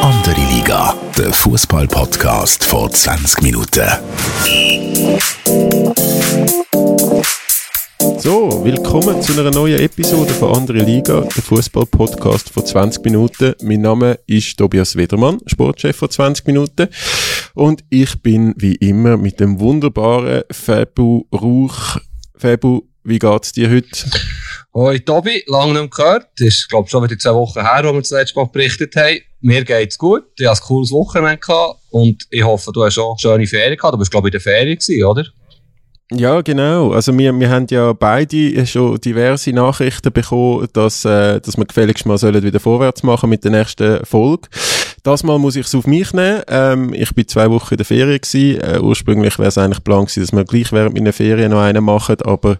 Andere 0.00 0.40
Liga, 0.50 0.94
der 1.18 1.34
Fußball-Podcast 1.34 2.64
vor 2.64 2.90
20 2.90 3.42
Minuten. 3.42 3.86
So, 8.20 8.64
willkommen 8.64 9.20
zu 9.20 9.38
einer 9.38 9.50
neuen 9.50 9.80
Episode 9.80 10.32
von 10.32 10.54
Andere 10.54 10.78
Liga, 10.78 11.20
der 11.20 11.42
Fußball-Podcast 11.42 12.48
vor 12.48 12.64
20 12.64 13.04
Minuten. 13.04 13.54
Mein 13.62 13.82
Name 13.82 14.18
ist 14.26 14.56
Tobias 14.56 14.96
Wedermann, 14.96 15.40
Sportchef 15.44 15.94
vor 15.94 16.08
20 16.08 16.46
Minuten. 16.46 16.88
Und 17.52 17.84
ich 17.90 18.22
bin 18.22 18.54
wie 18.56 18.76
immer 18.76 19.18
mit 19.18 19.40
dem 19.40 19.60
wunderbaren 19.60 20.44
Fabu 20.50 21.26
Rauch. 21.34 21.98
Fabu, 22.34 22.84
wie 23.04 23.18
geht's 23.18 23.52
dir 23.52 23.68
heute? 23.68 24.10
Hoi 24.72 25.00
Tobi, 25.00 25.42
lange 25.48 25.80
nicht 25.80 25.96
gehört. 25.96 26.28
Das 26.38 26.46
ist, 26.46 26.68
glaube 26.68 26.86
ich, 26.86 26.92
schon 26.92 27.02
wieder 27.02 27.18
zwei 27.18 27.34
Wochen 27.34 27.60
her, 27.60 27.82
wo 27.82 27.92
wir 27.92 28.00
das 28.00 28.10
letzte 28.10 28.38
Mal 28.38 28.46
berichtet 28.46 28.94
haben. 28.94 29.18
Mir 29.40 29.64
geht's 29.64 29.98
gut. 29.98 30.22
Ich 30.38 30.46
hatte 30.46 30.62
ein 30.62 30.66
cooles 30.66 30.92
Wochenende 30.92 31.38
gehabt 31.38 31.80
und 31.90 32.22
ich 32.30 32.44
hoffe, 32.44 32.70
du 32.72 32.84
hast 32.84 32.96
auch 32.98 33.18
schöne 33.18 33.48
Ferien 33.48 33.76
gehabt. 33.76 33.94
Du 33.94 33.98
bist, 33.98 34.12
glaube 34.12 34.28
ich, 34.28 34.34
in 34.34 34.38
der 34.38 34.40
Ferien 34.40 34.78
gewesen, 34.78 35.04
oder? 35.04 35.24
Ja, 36.12 36.40
genau. 36.40 36.92
Also 36.92 37.16
wir, 37.18 37.38
wir 37.38 37.50
haben 37.50 37.66
ja 37.68 37.92
beide 37.92 38.64
schon 38.66 39.00
diverse 39.00 39.52
Nachrichten 39.52 40.12
bekommen, 40.12 40.68
dass, 40.72 41.04
äh, 41.04 41.40
dass 41.40 41.56
wir 41.56 41.64
gefälligst 41.64 42.06
mal 42.06 42.20
wieder 42.20 42.60
vorwärts 42.60 43.02
machen 43.02 43.30
mit 43.30 43.42
der 43.42 43.50
nächsten 43.50 44.04
Folge. 44.04 44.48
Das 45.02 45.22
Mal 45.22 45.38
muss 45.38 45.56
ich 45.56 45.66
es 45.66 45.74
auf 45.74 45.86
mich 45.86 46.12
nehmen. 46.12 46.42
Ähm, 46.48 46.92
ich 46.92 47.14
bin 47.14 47.26
zwei 47.26 47.50
Wochen 47.50 47.74
in 47.74 47.78
der 47.78 47.86
Ferien 47.86 48.20
gewesen. 48.20 48.60
Äh, 48.60 48.80
ursprünglich 48.80 49.38
wäre 49.38 49.48
es 49.48 49.58
eigentlich 49.58 49.82
plan 49.82 50.04
gewesen, 50.04 50.20
dass 50.20 50.32
wir 50.32 50.44
gleich 50.44 50.72
während 50.72 50.94
meiner 50.94 51.12
Ferien 51.12 51.52
noch 51.52 51.62
einen 51.62 51.84
machen, 51.84 52.16
aber 52.22 52.58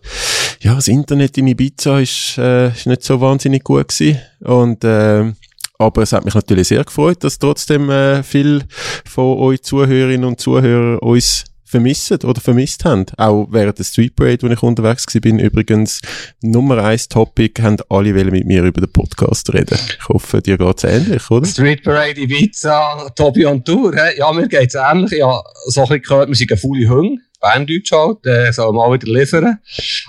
ja, 0.61 0.75
das 0.75 0.89
Internet 0.89 1.37
in 1.39 1.47
Ibiza 1.47 2.01
ist, 2.01 2.39
äh, 2.39 2.69
ist 2.69 2.87
nicht 2.87 3.03
so 3.03 3.21
wahnsinnig 3.21 3.65
gut 3.65 3.89
gewesen. 3.89 4.21
Und 4.41 4.85
äh, 4.85 5.33
aber 5.79 6.03
es 6.03 6.13
hat 6.13 6.27
mich 6.27 6.35
natürlich 6.35 6.69
sehr 6.69 6.85
gefreut, 6.85 7.25
dass 7.25 7.39
trotzdem 7.39 7.89
äh, 7.89 8.23
viel 8.23 8.65
von 9.07 9.39
euch 9.39 9.63
Zuhörerinnen 9.63 10.27
und 10.27 10.39
Zuhörern 10.39 10.99
uns 10.99 11.45
vermisst 11.71 12.25
oder 12.25 12.41
vermisst 12.41 12.85
haben. 12.85 13.07
Auch 13.17 13.47
während 13.51 13.79
der 13.79 13.85
Street 13.85 14.17
Parade, 14.17 14.43
wo 14.43 14.53
ich 14.53 14.63
unterwegs 14.63 15.07
bin 15.21 15.39
übrigens 15.39 16.01
Nummer 16.43 16.83
eins 16.83 17.09
Topic, 17.09 17.63
haben 17.63 17.77
alle 17.89 18.15
wollen 18.15 18.31
mit 18.31 18.47
mir 18.47 18.65
über 18.65 18.81
den 18.81 18.93
Podcast 18.93 19.53
reden. 19.55 19.79
Ich 19.99 20.09
hoffe, 20.09 20.43
dir 20.43 20.59
geht's 20.59 20.85
ähnlich, 20.85 21.31
oder? 21.31 21.47
Street 21.47 21.83
Parade, 21.85 22.21
Ibiza, 22.21 23.11
Tobi 23.15 23.47
und 23.47 23.65
Tour, 23.65 23.95
he? 23.95 24.19
ja, 24.19 24.33
mir 24.33 24.49
geht's 24.49 24.75
ähnlich. 24.75 25.13
Ja, 25.13 25.41
so 25.67 25.83
ein 25.83 25.89
bisschen 25.89 26.03
gehört, 26.03 26.29
wir 26.29 26.35
sind 26.35 26.51
eine 26.51 26.61
faule 26.61 26.89
Hunde. 26.89 27.23
Berndeutsch 27.41 27.93
halt, 27.93 28.27
äh, 28.27 28.53
soll 28.53 28.73
mal 28.75 28.93
wieder 28.93 29.11
liefern. 29.11 29.59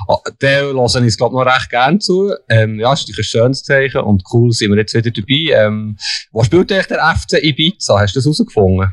Ah, 0.08 0.18
Den 0.42 0.76
hören 0.76 1.08
ich, 1.08 1.18
glaube 1.18 1.36
noch 1.36 1.46
recht 1.46 1.70
gern 1.70 2.02
zu. 2.02 2.34
Ähm, 2.50 2.78
ja, 2.78 2.92
ist 2.92 3.08
ein 3.08 3.24
schönes 3.24 3.64
Zeichen 3.64 4.02
und 4.02 4.24
cool 4.34 4.52
sind 4.52 4.72
wir 4.72 4.78
jetzt 4.78 4.94
wieder 4.94 5.12
dabei. 5.12 5.66
Ähm, 5.66 5.96
wo 6.34 6.44
spielt 6.44 6.72
eigentlich 6.72 6.88
der 6.88 7.16
FC 7.16 7.42
Ibiza? 7.42 8.00
Hast 8.00 8.16
du 8.16 8.20
das 8.20 8.26
herausgefunden? 8.26 8.92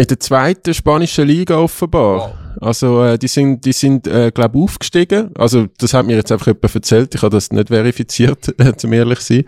In 0.00 0.06
der 0.06 0.20
zweiten 0.20 0.72
spanischen 0.74 1.26
Liga 1.26 1.58
offenbar. 1.58 2.38
Also 2.60 3.02
äh, 3.02 3.18
die 3.18 3.26
sind, 3.26 3.64
die 3.64 3.72
sind, 3.72 4.06
äh, 4.06 4.30
glaube 4.30 4.56
aufgestiegen. 4.56 5.30
Also 5.36 5.66
das 5.76 5.92
hat 5.92 6.06
mir 6.06 6.14
jetzt 6.14 6.30
einfach 6.30 6.46
jemand 6.46 6.72
erzählt. 6.72 7.16
Ich 7.16 7.22
habe 7.22 7.34
das 7.34 7.50
nicht 7.50 7.66
verifiziert, 7.66 8.54
äh, 8.60 8.76
zum 8.76 8.92
ehrlich 8.92 9.18
sein. 9.18 9.44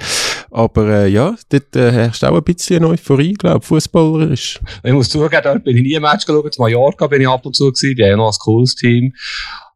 Aber 0.50 0.88
äh, 0.88 1.08
ja, 1.08 1.36
dort 1.50 1.76
äh, 1.76 1.92
herrscht 1.92 2.24
auch 2.24 2.36
ein 2.36 2.42
bisschen 2.42 2.84
Euphorie, 2.84 3.34
glaube 3.34 3.64
fußballerisch. 3.64 4.58
Ich 4.82 4.92
muss 4.92 5.08
zugeben, 5.08 5.40
dort 5.40 5.62
bin 5.62 5.76
ich 5.76 5.82
nie 5.84 5.94
ein 5.96 6.02
Match 6.02 6.26
geschaut. 6.26 6.56
In 6.56 6.62
Mallorca 6.62 7.06
bin 7.06 7.20
ich 7.20 7.28
ab 7.28 7.46
und 7.46 7.54
zu 7.54 7.70
gewesen. 7.70 7.94
Die 7.94 8.02
haben 8.04 8.18
noch 8.18 8.32
ein 8.32 8.38
cooles 8.40 8.74
Team. 8.74 9.14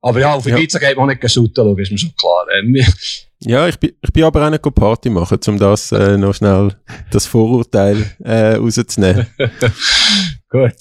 Aber 0.03 0.19
ja, 0.19 0.35
auf 0.35 0.45
Ibiza 0.45 0.81
ja. 0.81 0.89
geht 0.89 0.99
man 0.99 1.07
nicht 1.07 1.31
shooten 1.31 1.79
ist 1.79 1.93
mir 1.93 1.99
schon 1.99 2.15
klar. 2.17 2.47
Ähm, 2.59 2.77
ja, 3.39 3.69
ich 3.69 3.79
bin, 3.79 3.93
ich 4.03 4.13
bin 4.13 4.25
aber 4.25 4.45
auch 4.45 4.51
nicht 4.51 4.75
Party 4.75 5.09
machen, 5.09 5.39
um 5.47 5.57
das 5.57 5.93
äh, 5.93 6.19
noch 6.19 6.35
schnell, 6.35 6.75
das 7.13 7.27
Vorurteil 7.27 8.05
äh, 8.25 8.57
rauszunehmen. 8.57 9.29
Gut. 10.55 10.73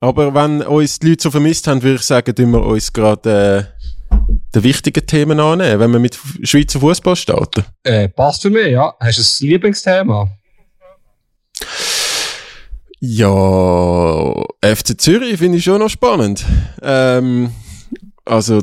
Aber 0.00 0.32
wenn 0.32 0.62
uns 0.62 0.98
die 0.98 1.10
Leute 1.10 1.24
so 1.24 1.30
vermisst 1.30 1.66
haben, 1.66 1.82
würde 1.82 1.96
ich 1.96 2.02
sagen, 2.02 2.34
tun 2.34 2.52
wir 2.52 2.64
uns 2.64 2.90
gerade 2.90 3.68
äh, 4.10 4.26
die 4.54 4.62
wichtigen 4.62 5.04
Themen 5.04 5.38
annehmen, 5.38 5.78
wenn 5.80 5.90
wir 5.90 5.98
mit 5.98 6.18
Schweizer 6.44 6.80
Fußball 6.80 7.14
starten. 7.14 7.64
Äh, 7.82 8.08
passt 8.08 8.40
für 8.40 8.48
mich, 8.48 8.68
ja. 8.68 8.94
Hast 9.00 9.18
du 9.18 9.44
ein 9.44 9.48
Lieblingsthema? 9.50 10.30
Ja, 13.00 14.32
FC 14.64 14.98
Zürich 14.98 15.36
finde 15.36 15.58
ich 15.58 15.64
schon 15.64 15.80
noch 15.80 15.90
spannend. 15.90 16.46
Ähm, 16.80 17.52
also 18.24 18.62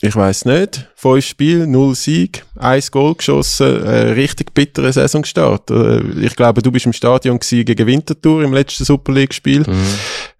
ich 0.00 0.16
weiß 0.16 0.46
nicht, 0.46 0.89
fünf 1.00 1.24
Spiele, 1.24 1.66
null 1.66 1.94
Sieg, 1.94 2.44
eins 2.56 2.90
Goal 2.90 3.14
geschossen, 3.14 3.82
äh, 3.84 4.10
richtig 4.10 4.52
bitterer 4.52 4.92
Saisonstart. 4.92 5.70
Äh, 5.70 6.02
ich 6.20 6.36
glaube, 6.36 6.60
du 6.60 6.70
bist 6.70 6.84
im 6.84 6.92
Stadion 6.92 7.38
gegen 7.40 7.86
Winterthur 7.86 8.44
im 8.44 8.52
letzten 8.52 8.84
Super 8.84 9.12
League-Spiel 9.14 9.60
mhm. 9.60 9.86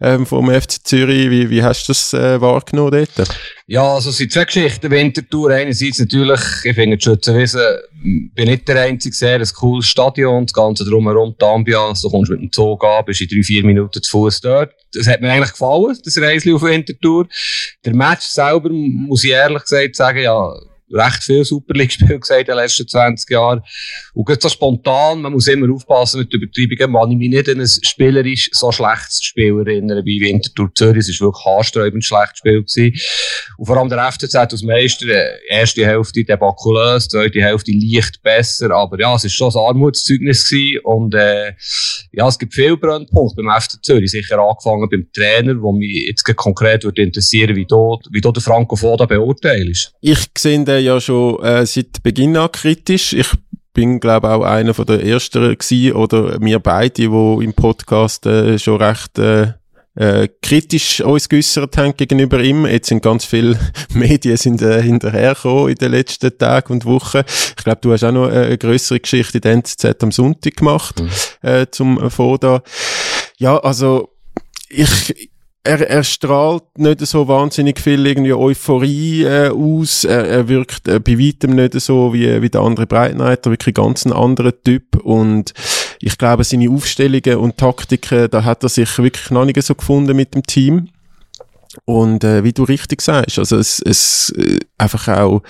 ähm, 0.00 0.26
vom 0.26 0.50
FC 0.50 0.84
Zürich. 0.84 1.30
Wie, 1.30 1.48
wie 1.48 1.62
hast 1.62 1.88
du 1.88 1.92
das 1.92 2.12
äh, 2.12 2.38
wahrgenommen 2.42 2.90
dort? 2.90 3.28
Ja, 3.66 3.94
also 3.94 4.10
es 4.10 4.18
sind 4.18 4.32
zwei 4.32 4.44
Geschichten. 4.44 4.90
Winterthur 4.90 5.50
einerseits 5.50 5.98
natürlich, 5.98 6.40
ich 6.64 6.74
finde 6.74 6.98
die 6.98 7.04
Schützenwiesen, 7.04 7.62
bin 8.34 8.48
nicht 8.48 8.68
der 8.68 8.82
Einzige, 8.82 9.14
sehr 9.14 9.38
ein 9.38 9.48
cooles 9.54 9.86
Stadion, 9.86 10.44
das 10.44 10.52
Ganze 10.52 10.84
drumherum, 10.84 11.36
die 11.40 11.44
Ambiance, 11.44 12.02
du 12.02 12.10
kommst 12.10 12.30
mit 12.30 12.40
dem 12.40 12.52
Zug 12.52 12.84
an, 12.84 13.04
bist 13.06 13.20
in 13.20 13.28
drei, 13.28 13.42
vier 13.42 13.64
Minuten 13.64 14.02
zu 14.02 14.10
Fuß 14.10 14.40
dort. 14.40 14.72
Das 14.92 15.06
hat 15.06 15.20
mir 15.20 15.30
eigentlich 15.30 15.52
gefallen, 15.52 15.96
das 16.04 16.18
Reisli 16.18 16.52
auf 16.52 16.62
Winterthur. 16.62 17.28
Der 17.84 17.94
Match 17.94 18.26
selber, 18.26 18.70
muss 18.70 19.22
ich 19.22 19.30
ehrlich 19.30 19.62
gesagt 19.62 19.94
sagen, 19.94 20.20
ja, 20.20 20.49
recht 20.92 21.22
viel 21.22 21.44
Super 21.44 21.74
League-Spiele 21.74 22.18
gesehen 22.20 22.40
in 22.40 22.46
den 22.46 22.56
letzten 22.56 22.88
20 22.88 23.30
Jahren. 23.30 23.62
Und 24.14 24.26
gerade 24.26 24.40
so 24.40 24.48
spontan, 24.48 25.22
man 25.22 25.32
muss 25.32 25.46
immer 25.46 25.72
aufpassen 25.72 26.20
mit 26.20 26.32
Übertreibungen, 26.32 26.92
man 26.92 27.10
ich 27.10 27.18
mich 27.18 27.30
nicht 27.30 27.48
an 27.48 27.60
ein 27.60 27.68
spielerisch 27.68 28.50
so 28.52 28.72
schlechtes 28.72 29.22
Spiel 29.22 29.58
erinnern 29.58 30.04
wie 30.04 30.20
Winterthur 30.20 30.70
Zürich. 30.74 31.08
Es 31.08 31.20
war 31.20 31.28
wirklich 31.28 31.44
haarsträubend 31.44 32.04
schlechtes 32.04 32.38
Spiel 32.38 32.62
gewesen. 32.62 32.94
Und 33.58 33.66
vor 33.66 33.76
allem 33.76 33.88
der 33.88 34.10
FCZ 34.10 34.34
als 34.34 34.62
Meister, 34.62 35.06
äh, 35.06 35.38
erste 35.48 35.86
Hälfte 35.86 36.24
debakulös, 36.24 37.08
zweite 37.08 37.40
Hälfte 37.40 37.72
leicht 37.72 38.22
besser, 38.22 38.70
aber 38.70 38.98
ja, 38.98 39.14
es 39.14 39.24
war 39.24 39.30
schon 39.30 39.50
ein 39.50 39.66
Armutszeugnis 39.66 40.48
gewesen. 40.48 40.80
Und, 40.84 41.14
äh, 41.14 41.52
ja, 42.12 42.26
es 42.28 42.38
gibt 42.38 42.54
viele 42.54 42.76
Brennpunkte 42.76 43.42
beim 43.42 43.60
FC 43.60 43.82
Zürich. 43.82 44.10
Sicher 44.10 44.38
angefangen 44.38 44.88
beim 44.90 45.06
Trainer, 45.12 45.60
wo 45.60 45.72
mich 45.72 46.06
jetzt 46.08 46.24
konkret 46.36 46.84
würde 46.84 47.02
interessieren, 47.02 47.56
wie 47.56 47.66
du, 47.66 47.98
wie 48.10 48.20
du 48.20 48.32
den 48.32 48.42
Franco 48.42 48.76
Foda 48.76 49.06
beurteilst. 49.06 49.92
Ich 50.00 50.18
sehe 50.36 50.64
ja 50.80 51.00
schon 51.00 51.42
äh, 51.42 51.66
seit 51.66 52.02
Beginn 52.02 52.36
an 52.36 52.52
kritisch. 52.52 53.12
Ich 53.12 53.28
bin, 53.72 54.00
glaube 54.00 54.30
auch 54.30 54.42
einer 54.42 54.74
von 54.74 54.86
der 54.86 55.04
ersten 55.04 55.56
gewesen, 55.56 55.92
oder 55.92 56.40
wir 56.40 56.58
beide, 56.58 56.90
die 56.90 57.04
im 57.04 57.54
Podcast 57.54 58.26
äh, 58.26 58.58
schon 58.58 58.82
recht 58.82 59.18
äh, 59.18 59.52
äh, 59.94 60.28
kritisch 60.40 61.00
uns 61.00 61.28
geäussert 61.28 61.76
haben 61.76 61.96
gegenüber 61.96 62.40
ihm. 62.40 62.64
Jetzt 62.66 62.88
sind 62.88 63.02
ganz 63.02 63.24
viele 63.24 63.58
Medien 63.92 64.36
sind, 64.36 64.62
äh, 64.62 64.82
hinterhergekommen 64.82 65.68
in 65.70 65.74
den 65.74 65.92
letzten 65.92 66.36
Tagen 66.36 66.72
und 66.72 66.84
Wochen. 66.84 67.22
Ich 67.26 67.64
glaube, 67.64 67.80
du 67.82 67.92
hast 67.92 68.04
auch 68.04 68.12
noch 68.12 68.28
eine 68.28 68.56
größere 68.56 69.00
Geschichte 69.00 69.38
in 69.38 69.42
der 69.42 69.52
NZZ 69.52 70.02
am 70.02 70.12
Sonntag 70.12 70.56
gemacht, 70.56 71.00
mhm. 71.00 71.48
äh, 71.48 71.66
zum 71.70 72.10
Foda. 72.10 72.62
Ja, 73.38 73.58
also 73.58 74.10
ich, 74.68 75.29
er, 75.62 75.88
er 75.88 76.04
strahlt 76.04 76.78
nicht 76.78 77.00
so 77.00 77.28
wahnsinnig 77.28 77.80
viel 77.80 78.06
irgendwie 78.06 78.32
Euphorie 78.32 79.24
äh, 79.24 79.50
aus. 79.50 80.04
Er, 80.04 80.26
er 80.26 80.48
wirkt 80.48 80.88
äh, 80.88 81.00
bei 81.00 81.18
weitem 81.18 81.54
nicht 81.54 81.78
so 81.80 82.14
wie, 82.14 82.40
wie 82.40 82.48
der 82.48 82.62
andere 82.62 82.86
Breitneiter, 82.86 83.50
wirklich 83.50 83.74
ganz 83.74 84.06
ein 84.06 84.12
anderer 84.12 84.52
Typ. 84.62 84.96
Und 84.96 85.52
ich 86.00 86.16
glaube, 86.16 86.44
seine 86.44 86.70
Aufstellungen 86.70 87.36
und 87.36 87.58
Taktiken, 87.58 88.30
da 88.30 88.44
hat 88.44 88.62
er 88.62 88.70
sich 88.70 88.98
wirklich 88.98 89.30
noch 89.30 89.44
nicht 89.44 89.62
so 89.62 89.74
gefunden 89.74 90.16
mit 90.16 90.34
dem 90.34 90.44
Team. 90.44 90.88
Und 91.84 92.24
äh, 92.24 92.42
wie 92.42 92.52
du 92.52 92.64
richtig 92.64 93.02
sagst, 93.02 93.38
also 93.38 93.56
es, 93.56 93.80
es 93.80 94.34
äh, 94.36 94.58
einfach 94.78 95.08
auch 95.08 95.42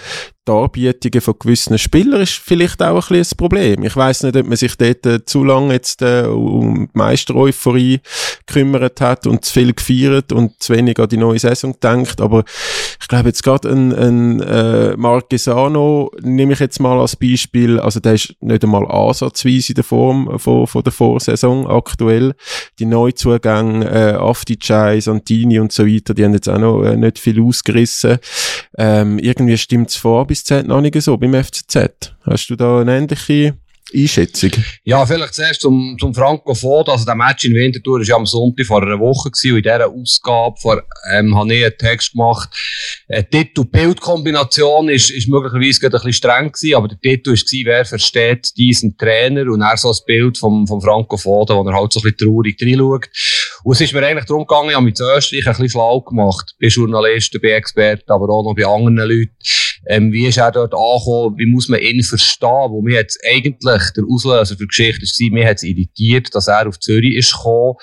Darbietungen 0.50 1.20
von 1.20 1.34
gewissen 1.38 1.78
Spielern 1.78 2.22
ist 2.22 2.32
vielleicht 2.32 2.82
auch 2.82 3.08
ein 3.10 3.20
ein 3.20 3.36
Problem. 3.36 3.84
Ich 3.84 3.94
weiß 3.94 4.24
nicht, 4.24 4.36
ob 4.36 4.46
man 4.46 4.56
sich 4.56 4.76
dort 4.76 5.06
äh, 5.06 5.24
zu 5.24 5.44
lange 5.44 5.74
jetzt 5.74 6.02
äh, 6.02 6.22
um 6.22 6.88
die 6.92 6.98
Meister-Euphorie 6.98 8.00
gekümmert 8.46 9.00
hat 9.00 9.28
und 9.28 9.44
zu 9.44 9.52
viel 9.52 9.72
gefeiert 9.72 10.32
und 10.32 10.60
zu 10.60 10.74
wenig 10.74 10.98
an 10.98 11.08
die 11.08 11.18
neue 11.18 11.38
Saison 11.38 11.76
denkt. 11.80 12.20
Aber 12.20 12.42
ich 13.00 13.06
glaube 13.06 13.28
jetzt 13.28 13.44
gerade 13.44 13.68
ein, 13.68 13.92
ein 13.92 14.40
äh, 14.40 14.96
Marquesano 14.96 16.10
nehme 16.20 16.54
ich 16.54 16.58
jetzt 16.58 16.80
mal 16.80 16.98
als 16.98 17.14
Beispiel. 17.14 17.78
Also 17.78 18.00
der 18.00 18.14
ist 18.14 18.34
nicht 18.40 18.64
einmal 18.64 18.90
ansatzweise 18.90 19.70
in 19.70 19.74
der 19.76 19.84
Form 19.84 20.36
von, 20.40 20.66
von 20.66 20.82
der 20.82 20.92
Vorsaison 20.92 21.68
aktuell. 21.68 22.34
Die 22.80 22.86
Neuzugänge 22.86 23.88
äh, 23.88 24.14
Afticai, 24.14 25.00
Santini 25.00 25.60
und 25.60 25.70
so 25.70 25.86
weiter, 25.86 26.12
die 26.12 26.24
haben 26.24 26.34
jetzt 26.34 26.48
auch 26.48 26.58
noch 26.58 26.82
äh, 26.82 26.96
nicht 26.96 27.20
viel 27.20 27.40
ausgerissen. 27.40 28.18
Ähm, 28.76 29.20
irgendwie 29.20 29.56
stimmt's 29.56 29.94
vor 29.94 30.26
bis 30.26 30.39
Z 30.44 30.66
noch 30.66 30.80
nicht 30.80 31.00
so 31.00 31.16
beim 31.16 31.34
FCZ. 31.34 32.14
Hast 32.24 32.50
du 32.50 32.56
da 32.56 32.80
eine 32.80 32.98
ähnliche 32.98 33.54
Einschätzung? 33.94 34.50
Ja, 34.84 35.04
vielleicht 35.04 35.34
zuerst 35.34 35.60
zum, 35.60 35.96
zum 35.98 36.14
Franco 36.14 36.54
Foda. 36.54 36.92
Also, 36.92 37.04
der 37.04 37.14
Match 37.14 37.44
in 37.44 37.54
Winterthur 37.54 37.98
war 37.98 38.06
ja 38.06 38.16
am 38.16 38.26
Sonntag 38.26 38.66
vor 38.66 38.82
einer 38.82 38.98
Woche 38.98 39.30
gewesen. 39.30 39.52
Und 39.52 39.56
in 39.58 39.62
dieser 39.62 39.88
Ausgabe 39.88 40.56
vor, 40.60 40.82
ähm, 41.12 41.36
habe 41.36 41.54
ich 41.54 41.64
einen 41.64 41.78
Text 41.78 42.12
gemacht. 42.12 42.48
Äh, 43.08 43.24
Titel-Bild-Kombination 43.24 44.88
ist, 44.88 45.10
ist 45.10 45.28
möglicherweise 45.28 45.86
ein 45.86 45.90
bisschen 45.90 46.12
streng 46.12 46.52
gewesen, 46.52 46.76
aber 46.76 46.88
der 46.88 47.00
Titel 47.00 47.30
war, 47.30 47.64
wer 47.64 47.84
versteht 47.84 48.56
diesen 48.56 48.96
Trainer? 48.96 49.50
Und 49.50 49.62
er 49.62 49.76
so 49.76 49.88
das 49.88 50.04
Bild 50.04 50.38
vom, 50.38 50.66
vom 50.66 50.80
Franco 50.80 51.16
Foda, 51.16 51.56
wo 51.56 51.68
er 51.68 51.74
halt 51.74 51.92
so 51.92 52.00
ein 52.00 52.02
bisschen 52.02 52.28
traurig 52.28 52.56
reinschaut. 52.60 53.08
Und 53.64 53.72
es 53.74 53.80
ist 53.80 53.92
mir 53.92 54.06
eigentlich 54.06 54.26
darum 54.26 54.46
gegangen, 54.46 54.70
ich 54.70 54.74
habe 54.74 54.84
mit 54.84 55.00
Österreich 55.00 55.46
ein 55.46 55.52
bisschen 55.52 55.70
schlau 55.70 56.00
gemacht. 56.00 56.54
Bei 56.60 56.68
Journalisten, 56.68 57.40
bei 57.42 57.50
Experten, 57.50 58.10
aber 58.10 58.28
auch 58.30 58.44
noch 58.44 58.54
bei 58.54 58.66
anderen 58.66 59.08
Leuten. 59.08 59.36
Ähm, 59.86 60.12
wie 60.12 60.26
ist 60.26 60.38
er 60.38 60.52
dort 60.52 60.74
angekommen? 60.74 61.36
Wie 61.38 61.46
muss 61.46 61.68
man 61.68 61.80
ihn 61.80 62.02
verstehen? 62.02 62.70
Wo 62.70 62.82
mir 62.82 62.96
jetzt 62.96 63.18
eigentlich 63.24 63.82
der 63.96 64.04
Auslöser 64.08 64.56
für 64.56 64.64
die 64.64 64.68
Geschichte 64.68 65.02
war, 65.02 65.32
mir 65.32 65.48
hat 65.48 65.56
es 65.56 65.62
irritiert, 65.62 66.34
dass 66.34 66.48
er 66.48 66.68
auf 66.68 66.78
Zürich 66.78 67.16
ist 67.16 67.32
gekommen 67.32 67.76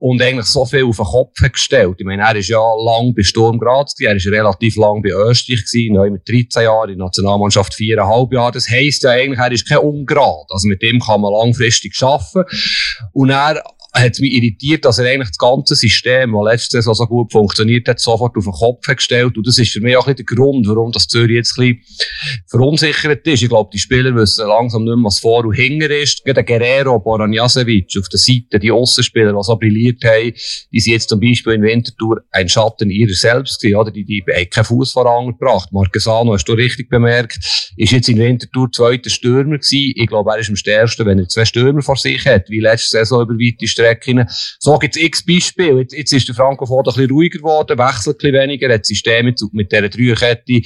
und 0.00 0.22
eigentlich 0.22 0.46
so 0.46 0.64
viel 0.64 0.84
auf 0.84 0.96
den 0.96 1.04
Kopf 1.04 1.40
hat 1.42 1.52
gestellt. 1.52 1.96
Ich 1.98 2.06
meine, 2.06 2.22
er 2.22 2.34
ist 2.34 2.48
ja 2.48 2.58
lang 2.58 3.14
bei 3.14 3.22
Sturm 3.22 3.58
Graz 3.58 3.94
er 4.00 4.16
ist 4.16 4.26
relativ 4.26 4.76
lang 4.76 5.02
bei 5.02 5.10
Österreich 5.10 5.64
gewesen, 5.66 5.92
neu 5.92 6.10
mit 6.10 6.26
13 6.26 6.62
Jahren, 6.62 6.90
in 6.90 6.98
der 6.98 7.04
Nationalmannschaft 7.04 7.74
4,5 7.74 8.34
Jahre. 8.34 8.52
Das 8.52 8.68
heisst 8.68 9.02
ja 9.02 9.10
eigentlich, 9.10 9.38
er 9.38 9.52
ist 9.52 9.68
kein 9.68 9.78
Ungrad. 9.78 10.46
Also 10.48 10.68
mit 10.68 10.80
dem 10.80 11.00
kann 11.00 11.20
man 11.20 11.32
langfristig 11.32 11.94
arbeiten. 12.02 12.44
Und 13.12 13.28
er 13.28 13.62
hat 13.92 14.18
mich 14.20 14.32
irritiert, 14.32 14.84
dass 14.84 14.98
er 14.98 15.06
eigentlich 15.06 15.30
das 15.30 15.38
ganze 15.38 15.74
System, 15.74 16.32
das 16.32 16.52
letztes 16.52 16.86
Jahr 16.86 16.94
so 16.94 17.06
gut 17.06 17.32
funktioniert 17.32 17.88
hat, 17.88 18.00
sofort 18.00 18.36
auf 18.36 18.44
den 18.44 18.52
Kopf 18.52 18.86
gestellt. 18.86 19.36
Und 19.36 19.46
das 19.46 19.58
ist 19.58 19.72
für 19.72 19.80
mich 19.80 19.96
auch 19.96 20.06
ein 20.06 20.14
bisschen 20.14 20.26
der 20.26 20.36
Grund, 20.36 20.68
warum 20.68 20.92
das 20.92 21.08
Zürich 21.08 21.36
jetzt 21.36 21.58
ein 21.58 21.78
bisschen 21.80 22.42
verunsichert 22.46 23.26
ist. 23.26 23.42
Ich 23.42 23.48
glaube, 23.48 23.70
die 23.72 23.78
Spieler 23.78 24.14
wissen 24.14 24.46
langsam 24.46 24.84
nicht 24.84 24.94
mehr, 24.94 25.04
was 25.04 25.18
vor 25.18 25.44
und 25.44 25.54
hinter 25.54 25.90
ist. 25.90 26.24
Gerade 26.24 26.44
Guerrero, 26.44 26.98
Boranjasevic 26.98 27.92
auf 27.98 28.08
der 28.08 28.18
Seite, 28.18 28.58
die 28.58 28.70
Aussenspieler, 28.70 29.32
die 29.32 29.42
so 29.42 29.56
brilliert 29.56 30.04
haben, 30.04 30.32
die 30.72 30.80
sind 30.80 30.92
jetzt 30.92 31.08
zum 31.08 31.20
Beispiel 31.20 31.54
in 31.54 31.62
Winterthur 31.62 32.22
ein 32.30 32.48
Schatten 32.48 32.90
ihrer 32.90 33.14
selbst 33.14 33.60
gewesen, 33.60 33.76
oder? 33.76 33.90
Die, 33.90 34.04
die 34.04 34.24
haben 34.32 34.50
keinen 34.50 34.64
Fuß 34.64 34.92
vorangebracht. 34.92 35.72
Marquesano, 35.72 36.32
hast 36.34 36.44
du 36.44 36.52
richtig 36.52 36.88
bemerkt, 36.88 37.38
ist 37.76 37.92
jetzt 37.92 38.08
in 38.08 38.18
Winterthur 38.18 38.70
zweiter 38.72 39.10
Stürmer 39.10 39.58
gewesen. 39.58 39.92
Ich 39.96 40.06
glaube, 40.06 40.30
er 40.30 40.38
ist 40.38 40.48
am 40.48 40.56
stärksten, 40.56 41.06
wenn 41.06 41.18
er 41.18 41.28
zwei 41.28 41.44
Stürmer 41.44 41.82
vor 41.82 41.96
sich 41.96 42.24
hat, 42.26 42.48
wie 42.48 42.60
letzte 42.60 42.98
Saison 42.98 43.22
über 43.22 43.34
weite 43.34 43.66
Strecken. 43.80 44.26
So 44.58 44.78
gibt 44.78 44.96
es 44.96 45.02
x 45.02 45.24
Beispiele. 45.24 45.80
Jetzt, 45.80 45.94
jetzt 45.94 46.12
ist 46.12 46.28
der 46.28 46.34
Franco 46.34 46.66
Foda 46.66 46.90
ein 46.90 46.94
bisschen 46.94 47.10
ruhiger 47.10 47.38
geworden, 47.38 47.78
wechselt 47.78 48.16
ein 48.16 48.18
bisschen 48.18 48.34
weniger, 48.34 48.72
hat 48.72 48.86
System 48.86 49.26
mit, 49.26 49.40
mit 49.52 49.72
dieser 49.72 49.88
Dreierkette, 49.88 50.62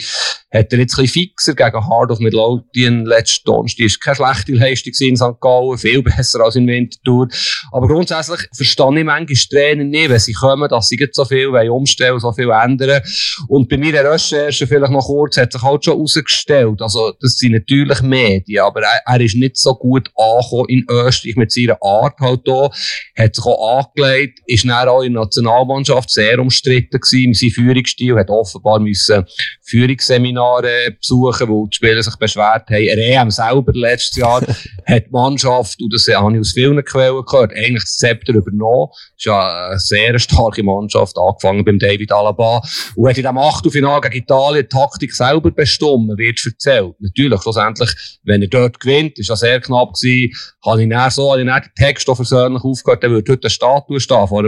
hat 0.52 0.72
er 0.72 0.78
jetzt 0.78 0.98
ein 0.98 1.04
bisschen 1.04 1.08
fixer 1.08 1.54
gegen 1.54 1.88
Hard 1.88 2.10
of 2.10 2.20
Midlothian 2.20 3.04
letzten 3.04 3.44
Donnerstag. 3.44 3.86
Ist 3.86 4.00
keine 4.00 4.16
schlechte 4.16 4.52
Leistung 4.52 4.92
in 5.00 5.16
St. 5.16 5.40
Gallen, 5.40 5.78
viel 5.78 6.02
besser 6.02 6.40
als 6.40 6.56
in 6.56 6.66
Winterthur. 6.66 7.28
Aber 7.72 7.88
grundsätzlich 7.88 8.40
verstehe 8.54 8.98
ich 8.98 9.04
manchmal 9.04 9.26
Trainer 9.50 9.84
nicht, 9.84 10.10
wenn 10.10 10.18
sie 10.18 10.32
kommen, 10.32 10.68
dass 10.68 10.88
sie 10.88 11.08
so 11.12 11.24
viel 11.24 11.48
umstellen 11.48 12.20
so 12.20 12.32
viel 12.32 12.50
ändern. 12.50 13.02
Und 13.48 13.68
bei 13.68 13.76
mir 13.76 13.92
der 13.92 14.10
Recherche 14.10 14.66
vielleicht 14.66 14.92
noch 14.92 15.06
kurz, 15.06 15.36
hat 15.36 15.52
sich 15.52 15.62
halt 15.62 15.84
schon 15.84 15.94
herausgestellt, 15.94 16.80
also 16.80 17.12
das 17.20 17.36
sind 17.36 17.52
natürlich 17.52 18.00
Medien, 18.02 18.64
aber 18.64 18.82
er, 18.82 19.00
er 19.06 19.20
ist 19.20 19.36
nicht 19.36 19.56
so 19.56 19.74
gut 19.74 20.10
angekommen 20.16 20.68
in 20.68 20.84
Österreich 20.88 21.36
mit 21.36 21.52
seiner 21.52 21.78
Art 21.82 22.18
halt 22.20 22.40
da 22.46 22.70
hat 23.16 23.36
sich 23.36 23.44
auch 23.44 23.86
angelegt, 23.94 24.40
ist 24.46 24.64
dann 24.64 24.88
auch 24.88 25.02
in 25.02 25.14
der 25.14 25.22
Nationalmannschaft 25.22 26.10
sehr 26.10 26.38
umstritten 26.38 26.98
gewesen 27.00 27.34
seinem 27.34 27.50
Führungsstil, 27.50 28.16
hat 28.16 28.28
offenbar 28.28 28.80
müssen 28.80 29.24
Führungsseminare 29.64 30.92
besuchen, 30.98 31.48
wo 31.48 31.66
die 31.66 31.76
Spieler 31.76 32.02
sich 32.02 32.16
beschwert 32.16 32.68
haben. 32.68 32.82
Er 32.82 32.98
EM 32.98 33.30
selber 33.30 33.72
letztes 33.74 34.16
Jahr 34.16 34.42
hat 34.86 35.06
die 35.06 35.10
Mannschaft, 35.10 35.80
und 35.80 35.92
das 35.92 36.06
habe 36.14 36.34
ich 36.34 36.40
aus 36.40 36.52
vielen 36.52 36.84
Quellen 36.84 37.24
gehört, 37.24 37.52
eigentlich 37.52 37.82
das 37.82 37.96
Zepter 37.96 38.34
übernommen. 38.34 38.88
Das 38.90 39.16
ist 39.16 39.24
ja 39.24 39.68
eine 39.68 39.78
sehr 39.78 40.18
starke 40.18 40.62
Mannschaft, 40.62 41.16
angefangen 41.16 41.64
beim 41.64 41.78
David 41.78 42.12
Alaba. 42.12 42.62
Und 42.94 43.08
hat 43.08 43.16
in 43.16 43.22
diesem 43.22 43.38
Achtelfinale 43.38 44.02
gegen 44.02 44.24
Italien 44.24 44.66
die 44.70 44.76
Taktik 44.76 45.14
selber 45.14 45.50
bestimmt, 45.50 46.18
wird 46.18 46.40
erzählt. 46.44 46.94
Natürlich, 46.98 47.40
schlussendlich, 47.42 47.90
wenn 48.24 48.42
er 48.42 48.48
dort 48.48 48.80
gewinnt, 48.80 49.18
ist 49.18 49.28
ja 49.28 49.36
sehr 49.36 49.60
knapp 49.60 49.94
gewesen, 49.94 50.34
habe 50.64 50.82
ich 50.82 50.88
dann 50.90 51.10
so, 51.10 51.30
habe 51.30 51.40
ich 51.40 51.46
dann 51.46 51.62
den 51.62 51.74
Text 51.74 52.08
auch 52.08 52.16
persönlich 52.16 52.62
aufgehört, 52.62 53.02
dann 53.02 53.12
würde 53.12 53.32
heute 53.32 53.44
eine 53.44 53.50
Statue 53.50 54.00
stehen 54.00 54.28
vor 54.28 54.44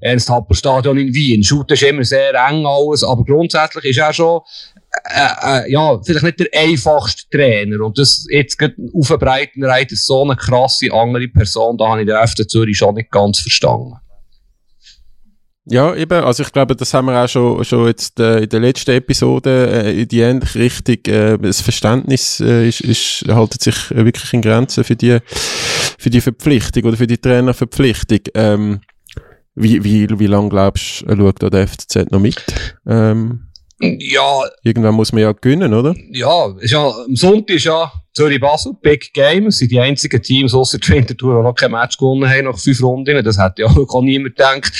dem 0.00 0.08
Ernst-Happel-Stadion 0.08 0.98
in 0.98 1.14
Wien. 1.14 1.42
Schaut 1.42 1.70
ist 1.70 1.82
immer 1.82 2.04
sehr 2.04 2.34
eng 2.34 2.66
alles, 2.66 3.04
aber 3.04 3.24
grundsätzlich 3.24 3.84
ist 3.84 3.98
er 3.98 4.12
schon, 4.12 4.40
äh, 5.04 5.64
äh, 5.64 5.72
ja, 5.72 6.00
vielleicht 6.02 6.24
nicht 6.24 6.40
der 6.40 6.48
einfachste 6.54 7.28
Trainer. 7.30 7.84
Und 7.84 7.98
das 7.98 8.26
jetzt 8.30 8.58
auf 8.62 9.08
den 9.08 9.18
Breitenreiter 9.18 9.96
so 9.96 10.22
eine 10.22 10.36
krasse 10.36 10.92
andere 10.92 11.28
Person, 11.28 11.78
da 11.78 11.88
habe 11.88 12.02
ich 12.02 12.06
den 12.06 12.16
FC 12.16 12.48
Zürich 12.48 12.78
schon 12.78 12.94
nicht 12.94 13.10
ganz 13.10 13.40
verstanden. 13.40 13.96
Ja, 15.64 15.94
eben. 15.94 16.24
Also 16.24 16.42
ich 16.42 16.52
glaube, 16.52 16.74
das 16.74 16.92
haben 16.92 17.06
wir 17.06 17.22
auch 17.22 17.28
schon, 17.28 17.64
schon 17.64 17.86
jetzt 17.86 18.18
äh, 18.18 18.40
in 18.40 18.48
der 18.48 18.60
letzten 18.60 18.90
Episode 18.90 19.84
äh, 19.84 20.02
in 20.02 20.08
die 20.08 20.20
ähnliche 20.20 20.58
Richtung. 20.58 20.96
Äh, 21.06 21.38
das 21.38 21.60
Verständnis 21.60 22.40
äh, 22.40 22.68
ist, 22.68 22.80
ist, 22.80 23.24
haltet 23.28 23.62
sich 23.62 23.90
wirklich 23.90 24.32
in 24.32 24.42
Grenzen 24.42 24.82
für 24.82 24.96
die, 24.96 25.18
für 25.98 26.10
die 26.10 26.20
Verpflichtung 26.20 26.82
oder 26.84 26.96
für 26.96 27.06
die 27.06 27.18
Trainerverpflichtung. 27.18 28.20
Ähm, 28.34 28.80
wie, 29.54 29.84
wie, 29.84 30.08
wie 30.18 30.26
lange 30.26 30.48
glaubst 30.48 31.02
du, 31.02 31.16
schaut 31.16 31.42
da 31.42 31.50
der 31.50 31.68
FCZ 31.68 32.10
noch 32.10 32.20
mit? 32.20 32.42
Ähm, 32.86 33.48
ja. 33.82 34.42
Irgendwann 34.62 34.94
muss 34.94 35.12
man 35.12 35.22
ja 35.22 35.32
gewinnen, 35.32 35.74
oder? 35.74 35.94
Ja, 36.10 36.54
ist 36.60 36.70
ja, 36.70 36.88
am 36.88 37.16
Sonntag 37.16 37.56
ist 37.56 37.64
ja 37.64 37.90
Zürich 38.14 38.40
Basel, 38.40 38.72
Big 38.80 39.12
Game. 39.12 39.46
Es 39.46 39.58
sind 39.58 39.72
die 39.72 39.80
einzigen 39.80 40.22
Teams 40.22 40.54
außer 40.54 40.78
die 40.78 40.88
Winterthur, 40.88 41.38
die 41.38 41.42
noch 41.42 41.54
kein 41.54 41.72
Match 41.72 41.96
gewonnen 41.96 42.28
haben 42.28 42.44
nach 42.44 42.58
fünf 42.58 42.82
Runden. 42.82 43.24
Das 43.24 43.38
hätte 43.38 43.62
ja 43.62 43.68
auch 43.88 44.02
niemand 44.02 44.36
gedacht. 44.36 44.72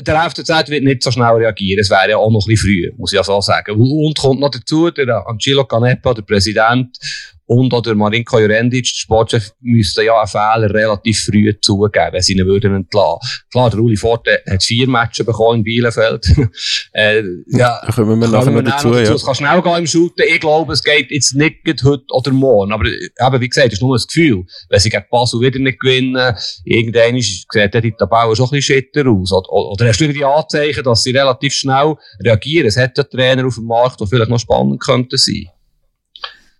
Der 0.00 0.30
FCZ 0.30 0.68
wird 0.68 0.84
nicht 0.84 1.02
so 1.02 1.10
schnell 1.10 1.34
reagieren. 1.34 1.80
Es 1.80 1.90
wäre 1.90 2.10
ja 2.10 2.16
auch 2.18 2.30
noch 2.30 2.44
ein 2.44 2.50
bisschen 2.50 2.68
früh, 2.68 2.90
muss 2.98 3.12
ich 3.12 3.16
ja 3.16 3.24
so 3.24 3.40
sagen. 3.40 3.76
Und 3.76 4.18
kommt 4.18 4.40
noch 4.40 4.50
dazu, 4.50 4.90
der 4.90 5.26
Angelo 5.26 5.64
Canepa, 5.64 6.12
der 6.12 6.22
Präsident, 6.22 6.98
und 7.46 7.72
oder 7.72 7.94
Marinko 7.94 8.40
Jurendic, 8.40 8.84
der 8.84 8.90
Sportchef, 8.90 9.52
müssten 9.60 10.04
ja 10.04 10.18
einen 10.18 10.26
Fehler 10.26 10.74
relativ 10.74 11.24
früh 11.24 11.52
zugeben, 11.60 12.12
wenn 12.12 12.22
sie 12.22 12.34
ihn 12.34 12.44
würden 12.46 12.74
entlassen. 12.74 13.20
Klar, 13.50 13.70
der 13.70 13.80
Uli 13.80 13.96
Forte 13.96 14.42
hat 14.50 14.62
vier 14.62 14.88
Matches 14.88 15.24
bekommen 15.24 15.58
in 15.58 15.64
Bielefeld. 15.64 16.26
äh, 16.92 17.22
ja, 17.46 17.80
da 17.86 17.92
kommen 17.92 18.20
wir 18.20 18.28
nachher 18.28 18.50
noch 18.50 18.62
dazu, 18.62 18.90
dazu. 18.90 19.10
Ja. 19.10 19.14
Es 19.14 19.24
kann 19.24 19.34
schnell 19.34 19.62
gehen 19.62 19.76
im 19.78 19.86
Shooten. 19.86 20.24
Ich 20.28 20.40
glaube, 20.40 20.72
es 20.72 20.82
geht 20.82 21.10
jetzt 21.10 21.34
nicht 21.34 21.56
heute 21.84 22.04
oder 22.10 22.32
morgen. 22.32 22.72
Aber 22.72 22.86
eben, 22.86 23.40
wie 23.40 23.48
gesagt, 23.48 23.68
es 23.68 23.74
ist 23.74 23.82
nur 23.82 23.96
ein 23.96 24.02
Gefühl. 24.02 24.44
Wenn 24.68 24.80
sie 24.80 24.90
gegen 24.90 25.04
Basel 25.10 25.40
wieder 25.40 25.60
nicht 25.60 25.80
gewinnen, 25.80 26.34
irgendwann 26.64 27.20
sieht 27.20 27.74
die 27.74 27.92
Tabelle 27.92 28.34
schon 28.34 28.46
ein 28.46 28.50
bisschen 28.50 28.76
schitter 28.76 29.08
aus. 29.08 29.32
Oder, 29.32 29.52
oder 29.52 29.86
hast 29.86 30.00
du 30.00 30.12
die 30.12 30.24
Anzeichen, 30.24 30.82
dass 30.82 31.04
sie 31.04 31.12
relativ 31.12 31.52
schnell 31.54 31.94
reagieren? 32.24 32.66
Es 32.66 32.76
hat 32.76 32.98
ja 32.98 33.04
Trainer 33.04 33.46
auf 33.46 33.54
dem 33.54 33.66
Markt, 33.66 34.00
die 34.00 34.06
vielleicht 34.06 34.30
noch 34.30 34.40
spannend 34.40 34.80
könnten 34.80 35.16
sein. 35.16 35.46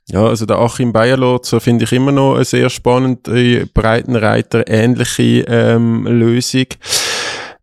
Ja, 0.08 0.24
also 0.24 0.46
der 0.46 0.58
Achim 0.58 0.92
Bayerlotzer 0.92 1.60
finde 1.60 1.84
ich 1.84 1.92
immer 1.92 2.12
noch 2.12 2.36
eine 2.36 2.44
sehr 2.44 2.70
spannende 2.70 3.66
Breitenreiter 3.66 4.68
ähnliche 4.68 5.44
ähm, 5.48 6.06
Lösung. 6.06 6.66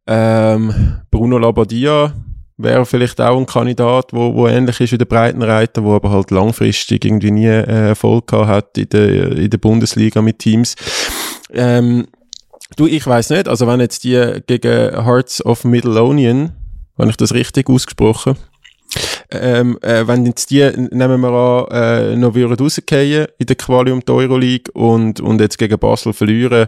Ähm, 0.06 1.02
Bruno 1.10 1.38
Labbadia 1.38 2.14
wäre 2.58 2.86
vielleicht 2.86 3.22
auch 3.22 3.38
ein 3.38 3.46
Kandidat, 3.46 4.12
wo, 4.12 4.34
wo 4.36 4.48
ähnlich 4.48 4.82
ist 4.82 4.92
wie 4.92 4.98
der 4.98 5.06
Breitenreiter, 5.06 5.86
wo 5.86 5.96
aber 5.96 6.12
halt 6.12 6.32
langfristig 6.32 7.06
irgendwie 7.06 7.32
nie 7.32 7.48
äh, 7.48 7.90
Erfolg 7.90 8.28
gehabt 8.28 8.50
hat 8.50 8.78
in 8.78 8.90
der, 8.90 9.32
in 9.38 9.50
der 9.50 9.58
Bundesliga 9.58 10.22
mit 10.22 10.40
Teams. 10.40 10.76
Ähm, 11.54 12.08
du, 12.76 12.88
ich 12.88 13.08
weiß 13.08 13.30
nicht, 13.30 13.48
also 13.48 13.68
wenn 13.68 13.80
jetzt 13.80 14.04
die 14.04 14.42
gegen 14.46 15.06
Hearts 15.06 15.46
of 15.46 15.64
Midlothian, 15.64 16.52
wenn 16.98 17.10
ich 17.10 17.18
das 17.18 17.34
richtig 17.34 17.70
ausgesprochen 17.70 18.36
ähm, 19.34 19.78
äh, 19.82 20.08
wenn 20.08 20.26
jetzt 20.26 20.52
die, 20.52 20.62
nehmen 20.92 21.22
wir 21.22 21.32
an, 21.32 21.68
äh, 21.72 22.16
noch 22.16 22.36
würden 22.36 22.58
rausgehen 22.58 23.28
in 23.38 23.46
der 23.46 23.56
Quali 23.56 23.92
um 23.92 24.02
die 24.02 24.12
Euroleague 24.12 24.72
und, 24.74 25.20
und 25.20 25.42
jetzt 25.42 25.58
gegen 25.58 25.80
Basel 25.80 26.14
verlieren, 26.14 26.68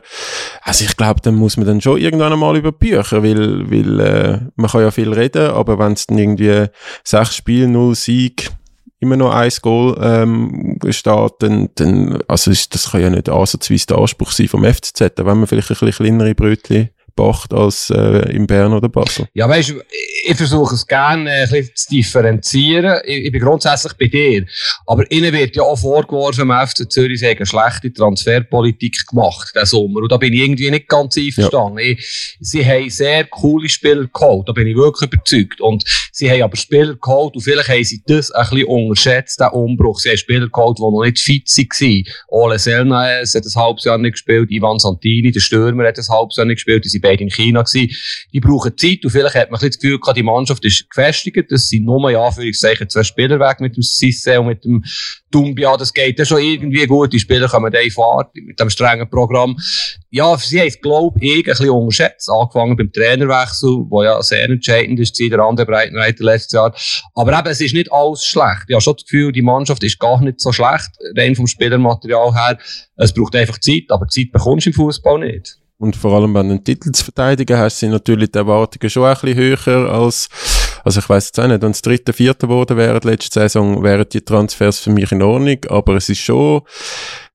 also 0.62 0.86
ich 0.86 0.98
glaube, 0.98 1.22
dann 1.22 1.36
muss 1.36 1.58
man 1.58 1.68
dann 1.68 1.82
schon 1.82 2.00
irgendwann 2.00 2.34
einmal 2.34 2.58
über 2.58 2.72
Bücher, 2.72 3.24
weil, 3.24 3.70
weil 3.70 4.00
äh, 4.00 4.40
man 4.56 4.70
kann 4.70 4.82
ja 4.82 4.92
viel 4.92 5.14
reden, 5.14 5.52
aber 5.52 5.80
wenn 5.80 5.94
es 5.94 6.08
dann 6.08 6.18
irgendwie 6.18 6.66
sechs 7.04 7.36
Spiele, 7.36 7.68
null 7.68 7.96
Sieg, 7.96 8.52
immer 9.00 9.18
noch 9.18 9.34
ein 9.34 9.52
Goal 9.62 9.98
ähm, 10.02 10.80
steht, 10.90 11.34
dann, 11.40 11.70
dann 11.76 12.22
also 12.28 12.52
ist, 12.52 12.74
das 12.74 12.92
kann 12.92 13.02
ja 13.02 13.10
nicht 13.10 13.30
ansatzweise 13.30 13.88
der 13.88 13.98
Anspruch 13.98 14.32
sein 14.32 14.48
vom 14.48 14.64
FCZ, 14.64 15.00
wenn 15.18 15.38
man 15.38 15.48
vielleicht 15.48 15.70
ein 15.70 15.78
bisschen 15.78 16.06
kleinere 16.06 16.36
Brötchen 16.36 16.90
gebracht 17.16 17.54
als 17.54 17.90
äh, 17.90 18.32
in 18.32 18.46
Bern 18.46 18.74
oder 18.74 18.90
Basel. 18.90 19.28
Ja, 19.34 19.48
weißt 19.48 19.70
du, 19.70 19.82
ich 20.28 20.36
versuche 20.36 20.76
es 20.76 20.86
gerne 20.86 21.30
äh, 21.30 21.44
ein 21.44 21.50
bisschen 21.50 21.76
zu 21.76 21.90
differenzieren. 21.90 23.00
Ich, 23.06 23.26
ich, 23.26 23.32
bin 23.32 23.42
grundsätzlich 23.42 23.94
bei 23.94 24.08
dir. 24.08 24.46
Aber 24.86 25.10
ihnen 25.12 25.32
wird 25.34 25.56
ja 25.56 25.64
auch 25.64 25.78
vorgeworfen, 25.78 26.50
im 26.50 26.68
FC 26.68 26.92
Zürich 26.92 27.20
sie 27.20 27.28
eine 27.28 27.46
schlechte 27.46 27.94
Transferpolitik 27.94 29.08
gemacht, 29.08 29.54
diesen 29.56 29.66
Sommer. 29.66 30.02
Und 30.02 30.12
da 30.12 30.18
bin 30.18 30.34
ich 30.34 30.42
irgendwie 30.42 30.70
nicht 30.72 30.88
ganz 30.88 31.18
einverstanden. 31.18 31.80
Ja. 31.80 31.92
Ich, 31.92 32.38
sie 32.40 32.66
haben 32.66 32.90
sehr 32.90 33.26
coole 33.26 33.70
Spieler 33.70 34.08
geholt, 34.12 34.50
da 34.50 34.54
bin 34.54 34.68
ich 34.68 34.76
wirklich 34.76 35.12
überzeugt. 35.12 35.62
Und 35.62 35.84
sie 36.12 36.30
haben 36.30 36.44
aber 36.44 36.58
Spieler 36.58 36.96
geholt 36.96 37.36
und 37.36 37.42
vielleicht 37.42 37.70
haben 37.70 37.84
sie 37.84 38.02
das 38.06 38.32
ein 38.32 38.50
bisschen 38.50 38.66
unterschätzt, 38.66 39.40
den 39.40 39.50
Umbruch. 39.50 40.00
Sie 40.00 40.10
haben 40.10 40.18
Spieler 40.18 40.50
geholt, 40.50 40.78
die 40.80 40.82
noch 40.82 41.04
nicht 41.04 41.20
fit 41.20 41.48
waren. 41.48 42.04
Ole 42.28 42.60
Selnaes 42.60 43.36
hat 43.36 43.46
ein 43.46 43.62
halbes 43.62 43.84
Jahr 43.86 43.98
nicht 43.98 44.14
gespielt, 44.14 44.52
Ivan 44.52 44.80
Santini, 44.80 45.32
der 45.32 45.40
Stürmer, 45.40 45.88
hat 45.88 45.98
ein 45.98 46.08
halbes 46.08 46.36
Jahr 46.36 46.46
nicht 46.46 46.58
gespielt, 46.58 46.84
die 46.84 46.90
sind 46.90 47.05
beide 47.06 47.24
in 47.24 47.30
China 47.30 47.62
gewesen. 47.62 47.96
Die 48.34 48.40
brauchen 48.40 48.78
Zeit 48.78 49.04
und 49.04 49.12
vielleicht 49.12 49.36
hat 49.36 49.52
man 49.52 49.60
das 49.60 49.78
Gefühl 49.78 50.00
gehabt, 50.00 50.18
die 50.18 50.24
Mannschaft 50.24 50.66
ist 50.66 50.90
gefestigt, 50.90 51.52
das 51.52 51.70
sind 51.70 51.86
nur, 51.86 52.10
ja, 52.10 52.30
sage, 52.32 52.88
zwei 52.88 53.04
Spieler 53.04 53.40
weg 53.40 53.60
mit 53.60 53.76
dem 53.76 53.84
Sisse 53.84 54.40
und 54.40 54.48
mit 54.48 54.64
dem 54.66 54.84
Dumbia, 55.32 55.76
das 55.76 55.94
geht 55.94 56.18
ja 56.18 56.26
schon 56.26 56.40
irgendwie 56.40 56.86
gut, 56.88 57.12
die 57.12 57.20
Spieler 57.20 57.48
kommen 57.50 57.72
dann 57.72 57.90
fahren 57.90 58.28
mit 58.34 58.60
dem 58.60 58.70
strengen 58.70 59.10
Programm. 59.10 59.58
Ja, 60.10 60.38
sie 60.38 60.60
haben 60.60 60.68
es, 60.68 60.80
glaube 60.80 61.20
ich, 61.20 61.38
ein 61.38 61.44
bisschen 61.44 61.70
unterschätzt, 61.70 62.30
angefangen 62.30 62.78
beim 62.78 62.92
Trainerwechsel, 62.92 63.86
der 63.92 64.04
ja 64.04 64.24
sehr 64.24 64.50
entscheidend 64.50 65.00
ist, 65.00 65.20
der 65.20 65.40
andere 65.40 65.66
Breitenreiter 65.66 66.24
letztes 66.24 66.54
Jahr. 66.54 66.74
Aber 67.16 67.38
eben, 67.38 67.48
es 67.48 67.60
ist 67.60 67.74
nicht 67.74 67.92
alles 67.92 68.26
schlecht. 68.26 68.64
Ich 68.68 68.74
habe 68.74 68.82
schon 68.82 68.96
das 68.96 69.04
Gefühl, 69.04 69.32
die 69.34 69.42
Mannschaft 69.42 69.84
ist 69.84 70.00
gar 70.00 70.22
nicht 70.22 70.40
so 70.40 70.54
schlecht, 70.54 70.92
rein 71.18 71.36
vom 71.36 71.48
Spielermaterial 71.48 72.34
her. 72.34 72.58
Es 72.96 73.14
braucht 73.14 73.36
einfach 73.36 73.60
Zeit, 73.60 73.84
aber 73.90 74.08
Zeit 74.08 74.32
bekommst 74.32 74.66
du 74.66 74.70
im 74.70 74.74
Fußball 74.74 75.20
nicht. 75.20 75.58
Und 75.86 75.96
vor 75.96 76.13
allem, 76.13 76.34
wenn 76.34 76.50
einen 76.50 76.63
Titel 76.63 76.92
zu 76.92 77.04
verteidigen 77.04 77.60
hast, 77.60 77.77
sind 77.77 77.92
natürlich 77.92 78.32
die 78.32 78.39
Erwartungen 78.39 78.89
schon 78.89 79.04
ein 79.04 79.13
bisschen 79.13 79.36
höher 79.36 79.92
als, 79.92 80.30
also 80.84 81.00
ich 81.00 81.08
weiß 81.08 81.27
jetzt 81.27 81.39
auch 81.39 81.48
nicht, 81.48 81.62
wenn 81.62 81.70
es 81.70 81.84
dritte, 81.84 82.12
vierte 82.12 82.48
geworden 82.48 82.75
wäre 82.75 83.00
letzte 83.04 83.42
Saison, 83.42 83.84
wären 83.84 84.10
die 84.12 84.22
Transfers 84.22 84.80
für 84.80 84.89
mich 84.89 85.12
in 85.12 85.22
Ordnung, 85.22 85.60
aber 85.70 85.94
es 85.98 86.10
ist 86.10 86.22
schon, 86.22 86.63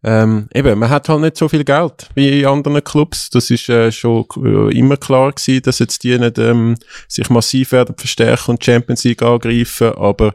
ähm, 0.02 0.48
eben, 0.54 0.78
man 0.78 0.88
hat 0.88 1.08
halt 1.10 1.20
nicht 1.20 1.36
so 1.36 1.48
viel 1.48 1.64
Geld 1.64 2.08
wie 2.14 2.40
in 2.40 2.46
anderen 2.46 2.82
Clubs. 2.82 3.28
Das 3.28 3.50
ist 3.50 3.68
äh, 3.68 3.92
schon 3.92 4.24
äh, 4.42 4.76
immer 4.76 4.96
klar 4.96 5.32
gewesen, 5.32 5.62
dass 5.62 5.78
jetzt 5.78 6.02
die 6.04 6.18
nicht 6.18 6.38
ähm, 6.38 6.76
sich 7.06 7.28
massiv 7.28 7.72
werden 7.72 7.94
verstärken 7.96 8.52
und 8.52 8.64
Champions 8.64 9.04
League 9.04 9.22
angreifen. 9.22 9.92
Aber 9.92 10.34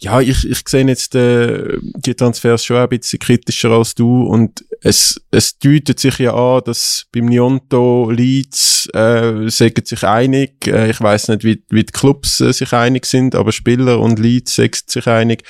ja, 0.00 0.20
ich, 0.20 0.48
ich 0.48 0.66
sehe 0.66 0.86
jetzt 0.86 1.14
äh, 1.14 1.76
die 1.96 2.14
Transfers 2.14 2.64
schon 2.64 2.78
ein 2.78 2.88
bisschen 2.88 3.18
kritischer 3.18 3.70
als 3.70 3.94
du 3.94 4.22
und 4.22 4.64
es, 4.80 5.20
es 5.30 5.58
deutet 5.58 6.00
sich 6.00 6.18
ja 6.18 6.34
an, 6.34 6.62
dass 6.64 7.06
beim 7.12 7.26
Nionto 7.26 8.10
Leeds 8.10 8.88
äh, 8.94 9.48
sagen 9.48 9.84
sich 9.84 10.04
einig. 10.04 10.66
Äh, 10.66 10.90
ich 10.90 11.00
weiß 11.00 11.28
nicht, 11.28 11.44
wie, 11.44 11.62
wie 11.70 11.84
die 11.84 11.92
Clubs 11.92 12.40
äh, 12.40 12.52
sich 12.52 12.72
einig 12.72 13.06
sind, 13.06 13.34
aber 13.34 13.52
Spieler 13.52 14.00
und 14.00 14.18
Leeds 14.18 14.54
sagen 14.54 14.72
sich 14.86 15.06
einig. 15.06 15.42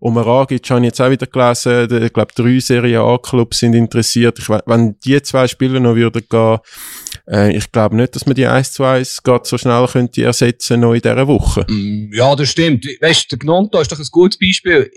Und 0.00 0.14
Maragic 0.14 0.68
habe 0.70 0.80
ich 0.80 0.86
jetzt 0.86 1.00
auch 1.00 1.10
wieder 1.10 1.26
gelesen, 1.26 2.04
ich 2.04 2.12
glaube 2.12 2.32
drei 2.34 2.60
Serien 2.60 2.93
Serie 2.94 3.00
A-Clubs 3.00 3.58
sind 3.58 3.74
interessiert. 3.74 4.38
Ich, 4.38 4.48
wenn 4.48 4.98
die 5.00 5.20
zwei 5.22 5.48
Spieler 5.48 5.80
noch 5.80 5.96
würden 5.96 6.22
gehen, 6.28 6.58
äh, 7.28 7.56
ich 7.56 7.70
glaube 7.72 7.96
nicht, 7.96 8.14
dass 8.14 8.26
man 8.26 8.34
die 8.34 8.46
1 8.46 8.72
zu 8.72 8.84
1 8.84 9.22
gerade 9.22 9.46
so 9.46 9.58
schnell 9.58 9.86
könnte 9.86 10.24
ersetzen 10.24 10.80
noch 10.80 10.94
in 10.94 11.00
dieser 11.00 11.26
Woche. 11.26 11.66
Mm, 11.68 12.12
ja, 12.12 12.34
das 12.36 12.50
stimmt. 12.50 12.86
Weißt 13.00 13.30
der 13.30 13.38
Gnonto 13.38 13.80
ist 13.80 13.90
doch 13.90 13.98
ein 13.98 14.06
gutes 14.10 14.38
Beispiel. 14.38 14.90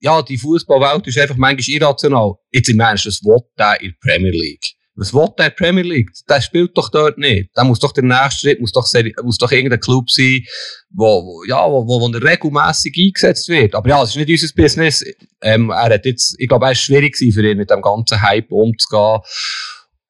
Ja, 0.00 0.22
die 0.22 0.38
Fußballwelt 0.38 1.06
ist 1.06 1.18
einfach 1.18 1.36
manchmal 1.36 1.76
irrational. 1.76 2.34
Jetzt 2.52 2.68
im 2.68 2.80
Ernst, 2.80 3.06
was 3.06 3.22
will 3.22 3.38
der 3.58 3.80
in 3.80 3.94
der 4.04 4.12
Premier 4.12 4.32
League? 4.32 4.75
Was 4.96 5.12
will 5.12 5.28
der 5.38 5.50
Premier 5.50 5.84
League? 5.84 6.10
Der 6.28 6.40
spielt 6.40 6.76
doch 6.76 6.88
dort 6.90 7.18
nicht. 7.18 7.50
Da 7.54 7.64
muss 7.64 7.80
doch 7.80 7.92
der 7.92 8.04
nächste 8.04 8.40
Schritt, 8.40 8.60
muss 8.60 8.72
doch, 8.72 8.86
muss 9.22 9.36
doch 9.36 9.52
irgendein 9.52 9.80
Club 9.80 10.10
sein, 10.10 10.42
wo, 10.90 11.22
wo 11.22 11.44
ja, 11.44 11.70
wo, 11.70 11.86
wo, 11.86 12.00
wo 12.00 12.06
regelmässig 12.06 12.94
eingesetzt 12.98 13.48
wird. 13.48 13.74
Aber 13.74 13.88
ja, 13.88 14.02
es 14.02 14.10
ist 14.10 14.16
nicht 14.16 14.30
unser 14.30 14.54
Business. 14.54 15.04
Ähm, 15.42 15.70
er 15.70 15.94
hat 15.94 16.06
jetzt, 16.06 16.34
ich 16.38 16.48
glaube, 16.48 16.64
er 16.66 16.72
ist 16.72 16.80
schwierig 16.80 17.16
für 17.16 17.46
ihn, 17.46 17.58
mit 17.58 17.70
dem 17.70 17.82
ganzen 17.82 18.22
Hype 18.22 18.50
umzugehen. 18.50 19.20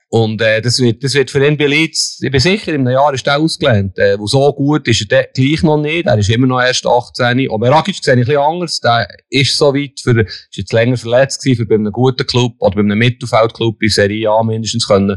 Und 0.09 0.41
äh, 0.41 0.63
das, 0.63 0.79
wird, 0.81 1.03
das 1.03 1.15
wird 1.15 1.31
für 1.31 1.45
ihn 1.45 1.57
Beliz, 1.57 2.21
ich 2.23 2.31
bin 2.31 2.41
sicher, 2.41 2.73
in 2.73 2.83
einem 2.83 2.95
Jahr 2.95 3.13
ist 3.13 3.27
er 3.27 3.39
ausgelernt. 3.39 3.99
Äh, 3.99 4.19
wo 4.19 4.27
so 4.27 4.53
gut 4.53 4.87
ist 4.87 5.11
er 5.11 5.25
gleich 5.35 5.63
noch 5.65 5.79
nicht. 5.79 6.07
Er 6.07 6.17
ist 6.17 6.31
immer 6.31 6.47
noch 6.47 6.61
erst 6.61 6.87
18. 6.87 7.49
Und 7.49 7.61
Meragic 7.61 7.97
sehe 7.97 8.15
ich 8.15 8.21
ein 8.21 8.25
bisschen 8.25 8.41
anders. 8.41 8.81
Der 8.81 9.09
ist 9.31 9.59
so 9.59 9.75
weit, 9.75 9.99
für, 10.01 10.21
ist 10.21 10.49
jetzt 10.53 10.73
länger 10.73 10.97
verletzt 10.97 11.43
gewesen, 11.43 11.63
für 11.63 11.67
bei 11.67 11.75
einem 11.75 11.93
guten 11.93 12.25
Club 12.25 12.55
oder 12.61 12.77
bei 12.77 12.83
einem 12.83 12.99
Mittelfeldclub 12.99 13.83
in 13.83 13.89
Serie 13.89 14.31
A 14.31 14.43
mindestens 14.45 14.87
können 14.87 15.17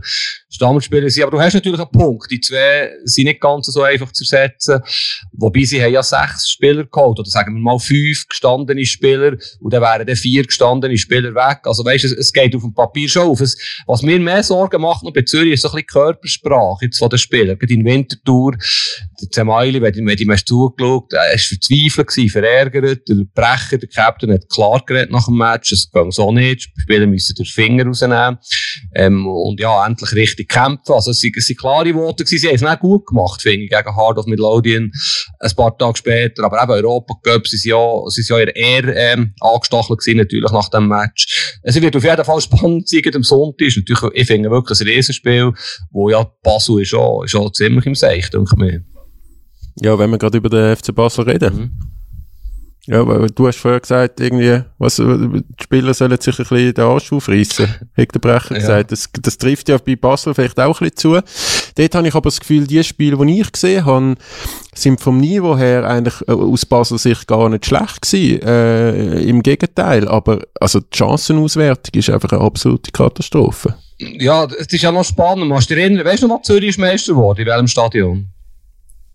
Stammspieler 0.49 1.09
sein. 1.09 1.23
Aber 1.23 1.37
du 1.37 1.41
hast 1.41 1.53
natürlich 1.53 1.79
einen 1.79 1.91
Punkt. 1.91 2.29
Die 2.31 2.41
zwei 2.41 2.91
sind 3.03 3.25
nicht 3.25 3.39
ganz 3.39 3.67
so 3.67 3.83
einfach 3.83 4.11
zu 4.11 4.23
ersetzen. 4.23 4.81
Wobei 5.31 5.63
sie 5.63 5.81
haben 5.81 5.93
ja 5.93 6.03
sechs 6.03 6.49
Spieler 6.49 6.85
geholt. 6.85 7.19
Oder 7.19 7.29
sagen 7.29 7.55
wir 7.55 7.61
mal 7.61 7.79
fünf 7.79 8.27
gestandene 8.27 8.85
Spieler. 8.85 9.37
Und 9.59 9.73
dann 9.73 9.81
wären 9.81 10.07
dann 10.07 10.15
vier 10.15 10.43
gestandene 10.43 10.97
Spieler 10.97 11.35
weg. 11.35 11.59
Also 11.63 11.85
weißt 11.85 12.03
du, 12.03 12.07
es, 12.07 12.13
es 12.13 12.33
geht 12.33 12.55
auf 12.55 12.63
dem 12.63 12.73
Papier 12.73 13.07
schon 13.07 13.27
auf. 13.27 13.41
Es, 13.41 13.57
was 13.85 14.01
mir 14.01 14.19
mehr 14.19 14.43
Sorgen 14.43 14.81
macht 14.81 15.03
noch 15.03 15.13
bei 15.13 15.21
Zürich 15.21 15.53
ist 15.53 15.61
so 15.61 15.69
ein 15.69 15.75
bisschen 15.75 15.87
Körpersprache 15.87 16.85
jetzt 16.85 16.97
von 16.97 17.09
den 17.09 17.19
Spielern. 17.19 17.57
Gerade 17.57 17.73
in 17.73 17.85
Winterthur, 17.85 18.57
der 19.21 19.29
Zemaili, 19.31 19.81
wenn, 19.81 19.93
wenn 20.05 20.17
ihm 20.17 20.31
hast 20.31 20.47
zugeschaut, 20.47 21.13
er 21.13 21.31
war 21.31 21.37
verzweifelt 21.37 22.31
verärgert. 22.31 23.07
Der 23.07 23.25
Brecher, 23.33 23.77
der 23.77 23.89
Captain, 23.89 24.33
hat 24.33 24.49
klar 24.49 24.81
geredet 24.85 25.11
nach 25.11 25.25
dem 25.25 25.37
Match. 25.37 25.71
Es 25.71 25.91
ging 25.91 26.11
so 26.11 26.31
nicht. 26.31 26.71
Die 26.75 26.81
Spieler 26.81 27.07
müssen 27.07 27.35
den 27.35 27.45
Finger 27.45 27.85
rausnehmen. 27.85 28.37
Ähm, 28.95 29.27
und 29.27 29.59
ja, 29.59 29.85
endlich 29.85 30.13
richtig 30.13 30.38
kämpfen. 30.47 30.93
Also 30.93 31.11
es 31.11 31.19
sind 31.19 31.57
klare 31.57 31.93
Worte. 31.95 32.25
Sie 32.25 32.37
haben 32.47 32.55
es 32.55 32.61
nicht 32.61 32.79
gut 32.79 33.07
gemacht, 33.07 33.41
finde 33.41 33.65
ich, 33.65 33.69
gegen 33.69 33.95
Hard 33.95 34.17
of 34.17 34.25
Midlothian. 34.25 34.91
Ein 35.39 35.55
paar 35.55 35.77
Tage 35.77 35.97
später. 35.97 36.43
Aber 36.43 36.61
eben 36.61 36.71
Europa 36.71 37.15
Cup, 37.23 37.47
sie 37.47 37.57
sind 37.57 37.71
ja, 37.71 38.01
sie 38.09 38.21
sind 38.21 38.37
ja 38.37 38.45
eher, 38.45 38.95
ähm, 38.95 39.33
angestachelt 39.39 39.99
gewesen, 39.99 40.17
natürlich, 40.17 40.51
nach 40.51 40.69
dem 40.69 40.87
Match. 40.87 41.59
Es 41.63 41.79
wird 41.79 41.95
auf 41.95 42.03
jeden 42.03 42.25
Fall 42.25 42.41
spannend 42.41 42.87
sein, 42.87 43.01
am 43.15 43.23
Sonntag. 43.23 43.67
Ist 43.67 43.77
natürlich, 43.77 44.13
ich 44.13 44.27
finde 44.27 44.49
wirklich 44.49 44.79
ein 44.79 44.87
Riesenspiel, 44.87 45.53
wo 45.91 46.09
ja 46.09 46.23
Basel 46.43 46.81
ist 46.81 46.93
auch, 46.93 47.23
ist 47.23 47.35
auch 47.35 47.51
ziemlich 47.51 47.85
im 47.85 47.95
Seich, 47.95 48.29
denke 48.29 48.51
ich 48.53 48.57
mir. 48.57 48.83
Ja, 49.81 49.97
wenn 49.97 50.09
wir 50.09 50.17
gerade 50.17 50.37
über 50.37 50.49
den 50.49 50.75
FC 50.75 50.93
Basel 50.93 51.25
reden. 51.29 51.55
Mhm. 51.55 51.98
Ja, 52.91 53.03
du 53.03 53.47
hast 53.47 53.59
vorher 53.59 53.79
gesagt, 53.79 54.19
irgendwie, 54.19 54.63
was, 54.79 54.95
die 54.95 55.43
Spieler 55.61 55.93
sollen 55.93 56.19
sich 56.19 56.39
ein 56.39 56.43
bisschen 56.43 56.73
den 56.73 56.85
Arsch 56.85 57.13
aufreißen, 57.13 57.67
hat 57.95 58.15
der 58.15 58.19
Brecher 58.19 58.51
ja. 58.55 58.59
gesagt. 58.59 58.91
Das, 58.91 59.07
das 59.21 59.37
trifft 59.37 59.69
ja 59.69 59.77
bei 59.77 59.95
Basel 59.95 60.33
vielleicht 60.33 60.59
auch 60.59 60.81
ein 60.81 60.89
bisschen 60.89 61.21
zu. 61.21 61.73
Dort 61.75 61.93
habe 61.93 62.07
ich 62.07 62.15
aber 62.15 62.29
das 62.29 62.39
Gefühl, 62.39 62.65
die 62.65 62.83
Spiele, 62.83 63.23
die 63.23 63.41
ich 63.41 63.51
gesehen 63.51 63.85
habe, 63.85 64.15
sind 64.73 64.99
vom 64.99 65.19
Niveau 65.19 65.55
her 65.55 65.87
eigentlich 65.87 66.27
äh, 66.27 66.31
aus 66.31 66.65
Basel 66.65 66.97
Sicht 66.97 67.27
gar 67.27 67.47
nicht 67.49 67.67
schlecht 67.67 68.01
gewesen. 68.01 68.41
Äh, 68.41 69.21
Im 69.21 69.43
Gegenteil. 69.43 70.07
Aber, 70.07 70.39
also, 70.59 70.79
die 70.79 70.97
Chancenauswertung 70.97 71.93
ist 71.93 72.09
einfach 72.09 72.31
eine 72.31 72.41
absolute 72.41 72.89
Katastrophe. 72.89 73.75
Ja, 73.99 74.45
es 74.45 74.65
ist 74.65 74.81
ja 74.81 74.91
noch 74.91 75.05
spannend. 75.05 75.53
Hast 75.53 75.69
du 75.69 75.75
dich 75.75 75.83
erinnern, 75.83 76.05
weißt 76.05 76.23
du 76.23 76.27
noch, 76.27 76.41
Zürich 76.41 76.69
ist 76.69 76.79
Meister 76.79 77.13
geworden? 77.13 77.41
In 77.41 77.45
welchem 77.45 77.67
Stadion? 77.67 78.29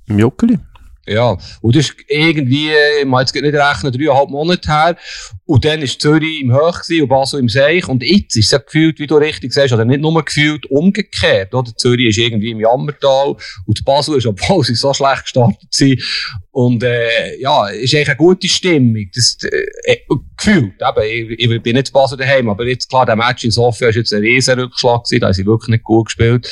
Im 0.07 0.19
Joggeli. 0.21 0.61
Ja, 1.07 1.37
und 1.61 1.77
das 1.77 1.87
ist 1.87 1.97
irgendwie, 2.09 2.71
muss 3.05 3.21
jetzt 3.21 3.35
nicht 3.35 3.55
rechnen, 3.55 3.93
dreieinhalb 3.93 4.31
Monate 4.31 4.69
her. 4.71 4.97
Und 5.45 5.65
dann 5.65 5.83
ist 5.83 6.01
Zürich 6.01 6.41
im 6.41 6.53
Höch 6.53 7.03
und 7.03 7.09
Basel 7.09 7.41
im 7.41 7.49
Seich. 7.49 7.87
Und 7.89 8.03
jetzt 8.03 8.37
ist 8.37 8.47
es 8.47 8.51
ja 8.53 8.59
gefühlt, 8.59 8.99
wie 8.99 9.07
du 9.07 9.17
richtig 9.17 9.53
sagst, 9.53 9.75
oder 9.75 9.85
nicht 9.85 10.01
nur 10.01 10.25
gefühlt, 10.25 10.65
umgekehrt, 10.71 11.55
oder? 11.55 11.71
Zürich 11.77 12.09
ist 12.09 12.19
irgendwie 12.19 12.53
im 12.53 12.61
Jammertal 12.61 13.37
und 13.67 13.85
Basel 13.85 14.17
ist, 14.17 14.27
obwohl 14.27 14.65
sie 14.65 14.75
so 14.75 14.95
schlecht 14.95 15.25
gestartet 15.25 15.69
sind. 15.71 16.03
Und, 16.51 16.83
äh, 16.83 17.39
ja, 17.39 17.67
ist 17.69 17.95
eigentlich 17.95 18.09
eine 18.09 18.17
gute 18.17 18.49
Stimmung. 18.49 19.07
Das, 19.15 19.37
äh, 19.43 19.93
äh 19.93 19.99
gefühlt, 20.37 20.75
eben, 20.81 21.31
ich, 21.31 21.41
ich 21.41 21.63
bin 21.63 21.75
nicht 21.75 21.89
zu 21.89 21.93
Basel 21.93 22.17
daheim, 22.17 22.49
aber 22.49 22.67
jetzt, 22.67 22.89
klar, 22.89 23.07
der 23.07 23.17
Match 23.17 23.45
in 23.45 23.51
Sofia 23.51 23.89
ist 23.89 23.97
jetzt 23.97 24.13
ein 24.13 24.21
riesen 24.21 24.59
Rückschlag 24.59 25.05
gewesen, 25.05 25.21
da 25.21 25.27
haben 25.27 25.35
sie 25.35 25.47
wirklich 25.47 25.69
nicht 25.69 25.85
gut 25.85 26.07
gespielt. 26.07 26.49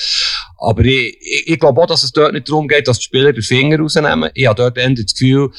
Aber 0.63 0.85
ich, 0.85 1.19
ich, 1.21 1.49
ich 1.49 1.59
glaube 1.59 1.81
auch, 1.81 1.87
dass 1.87 2.05
es 2.05 2.13
dort 2.13 2.33
nicht 2.33 2.49
darum 2.49 2.69
geht, 2.69 2.87
dass 2.87 2.99
die 2.99 3.05
Spieler 3.05 3.33
den 3.33 3.43
Finger 3.43 3.79
rausnehmen. 3.79 4.31
Ich 4.35 4.47
habe 4.47 4.57
dort 4.57 4.79
das 4.79 5.15
Gefühl, 5.15 5.51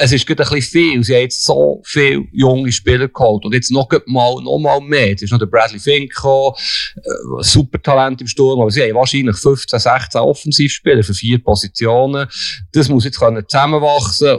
es 0.00 0.12
ist 0.12 0.26
gerade 0.26 0.44
ein 0.44 0.54
bisschen 0.54 0.70
viel. 0.70 1.04
Sie 1.04 1.14
haben 1.14 1.22
jetzt 1.22 1.44
so 1.44 1.82
viele 1.84 2.24
junge 2.32 2.70
Spieler 2.70 3.08
geholt. 3.08 3.44
Und 3.44 3.52
jetzt 3.52 3.70
noch 3.70 3.88
mal, 4.06 4.40
noch 4.42 4.58
mal 4.58 4.80
mehr. 4.80 5.08
Jetzt 5.08 5.22
ist 5.22 5.32
noch 5.32 5.38
der 5.38 5.46
Bradley 5.46 5.80
Fink 5.80 6.14
gekommen, 6.14 6.54
äh, 6.96 7.42
super 7.42 7.82
Talent 7.82 8.20
im 8.20 8.26
Sturm. 8.26 8.60
Aber 8.60 8.70
sie 8.70 8.82
haben 8.82 8.94
wahrscheinlich 8.94 9.36
15, 9.36 9.78
16 9.78 10.20
Offensivspieler 10.20 11.02
für 11.02 11.14
vier 11.14 11.42
Positionen. 11.42 12.28
Das 12.72 12.88
muss 12.88 13.04
jetzt 13.04 13.18
können 13.18 13.44
zusammenwachsen 13.46 14.38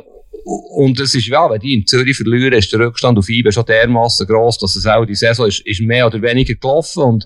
und 0.50 1.00
es 1.00 1.14
ist, 1.14 1.28
ja, 1.28 1.50
wenn 1.50 1.60
die 1.60 1.76
in 1.76 1.86
Zürich 1.86 2.18
verlieren, 2.18 2.54
ist 2.54 2.72
der 2.74 2.80
Rückstand 2.80 3.18
auf 3.20 3.30
IBE 3.30 3.52
schon 3.52 3.66
dermaßen 3.66 4.26
gross, 4.26 4.58
dass 4.58 4.76
es 4.76 4.86
auch 4.86 5.06
die 5.06 5.16
Saison 5.16 5.48
ist, 5.48 5.66
ist 5.66 5.82
mehr 5.82 6.08
oder 6.08 6.22
weniger 6.22 6.56
gelaufen. 6.56 7.04
Und 7.04 7.26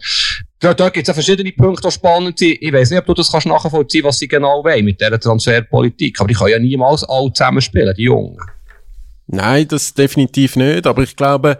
da, 0.59 0.73
da 0.73 0.89
gibt 0.89 1.03
es 1.03 1.07
ja 1.07 1.13
verschiedene 1.13 1.51
Punkte, 1.53 1.87
die 1.87 1.93
spannend 1.93 2.37
sind. 2.37 2.57
Ich 2.59 2.73
weiß 2.73 2.89
nicht, 2.89 2.99
ob 2.99 3.05
du 3.05 3.13
das 3.13 3.31
kannst 3.31 3.47
nachvollziehen, 3.47 4.03
was 4.03 4.19
sie 4.19 4.27
genau 4.27 4.63
wollen 4.63 4.83
mit 4.83 4.99
dieser 4.99 5.19
Transferpolitik. 5.19 6.19
Aber 6.19 6.27
die 6.27 6.33
können 6.33 6.51
ja 6.51 6.59
niemals 6.59 7.03
alle 7.05 7.31
zusammen 7.31 7.61
spielen, 7.61 7.93
die 7.97 8.03
Jungen. 8.03 8.37
Nein, 9.33 9.67
das 9.67 9.95
definitiv 9.95 10.55
nicht, 10.57 10.85
aber 10.85 11.01
ich 11.01 11.15
glaube, 11.15 11.57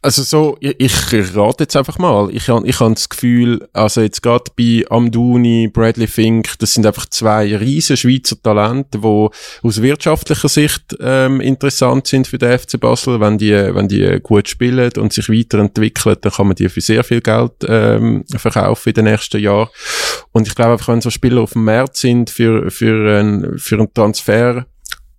also 0.00 0.22
so, 0.22 0.56
ich, 0.60 0.76
ich 0.78 1.36
rate 1.36 1.64
jetzt 1.64 1.74
einfach 1.74 1.98
mal, 1.98 2.30
ich 2.32 2.48
habe 2.48 2.64
ich 2.68 2.78
hab 2.78 2.94
das 2.94 3.08
Gefühl, 3.08 3.68
also 3.72 4.00
jetzt 4.00 4.22
gerade 4.22 4.44
bei 4.56 4.84
Amduni, 4.88 5.68
Bradley 5.72 6.06
Fink, 6.06 6.56
das 6.60 6.74
sind 6.74 6.86
einfach 6.86 7.06
zwei 7.06 7.56
riesen 7.56 7.96
Schweizer 7.96 8.40
Talente, 8.40 9.00
die 9.00 9.28
aus 9.66 9.82
wirtschaftlicher 9.82 10.48
Sicht 10.48 10.96
ähm, 11.00 11.40
interessant 11.40 12.06
sind 12.06 12.28
für 12.28 12.38
den 12.38 12.56
FC 12.56 12.78
Basel, 12.78 13.18
wenn 13.18 13.38
die, 13.38 13.50
wenn 13.50 13.88
die 13.88 14.20
gut 14.22 14.48
spielen 14.48 14.92
und 14.96 15.12
sich 15.12 15.28
weiterentwickeln, 15.28 16.16
dann 16.20 16.30
kann 16.30 16.46
man 16.46 16.54
die 16.54 16.68
für 16.68 16.80
sehr 16.80 17.02
viel 17.02 17.20
Geld 17.20 17.54
ähm, 17.66 18.24
verkaufen 18.36 18.90
in 18.90 18.94
den 18.94 19.04
nächsten 19.06 19.40
Jahren. 19.40 19.68
Und 20.30 20.46
ich 20.46 20.54
glaube 20.54 20.74
einfach, 20.74 20.88
wenn 20.88 21.00
so 21.00 21.10
Spieler 21.10 21.40
auf 21.40 21.54
dem 21.54 21.64
Markt 21.64 21.96
sind 21.96 22.30
für, 22.30 22.70
für, 22.70 23.18
ein, 23.18 23.58
für 23.58 23.80
einen 23.80 23.92
Transfer, 23.92 24.66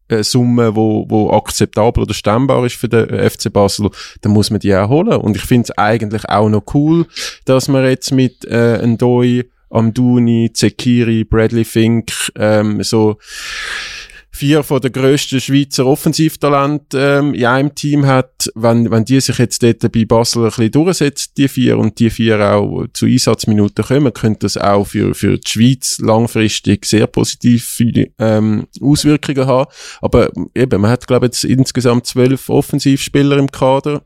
äh, 0.08 0.24
Summe, 0.24 0.76
wo, 0.76 1.06
wo 1.10 1.32
akzeptabel 1.32 2.04
oder 2.04 2.14
stemmbar 2.14 2.66
ist 2.66 2.76
für 2.76 2.90
den 2.90 3.30
FC 3.30 3.52
Basel, 3.52 3.90
dann 4.22 4.34
muss 4.34 4.52
man 4.52 4.60
die 4.60 4.76
auch 4.76 4.90
holen. 4.90 5.18
Und 5.18 5.36
ich 5.36 5.44
finde 5.44 5.64
es 5.70 5.78
eigentlich 5.78 6.28
auch 6.30 6.50
noch 6.50 6.64
cool, 6.74 7.06
dass 7.46 7.68
man 7.68 7.86
jetzt 7.86 8.12
mit 8.12 8.46
äh, 8.46 8.86
Ndoi, 8.86 9.46
Amduni, 9.70 10.52
Zekiri, 10.54 11.24
Bradley 11.24 11.66
Fink 11.66 12.12
ähm, 12.36 12.82
so 12.84 13.18
vier 14.36 14.64
von 14.64 14.82
der 14.82 14.92
grössten 14.92 15.40
Schweizer 15.40 15.86
Offensivtalente 15.86 17.00
ähm, 17.00 17.34
in 17.34 17.46
einem 17.46 17.74
Team 17.74 18.06
hat, 18.06 18.52
wenn, 18.54 18.92
wenn 18.92 19.06
die 19.06 19.22
sich 19.22 19.38
jetzt 19.38 19.64
dort 19.64 19.90
bei 19.92 20.04
Basel 20.04 20.44
ein 20.44 20.50
bisschen 20.50 20.72
durchsetzen, 20.72 21.32
die 21.38 21.48
vier, 21.48 21.78
und 21.78 22.00
die 22.00 22.10
vier 22.10 22.40
auch 22.40 22.86
zu 22.92 23.06
Einsatzminuten 23.06 23.86
kommen, 23.86 24.14
könnte 24.14 24.40
das 24.42 24.58
auch 24.58 24.86
für, 24.86 25.16
für 25.16 25.38
die 25.38 25.50
Schweiz 25.50 26.00
langfristig 26.00 26.86
sehr 26.86 27.08
positive 27.08 28.08
ähm, 28.20 28.68
Auswirkungen 28.82 29.48
haben. 29.48 29.72
Aber 30.02 30.30
eben, 30.54 30.82
man 30.82 30.92
hat, 30.92 31.08
glaube 31.08 31.28
ich, 31.28 31.32
jetzt 31.32 31.46
insgesamt 31.46 32.06
zwölf 32.06 32.50
Offensivspieler 32.50 33.38
im 33.38 33.50
Kader 33.50 34.02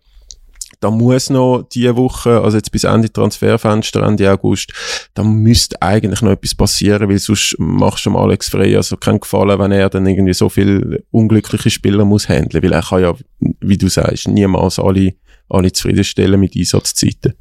da 0.79 0.89
muss 0.89 1.29
noch 1.29 1.63
diese 1.63 1.95
Woche, 1.95 2.41
also 2.41 2.57
jetzt 2.57 2.71
bis 2.71 2.85
Ende 2.85 3.11
Transferfenster, 3.11 4.03
Ende 4.03 4.31
August, 4.31 4.71
da 5.13 5.23
müsste 5.23 5.81
eigentlich 5.81 6.21
noch 6.21 6.31
etwas 6.31 6.55
passieren, 6.55 7.09
weil 7.09 7.19
sonst 7.19 7.55
machst 7.59 8.05
du 8.05 8.17
Alex 8.17 8.49
Frey 8.49 8.75
also 8.75 8.95
keinen 8.97 9.19
Gefallen, 9.19 9.59
wenn 9.59 9.71
er 9.71 9.89
dann 9.89 10.07
irgendwie 10.07 10.33
so 10.33 10.47
viel 10.49 11.03
unglückliche 11.11 11.69
Spieler 11.69 12.05
muss 12.05 12.29
handeln, 12.29 12.63
weil 12.63 12.73
er 12.73 12.81
kann 12.81 13.01
ja, 13.01 13.13
wie 13.59 13.77
du 13.77 13.89
sagst, 13.89 14.27
niemals 14.27 14.79
alle, 14.79 15.15
alle 15.49 15.71
zufriedenstellen 15.71 16.39
mit 16.39 16.55
Einsatzzeiten. 16.55 17.33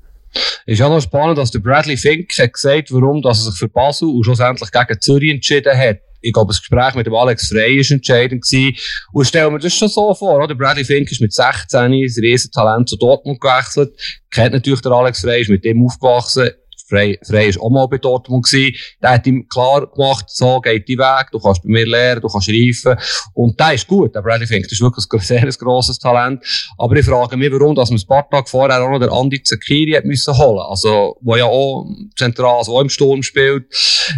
Ist 0.66 0.80
ja 0.80 0.88
noch 0.88 1.00
spannend, 1.00 1.38
dass 1.38 1.50
der 1.50 1.60
Bradley 1.60 1.96
Fink 1.96 2.30
hat 2.38 2.52
gesagt, 2.52 2.92
warum 2.92 3.22
dass 3.22 3.38
er 3.38 3.50
sich 3.50 3.58
für 3.58 3.68
Basel 3.68 4.08
und 4.08 4.24
schlussendlich 4.24 4.70
gegen 4.70 5.00
Zürich 5.00 5.30
entschieden 5.30 5.76
hat 5.76 6.00
ich 6.20 6.32
glaube, 6.32 6.48
das 6.48 6.60
Gespräch 6.60 6.94
mit 6.94 7.06
dem 7.06 7.14
Alex 7.14 7.48
Frey 7.48 7.78
ist 7.78 7.90
entscheidend. 7.90 8.44
Und 9.12 9.24
stellen 9.24 9.52
wir 9.52 9.58
das 9.58 9.74
schon 9.74 9.88
so 9.88 10.14
vor, 10.14 10.42
oder? 10.42 10.54
Bradley 10.54 10.84
Fink 10.84 11.10
ist 11.10 11.20
mit 11.20 11.32
16 11.32 11.78
ein 11.78 11.92
Riesentalent 11.92 12.88
zu 12.88 12.96
Dortmund 12.96 13.40
gewechselt. 13.40 13.92
Kennt 14.30 14.54
natürlich 14.54 14.80
der 14.80 14.92
Alex 14.92 15.20
Frey, 15.20 15.42
ist 15.42 15.50
mit 15.50 15.64
dem 15.64 15.84
aufgewachsen. 15.84 16.50
Frey, 16.88 17.18
Frey 17.22 17.48
ist 17.48 17.60
auch 17.60 17.70
mal 17.70 17.86
bei 17.86 17.98
Dortmund 17.98 18.46
gewesen. 18.46 18.74
Der 19.02 19.10
hat 19.10 19.26
ihm 19.26 19.46
klar 19.48 19.86
gemacht, 19.86 20.24
so 20.28 20.60
geht 20.60 20.88
die 20.88 20.96
Weg, 20.96 21.26
du 21.32 21.38
kannst 21.38 21.62
bei 21.62 21.68
mir 21.68 21.86
lernen, 21.86 22.22
du 22.22 22.28
kannst 22.28 22.48
reifen. 22.48 22.96
Und 23.34 23.60
der 23.60 23.74
ist 23.74 23.86
gut, 23.86 24.14
der 24.14 24.22
Bradley 24.22 24.46
Fink, 24.46 24.64
das 24.64 24.72
ist 24.72 24.80
wirklich 24.80 25.04
ein 25.12 25.20
sehr 25.20 25.46
grosses 25.58 25.98
Talent. 25.98 26.42
Aber 26.78 26.96
ich 26.96 27.04
frage 27.04 27.36
mich, 27.36 27.52
warum, 27.52 27.74
dass 27.74 27.90
man 27.90 27.98
ein 27.98 28.06
paar 28.06 28.28
Tage 28.30 28.48
vorher 28.48 28.82
auch 28.82 28.90
noch 28.90 28.98
der 28.98 29.12
Andi 29.12 29.42
Zakiri 29.42 29.92
hat 29.92 30.04
müssen 30.04 30.36
holen. 30.36 30.64
Also, 30.68 31.16
wo 31.20 31.36
ja 31.36 31.44
auch 31.44 31.86
zentral, 32.16 32.58
also 32.58 32.76
auch 32.76 32.80
im 32.80 32.88
Sturm 32.88 33.22
spielt. 33.22 33.64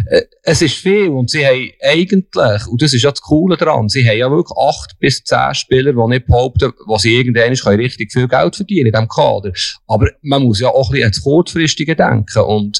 Äh, 0.09 0.21
es 0.43 0.61
ist 0.61 0.75
viel 0.75 1.09
und 1.09 1.29
sie 1.29 1.45
haben 1.45 1.69
eigentlich, 1.81 2.67
und 2.67 2.81
das 2.81 2.93
ist 2.93 3.03
ja 3.03 3.11
das 3.11 3.21
Coole 3.21 3.57
daran, 3.57 3.89
sie 3.89 4.07
haben 4.07 4.17
ja 4.17 4.31
wirklich 4.31 4.57
acht 4.57 4.97
bis 4.99 5.23
zehn 5.23 5.53
Spieler, 5.53 5.93
die 5.93 6.07
nicht 6.09 6.25
behaupten, 6.25 6.71
was 6.87 7.03
sie 7.03 7.15
irgendwann 7.15 7.53
richtig 7.75 8.11
viel 8.11 8.27
Geld 8.27 8.55
verdienen 8.55 8.87
in 8.87 8.93
diesem 8.93 9.07
Kader. 9.07 9.51
Aber 9.87 10.07
man 10.21 10.43
muss 10.43 10.59
ja 10.59 10.69
auch 10.69 10.89
ein 10.89 10.91
bisschen 10.91 11.03
ans 11.03 11.23
Kurzfristige 11.23 11.95
denken. 11.95 12.39
Und 12.39 12.60
und 12.61 12.79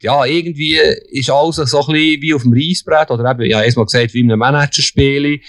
ja, 0.00 0.24
irgendwie 0.24 0.78
ist 1.10 1.30
alles 1.30 1.56
so 1.56 1.62
ein 1.62 1.86
bisschen 1.86 2.22
wie 2.22 2.34
auf 2.34 2.42
dem 2.42 2.52
Reisbrett 2.52 3.10
oder 3.10 3.30
eben, 3.30 3.48
ja, 3.48 3.62
erstmal 3.62 3.86
gesagt, 3.86 4.14
wie 4.14 4.20
in 4.20 4.32
einem 4.32 4.40
Managerspiel. 4.40 5.40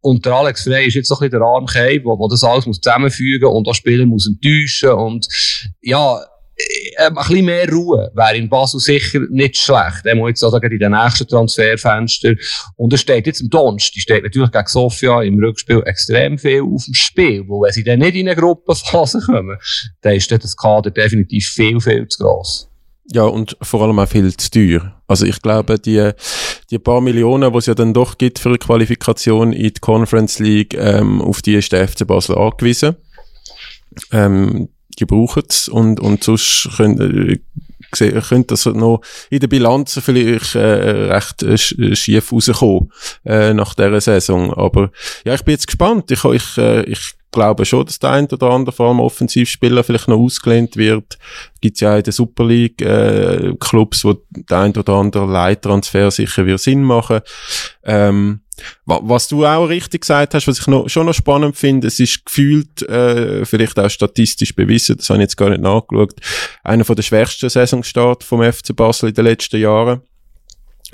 Und 0.00 0.24
der 0.24 0.34
Alex 0.34 0.62
Frey 0.64 0.86
ist 0.86 0.94
jetzt 0.94 1.08
so 1.08 1.16
ein 1.16 1.30
bisschen 1.30 1.40
der 1.40 1.48
Arm 1.48 1.66
wo, 2.04 2.18
wo 2.18 2.28
das 2.28 2.44
alles 2.44 2.66
muss 2.66 2.80
zusammenfügen 2.80 3.48
und 3.48 3.66
das 3.66 3.76
Spieler 3.76 4.06
muss 4.06 4.28
enttäuschen 4.28 4.90
und 4.90 5.26
ja, 5.80 6.20
äh, 6.58 7.06
ein 7.06 7.14
bisschen 7.14 7.44
mehr 7.44 7.68
Ruhe 7.70 8.10
wäre 8.14 8.36
in 8.36 8.48
Basel 8.48 8.80
sicher 8.80 9.20
nicht 9.30 9.56
schlecht. 9.56 10.04
Er 10.04 10.16
muss 10.16 10.30
jetzt 10.30 10.40
sagen, 10.40 10.70
in 10.70 10.78
den 10.78 10.92
nächsten 10.92 11.26
Transferfenster. 11.26 12.34
Und 12.76 12.92
er 12.92 12.98
steht 12.98 13.26
jetzt 13.26 13.40
im 13.40 13.48
Donst. 13.48 13.94
Die 13.94 14.00
steht 14.00 14.24
natürlich 14.24 14.50
gegen 14.50 14.66
Sofia 14.66 15.22
im 15.22 15.38
Rückspiel 15.38 15.82
extrem 15.86 16.36
viel 16.36 16.62
auf 16.62 16.84
dem 16.84 16.94
Spiel. 16.94 17.44
Wo 17.46 17.62
wenn 17.62 17.72
sie 17.72 17.84
dann 17.84 18.00
nicht 18.00 18.16
in 18.16 18.28
eine 18.28 18.36
Gruppenphase 18.36 19.20
kommen, 19.20 19.56
dann 20.00 20.14
ist 20.14 20.30
das 20.30 20.56
Kader 20.56 20.90
definitiv 20.90 21.48
viel, 21.48 21.80
viel 21.80 22.08
zu 22.08 22.24
gross. 22.24 22.67
Ja, 23.10 23.22
und 23.22 23.56
vor 23.62 23.82
allem 23.82 23.98
auch 23.98 24.08
viel 24.08 24.36
zu 24.36 24.50
teuer. 24.50 24.94
Also 25.06 25.24
ich 25.24 25.40
glaube, 25.40 25.78
die, 25.78 26.10
die 26.70 26.78
paar 26.78 27.00
Millionen, 27.00 27.50
die 27.50 27.58
es 27.58 27.66
ja 27.66 27.74
dann 27.74 27.94
doch 27.94 28.18
gibt 28.18 28.38
für 28.38 28.50
eine 28.50 28.58
Qualifikation 28.58 29.54
in 29.54 29.72
die 29.72 29.80
Conference 29.80 30.38
League, 30.38 30.74
ähm, 30.74 31.22
auf 31.22 31.40
die 31.40 31.54
ist 31.54 31.72
der 31.72 31.88
FC 31.88 32.06
Basel 32.06 32.36
angewiesen. 32.36 32.96
Ähm, 34.12 34.68
die 34.98 35.06
brauchen 35.06 35.42
es 35.48 35.68
und, 35.68 36.00
und 36.00 36.22
sonst 36.22 36.68
können, 36.76 37.30
äh, 37.30 38.20
könnte 38.20 38.48
das 38.48 38.66
noch 38.66 39.00
in 39.30 39.40
der 39.40 39.48
Bilanz 39.48 39.98
vielleicht 40.02 40.54
äh, 40.54 41.12
recht 41.12 41.42
äh, 41.42 41.56
schief 41.56 42.30
rauskommen 42.30 42.92
äh, 43.24 43.54
nach 43.54 43.74
dieser 43.74 44.00
Saison. 44.02 44.52
Aber 44.52 44.90
ja, 45.24 45.32
ich 45.32 45.44
bin 45.44 45.52
jetzt 45.52 45.66
gespannt. 45.66 46.10
Ich, 46.10 46.24
ich, 46.24 46.58
äh, 46.58 46.82
ich 46.82 47.14
glaube 47.30 47.64
schon, 47.64 47.86
dass 47.86 47.98
der 47.98 48.10
ein 48.10 48.26
oder 48.26 48.50
andere, 48.50 48.74
vor 48.74 48.88
allem 48.88 49.00
Offensivspieler, 49.00 49.84
vielleicht 49.84 50.08
noch 50.08 50.18
ausgelehnt 50.18 50.76
wird. 50.76 51.18
Gibt 51.60 51.80
ja 51.80 51.94
auch 51.94 51.98
in 51.98 52.02
der 52.02 52.12
Super 52.12 52.44
League 52.44 52.80
äh, 52.82 53.54
Clubs, 53.60 54.04
wo 54.04 54.16
der 54.30 54.58
ein 54.58 54.76
oder 54.76 54.94
andere 54.94 55.26
Leittransfer 55.26 56.10
sicher 56.10 56.46
wird 56.46 56.60
Sinn 56.60 56.82
machen. 56.82 57.20
Ähm, 57.84 58.40
was 58.86 59.28
du 59.28 59.46
auch 59.46 59.66
richtig 59.66 60.00
gesagt 60.00 60.34
hast, 60.34 60.48
was 60.48 60.58
ich 60.58 60.66
noch, 60.66 60.88
schon 60.88 61.06
noch 61.06 61.14
spannend 61.14 61.56
finde, 61.56 61.86
es 61.86 62.00
ist 62.00 62.24
gefühlt, 62.26 62.82
äh, 62.82 63.44
vielleicht 63.44 63.78
auch 63.78 63.88
statistisch 63.88 64.54
bewiesen, 64.54 64.96
das 64.96 65.10
habe 65.10 65.18
ich 65.18 65.24
jetzt 65.24 65.36
gar 65.36 65.50
nicht 65.50 65.60
nachgeschaut, 65.60 66.14
einer 66.64 66.84
von 66.84 66.96
der 66.96 67.04
schwächsten 67.04 67.48
Saisonstart 67.48 68.24
vom 68.24 68.42
FC 68.42 68.74
Basel 68.74 69.10
in 69.10 69.14
den 69.14 69.26
letzten 69.26 69.60
Jahren. 69.60 70.02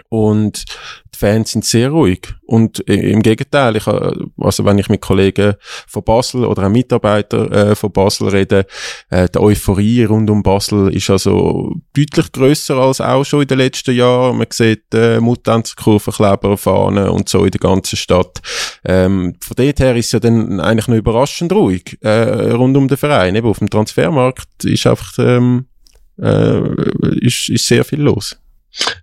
Und 0.08 0.64
die 1.14 1.18
Fans 1.18 1.52
sind 1.52 1.64
sehr 1.64 1.90
ruhig. 1.90 2.34
Und 2.46 2.80
im 2.80 3.22
Gegenteil, 3.22 3.76
ich, 3.76 3.86
also 3.86 4.64
wenn 4.64 4.78
ich 4.78 4.88
mit 4.88 5.00
Kollegen 5.00 5.54
von 5.86 6.04
Basel 6.04 6.44
oder 6.44 6.66
auch 6.66 6.70
Mitarbeitern 6.70 7.50
äh, 7.52 7.74
von 7.74 7.92
Basel 7.92 8.28
rede, 8.28 8.66
äh, 9.10 9.28
die 9.28 9.38
Euphorie 9.38 10.04
rund 10.04 10.28
um 10.30 10.42
Basel 10.42 10.94
ist 10.94 11.10
also 11.10 11.74
deutlich 11.96 12.32
grösser 12.32 12.76
als 12.76 13.00
auch 13.00 13.24
schon 13.24 13.42
in 13.42 13.48
den 13.48 13.58
letzten 13.58 13.94
Jahren. 13.94 14.38
Man 14.38 14.46
sieht 14.50 14.92
äh, 14.92 15.20
Mutanzkurven, 15.20 16.12
Kleber, 16.12 16.56
Fahnen 16.56 17.08
und 17.08 17.28
so 17.28 17.44
in 17.44 17.50
der 17.50 17.60
ganzen 17.60 17.96
Stadt. 17.96 18.40
Ähm, 18.84 19.36
von 19.40 19.56
dort 19.56 19.80
her 19.80 19.96
ist 19.96 20.06
es 20.06 20.12
ja 20.12 20.20
dann 20.20 20.60
eigentlich 20.60 20.88
noch 20.88 20.96
überraschend 20.96 21.52
ruhig 21.52 21.98
äh, 22.02 22.52
rund 22.52 22.76
um 22.76 22.88
den 22.88 22.98
Verein. 22.98 23.34
Eben 23.34 23.48
auf 23.48 23.58
dem 23.58 23.70
Transfermarkt 23.70 24.64
ist 24.64 24.86
einfach 24.86 25.18
ähm, 25.18 25.66
äh, 26.20 26.60
ist, 27.20 27.48
ist 27.48 27.66
sehr 27.66 27.84
viel 27.84 28.00
los. 28.00 28.36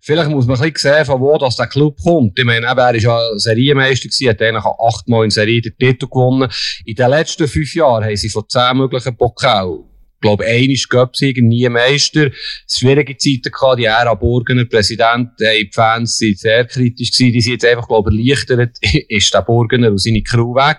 Vielleicht 0.01 0.29
muss 0.29 0.47
man 0.47 0.60
ein 0.60 0.71
bisschen 0.71 0.93
sehen, 0.93 1.05
von 1.05 1.21
wo 1.21 1.38
das 1.38 1.55
der 1.55 1.67
Club 1.67 1.97
kommt. 2.01 2.38
Ich 2.38 2.45
meine, 2.45 2.65
er 2.65 2.95
ist 2.95 3.03
ja 3.03 3.19
Serienmeister 3.38 4.10
gewesen, 4.10 4.29
hat 4.29 4.41
eigentlich 4.41 4.65
achtmal 4.65 5.23
in 5.23 5.29
Serie 5.29 5.62
den 5.62 5.77
Titel 5.77 6.07
gewonnen. 6.07 6.49
In 6.86 6.95
den 6.95 7.10
letzten 7.10 7.47
fünf 7.47 7.73
Jahren 7.75 8.03
haben 8.03 8.15
sie 8.15 8.29
von 8.29 8.43
zehn 8.47 8.77
möglichen 8.77 9.15
Pokal 9.15 9.79
ich 10.21 10.27
glaube, 10.27 10.45
einmal 10.45 10.75
Göpsiger, 10.88 11.41
nie 11.41 11.67
Meister. 11.67 12.29
Schwierige 12.69 13.17
Zeiten 13.17 13.51
gehabt, 13.51 13.79
die 13.79 13.86
Ära 13.86 14.13
Burgener 14.13 14.65
Präsident, 14.65 15.29
die 15.39 15.67
Fans 15.73 16.15
sind 16.15 16.38
sehr 16.38 16.65
kritisch 16.65 17.12
gewesen, 17.12 17.34
die 17.34 17.41
sind 17.41 17.53
jetzt 17.53 17.65
einfach, 17.65 17.88
glaube 17.88 18.12
ich, 18.13 18.29
erleichtert, 18.29 18.77
ist 19.10 19.34
der 19.34 19.41
Burgener 19.41 19.89
und 19.89 19.99
seine 19.99 20.21
Crew 20.21 20.53
weg. 20.53 20.77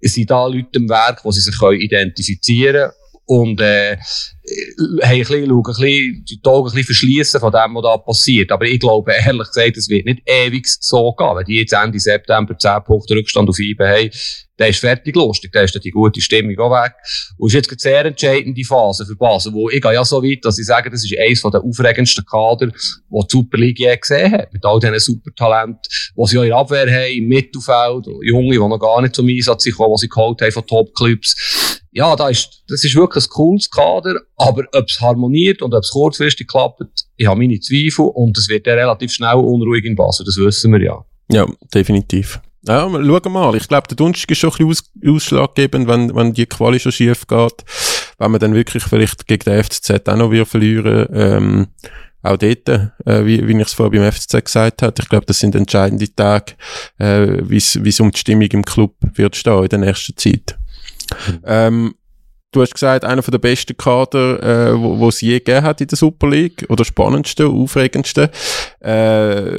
Es 0.00 0.14
sind 0.14 0.30
da 0.30 0.46
Leute 0.46 0.78
im 0.78 0.88
Werk, 0.88 1.20
die 1.22 1.30
sie 1.30 1.42
sich 1.42 1.60
identifizieren 1.60 2.90
können 2.90 2.92
und 3.26 3.60
äh, 3.60 3.98
haben 4.50 5.00
ein 5.02 5.18
bisschen, 5.18 5.48
schauen, 5.48 5.58
ein 5.58 5.62
bisschen, 5.64 6.24
die 6.24 6.40
Augen 6.44 6.68
ein 6.68 6.74
bisschen 6.74 6.84
verschließen 6.84 7.40
von 7.40 7.52
dem, 7.52 7.74
was 7.74 7.82
da 7.82 7.96
passiert. 7.98 8.52
Aber 8.52 8.64
ich 8.64 8.80
glaube, 8.80 9.12
ehrlich 9.12 9.48
gesagt, 9.48 9.76
es 9.76 9.88
wird 9.88 10.06
nicht 10.06 10.22
ewig 10.26 10.66
so 10.66 11.12
gehen. 11.12 11.36
Wenn 11.36 11.44
die 11.44 11.60
jetzt 11.60 11.72
Ende 11.72 11.98
September 11.98 12.56
10 12.56 12.84
Punkte 12.84 13.14
Rückstand 13.14 13.48
auf 13.48 13.58
IBE 13.58 13.88
haben, 13.88 14.10
der 14.60 14.68
ist 14.68 14.78
fertig 14.78 15.16
lustig, 15.16 15.52
der 15.52 15.64
ist 15.64 15.74
dann 15.74 15.80
die 15.80 15.90
gute 15.90 16.20
Stimmung 16.20 16.56
auch 16.58 16.70
weg. 16.70 16.92
Und 17.38 17.48
ist 17.48 17.54
jetzt 17.54 17.70
eine 17.70 17.78
sehr 17.78 18.04
entscheidende 18.04 18.62
Phase 18.62 19.06
für 19.06 19.16
Basel, 19.16 19.54
wo 19.54 19.70
ich 19.70 19.80
gehe 19.80 19.94
ja 19.94 20.04
so 20.04 20.22
weit, 20.22 20.44
dass 20.44 20.58
ich 20.58 20.66
sage, 20.66 20.90
das 20.90 21.02
ist 21.02 21.18
eines 21.18 21.40
der 21.40 21.64
aufregendsten 21.64 22.24
Kader, 22.26 22.66
die 22.66 22.72
die 23.10 23.26
Super 23.28 23.56
League 23.56 23.78
je 23.78 23.96
gesehen 23.96 24.32
hat. 24.32 24.52
Mit 24.52 24.64
all 24.66 24.78
diesen 24.78 24.98
Supertalenten, 24.98 25.80
die 26.14 26.26
sie 26.26 26.38
auch 26.38 26.42
in 26.42 26.48
der 26.50 26.58
Abwehr 26.58 26.86
haben, 26.86 27.16
im 27.16 27.28
Mittelfeld, 27.28 28.06
Junge, 28.22 28.52
die 28.52 28.58
noch 28.58 28.78
gar 28.78 29.00
nicht 29.00 29.14
zum 29.14 29.28
Einsatz 29.28 29.64
sind, 29.64 29.78
die 29.78 29.96
sie 29.96 30.08
geholt 30.08 30.42
haben 30.42 30.52
von 30.52 30.66
Top-Clubs. 30.66 31.78
Ja, 31.92 32.14
da 32.14 32.28
ist, 32.28 32.62
das 32.68 32.84
ist 32.84 32.94
wirklich 32.94 33.24
ein 33.24 33.30
cooles 33.30 33.70
Kader, 33.70 34.20
aber 34.36 34.64
ob 34.74 34.88
es 34.88 35.00
harmoniert 35.00 35.62
und 35.62 35.74
ob 35.74 35.82
es 35.82 35.90
kurzfristig 35.90 36.46
klappt, 36.46 36.82
ich 37.16 37.26
habe 37.26 37.40
meine 37.40 37.58
Zweifel 37.58 38.04
und 38.14 38.36
es 38.38 38.48
wird 38.48 38.66
ja 38.66 38.74
relativ 38.74 39.12
schnell 39.12 39.34
unruhig 39.36 39.84
in 39.84 39.96
Basel, 39.96 40.24
das 40.24 40.36
wissen 40.36 40.72
wir 40.72 40.82
ja. 40.82 41.04
Ja, 41.32 41.46
definitiv. 41.74 42.40
Ja, 42.66 42.82
schauen 42.82 43.04
wir 43.04 43.30
mal. 43.30 43.54
Ich 43.56 43.68
glaube, 43.68 43.88
der 43.88 43.96
Donnerstag 43.96 44.30
ist 44.30 44.38
schon 44.38 44.50
ein 44.50 44.68
bisschen 44.68 44.86
aus 45.04 45.14
ausschlaggebend, 45.14 45.88
wenn, 45.88 46.14
wenn 46.14 46.34
die 46.34 46.46
Quali 46.46 46.78
schon 46.78 46.92
schief 46.92 47.26
geht. 47.26 47.64
Wenn 48.18 48.30
man 48.30 48.40
dann 48.40 48.54
wirklich 48.54 48.82
vielleicht 48.82 49.26
gegen 49.26 49.44
den 49.44 49.64
FCZ 49.64 50.08
auch 50.08 50.16
noch 50.16 50.30
wieder 50.30 50.44
verlieren, 50.44 51.08
ähm, 51.12 51.66
auch 52.22 52.36
dort, 52.36 52.68
äh, 52.68 53.24
wie, 53.24 53.48
wie 53.48 53.58
ich 53.58 53.66
es 53.66 53.72
vorher 53.72 53.98
beim 53.98 54.12
FCZ 54.12 54.44
gesagt 54.44 54.82
habe, 54.82 54.94
ich 55.00 55.08
glaube, 55.08 55.24
das 55.24 55.38
sind 55.38 55.54
entscheidende 55.54 56.14
Tage, 56.14 56.52
äh, 56.98 57.38
wie 57.42 57.56
es 57.56 58.00
um 58.00 58.10
die 58.10 58.18
Stimmung 58.18 58.48
im 58.48 58.64
Club 58.64 58.94
wird 59.14 59.36
stehen 59.36 59.62
in 59.62 59.68
der 59.68 59.78
nächsten 59.78 60.16
Zeit. 60.18 60.58
Ähm, 61.44 61.94
du 62.52 62.60
hast 62.60 62.74
gesagt, 62.74 63.06
einer 63.06 63.22
der 63.22 63.38
besten 63.38 63.76
Kader, 63.76 64.42
äh, 64.42 64.78
wo, 64.78 65.08
es 65.08 65.22
je 65.22 65.38
gegeben 65.38 65.62
hat 65.62 65.80
in 65.80 65.88
der 65.88 65.96
Super 65.96 66.28
League, 66.28 66.66
oder 66.68 66.84
spannendste, 66.84 67.46
aufregendste. 67.46 68.30
Äh, 68.80 69.56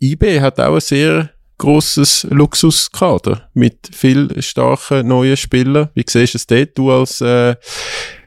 IB 0.00 0.40
hat 0.40 0.60
auch 0.60 0.74
ein 0.74 0.80
sehr 0.80 1.30
grosses 1.62 2.26
Luxuskader 2.28 3.48
mit 3.54 3.88
viel 3.92 4.42
starken 4.42 5.06
neuen 5.06 5.36
Spielern. 5.36 5.90
Wie 5.94 6.02
siehst 6.04 6.34
du 6.34 6.38
es 6.38 6.46
dort, 6.48 6.76
du 6.76 6.90
als 6.90 7.20
äh, 7.20 7.54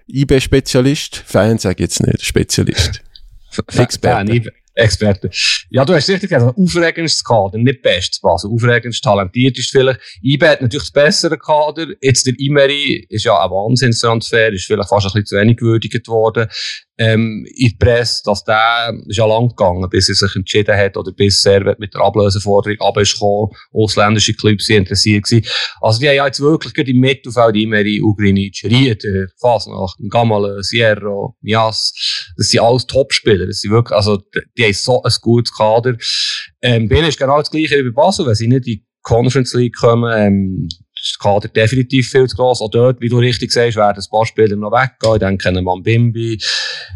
IB-Spezialist? 0.07 1.17
Fan 1.17 1.57
sage 1.57 1.83
ich 1.83 1.89
jetzt 1.89 2.01
nicht, 2.01 2.23
Spezialist. 2.23 3.01
Experte. 3.75 4.53
Experte. 4.73 5.29
Ja, 5.69 5.83
du 5.83 5.93
hast 5.93 6.09
richtig 6.09 6.29
gesagt, 6.29 6.57
aufregendes 6.57 7.23
Kader, 7.23 7.57
nicht 7.57 7.81
bestes 7.81 8.21
Basel. 8.21 8.51
Aufregendst, 8.51 9.03
talentiertest 9.03 9.71
vielleicht. 9.71 9.99
IB 10.21 10.45
hat 10.45 10.61
natürlich 10.61 10.83
das 10.83 10.91
bessere 10.91 11.37
Kader. 11.37 11.87
Jetzt 12.01 12.27
der 12.27 12.33
Imeri 12.37 13.05
ist 13.09 13.25
ja 13.25 13.37
ein 13.37 13.51
Wahnsinnstransfer, 13.51 14.53
ist 14.53 14.65
vielleicht 14.65 14.89
fast 14.89 15.07
ein 15.07 15.11
bisschen 15.11 15.25
zu 15.25 15.35
wenig 15.37 15.57
gewürdigt 15.57 16.07
worden 16.07 16.47
ähm, 16.97 17.45
in 17.55 17.69
die 17.69 17.77
Presse, 17.77 18.21
dass 18.25 18.43
der 18.43 18.93
ist 19.07 19.17
ja 19.17 19.25
lang 19.25 19.49
gegangen, 19.49 19.87
bis 19.89 20.09
er 20.09 20.15
sich 20.15 20.35
entschieden 20.35 20.75
hat 20.75 20.95
oder 20.95 21.11
bis 21.11 21.43
er 21.45 21.75
mit 21.77 21.93
der 21.93 22.01
Ablöseforderung 22.01 22.79
abgekommen 22.79 23.49
ausländische 23.73 24.33
Clubs 24.33 24.65
sind 24.65 24.85
interessiert 24.85 25.25
gewesen. 25.25 25.45
Also 25.81 25.99
die 25.99 26.07
haben 26.07 26.15
ja 26.15 26.25
jetzt 26.25 26.39
wirklich 26.39 26.73
gerade 26.73 26.91
im 26.91 26.99
Mittelfeld 26.99 27.55
immer 27.55 27.79
in 27.79 28.03
Ugrinic, 28.03 28.61
Rieder, 28.63 29.27
Fasnacht, 29.39 29.97
Gamale, 30.09 30.63
Sierra, 30.63 31.33
Mias, 31.41 31.93
das 32.37 32.49
sind 32.49 32.61
alles 32.61 32.85
Topspieler, 32.85 33.47
das 33.47 33.59
sind 33.59 33.71
wirklich, 33.71 33.95
also 33.95 34.21
die 34.57 34.63
haben 34.63 34.73
so 34.73 35.01
ein 35.03 35.13
gutes 35.21 35.53
Kader. 35.53 35.97
Ähm, 36.61 36.87
Bill 36.87 37.07
ist 37.07 37.19
genau 37.19 37.39
das 37.39 37.51
gleiche 37.51 37.83
bei 37.83 37.91
Basel, 37.91 38.25
wenn 38.25 38.35
sie 38.35 38.47
nicht 38.47 38.67
in 38.67 38.73
die 38.73 38.85
Conference 39.01 39.53
League 39.53 39.75
kommen, 39.75 40.11
ähm, 40.15 40.67
der 40.95 41.19
Kader 41.21 41.47
definitiv 41.49 42.09
viel 42.09 42.27
zu 42.27 42.35
gross. 42.35 42.61
Auch 42.61 42.69
dort, 42.69 43.01
wie 43.01 43.09
du 43.09 43.19
richtig 43.19 43.51
sagst, 43.51 43.77
werden 43.77 44.03
ein 44.03 44.09
paar 44.09 44.25
Spieler 44.25 44.55
noch 44.55 44.71
weggehen. 44.71 45.13
Ich 45.13 45.19
denke 45.19 45.49
an 45.49 45.63
Mambimbi, 45.63 46.41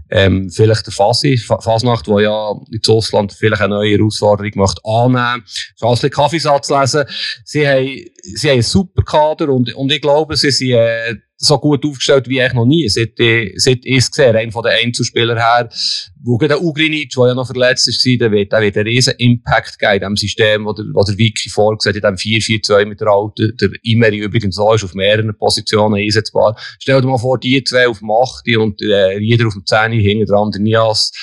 ähm, 0.10 0.50
vielleicht 0.50 0.88
der 0.88 0.94
Fasi, 0.94 1.38
Fasnacht, 1.38 2.08
der 2.08 2.20
ja 2.22 2.52
in 2.72 2.82
Russland 2.88 3.34
vielleicht 3.34 3.62
eine 3.62 3.76
neue 3.76 3.98
Herausforderung 3.98 4.52
möchte 4.56 4.82
annehmen. 4.84 5.44
So 5.76 5.88
ein 5.88 5.94
bisschen 5.94 6.10
Kaffeesatz 6.10 6.70
lesen. 6.70 7.06
Sie 7.44 7.68
haben, 7.68 8.06
sie 8.22 8.48
haben 8.48 8.54
einen 8.54 8.62
super 8.64 9.04
Kader 9.04 9.50
und, 9.50 9.74
und 9.76 9.92
ich 9.92 10.02
glaube, 10.02 10.36
sie 10.36 10.52
sind, 10.52 10.72
äh, 10.72 11.16
so 11.42 11.58
gut 11.58 11.86
aufgestellt 11.86 12.28
wie 12.28 12.42
eigentlich 12.42 12.54
noch 12.54 12.66
nie, 12.66 12.88
seit, 12.90 13.14
seit 13.56 13.80
ich 13.86 13.98
es 13.98 14.12
gesehen 14.12 14.36
einer 14.36 14.52
von 14.52 14.64
den 14.64 14.74
Einzelspielern 14.74 15.38
her. 15.38 15.70
Wo 16.22 16.38
der 16.38 16.62
Ugrinic, 16.62 17.12
der 17.12 17.28
ja 17.28 17.34
noch 17.34 17.48
verletzt 17.48 17.88
ist, 17.88 18.06
der 18.06 18.30
wird, 18.30 18.52
der 18.52 18.62
wird 18.62 18.76
einen 18.76 18.88
riesen 18.88 19.14
Impact 19.18 19.80
geben 19.80 19.94
in 19.94 20.00
dem 20.02 20.18
System, 20.18 20.66
wo 20.66 20.74
der, 20.74 20.84
wo 20.94 21.02
der 21.02 21.18
Wiki 21.18 21.50
vorgesehen 21.50 21.96
in 21.96 22.02
dem 22.02 22.16
4-4-2 22.16 22.86
mit 22.86 23.00
der 23.00 23.08
Alten, 23.08 23.56
der 23.56 23.70
Imeri 23.84 24.18
übrigens 24.18 24.56
so 24.56 24.74
ist, 24.74 24.84
auf 24.84 24.94
mehreren 24.94 25.34
Positionen 25.38 25.96
einsetzbar. 25.96 26.60
Stell 26.78 27.00
dir 27.00 27.08
mal 27.08 27.18
vor, 27.18 27.40
die 27.40 27.64
zwei 27.64 27.88
auf 27.88 28.00
dem 28.00 28.12
8 28.12 28.58
und 28.58 28.82
äh, 28.82 29.18
jeder 29.20 29.48
auf 29.48 29.54
dem 29.54 29.66
10 29.66 29.94
hinten 29.94 30.26
dran, 30.26 30.52
der 30.52 30.60
Nias. 30.60 31.14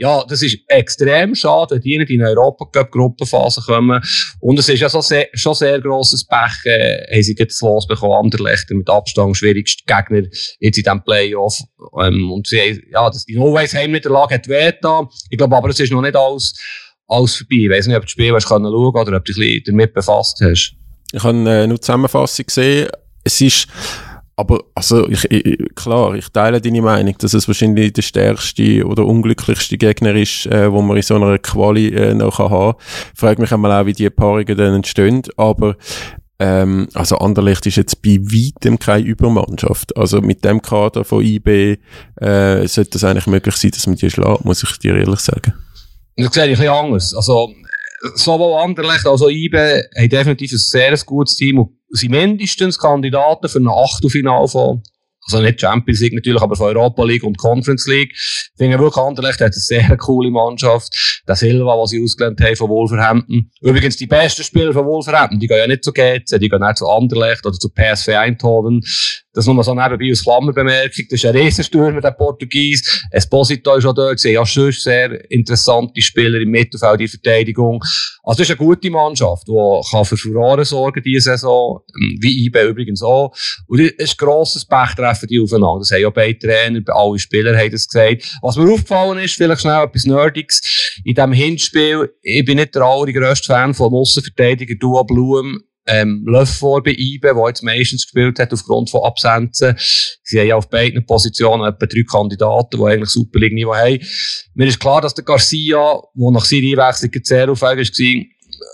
Ja, 0.00 0.24
das 0.26 0.40
ist 0.40 0.56
extrem 0.66 1.34
schade, 1.34 1.78
die 1.78 1.98
nicht 1.98 2.08
in 2.08 2.20
die 2.20 2.24
Europacup-Gruppenphase 2.24 3.60
kommen. 3.60 4.00
Und 4.40 4.58
es 4.58 4.66
ist 4.70 4.80
ja 4.80 4.88
so 4.88 5.02
sehr, 5.02 5.28
schon 5.34 5.52
sehr 5.52 5.78
grosses 5.78 6.26
Pech, 6.26 6.64
äh, 6.64 7.14
haben 7.14 7.22
sie 7.22 7.36
jetzt 7.38 7.60
losbekommen, 7.60 8.16
Anderlechter 8.16 8.74
mit 8.74 8.88
Abstand 8.88 9.36
schwierig 9.36 9.68
schwierigste 9.68 9.84
Gegner 9.84 10.26
jetzt 10.58 10.78
in 10.78 10.84
diesem 10.84 11.04
Playoff. 11.04 11.60
Ähm, 12.02 12.32
und 12.32 12.46
sie, 12.46 12.82
ja, 12.90 13.10
das, 13.10 13.26
die 13.26 13.36
No-Ways-Heimniederlage 13.36 14.36
hat 14.36 14.48
weh 14.48 14.72
Ich 15.28 15.36
glaube 15.36 15.54
aber, 15.54 15.68
es 15.68 15.78
ist 15.78 15.92
noch 15.92 16.00
nicht 16.00 16.16
alles, 16.16 16.58
alles 17.06 17.36
vorbei. 17.36 17.64
Ich 17.64 17.70
weiß 17.70 17.86
nicht, 17.88 17.96
ob 17.96 18.02
du 18.02 18.06
das 18.06 18.12
Spiel 18.12 18.32
hast 18.32 18.48
schauen 18.48 18.64
oder 18.64 19.18
ob 19.18 19.24
du 19.26 19.34
dich 19.34 19.62
damit 19.64 19.92
befasst 19.92 20.40
hast. 20.40 20.76
Ich 21.12 21.22
habe 21.22 21.36
äh, 21.36 21.66
nur 21.66 21.76
die 21.76 21.80
Zusammenfassung 21.80 22.46
gesehen. 22.46 22.88
Es 23.22 23.38
ist, 23.42 23.68
aber, 24.40 24.64
also, 24.74 25.06
ich, 25.10 25.30
ich, 25.30 25.58
klar, 25.74 26.14
ich 26.14 26.30
teile 26.30 26.62
deine 26.62 26.80
Meinung, 26.80 27.14
dass 27.18 27.34
es 27.34 27.46
wahrscheinlich 27.46 27.92
der 27.92 28.00
stärkste 28.00 28.86
oder 28.86 29.04
unglücklichste 29.04 29.76
Gegner 29.76 30.14
ist, 30.14 30.46
äh, 30.46 30.72
wo 30.72 30.80
man 30.80 30.96
in 30.96 31.02
so 31.02 31.16
einer 31.16 31.36
Quali 31.36 31.88
äh, 31.88 32.14
noch 32.14 32.38
haben 32.38 32.72
kann. 32.72 32.82
Ich 33.12 33.20
frage 33.20 33.42
mich 33.42 33.52
einmal 33.52 33.78
auch, 33.78 33.84
wie 33.84 33.92
die 33.92 34.08
Paarungen 34.08 34.56
dann 34.56 34.76
entstehen, 34.76 35.22
aber 35.36 35.76
ähm, 36.38 36.88
also 36.94 37.18
Anderlecht 37.18 37.66
ist 37.66 37.76
jetzt 37.76 38.00
bei 38.00 38.16
weitem 38.18 38.78
keine 38.78 39.04
Übermannschaft. 39.04 39.94
Also 39.94 40.22
mit 40.22 40.42
dem 40.42 40.62
Kader 40.62 41.04
von 41.04 41.22
IB 41.22 41.76
äh, 42.16 42.66
sollte 42.66 42.96
es 42.96 43.04
eigentlich 43.04 43.26
möglich 43.26 43.56
sein, 43.56 43.72
dass 43.72 43.86
man 43.86 43.96
die 43.96 44.08
schlägt, 44.08 44.46
muss 44.46 44.62
ich 44.62 44.78
dir 44.78 44.96
ehrlich 44.96 45.20
sagen. 45.20 45.52
Das 46.16 46.32
sehe 46.32 46.44
ich 46.44 46.52
ein 46.52 46.56
bisschen 46.56 46.72
anders. 46.72 47.14
Also 47.14 47.52
sowohl 48.14 48.58
Anderlecht 48.62 49.06
als 49.06 49.20
auch 49.20 49.28
IB 49.28 49.54
haben 49.54 50.08
definitiv 50.08 50.52
ein 50.52 50.58
sehr 50.58 50.96
gutes 51.04 51.36
Team 51.36 51.68
sind 51.90 52.10
mindestens 52.12 52.78
Kandidaten 52.78 53.48
für 53.48 53.58
ein 53.58 53.68
Achtelfinale 53.68 54.48
von 54.48 54.82
also 55.26 55.40
nicht 55.40 55.60
Champions 55.60 56.00
League 56.00 56.14
natürlich, 56.14 56.40
aber 56.40 56.56
von 56.56 56.68
Europa 56.68 57.04
League 57.04 57.24
und 57.24 57.38
Conference 57.38 57.86
League. 57.86 58.12
Ich 58.12 58.50
finde 58.56 58.78
wirklich, 58.78 58.96
Anderlecht 58.96 59.40
hat 59.40 59.52
eine 59.52 59.52
sehr 59.52 59.96
coole 59.96 60.30
Mannschaft. 60.30 61.22
Der 61.28 61.36
Silva, 61.36 61.78
was 61.78 61.90
sie 61.90 62.02
ausgelernt 62.02 62.40
haben 62.40 62.56
von 62.56 62.68
Wolverhampton. 62.68 63.50
Übrigens, 63.60 63.96
die 63.96 64.06
besten 64.06 64.42
Spieler 64.42 64.72
von 64.72 64.86
Wolverhampton, 64.86 65.38
die 65.38 65.46
gehen 65.46 65.58
ja 65.58 65.66
nicht 65.66 65.84
zu 65.84 65.92
GC, 65.92 66.38
die 66.38 66.48
gehen 66.48 66.60
nicht 66.60 66.78
zu 66.78 66.88
Anderlecht 66.88 67.44
oder 67.46 67.58
zu 67.58 67.68
PSV 67.68 68.08
Eindhoven. 68.08 68.82
Das 69.32 69.46
nur 69.46 69.54
mal 69.54 69.62
so 69.62 69.74
nebenbei 69.74 70.08
als 70.08 70.24
Klammerbemerkung. 70.24 71.04
Das 71.08 71.22
ist 71.22 71.24
ein 71.24 71.36
Riesenstürmer, 71.36 72.00
der 72.00 72.10
Portugies. 72.10 73.04
Esposito 73.12 73.76
ist 73.76 73.86
auch 73.86 73.94
dort 73.94 74.14
gesehen. 74.14 74.34
Ja, 74.34 74.44
sonst 74.44 74.82
sehr 74.82 75.30
interessante 75.30 76.02
Spieler 76.02 76.40
im 76.40 76.50
Mittelfeld, 76.50 77.00
in 77.00 77.08
Verteidigung. 77.08 77.80
Also, 78.24 78.38
das 78.38 78.40
ist 78.40 78.50
eine 78.50 78.66
gute 78.66 78.90
Mannschaft, 78.90 79.46
die 79.46 79.80
kann 79.90 80.04
für 80.04 80.16
Furore 80.16 80.64
sorgen 80.64 81.02
diese 81.04 81.30
Saison. 81.30 81.80
Wie 82.20 82.46
IB 82.46 82.60
übrigens 82.70 83.02
auch. 83.02 83.32
Und 83.68 83.80
es 83.80 83.92
ist 83.92 84.18
grosses 84.18 84.64
Pech 84.64 84.96
treffen 85.10 85.28
die 85.28 85.40
aufeinander. 85.40 85.80
Das 85.80 85.90
haben 85.90 86.02
ja 86.02 86.10
beide 86.10 86.38
Trainer, 86.38 86.80
alle 86.86 87.18
Spieler 87.18 87.56
haben 87.56 87.70
das 87.70 87.88
gesagt. 87.88 88.38
Was 88.42 88.56
mir 88.56 88.72
aufgefallen 88.72 89.18
ist, 89.18 89.34
vielleicht 89.34 89.62
schnell 89.62 89.84
etwas 89.84 90.04
Nerdiges. 90.04 90.62
In 91.04 91.14
diesem 91.14 91.32
Hinspiel, 91.32 92.10
ich 92.22 92.44
bin 92.44 92.58
nicht 92.58 92.74
der 92.74 92.82
allergrößte 92.82 93.46
Fan 93.46 93.74
von 93.74 93.92
Aussenverteidiger 93.92 94.74
Dua 94.76 95.02
Blum 95.02 95.60
ähm, 95.86 96.24
Löffel 96.26 96.82
bei 96.84 96.94
IBE, 96.96 97.34
der 97.34 97.46
jetzt 97.48 97.62
meistens 97.62 98.04
gespielt 98.04 98.38
hat 98.38 98.52
aufgrund 98.52 98.90
von 98.90 99.02
Absenzen. 99.02 99.74
Sie 100.22 100.38
haben 100.38 100.46
ja 100.46 100.56
auf 100.56 100.68
beiden 100.68 101.04
Positionen 101.04 101.64
etwa 101.64 101.86
drei 101.86 102.04
Kandidaten, 102.08 102.78
die 102.78 102.84
eigentlich 102.84 103.10
Super 103.10 103.40
League-Niveau 103.40 103.74
haben. 103.74 104.00
Mir 104.54 104.66
ist 104.66 104.78
klar, 104.78 105.00
dass 105.00 105.14
der 105.14 105.24
Garcia, 105.24 106.00
der 106.14 106.30
nach 106.30 106.44
seiner 106.44 106.86
Einwechslung 106.86 107.10
sehr 107.24 107.50
aufhängig 107.50 107.90
war, 107.90 108.24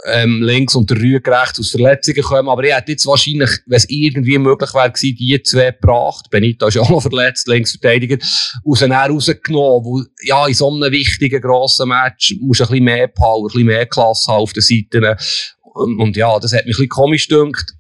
ähm, 0.07 0.43
links 0.43 0.75
und 0.75 0.91
der 0.91 0.99
Rüge 0.99 1.31
rechts 1.31 1.59
aus 1.59 1.71
Verletzungen 1.71 2.23
kommen. 2.23 2.49
Aber 2.49 2.65
ich 2.65 2.75
hätte 2.75 2.93
jetzt 2.93 3.07
wahrscheinlich, 3.07 3.51
wenn 3.67 3.77
es 3.77 3.89
irgendwie 3.89 4.39
möglich 4.39 4.73
wäre, 4.75 4.91
gewesen, 4.91 5.17
die 5.17 5.43
zwei 5.43 5.71
gebracht. 5.71 6.31
Benito 6.31 6.67
ist 6.67 6.79
auch 6.79 6.89
noch 6.91 7.03
verletzt, 7.03 7.49
links 7.49 7.73
verteidigt, 7.73 8.23
aus 8.65 8.81
den 8.81 8.93
rausgenommen. 8.93 9.85
Wo, 9.85 10.03
ja, 10.23 10.47
in 10.47 10.55
so 10.55 10.71
einem 10.71 10.93
wichtigen, 10.93 11.41
grossen 11.41 11.89
Match 11.89 12.37
musst 12.41 12.61
du 12.61 12.65
ein 12.65 12.69
bisschen 12.69 12.85
mehr 12.85 13.09
Power, 13.09 13.45
ein 13.45 13.47
bisschen 13.47 13.67
mehr 13.67 13.87
Klasse 13.87 14.33
haben 14.33 14.43
auf 14.43 14.53
den 14.53 14.63
Seiten. 14.63 15.17
Und, 15.63 16.01
und, 16.01 16.17
ja, 16.17 16.39
das 16.39 16.53
hat 16.53 16.67
mich 16.67 16.77
ein 16.77 16.87
bisschen 16.87 16.89
komisch 16.89 17.29
gedacht. 17.29 17.76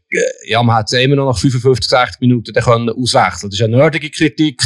Ja, 0.47 0.62
man 0.62 0.77
hat 0.77 0.87
es 0.87 0.99
immer 0.99 1.16
noch 1.16 1.27
nach 1.27 1.38
55, 1.38 1.88
60 1.88 2.21
Minuten 2.21 2.53
dann 2.53 2.62
können 2.62 2.90
auswechseln. 2.90 3.51
Das 3.51 3.59
ist 3.59 3.62
eine 3.62 3.77
nerdige 3.77 4.09
Kritik. 4.09 4.62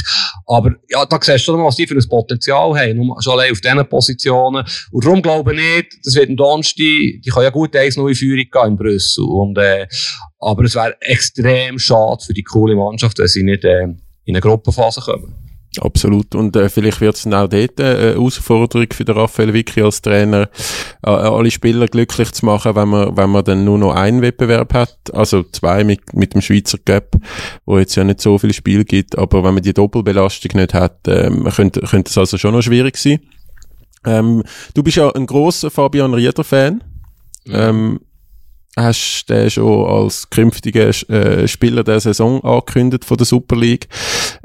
Aber 0.46 0.74
ja, 0.88 1.06
da 1.06 1.18
siehst 1.20 1.48
du 1.48 1.52
schon 1.52 1.60
mal, 1.60 1.66
was 1.66 1.76
die 1.76 1.86
für 1.86 1.94
ein 1.94 2.08
Potenzial 2.08 2.78
haben. 2.78 3.10
Schon 3.20 3.32
allein 3.32 3.52
auf 3.52 3.60
diesen 3.60 3.88
Positionen. 3.88 4.64
Und 4.90 5.04
darum 5.04 5.22
glaube 5.22 5.54
ich 5.54 5.60
nicht, 5.60 5.96
das 6.04 6.14
wird 6.14 6.28
ein 6.28 6.36
Donnerstag, 6.36 6.76
die 6.76 7.30
kann 7.32 7.42
ja 7.42 7.50
gut 7.50 7.74
1 7.74 7.96
neue 7.96 8.14
Führung 8.14 8.44
gehen 8.50 8.66
in 8.66 8.76
Brüssel. 8.76 9.24
Und, 9.24 9.56
äh, 9.56 9.86
aber 10.38 10.64
es 10.64 10.74
wäre 10.74 10.96
extrem 11.00 11.78
schade 11.78 12.22
für 12.24 12.34
die 12.34 12.44
coole 12.44 12.76
Mannschaft, 12.76 13.18
wenn 13.18 13.28
sie 13.28 13.42
nicht 13.42 13.64
äh, 13.64 13.84
in 13.84 13.98
eine 14.26 14.40
Gruppenphase 14.40 15.00
kommen. 15.00 15.49
Absolut. 15.78 16.34
Und 16.34 16.56
äh, 16.56 16.68
vielleicht 16.68 17.00
wird 17.00 17.14
es 17.14 17.22
dann 17.22 17.34
auch 17.34 17.48
dort 17.48 17.78
äh, 17.78 17.84
eine 17.84 17.98
Herausforderung 18.14 18.88
für 18.92 19.04
den 19.04 19.16
Raphael 19.16 19.54
Vicky 19.54 19.82
als 19.82 20.02
Trainer, 20.02 20.48
äh, 21.04 21.10
alle 21.10 21.50
Spieler 21.50 21.86
glücklich 21.86 22.32
zu 22.32 22.44
machen, 22.44 22.74
wenn 22.74 22.88
man, 22.88 23.16
wenn 23.16 23.30
man 23.30 23.44
dann 23.44 23.64
nur 23.64 23.78
noch 23.78 23.94
einen 23.94 24.20
Wettbewerb 24.20 24.74
hat. 24.74 24.98
Also 25.12 25.44
zwei 25.44 25.84
mit, 25.84 26.12
mit 26.12 26.34
dem 26.34 26.40
Schweizer 26.40 26.78
Cup, 26.78 27.16
wo 27.66 27.78
jetzt 27.78 27.94
ja 27.94 28.02
nicht 28.02 28.20
so 28.20 28.36
viel 28.38 28.52
Spiel 28.52 28.84
gibt. 28.84 29.16
Aber 29.16 29.44
wenn 29.44 29.54
man 29.54 29.62
die 29.62 29.72
Doppelbelastung 29.72 30.50
nicht 30.60 30.74
hat, 30.74 31.06
ähm, 31.06 31.44
könnte, 31.44 31.82
könnte 31.82 32.10
es 32.10 32.18
also 32.18 32.36
schon 32.36 32.54
noch 32.54 32.62
schwierig 32.62 32.96
sein. 32.96 33.20
Ähm, 34.04 34.42
du 34.74 34.82
bist 34.82 34.96
ja 34.96 35.10
ein 35.10 35.26
grosser 35.26 35.70
Fabian 35.70 36.14
Rieder-Fan. 36.14 36.82
Mhm. 37.44 37.54
Ähm, 37.54 38.00
hast 38.76 39.26
den 39.28 39.50
schon 39.50 39.86
als 39.86 40.30
künftiger 40.30 40.88
äh, 41.10 41.48
Spieler 41.48 41.84
der 41.84 42.00
Saison 42.00 42.42
angekündigt 42.44 43.04
von 43.04 43.16
der 43.16 43.26
Super 43.26 43.56
League. 43.56 43.88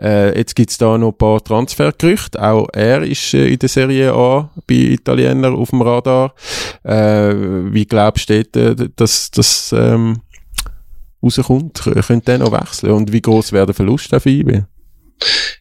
Äh, 0.02 0.38
jetzt 0.38 0.56
gibt's 0.56 0.78
da 0.78 0.98
noch 0.98 1.12
ein 1.12 1.18
paar 1.18 1.44
Transfergerüchte. 1.44 2.42
Auch 2.42 2.68
er 2.74 3.04
ist 3.04 3.34
äh, 3.34 3.48
in 3.48 3.60
der 3.60 3.70
Serie 3.70 4.14
A 4.14 4.50
bei 4.68 4.76
Italienern 4.76 5.56
auf 5.56 5.70
dem 5.70 5.82
Radar. 5.82 6.34
Äh, 6.84 7.34
wie 7.74 7.86
glaubst 7.86 8.30
du, 8.30 8.40
äh, 8.40 8.76
dass 8.96 9.32
das 9.32 9.74
ähm, 9.78 10.22
rauskommt? 11.22 11.84
Könnte 11.84 12.26
der 12.26 12.40
noch 12.40 12.52
wechseln? 12.52 12.92
Und 12.92 13.12
wie 13.12 13.22
groß 13.22 13.52
wäre 13.52 13.68
der 13.68 13.76
Verlust 13.76 14.10
für 14.10 14.30
IB? 14.30 14.64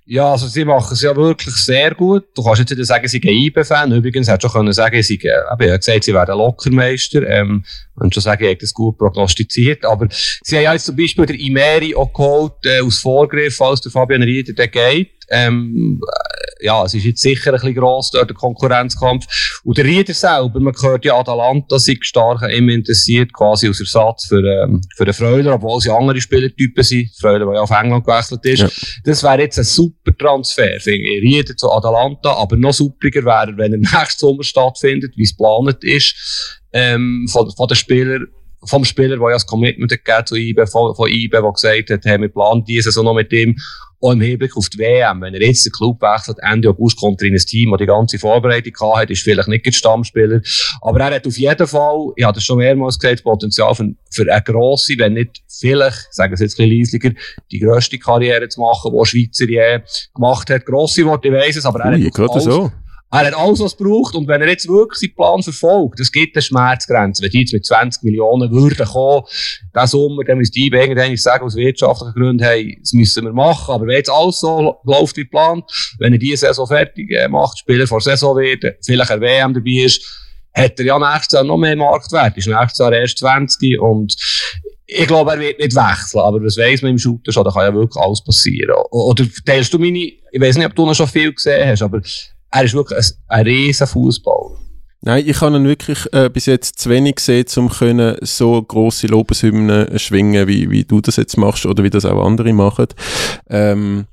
Ja, 0.07 0.33
also 0.33 0.47
sie 0.49 0.67
machen 0.67 0.93
es 0.93 1.01
ja 1.01 1.17
wirklich 1.17 1.55
sehr 1.55 1.95
gut. 1.95 2.25
Du 2.35 2.45
kannst 2.45 2.61
jetzt 2.61 2.77
nicht 2.77 2.87
sagen, 2.87 3.09
sie 3.09 3.21
sind 3.21 3.25
IB-Fan. 3.25 3.91
Übrigens, 3.91 4.29
hätte 4.29 4.43
schon 4.43 4.51
können 4.51 4.73
sagen, 4.73 5.03
sie, 5.03 5.15
äh, 5.15 5.19
ich 5.19 5.51
habe 5.51 5.79
gesagt, 5.79 6.05
sie 6.05 6.13
werden 6.13 6.37
Lockermeister. 6.37 7.27
Ähm, 7.27 7.65
man 7.95 8.13
schon 8.13 8.23
sagen, 8.23 8.45
ich 8.45 8.51
habe 8.51 8.59
das 8.61 8.75
gut 8.75 8.99
prognostiziert. 8.99 9.87
Aber 9.87 10.07
sie 10.11 10.57
haben 10.57 10.65
ja 10.65 10.73
jetzt 10.75 10.85
zum 10.85 10.97
Beispiel 10.97 11.25
der 11.25 11.41
Imeri 11.41 11.95
auch 11.95 12.13
geholt, 12.13 12.53
äh, 12.65 12.81
aus 12.81 12.99
Vorgriff, 12.99 13.57
falls 13.57 13.81
der 13.81 13.93
Fabian 13.93 14.23
Rieder 14.23 14.53
der 14.53 14.69
geht. 14.69 15.24
Ähm, 15.31 16.01
äh, 16.03 16.67
ja, 16.67 16.85
es 16.85 16.95
ist 16.95 17.05
jetzt 17.05 17.23
sicher 17.23 17.51
ein 17.51 17.55
bisschen 17.55 17.75
gross, 17.75 18.11
dort 18.11 18.29
der 18.29 18.37
Konkurrenzkampf. 18.37 19.27
Und 19.65 19.79
der 19.79 19.85
Rieder 19.85 20.15
selber, 20.15 20.61
man 20.61 20.75
hört 20.81 21.05
ja 21.05 21.19
Atalanta, 21.19 21.79
sich 21.79 21.99
stark 22.05 22.43
immer 22.51 22.73
interessiert, 22.73 23.33
quasi 23.33 23.67
als 23.67 23.81
Ersatz 23.81 24.27
für, 24.27 24.43
ähm, 24.43 24.81
für 24.97 25.05
den 25.05 25.15
Freuler, 25.15 25.55
obwohl 25.55 25.81
sie 25.81 25.91
andere 25.91 26.21
Spielertypen 26.21 26.83
sind. 26.83 27.11
Freuler, 27.21 27.47
der 27.47 27.55
ja 27.55 27.61
auf 27.61 27.71
England 27.71 28.05
gewechselt 28.05 28.45
ist. 28.45 28.61
Ja. 28.61 28.69
Das 29.05 29.23
wäre 29.23 29.41
jetzt 29.41 29.59
ein 29.59 29.65
super 29.65 30.17
Transfer, 30.17 30.81
finde 30.81 31.09
ich. 31.09 31.23
Rieder 31.23 31.57
zu 31.57 31.71
Atalanta, 31.71 32.33
aber 32.35 32.57
noch 32.57 32.73
superiger 32.73 33.25
wäre, 33.25 33.57
wenn 33.57 33.73
er 33.73 33.79
nächstes 33.99 34.19
Sommer 34.19 34.43
stattfindet, 34.43 35.13
wie 35.17 35.25
es 35.25 35.37
geplant 35.37 35.83
ist, 35.83 36.61
ähm, 36.73 37.27
von, 37.31 37.51
von 37.51 37.69
den 37.69 37.77
Spielern 37.77 38.27
vom 38.67 38.85
Spieler, 38.85 39.17
der 39.17 39.29
ja 39.29 39.35
das 39.35 39.47
Commitment 39.47 39.91
gegeben 39.91 40.27
zu 40.27 40.37
IBE, 40.37 40.67
von, 40.67 40.95
von 40.95 41.09
IBE, 41.11 41.43
der 41.43 41.53
gesagt 41.53 41.91
hat, 41.91 42.05
hey, 42.05 42.21
wir 42.21 42.29
planen 42.29 42.65
diese 42.65 42.85
Saison 42.85 43.05
noch 43.05 43.15
mit 43.15 43.33
ihm, 43.33 43.57
auch 44.05 44.13
im 44.13 44.21
Hinblick 44.21 44.57
auf 44.57 44.69
die 44.69 44.79
WM. 44.79 45.23
Wenn 45.23 45.35
er 45.35 45.43
jetzt 45.43 45.65
den 45.65 45.73
Club 45.73 46.01
wechselt, 46.03 46.39
Ende 46.43 46.69
August 46.69 46.99
kommt 46.99 47.23
er 47.23 47.29
in 47.29 47.35
ein 47.35 47.39
Team, 47.39 47.71
das 47.71 47.79
die 47.79 47.87
ganze 47.87 48.19
Vorbereitung 48.19 48.73
hat, 48.95 49.11
ist 49.11 49.23
vielleicht 49.23 49.49
nicht 49.49 49.65
der 49.65 49.73
Stammspieler. 49.73 50.41
Aber 50.83 51.01
er 51.01 51.15
hat 51.15 51.27
auf 51.27 51.37
jeden 51.37 51.67
Fall, 51.67 52.13
ich 52.17 52.25
habe 52.25 52.35
das 52.35 52.45
schon 52.45 52.59
mehrmals 52.59 52.99
gesagt, 52.99 53.25
Potenzial 53.25 53.75
für, 53.75 53.95
für 54.11 54.31
eine 54.31 54.43
grosse, 54.43 54.95
wenn 54.99 55.15
nicht 55.15 55.43
vielleicht, 55.49 56.13
sagen 56.13 56.33
wir 56.33 56.35
es 56.35 56.41
jetzt 56.41 56.61
ein 56.61 56.69
bisschen 56.69 57.03
leislicher, 57.03 57.21
die 57.51 57.61
grösste 57.61 57.99
Karriere 57.99 58.49
zu 58.49 58.61
machen, 58.61 58.93
die 58.93 59.07
Schweizer 59.07 59.49
je 59.49 59.81
gemacht 60.15 60.51
hat. 60.51 60.67
Grosse 60.67 61.05
Worte, 61.07 61.29
ich 61.29 61.35
weiss 61.35 61.57
es, 61.57 61.65
aber 61.65 61.81
er 61.81 61.93
Ui, 61.93 62.05
hat 62.05 62.19
alles, 62.19 62.45
so. 62.45 62.71
Er 63.15 63.27
hat 63.27 63.35
alles, 63.35 63.61
was 63.61 63.77
braucht. 63.77 64.17
Und 64.17 64.27
wenn 64.27 64.43
er 64.43 64.49
jetzt 64.49 64.69
wirklich 64.69 64.99
seinen 64.99 65.15
Plan 65.15 65.41
verfolgt, 65.41 66.01
das 66.01 66.11
gibt 66.11 66.35
eine 66.35 66.43
Schmerzgrenze. 66.43 67.23
Wenn 67.23 67.31
die 67.31 67.41
jetzt 67.43 67.53
mit 67.53 67.65
20 67.65 68.03
Millionen 68.03 68.51
würden 68.51 68.85
kommen, 68.85 69.23
diesen 69.73 69.87
Sommer, 69.87 70.25
dann 70.25 70.39
müsste 70.39 70.59
ich 70.59 70.73
irgendwann 70.73 71.17
sagen, 71.17 71.45
aus 71.45 71.55
wirtschaftlichen 71.55 72.15
Gründen, 72.15 72.43
hey, 72.43 72.77
das 72.81 72.93
müssen 72.93 73.25
wir 73.25 73.33
machen. 73.33 73.73
Aber 73.73 73.87
wenn 73.87 73.99
jetzt 73.99 74.11
alles 74.11 74.41
so 74.41 74.81
läuft 74.83 75.17
wie 75.17 75.23
geplant, 75.23 75.65
wenn 76.01 76.13
er 76.13 76.19
diese 76.19 76.49
Saison 76.49 76.67
fertig 76.67 77.09
äh, 77.13 77.29
macht, 77.29 77.61
Spieler 77.61 77.87
vor 77.87 78.01
Saison 78.01 78.37
werden, 78.37 78.73
vielleicht 78.85 79.13
ein 79.13 79.21
WM 79.21 79.55
dabei 79.55 79.85
ist, 79.85 80.03
hat 80.53 80.81
er 80.81 80.85
ja 80.85 80.99
nächstes 80.99 81.35
Jahr 81.35 81.45
noch 81.45 81.57
mehr 81.57 81.77
Marktwert. 81.77 82.37
Ist 82.37 82.49
nächstes 82.49 82.79
Jahr 82.79 82.93
erst 82.93 83.19
20 83.19 83.79
und 83.79 84.17
ich 84.87 85.07
glaube, 85.07 85.33
er 85.33 85.39
wird 85.39 85.61
nicht 85.61 85.75
wechseln, 85.75 86.21
aber 86.21 86.41
das 86.41 86.57
weiss 86.57 86.83
man 86.83 86.91
im 86.93 86.99
Shooter 86.99 87.33
schon, 87.33 87.45
da 87.45 87.51
kann 87.51 87.63
ja 87.63 87.75
wirklich 87.75 88.03
alles 88.03 88.23
passieren. 88.23 88.75
Oder 88.91 89.25
teilst 89.47 89.73
du 89.73 89.79
meine, 89.79 89.99
ich 89.99 90.41
weiß 90.41 90.57
nicht, 90.57 90.67
ob 90.67 90.75
du 90.75 90.85
noch 90.85 90.95
schon 90.95 91.07
viel 91.07 91.33
gesehen 91.33 91.69
hast, 91.69 91.83
aber 91.83 92.01
er 92.55 92.65
ist 92.65 92.75
wirklich 92.75 92.99
ein, 92.99 93.39
ein 93.39 93.47
riesen 93.47 93.87
Fußballer. 93.87 94.57
Nein, 95.03 95.25
ich 95.27 95.41
habe 95.41 95.57
ihn 95.57 95.67
wirklich 95.67 96.11
äh, 96.13 96.31
bis 96.31 96.47
jetzt 96.47 96.79
zu 96.79 96.89
wenig 96.89 97.17
gesehen, 97.17 97.45
um 97.57 97.69
können 97.69 98.17
so 98.23 98.63
grosse 98.63 99.07
Lobeshymnen 99.07 99.99
schwingen, 99.99 100.49
wie, 100.49 100.71
wie 100.71 100.85
du 100.85 101.03
das 101.03 101.17
jetzt 101.17 101.37
machst 101.37 101.67
oder 101.67 101.85
wie 101.85 101.91
das 101.91 102.07
auch 102.07 102.25
andere 102.25 102.55
machen. 102.55 102.87
Ähm, 103.51 104.07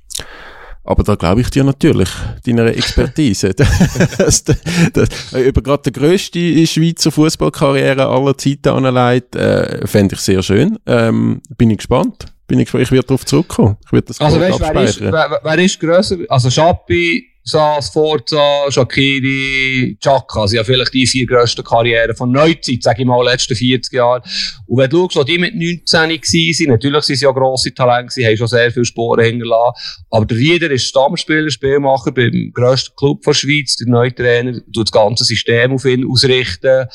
aber 0.84 1.04
da 1.04 1.14
glaube 1.14 1.40
ich 1.40 1.50
dir 1.50 1.64
natürlich, 1.64 2.10
deiner 2.44 2.66
Expertise. 2.66 3.54
das, 4.18 4.44
das, 4.44 5.32
über 5.32 5.62
gerade 5.62 5.90
die 5.90 5.92
grösste 5.92 6.66
Schweizer 6.66 7.12
Fußballkarriere 7.12 8.06
aller 8.06 8.36
Zeiten 8.36 8.68
anlegt, 8.68 9.36
äh, 9.36 9.86
fände 9.86 10.16
ich 10.16 10.20
sehr 10.20 10.42
schön. 10.42 10.78
Ähm, 10.86 11.40
bin 11.56 11.70
ich 11.70 11.78
gespannt. 11.78 12.26
Bin 12.48 12.58
ich, 12.58 12.74
ich 12.74 12.90
werde 12.90 13.06
darauf 13.06 13.24
zurückkommen. 13.24 13.78
Ich 13.86 13.92
werde 13.92 14.08
das 14.08 14.20
also 14.20 14.38
weißt, 14.38 14.60
wer 14.60 14.82
ist, 14.82 15.00
wer, 15.00 15.40
wer 15.42 15.58
ist 15.58 15.80
grösser? 15.80 16.16
Also 16.28 16.50
Schappi, 16.50 17.31
Saas, 17.44 17.90
Forza, 17.90 18.70
Shakiri, 18.70 19.96
Chaka, 20.00 20.46
sie 20.46 20.58
haben 20.58 20.66
vielleicht 20.66 20.94
die 20.94 21.06
vier 21.06 21.26
grössten 21.26 21.64
Karrieren 21.64 22.14
von 22.14 22.30
Neuzeit, 22.30 22.82
sage 22.82 23.02
ich 23.02 23.06
mal, 23.06 23.24
letzten 23.24 23.56
40 23.56 23.92
Jahren. 23.92 24.22
Und 24.66 24.78
wenn 24.78 24.88
du 24.88 25.08
schaust, 25.10 25.28
die 25.28 25.38
mit 25.38 25.54
19 25.54 26.10
waren, 26.10 26.68
natürlich 26.68 27.02
sind 27.02 27.16
sie 27.16 27.24
ja 27.24 27.32
grosse 27.32 27.74
Talente, 27.74 28.12
sie 28.12 28.24
haben 28.24 28.36
schon 28.36 28.46
sehr 28.46 28.70
viele 28.70 28.84
Sporen 28.84 29.24
hinterlassen. 29.24 30.04
Aber 30.10 30.24
der 30.24 30.36
Rieder 30.36 30.70
ist 30.70 30.86
Stammspieler, 30.86 31.50
Spielmacher 31.50 32.12
beim 32.12 32.52
grössten 32.54 32.94
Club 32.94 33.22
der 33.22 33.34
Schweiz, 33.34 33.74
der 33.76 33.88
neue 33.88 34.14
Trainer, 34.14 34.52
tut 34.72 34.86
das 34.86 34.92
ganze 34.92 35.24
System 35.24 35.72
auf 35.72 35.84
ihn 35.84 36.08
ausrichten. 36.08 36.86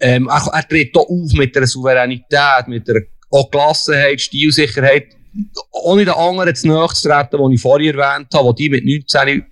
Ähm, 0.00 0.28
er, 0.28 0.50
er 0.52 0.68
tritt 0.68 0.90
hier 0.92 1.00
auf 1.00 1.32
mit 1.32 1.56
einer 1.56 1.66
Souveränität, 1.66 2.68
mit 2.68 2.88
einer 2.90 3.00
auch 3.30 3.50
Gelassenheit, 3.50 4.20
Stilsicherheit, 4.20 5.16
ohne 5.72 6.04
den 6.04 6.14
anderen 6.14 6.54
zu 6.54 6.68
nahe 6.68 6.88
zu 6.88 7.08
treten, 7.08 7.48
die 7.48 7.54
ich 7.54 7.60
vorher 7.60 7.94
erwähnt 7.94 8.28
habe, 8.34 8.54
die 8.54 8.68
mit 8.68 8.84
19 8.84 9.44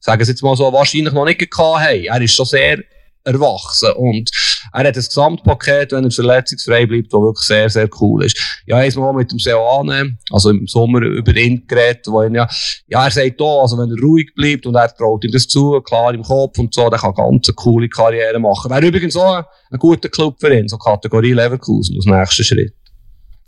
sagen 0.00 0.24
Sie 0.24 0.30
jetzt 0.30 0.42
mal 0.42 0.56
so, 0.56 0.72
wahrscheinlich 0.72 1.12
noch 1.12 1.24
nicht 1.24 1.38
gehabt 1.38 1.80
haben. 1.80 2.04
Er 2.04 2.20
ist 2.20 2.34
schon 2.34 2.46
sehr 2.46 2.78
erwachsen 3.24 3.90
und 3.92 4.30
er 4.72 4.80
hat 4.80 4.86
ein 4.86 4.92
Gesamtpaket, 4.92 5.92
wenn 5.92 6.04
er 6.04 6.10
verletzungsfrei 6.10 6.86
bleibt, 6.86 7.12
das 7.12 7.20
wirklich 7.20 7.46
sehr, 7.46 7.70
sehr 7.70 7.88
cool 8.00 8.24
ist. 8.24 8.62
Ja, 8.66 8.76
einmal 8.76 9.14
mit 9.14 9.32
dem 9.32 9.38
Seoane, 9.38 10.18
also 10.30 10.50
im 10.50 10.66
Sommer 10.66 11.00
über 11.00 11.34
ihn 11.34 11.66
geredet, 11.66 12.06
wo 12.06 12.22
ihn 12.22 12.34
ja, 12.34 12.48
ja, 12.86 13.04
er 13.04 13.10
sagt 13.10 13.40
da, 13.40 13.44
also 13.44 13.78
wenn 13.78 13.90
er 13.90 14.02
ruhig 14.02 14.34
bleibt 14.34 14.66
und 14.66 14.74
er 14.74 14.94
traut 14.94 15.24
ihm 15.24 15.32
das 15.32 15.48
zu, 15.48 15.80
klar 15.80 16.12
im 16.12 16.22
Kopf 16.22 16.58
und 16.58 16.74
so, 16.74 16.88
der 16.90 16.98
kann 16.98 17.14
ganz 17.14 17.48
eine 17.48 17.54
coole 17.54 17.88
Karriere 17.88 18.38
machen. 18.38 18.70
Wäre 18.70 18.86
übrigens 18.86 19.16
auch 19.16 19.36
ein, 19.36 19.44
ein 19.70 19.78
guter 19.78 20.08
Club 20.08 20.36
für 20.38 20.54
ihn, 20.54 20.68
so 20.68 20.76
Kategorie 20.76 21.32
Leverkusen 21.32 21.96
als 21.96 22.06
nächster 22.06 22.44
Schritt. 22.44 22.74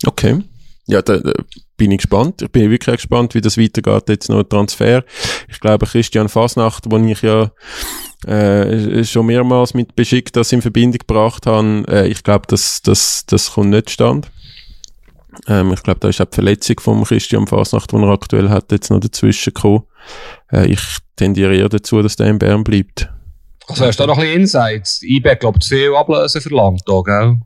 Okay. 0.07 0.43
Ja, 0.89 1.03
da, 1.03 1.17
da 1.19 1.33
bin 1.77 1.91
ich 1.91 1.99
gespannt. 1.99 2.43
Ich 2.43 2.51
bin 2.51 2.71
wirklich 2.71 2.97
gespannt, 2.97 3.35
wie 3.35 3.41
das 3.41 3.59
weitergeht. 3.59 4.09
Jetzt 4.09 4.29
noch 4.29 4.45
Transfer. 4.45 5.05
Ich 5.57 5.61
glaube, 5.61 5.87
Christian 5.87 6.29
Fasnacht, 6.29 6.85
wo 6.91 6.99
ich 6.99 7.23
ja 7.23 7.51
äh, 8.27 9.03
schon 9.05 9.25
mehrmals 9.25 9.73
mit 9.73 9.97
beschickt 9.97 10.37
das 10.37 10.53
in 10.53 10.61
Verbindung 10.61 10.99
gebracht 10.99 11.47
habe, 11.47 11.83
äh, 11.89 12.09
ich 12.09 12.23
glaube, 12.23 12.45
das, 12.47 12.83
das, 12.83 13.25
das 13.25 13.53
kommt 13.53 13.71
nicht 13.71 13.89
stand. 13.89 14.31
Ähm, 15.49 15.73
ich 15.73 15.83
glaube, 15.83 16.01
da 16.01 16.11
ist 16.11 16.21
auch 16.21 16.27
die 16.27 16.35
Verletzung 16.35 16.79
von 16.79 17.05
Christian 17.05 17.47
Fasnacht, 17.47 17.91
die 17.91 17.97
er 17.97 18.09
aktuell 18.09 18.51
hat, 18.51 18.71
jetzt 18.71 18.91
noch 18.91 19.01
dazwischen 19.01 19.55
gekommen. 19.55 19.85
Äh, 20.53 20.67
ich 20.67 20.81
tendiere 21.17 21.57
eher 21.57 21.71
dazu, 21.71 22.03
dass 22.03 22.17
der 22.17 22.27
in 22.27 22.39
Bern 22.39 22.63
bleibt. 22.63 23.11
Also 23.67 23.87
hast 23.87 23.99
du 23.99 24.03
da 24.03 24.09
noch 24.09 24.19
ein 24.19 24.25
bisschen 24.25 24.41
Insights? 24.43 25.01
eBay, 25.03 25.37
glaube 25.37 25.59
ich, 25.63 25.69
viel 25.69 25.95
Ablöse 25.95 26.43
verlangt, 26.43 26.83
da, 26.85 27.01
gell? 27.01 27.41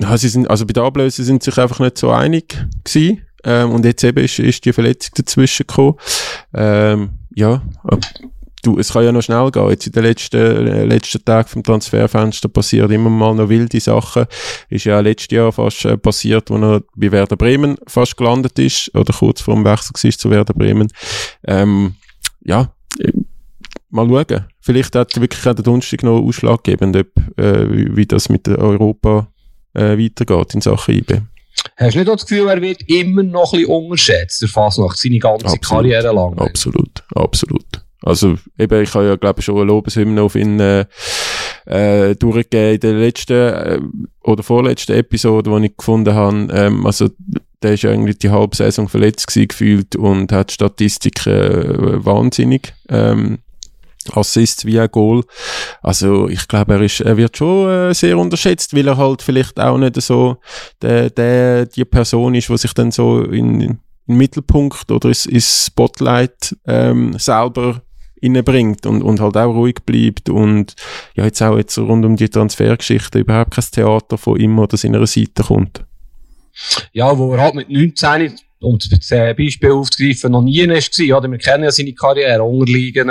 Ja, 0.00 0.16
sie 0.16 0.28
sind, 0.28 0.48
also 0.48 0.66
bei 0.66 0.72
der 0.72 0.84
Ablöse 0.84 1.24
sind 1.24 1.42
sie 1.42 1.50
sich 1.50 1.58
einfach 1.58 1.80
nicht 1.80 1.98
so 1.98 2.10
einig 2.10 2.64
gewesen. 2.84 3.22
Ähm, 3.42 3.72
und 3.72 3.84
jetzt 3.84 4.04
eben 4.04 4.24
ist, 4.24 4.38
ist 4.38 4.64
die 4.64 4.72
Verletzung 4.72 5.14
dazwischen 5.16 5.66
gekommen. 5.66 5.96
Ähm, 6.54 7.25
ja, 7.36 7.62
du, 8.62 8.78
es 8.78 8.92
kann 8.92 9.04
ja 9.04 9.12
noch 9.12 9.22
schnell 9.22 9.50
gehen. 9.50 9.68
Jetzt 9.68 9.86
in 9.86 9.92
den 9.92 10.04
letzten, 10.04 10.36
äh, 10.38 10.84
letzten 10.84 11.24
Tagen 11.24 11.48
vom 11.48 11.62
Transferfenster 11.62 12.48
passieren 12.48 12.90
immer 12.90 13.10
mal 13.10 13.34
noch 13.34 13.48
wilde 13.48 13.78
Sachen. 13.78 14.24
Ist 14.70 14.86
ja 14.86 15.00
letztes 15.00 15.36
Jahr 15.36 15.52
fast 15.52 15.84
äh, 15.84 15.98
passiert, 15.98 16.50
wo 16.50 16.56
er 16.56 16.82
bei 16.96 17.12
Werder 17.12 17.36
Bremen 17.36 17.76
fast 17.86 18.16
gelandet 18.16 18.58
ist 18.58 18.90
oder 18.94 19.12
kurz 19.12 19.42
vor 19.42 19.54
dem 19.54 19.64
Wechsel 19.64 19.92
war 19.94 20.10
zu 20.18 20.30
Werder 20.30 20.54
Bremen. 20.54 20.88
Ähm, 21.46 21.94
ja, 22.42 22.72
äh, 22.98 23.12
mal 23.90 24.08
schauen. 24.08 24.46
Vielleicht 24.60 24.96
hat 24.96 25.20
wirklich 25.20 25.46
auch 25.46 25.54
der 25.54 25.64
Donnerstag 25.64 26.02
noch 26.02 26.20
ausschlaggebend, 26.20 26.96
ob, 26.96 27.38
äh, 27.38 27.70
wie, 27.70 27.96
wie 27.96 28.06
das 28.06 28.30
mit 28.30 28.48
Europa 28.48 29.28
äh, 29.74 29.98
weitergeht 29.98 30.54
in 30.54 30.62
Sachen 30.62 30.94
IB. 30.94 31.20
Hast 31.76 31.94
du 31.94 31.98
nicht 31.98 32.08
das 32.08 32.26
Gefühl, 32.26 32.48
er 32.48 32.62
wird 32.62 32.88
immer 32.88 33.22
noch 33.22 33.52
ein 33.52 33.60
bisschen 33.60 33.74
unterschätzt, 33.74 34.42
der 34.42 34.48
Fasnacht, 34.48 34.98
seine 34.98 35.18
ganze 35.18 35.46
absolut, 35.46 35.62
Karriere 35.62 36.12
lang? 36.14 36.38
Absolut, 36.38 37.02
absolut. 37.14 37.66
Also, 38.02 38.36
eben, 38.58 38.82
ich 38.82 38.94
habe 38.94 39.06
ja, 39.06 39.16
glaube 39.16 39.40
ich, 39.40 39.44
schon 39.44 39.56
eine 39.56 39.64
Lobeshymne 39.64 40.22
auf 40.22 40.36
ihn 40.36 40.60
äh, 40.60 40.84
äh, 41.66 42.14
durchgegeben 42.14 42.74
in 42.74 42.80
der 42.80 42.92
letzten 42.92 43.32
äh, 43.32 43.80
oder 44.22 44.42
vorletzten 44.42 44.92
Episode, 44.92 45.50
die 45.50 45.66
ich 45.66 45.76
gefunden 45.76 46.14
habe. 46.14 46.48
Ähm, 46.52 46.86
also, 46.86 47.08
der 47.62 47.74
ist 47.74 47.82
ja 47.82 47.90
eigentlich 47.90 48.18
die 48.18 48.30
halbe 48.30 48.54
Saison 48.54 48.88
verletzt 48.88 49.26
gewesen, 49.26 49.48
gefühlt 49.48 49.96
und 49.96 50.30
hat 50.30 50.52
Statistiken 50.52 51.32
äh, 51.32 52.04
wahnsinnig. 52.04 52.74
Ähm, 52.88 53.38
Assist 54.14 54.64
wie 54.66 54.78
ein 54.78 54.90
Goal. 54.90 55.22
Also 55.82 56.28
ich 56.28 56.46
glaube, 56.48 56.74
er 56.74 56.80
ist, 56.82 57.00
er 57.00 57.16
wird 57.16 57.36
schon 57.36 57.70
äh, 57.70 57.94
sehr 57.94 58.18
unterschätzt, 58.18 58.74
weil 58.74 58.88
er 58.88 58.96
halt 58.96 59.22
vielleicht 59.22 59.58
auch 59.58 59.78
nicht 59.78 60.00
so 60.00 60.38
der, 60.82 61.10
der 61.10 61.66
die 61.66 61.84
Person 61.84 62.34
ist, 62.34 62.50
wo 62.50 62.56
sich 62.56 62.72
dann 62.74 62.90
so 62.90 63.22
in, 63.22 63.60
in 63.60 63.80
Mittelpunkt 64.06 64.90
oder 64.90 65.08
ins, 65.08 65.26
ins 65.26 65.66
Spotlight 65.66 66.56
ähm, 66.66 67.18
selber 67.18 67.82
reinbringt 68.22 68.86
und, 68.86 69.02
und 69.02 69.20
halt 69.20 69.36
auch 69.36 69.54
ruhig 69.54 69.76
bleibt 69.84 70.28
und 70.28 70.74
ja, 71.14 71.24
jetzt 71.24 71.42
auch 71.42 71.56
jetzt 71.56 71.76
rund 71.78 72.04
um 72.04 72.16
die 72.16 72.28
Transfergeschichte 72.28 73.18
überhaupt 73.18 73.52
kein 73.54 73.64
Theater 73.70 74.18
von 74.18 74.38
ihm 74.38 74.58
oder 74.58 74.76
seiner 74.76 75.06
Seite 75.06 75.42
kommt. 75.42 75.84
Ja, 76.92 77.16
wo 77.18 77.34
er 77.34 77.40
halt 77.40 77.54
mit 77.54 77.68
19 77.68 78.38
um 78.60 78.78
das 78.78 79.08
Beispiel 79.08 79.70
aufzugreifen, 79.70 80.32
noch 80.32 80.42
nie 80.42 80.66
war. 80.68 81.18
Oder? 81.18 81.30
Wir 81.30 81.38
kennen 81.38 81.64
ja 81.64 81.70
seine 81.70 81.92
Karriere, 81.92 82.42
unterliegen, 82.42 83.10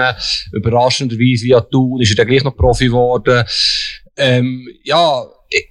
überraschenderweise 0.51 1.45
via 1.45 1.61
Thun 1.61 2.01
ist 2.01 2.11
er 2.11 2.15
dann 2.15 2.27
gleich 2.27 2.43
noch 2.43 2.55
Profi 2.55 2.85
geworden. 2.85 3.45
Ähm, 4.17 4.67
ja, 4.83 5.25
ich, 5.49 5.67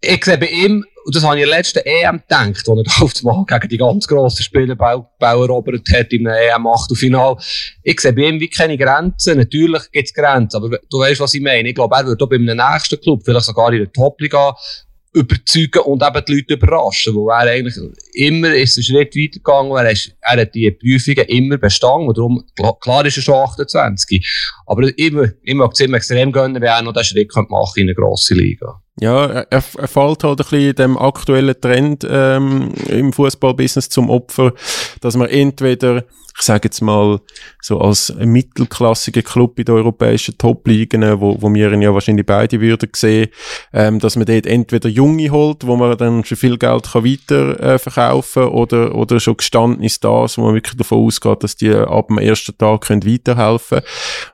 ich 0.00 0.24
sehe 0.24 0.38
bei 0.38 0.46
ihm, 0.46 0.84
und 1.04 1.16
das 1.16 1.24
habe 1.24 1.36
ich 1.36 1.42
in 1.42 1.48
der 1.48 1.58
letzten 1.58 1.80
EM 1.80 2.20
gedacht, 2.20 2.66
wo 2.66 2.76
er 2.76 2.84
da 2.84 2.92
auf 3.00 3.22
Mal 3.22 3.44
gegen 3.46 3.68
die 3.68 3.78
ganz 3.78 4.06
grossen 4.06 4.42
Spieler 4.42 4.76
erobert 5.20 5.88
hat 5.92 6.12
im 6.12 6.26
EM 6.26 6.66
Achtelfinal. 6.66 7.36
Ich 7.82 8.00
sehe 8.00 8.12
bei 8.12 8.22
ihm 8.22 8.40
wie 8.40 8.48
keine 8.48 8.78
Grenzen. 8.78 9.38
Natürlich 9.38 9.90
gibt 9.90 10.08
es 10.08 10.14
Grenzen, 10.14 10.56
aber 10.56 10.78
du 10.90 10.98
weißt, 10.98 11.20
was 11.20 11.34
ich 11.34 11.40
meine. 11.40 11.68
Ich 11.68 11.74
glaube, 11.74 11.96
er 11.96 12.06
würde 12.06 12.24
auch 12.24 12.28
bei 12.28 12.36
einem 12.36 12.56
nächsten 12.56 13.00
Club, 13.00 13.22
vielleicht 13.24 13.46
sogar 13.46 13.72
in 13.72 13.78
der 13.78 13.92
Top-Liga, 13.92 14.54
überzeugen 15.12 15.82
und 15.84 16.02
eben 16.02 16.24
die 16.26 16.34
Leute 16.34 16.54
überraschen. 16.54 17.14
Wo 17.14 17.28
er 17.30 17.50
eigentlich 17.50 17.76
immer 18.14 18.54
ist 18.54 18.76
einen 18.76 18.84
Schritt 18.84 19.14
weitergegangen. 19.14 19.76
Er, 19.76 19.90
ist, 19.90 20.14
er 20.20 20.40
hat 20.40 20.54
die 20.54 20.70
Prüfungen 20.70 21.26
immer 21.28 21.58
bestanden. 21.58 22.08
Und 22.08 22.18
darum, 22.18 22.44
klar 22.80 23.04
ist 23.04 23.18
er 23.18 23.22
schon 23.22 23.34
28. 23.34 24.26
Aber 24.66 24.88
immer, 24.98 25.28
immer 25.42 25.68
es 25.70 25.80
ihm 25.80 25.94
extrem 25.94 26.32
gönnen, 26.32 26.62
wenn 26.62 26.68
er 26.68 26.82
noch 26.82 26.92
den 26.92 27.04
Schritt 27.04 27.34
machen 27.34 27.48
könnte 27.48 27.80
in 27.80 27.86
eine 27.88 27.94
grosse 27.94 28.34
Liga. 28.34 28.80
Ja, 29.00 29.26
er, 29.26 29.46
er 29.50 29.62
fällt 29.62 30.24
halt 30.24 30.24
ein 30.24 30.36
bisschen 30.36 30.74
dem 30.74 30.98
aktuellen 30.98 31.58
Trend 31.60 32.06
ähm, 32.08 32.72
im 32.88 33.12
Fußballbusiness 33.12 33.88
zum 33.88 34.10
Opfer, 34.10 34.52
dass 35.00 35.16
man 35.16 35.28
entweder 35.28 36.04
ich 36.36 36.42
sage 36.42 36.62
jetzt 36.64 36.80
mal, 36.80 37.20
so 37.60 37.80
als 37.80 38.12
mittelklassiger 38.18 39.22
Club 39.22 39.58
in 39.58 39.66
den 39.66 39.74
europäischen 39.74 40.36
Top-Ligen, 40.38 41.20
wo, 41.20 41.40
wo 41.40 41.52
wir 41.52 41.72
ihn 41.72 41.82
ja 41.82 41.92
wahrscheinlich 41.92 42.26
beide 42.26 42.60
würden 42.60 42.90
sehen, 42.94 43.28
ähm, 43.72 43.98
dass 43.98 44.16
man 44.16 44.26
dort 44.26 44.46
entweder 44.46 44.88
Junge 44.88 45.30
holt, 45.30 45.66
wo 45.66 45.76
man 45.76 45.96
dann 45.96 46.24
für 46.24 46.36
viel 46.36 46.58
Geld 46.58 46.90
kann 46.92 47.04
weiter 47.04 47.60
äh, 47.60 47.78
verkaufen 47.78 48.44
oder, 48.44 48.94
oder 48.94 49.20
schon 49.20 49.36
gestandene 49.36 49.90
Stars, 49.90 50.38
wo 50.38 50.42
man 50.42 50.54
wirklich 50.54 50.76
davon 50.76 51.06
ausgeht, 51.06 51.42
dass 51.42 51.56
die 51.56 51.72
ab 51.72 52.08
dem 52.08 52.18
ersten 52.18 52.56
Tag 52.56 52.82
können 52.82 53.06
weiterhelfen 53.06 53.80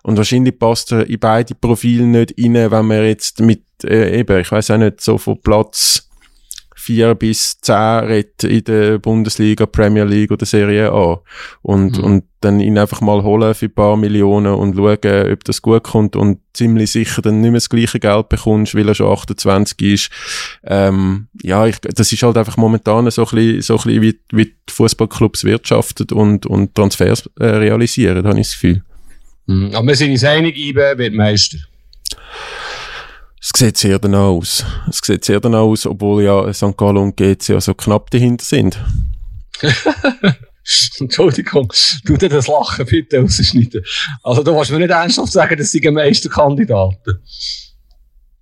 Und 0.03 0.17
wahrscheinlich 0.17 0.59
passt 0.59 0.93
er 0.93 1.09
in 1.09 1.19
beide 1.19 1.55
Profile 1.55 2.07
nicht 2.07 2.35
rein, 2.39 2.55
wenn 2.55 2.87
man 2.87 3.05
jetzt 3.05 3.41
mit, 3.41 3.65
äh, 3.85 4.21
eben, 4.21 4.41
ich 4.41 4.51
weiß 4.51 4.71
auch 4.71 4.79
nicht, 4.79 5.01
so 5.01 5.19
von 5.19 5.41
Platz 5.41 6.08
vier 6.89 7.15
bis 7.15 7.61
zehn 7.61 8.05
redet 8.07 8.45
in 8.45 8.65
der 8.65 8.99
Bundesliga, 8.99 9.67
Premier 9.67 10.05
League 10.05 10.31
oder 10.31 10.47
Serie 10.47 10.91
A. 10.91 11.21
Und, 11.61 11.99
mhm. 11.99 12.05
und 12.05 12.25
dann 12.41 12.61
ihn 12.61 12.79
einfach 12.79 13.03
mal 13.03 13.23
holen 13.23 13.53
für 13.55 13.67
ein 13.67 13.75
paar 13.75 13.99
Millionen 13.99 14.55
und 14.55 14.75
schauen, 14.75 15.33
ob 15.33 15.45
das 15.45 15.61
gut 15.61 15.83
kommt 15.83 16.17
und 16.17 16.39
ziemlich 16.55 16.91
sicher 16.91 17.21
dann 17.21 17.43
nicht 17.43 17.51
mehr 17.51 17.59
das 17.59 17.69
gleiche 17.69 18.01
Geld 18.01 18.31
bekommst, 18.31 18.75
weil 18.75 18.89
er 18.89 18.95
schon 18.95 19.13
28 19.13 19.83
ist. 19.83 20.11
Ähm, 20.65 21.29
ja, 21.43 21.67
ich, 21.67 21.79
das 21.81 22.11
ist 22.11 22.23
halt 22.23 22.39
einfach 22.39 22.57
momentan 22.57 23.11
so 23.11 23.27
ein 23.27 23.35
bisschen, 23.35 23.61
so 23.61 23.75
ein 23.75 23.83
bisschen 23.83 24.03
wie, 24.03 24.21
wie 24.33 24.45
die 24.47 24.73
Fußballclubs 24.73 25.45
wirtschaften 25.45 26.07
und, 26.13 26.47
und 26.47 26.75
Transfers 26.75 27.29
äh, 27.39 27.45
realisieren, 27.45 28.27
habe 28.27 28.41
ich 28.41 28.47
das 28.47 28.53
Gefühl. 28.55 28.83
Mhm. 29.45 29.75
Aber 29.75 29.89
wir 29.89 29.97
sind 29.97 30.13
uns 30.13 30.25
einig, 30.25 30.57
IBE 30.57 30.97
wird 30.97 31.13
Meister. 31.13 31.59
Es 33.41 33.51
sieht 33.57 33.77
sehr 33.77 33.99
danach 33.99 34.27
aus. 34.27 34.65
Es 34.89 35.01
sieht 35.03 35.25
sehr 35.25 35.41
danach 35.41 35.61
aus, 35.61 35.87
obwohl 35.87 36.25
ja 36.25 36.53
St. 36.53 36.77
Gallen 36.77 36.99
und 36.99 37.17
GC 37.17 37.49
ja 37.51 37.61
so 37.61 37.75
knapp 37.75 38.11
dahinter 38.11 38.45
sind. 38.45 38.79
Entschuldigung, 41.01 41.73
tu 42.05 42.17
dir 42.17 42.29
das 42.29 42.47
Lachen 42.47 42.85
bitte 42.87 43.21
rausschneiden. 43.21 43.83
Also 44.23 44.43
du 44.43 44.55
willst 44.55 44.71
mir 44.71 44.79
nicht 44.79 44.91
ernsthaft 44.91 45.33
sagen, 45.33 45.57
dass 45.57 45.71
sie 45.71 45.81
Meisterkandidaten 45.91 47.23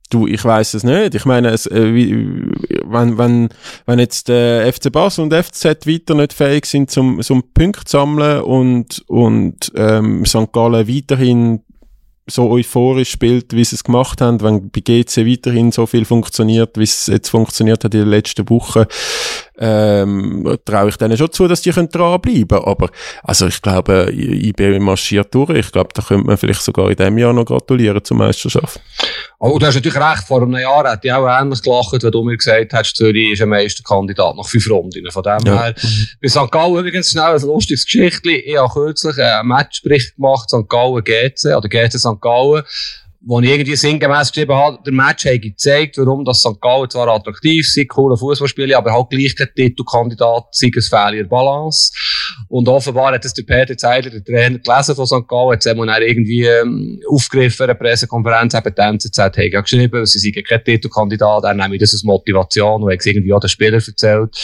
Du, 0.08 0.28
ich 0.28 0.44
weiß 0.44 0.74
es 0.74 0.84
nicht. 0.84 1.16
Ich 1.16 1.24
meine, 1.24 1.48
es, 1.48 1.66
äh, 1.66 1.92
wie, 1.92 2.12
wenn, 2.84 3.18
wenn, 3.18 3.48
wenn 3.86 3.98
jetzt 3.98 4.30
äh, 4.30 4.70
FC 4.70 4.92
Basel 4.92 5.24
und 5.24 5.34
FZ 5.34 5.64
weiter 5.64 6.14
nicht 6.14 6.32
fähig 6.32 6.66
sind, 6.66 6.92
zum, 6.92 7.20
zum 7.22 7.42
Punkt 7.52 7.88
zu 7.88 7.98
sammeln 7.98 8.42
und, 8.42 9.02
und 9.08 9.72
ähm, 9.74 10.24
St. 10.24 10.52
Gallen 10.52 10.86
weiterhin 10.86 11.62
so 12.26 12.50
euphorisch 12.50 13.10
spielt, 13.10 13.52
wie 13.52 13.64
sie 13.64 13.76
es 13.76 13.84
gemacht 13.84 14.20
haben, 14.20 14.40
wenn 14.42 14.70
bei 14.70 14.80
GC 14.80 15.26
weiterhin 15.26 15.70
so 15.70 15.86
viel 15.86 16.04
funktioniert, 16.04 16.76
wie 16.76 16.84
es 16.84 17.06
jetzt 17.06 17.28
funktioniert 17.28 17.84
hat 17.84 17.94
in 17.94 18.00
den 18.00 18.08
letzten 18.08 18.48
Wochen, 18.50 18.86
ähm, 19.58 20.58
traue 20.64 20.90
ich 20.90 20.96
denen 20.96 21.16
schon 21.16 21.32
zu, 21.32 21.48
dass 21.48 21.62
die 21.62 21.70
können 21.70 21.88
dranbleiben 21.88 22.58
Aber 22.58 22.90
also 23.22 23.46
ich 23.46 23.60
glaube, 23.62 24.12
IB 24.12 24.78
marschiert 24.78 25.34
durch. 25.34 25.50
Ich 25.50 25.72
glaube, 25.72 25.90
da 25.94 26.02
könnte 26.02 26.26
man 26.26 26.36
vielleicht 26.36 26.62
sogar 26.62 26.90
in 26.90 26.96
diesem 26.96 27.18
Jahr 27.18 27.32
noch 27.32 27.44
gratulieren 27.44 28.04
zur 28.04 28.16
Meisterschaft. 28.16 28.80
Oh, 29.38 29.58
du 29.58 29.66
hast 29.66 29.74
natürlich 29.74 29.98
recht. 29.98 30.24
Vor 30.26 30.42
einem 30.42 30.56
Jahr 30.56 30.90
hätte 30.90 31.08
ich 31.08 31.12
auch 31.12 31.26
ähnlich 31.26 31.62
gelacht, 31.62 32.02
wenn 32.02 32.10
du 32.10 32.22
mir 32.22 32.36
gesagt 32.36 32.72
hast, 32.72 32.96
Zürich 32.96 33.32
ist 33.32 33.42
ein 33.42 33.48
Meisterkandidat 33.48 34.36
nach 34.36 34.46
fünf 34.46 34.68
Runden. 34.70 35.10
Von 35.10 35.22
dem 35.22 35.38
ja. 35.46 35.62
her. 35.64 35.74
Bei 36.22 36.28
St. 36.28 36.50
Gallen 36.50 36.76
übrigens 36.76 37.10
schnell 37.10 37.34
ein 37.34 37.40
lustiges 37.40 37.84
Geschichtchen. 37.84 38.40
Ich 38.44 38.56
habe 38.56 38.72
kürzlich 38.72 39.18
einen 39.18 39.48
Matchbericht 39.48 40.16
gemacht, 40.16 40.50
St. 40.50 40.68
Gallen 40.68 41.02
GC, 41.02 41.56
oder 41.56 41.68
GC 41.68 41.98
St. 41.98 42.20
Gallen 42.20 42.62
wo 43.28 43.40
ich 43.40 43.50
irgendwie 43.50 43.74
sinngemäß 43.74 44.30
geschrieben 44.30 44.54
habe, 44.54 44.78
der 44.86 44.92
Match 44.92 45.26
hat 45.26 45.42
gezeigt, 45.42 45.98
warum 45.98 46.24
das 46.24 46.38
St. 46.38 46.60
Gallen 46.60 46.88
zwar 46.88 47.08
attraktiv 47.08 47.68
sind, 47.68 47.88
coole 47.88 48.16
Fußballspiele, 48.16 48.76
aber 48.76 48.92
halt 48.92 49.10
gleich 49.10 49.34
der 49.34 49.52
Titelkandidat 49.52 50.44
sei 50.52 50.70
es 50.76 50.88
Fehler 50.88 51.24
Balance. 51.24 51.90
Und 52.48 52.68
offenbar 52.68 53.12
hat 53.12 53.24
das 53.24 53.34
der 53.34 53.42
Peter 53.42 53.76
Zeidler, 53.76 54.12
der 54.12 54.24
Trainer, 54.24 54.60
gelesen 54.60 54.94
von 54.94 55.06
St. 55.06 55.26
Gallen, 55.26 55.52
hat 55.52 55.58
es 55.58 55.64
dann 55.64 56.02
irgendwie 56.02 56.44
ähm, 56.44 57.00
aufgegriffen, 57.10 57.64
eine 57.64 57.74
Pressekonferenz, 57.74 58.54
eben 58.54 58.74
die 58.76 58.80
NZZ 58.80 59.18
hat 59.18 59.36
ja 59.38 59.60
geschrieben, 59.60 60.06
sie 60.06 60.20
seien 60.20 60.44
kein 60.44 60.62
Titelkandidat, 60.62 61.42
er 61.42 61.54
nehme 61.54 61.78
das 61.78 61.94
als 61.94 62.04
Motivation 62.04 62.84
und 62.84 62.92
hat 62.92 63.00
es 63.00 63.06
irgendwie 63.06 63.32
auch 63.32 63.40
den 63.40 63.48
Spieler 63.48 63.74
erzählt. 63.84 64.36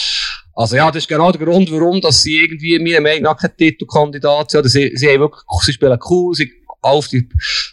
Also 0.54 0.76
ja, 0.76 0.90
das 0.90 1.04
ist 1.04 1.08
genau 1.08 1.32
der 1.32 1.46
Grund, 1.46 1.70
warum 1.72 2.00
dass 2.00 2.22
sie 2.22 2.40
irgendwie 2.40 2.78
mir 2.78 3.00
Meinung 3.00 3.22
nach 3.22 3.38
kein 3.38 3.56
Titelkandidat 3.56 4.50
sind. 4.50 4.68
Sie, 4.68 4.92
sie, 4.94 5.08
haben 5.08 5.20
wirklich, 5.20 5.42
sie 5.62 5.72
spielen 5.72 5.98
cool, 6.10 6.34
sie 6.34 6.52
auf 6.82 7.08
die 7.08 7.28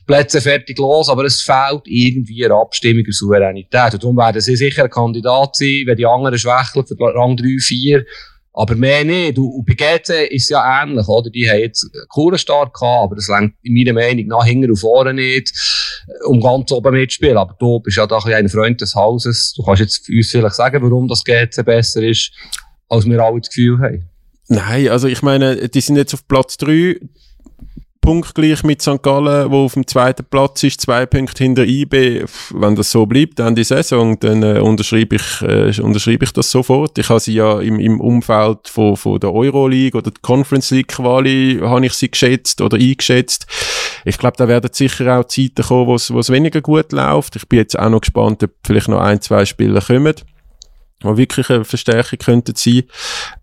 Plätze 0.05 0.39
fertig 0.39 0.77
los, 0.77 1.09
aber 1.09 1.25
es 1.25 1.41
fehlt 1.41 1.81
irgendwie 1.85 2.45
eine 2.45 2.55
Abstimmung 2.55 3.03
und 3.05 3.13
Souveränität. 3.13 3.93
Und 3.93 4.03
darum 4.03 4.17
werden 4.17 4.39
sie 4.39 4.55
sicher 4.55 4.83
ein 4.83 4.89
Kandidat 4.89 5.55
sein, 5.55 5.83
wenn 5.85 5.97
die 5.97 6.05
anderen 6.05 6.37
schwächeln 6.37 6.85
für 6.85 6.95
Rang 6.99 7.35
3, 7.35 7.57
4. 7.59 8.05
Aber 8.53 8.75
mehr 8.75 9.03
nicht. 9.03 9.37
Und 9.37 9.65
bei 9.65 9.73
GC 9.73 10.27
ist 10.31 10.43
es 10.43 10.49
ja 10.49 10.83
ähnlich, 10.83 11.07
oder? 11.07 11.29
Die 11.29 11.49
haben 11.49 11.59
jetzt 11.59 11.83
einen 11.83 12.05
coolen 12.09 12.37
Start 12.37 12.73
gehabt, 12.73 13.03
aber 13.03 13.15
das 13.15 13.27
längt 13.27 13.53
in 13.63 13.73
meiner 13.73 13.93
Meinung 13.93 14.27
nach 14.27 14.45
hinten 14.45 14.69
und 14.69 14.77
vorne 14.77 15.13
nicht, 15.13 15.51
um 16.25 16.41
ganz 16.41 16.71
oben 16.71 16.93
mitzuspielen. 16.93 17.37
Aber 17.37 17.55
du 17.59 17.79
bist 17.79 17.97
ja 17.97 18.05
da 18.05 18.17
ein 18.17 18.49
Freund 18.49 18.81
des 18.81 18.95
Hauses. 18.95 19.53
Du 19.55 19.63
kannst 19.63 19.81
jetzt 19.81 20.09
uns 20.09 20.29
vielleicht 20.29 20.55
sagen, 20.55 20.83
warum 20.83 21.07
das 21.07 21.23
GC 21.23 21.63
besser 21.63 22.03
ist, 22.03 22.31
als 22.89 23.05
wir 23.05 23.19
alle 23.19 23.39
das 23.39 23.49
Gefühl 23.49 23.79
haben. 23.79 24.09
Nein, 24.47 24.89
also 24.89 25.07
ich 25.07 25.21
meine, 25.21 25.69
die 25.69 25.81
sind 25.81 25.95
jetzt 25.95 26.13
auf 26.13 26.27
Platz 26.27 26.57
3 26.57 26.99
punktgleich 28.09 28.63
mit 28.63 28.81
St. 28.81 29.03
Gallen, 29.03 29.51
wo 29.51 29.65
auf 29.65 29.75
dem 29.75 29.85
zweiten 29.85 30.25
Platz 30.25 30.63
ist, 30.63 30.81
zwei 30.81 31.05
Punkte 31.05 31.43
hinter 31.43 31.67
IB. 31.67 32.25
Wenn 32.55 32.75
das 32.75 32.89
so 32.89 33.05
bleibt, 33.05 33.37
dann 33.37 33.53
die 33.53 33.63
Saison, 33.63 34.19
dann 34.19 34.41
äh, 34.41 34.57
unterschreibe 34.61 35.17
ich, 35.17 35.41
äh, 35.43 35.79
unterschreibe 35.79 36.25
ich 36.25 36.33
das 36.33 36.49
sofort. 36.49 36.97
Ich 36.97 37.07
habe 37.09 37.19
sie 37.19 37.35
ja 37.35 37.59
im, 37.59 37.79
im 37.79 38.01
Umfeld 38.01 38.67
von, 38.67 38.97
von 38.97 39.19
der 39.19 39.31
Euroleague 39.31 39.95
oder 39.95 40.09
der 40.09 40.21
Conference 40.23 40.71
League 40.71 40.87
Quali, 40.87 41.59
habe 41.61 41.85
ich 41.85 41.93
sie 41.93 42.09
geschätzt 42.09 42.61
oder 42.61 42.77
eingeschätzt. 42.77 43.45
Ich 44.05 44.17
glaube, 44.17 44.37
da 44.37 44.47
werden 44.47 44.71
sicher 44.73 45.19
auch 45.19 45.25
Zeiten 45.25 45.61
kommen, 45.61 45.85
wo 45.85 45.93
es 45.93 46.31
weniger 46.31 46.61
gut 46.61 46.91
läuft. 46.91 47.35
Ich 47.35 47.47
bin 47.47 47.59
jetzt 47.59 47.77
auch 47.77 47.89
noch 47.89 48.01
gespannt, 48.01 48.41
ob 48.41 48.49
vielleicht 48.65 48.87
noch 48.87 49.01
ein, 49.01 49.21
zwei 49.21 49.45
Spieler 49.45 49.81
kommen 49.81 50.15
die 51.03 51.17
wirklich 51.17 51.49
eine 51.49 51.63
Verstärkung 51.63 52.19
könnten 52.19 52.55
sein. 52.55 52.83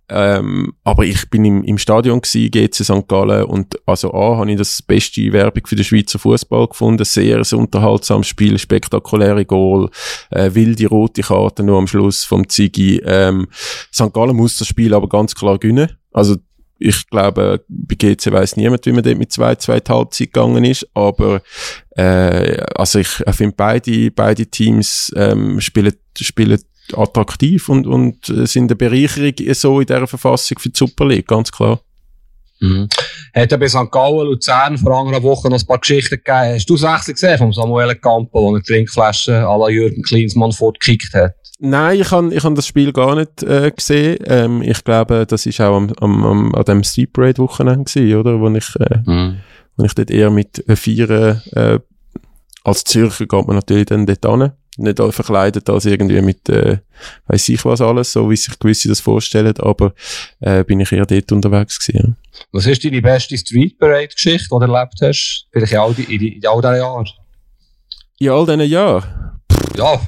Ähm, 0.09 0.75
aber 0.85 1.05
ich 1.05 1.29
bin 1.31 1.45
im, 1.45 1.64
im 1.64 1.79
Stadion 1.79 2.21
gsi, 2.21 2.49
GC 2.49 2.85
St. 2.85 3.09
Gallen 3.09 3.45
und 3.45 3.77
also 3.87 4.14
A, 4.14 4.37
habe 4.37 4.53
ich 4.53 4.57
das 4.57 4.81
beste 4.81 5.33
Werbung 5.33 5.66
für 5.66 5.75
den 5.75 5.85
Schweizer 5.85 6.21
Fußball 6.21 6.69
gefunden, 6.69 7.05
sehr 7.05 7.38
ein 7.38 7.59
unterhaltsames 7.59 8.29
Spiel, 8.29 8.57
spektakuläre 8.59 9.45
Goal, 9.45 9.90
äh, 10.31 10.51
wilde 10.55 10.87
rote 10.87 11.23
Karten 11.23 11.66
nur 11.66 11.79
am 11.79 11.88
Schluss 11.88 12.25
vom 12.25 12.49
Ziggy. 12.49 13.01
Ähm, 13.05 13.49
St. 13.92 14.12
Gallen 14.12 14.37
muss 14.37 14.59
das 14.59 14.69
Spiel 14.69 14.95
aber 14.95 15.09
ganz 15.09 15.35
klar 15.35 15.59
gewinnen. 15.59 15.90
Also 16.12 16.37
ich 16.79 17.09
glaube, 17.09 17.64
bei 17.69 17.95
GC 17.95 18.31
weiß 18.31 18.57
niemand, 18.57 18.87
wie 18.87 18.92
man 18.92 19.03
dort 19.03 19.19
mit 19.19 19.33
zwei, 19.33 19.55
zwei 19.55 19.81
Halbzeit 19.88 20.33
gegangen 20.33 20.64
ist, 20.64 20.87
aber 20.95 21.42
äh, 21.97 22.61
also 22.75 22.99
ich, 22.99 23.23
ich 23.27 23.35
finde 23.35 23.55
beide, 23.57 24.11
beide 24.11 24.47
Teams 24.47 25.12
ähm, 25.16 25.61
spielen, 25.61 25.95
spielen 26.21 26.61
attraktiv 26.94 27.68
und, 27.68 27.87
und 27.87 28.29
äh, 28.29 28.46
sind 28.46 28.70
eine 28.70 28.77
Bereicherung 28.77 29.33
so 29.55 29.81
in 29.81 29.87
dieser 29.87 30.07
Verfassung 30.07 30.59
für 30.59 30.70
die 30.70 30.79
Super 30.79 31.07
League, 31.07 31.27
ganz 31.27 31.51
klar. 31.51 31.81
Mhm. 32.61 32.88
Hat 33.35 33.53
ja 33.53 33.57
bei 33.59 33.68
St. 33.68 33.90
Gallen, 33.90 34.27
Luzern 34.27 34.79
vor 34.79 35.07
einer 35.07 35.22
Woche 35.22 35.49
noch 35.49 35.61
ein 35.61 35.66
paar 35.66 35.79
Geschichten 35.79 36.16
gegeben. 36.16 36.55
Hast 36.55 36.70
du 36.70 36.77
das 36.77 36.83
Wechsel 36.83 37.14
gesehen 37.14 37.38
vom 37.38 37.53
Samuel 37.53 37.94
Campo, 37.96 38.42
wo 38.42 38.49
eine 38.49 38.62
Trinkflasche 38.62 39.46
à 39.46 39.59
la 39.59 39.68
Jürgen 39.68 40.03
Klinsmann 40.03 40.53
fortgekickt 40.53 41.12
hat? 41.14 41.35
Nein, 41.59 42.01
ich 42.01 42.11
habe 42.11 42.35
ich 42.35 42.44
hab 42.44 42.55
das 42.55 42.66
Spiel 42.66 42.92
gar 42.92 43.14
nicht 43.14 43.42
äh, 43.42 43.70
gesehen. 43.70 44.18
Ähm, 44.27 44.62
ich 44.62 44.85
glaube, 44.85 45.27
das 45.27 45.46
ist 45.46 45.61
auch 45.61 45.77
am, 45.77 45.92
am, 46.01 46.25
am, 46.25 46.55
an 46.55 46.64
dem 46.64 46.85
Steep 46.85 47.14
Parade 47.14 47.38
Wochenende 47.38 48.18
oder? 48.18 48.40
Wo 48.40 48.49
ich, 48.55 48.77
äh, 48.77 48.99
mhm 49.05 49.38
Und 49.77 49.85
ich 49.85 49.94
dort 49.94 50.11
eher 50.11 50.31
mit 50.31 50.64
Feiern, 50.66 51.42
äh, 51.53 51.79
als 52.64 52.85
Zürcher 52.85 53.27
geht 53.27 53.46
man 53.46 53.57
natürlich 53.57 53.87
dann 53.87 54.07
dort 54.07 54.25
hin. 54.27 54.53
Nicht 54.76 54.98
verkleidet 54.98 55.68
als 55.70 55.86
irgendwie 55.86 56.20
mit, 56.20 56.48
äh, 56.48 56.78
weiss 57.26 57.48
ich 57.48 57.64
was 57.64 57.80
alles, 57.80 58.12
so 58.12 58.30
wie 58.30 58.36
sich 58.36 58.58
gewisse 58.58 58.88
das 58.88 59.00
vorstellen, 59.00 59.54
aber, 59.58 59.94
äh, 60.40 60.64
bin 60.64 60.80
ich 60.80 60.92
eher 60.92 61.06
dort 61.06 61.32
unterwegs 61.32 61.78
gewesen, 61.78 62.16
ja. 62.32 62.40
Was 62.52 62.66
ist 62.66 62.84
deine 62.84 63.00
beste 63.00 63.38
Street 63.38 63.78
Parade 63.78 64.08
Geschichte, 64.08 64.48
die 64.52 64.66
du 64.66 64.72
erlebt 64.72 64.94
hast? 65.00 65.46
Vielleicht 65.50 65.72
in 65.72 65.78
all, 65.78 65.94
die, 65.94 66.14
in, 66.14 66.32
in 66.34 66.46
all 66.46 66.60
diesen 66.60 66.76
Jahren? 66.76 67.08
In 68.18 68.28
all 68.28 68.46
diesen 68.46 68.60
Jahren? 68.60 69.40
Ja, 69.76 70.00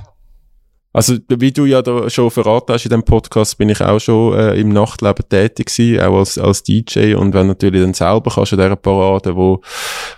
also, 0.90 1.16
wie 1.28 1.52
du 1.52 1.66
ja 1.66 1.82
da 1.82 2.08
schon 2.08 2.30
verraten 2.30 2.72
hast 2.72 2.86
in 2.86 2.90
dem 2.90 3.02
Podcast, 3.02 3.58
bin 3.58 3.68
ich 3.68 3.82
auch 3.82 4.00
schon 4.00 4.32
äh, 4.38 4.54
im 4.54 4.70
Nachtleben 4.70 5.28
tätig 5.28 5.66
gewesen, 5.66 6.00
auch 6.00 6.18
als, 6.18 6.38
als 6.38 6.62
DJ. 6.62 7.14
Und 7.14 7.34
wenn 7.34 7.46
natürlich 7.46 7.82
dann 7.82 7.92
selber 7.92 8.30
kannst 8.34 8.52
in 8.52 8.58
dieser 8.58 8.74
Parade, 8.74 9.36
wo 9.36 9.60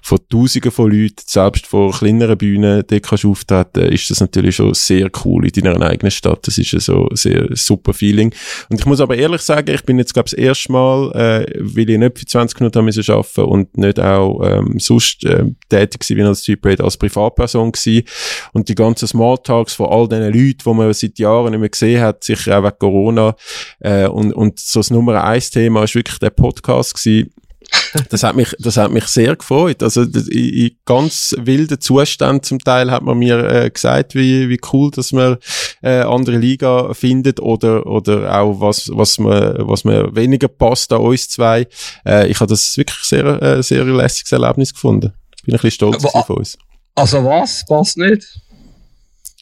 von 0.01 0.19
Tausenden 0.29 0.71
von 0.71 0.93
Leuten, 0.93 1.23
selbst 1.27 1.67
vor 1.67 1.91
kleineren 1.91 2.39
Bühnen, 2.39 2.85
dort 2.87 3.03
kannst 3.03 3.25
auftreten, 3.25 3.81
ist 3.93 4.11
das 4.11 4.21
natürlich 4.21 4.57
schon 4.57 4.73
sehr 4.75 5.11
cool 5.25 5.45
in 5.45 5.53
deiner 5.53 5.85
eigenen 5.85 6.13
Stadt. 6.13 6.47
Das 6.47 6.57
ist 6.57 6.71
so 6.71 7.09
ein 7.09 7.17
sehr 7.17 7.49
super 7.55 7.93
Feeling. 7.93 8.33
Und 8.71 8.79
ich 8.79 8.87
muss 8.87 9.01
aber 9.01 9.17
ehrlich 9.17 9.43
sagen, 9.43 9.75
ich 9.75 9.83
bin 9.83 9.99
jetzt, 9.99 10.15
glaube 10.15 10.29
ich, 10.29 10.37
das 10.37 10.39
erste 10.39 10.71
Mal, 10.71 11.11
äh, 11.13 11.53
weil 11.59 11.91
ich 11.91 11.99
nicht 11.99 12.19
für 12.19 12.27
20 12.27 12.61
Minuten 12.61 12.85
müssen 12.85 13.13
arbeiten 13.13 13.41
und 13.41 13.77
nicht 13.77 13.99
auch 13.99 14.41
ähm, 14.45 14.79
sonst 14.79 15.25
äh, 15.25 15.47
tätig 15.69 16.01
gewesen, 16.01 16.17
wie 16.17 16.23
als 16.23 16.43
Typ 16.43 16.65
als 16.65 16.97
Privatperson 16.97 17.73
gewesen. 17.73 18.05
Und 18.53 18.69
die 18.69 18.77
ganzen 18.77 19.09
Smalltalks 19.09 19.75
von 19.75 19.87
all 19.87 20.09
diesen 20.09 20.33
Leuten, 20.33 20.60
Leute, 20.65 20.77
die 20.77 20.85
man 20.85 20.93
seit 20.93 21.19
Jahren 21.19 21.51
nicht 21.51 21.61
mehr 21.61 21.69
gesehen 21.69 22.01
hat, 22.01 22.25
sicher 22.25 22.59
auch 22.59 22.65
wegen 22.65 22.79
Corona. 22.79 23.35
Äh, 23.81 24.07
und, 24.07 24.33
und 24.33 24.59
so 24.59 24.81
das 24.81 24.91
Nummer 24.91 25.23
eins 25.25 25.51
Thema 25.51 25.85
ist 25.85 25.95
wirklich 25.95 26.19
der 26.19 26.31
Podcast 26.31 26.95
gewesen. 26.95 27.33
das 28.11 28.25
hat 28.25 28.35
mich, 28.35 28.53
das 28.59 28.77
hat 28.77 28.91
mich 28.91 29.05
sehr 29.05 29.37
gefreut. 29.37 29.83
Also 29.83 30.03
in, 30.03 30.29
in 30.29 30.71
ganz 30.85 31.37
wilden 31.39 31.81
Zuständen 31.81 32.43
zum 32.43 32.59
Teil 32.59 32.91
hat 32.91 33.03
man 33.03 33.17
mir 33.17 33.39
äh, 33.49 33.71
gesagt, 33.71 34.15
wie, 34.17 34.49
wie 34.49 34.59
cool, 34.73 34.91
dass 34.91 35.13
man 35.13 35.37
äh, 35.83 36.01
andere 36.01 36.37
Liga 36.37 36.93
findet 36.95 37.39
oder 37.39 37.87
oder 37.87 38.41
auch 38.41 38.61
was 38.61 38.91
was 38.93 39.19
man 39.19 39.55
was 39.59 39.85
man 39.85 40.17
weniger 40.17 40.49
passt 40.49 40.93
an 40.93 41.01
uns 41.01 41.29
zwei. 41.29 41.69
Äh, 42.05 42.29
ich 42.29 42.41
habe 42.41 42.49
das 42.49 42.77
wirklich 42.77 43.05
sehr 43.05 43.41
äh, 43.41 43.63
sehr 43.63 43.85
lässiges 43.85 44.33
Erlebnis 44.33 44.75
gefunden. 44.75 45.13
Bin 45.45 45.55
ein 45.55 45.59
bisschen 45.59 45.71
stolz 45.71 46.05
Aber, 46.07 46.25
von 46.25 46.39
uns. 46.39 46.59
Also 46.97 47.25
was 47.25 47.65
passt 47.67 47.99
nicht? 47.99 48.27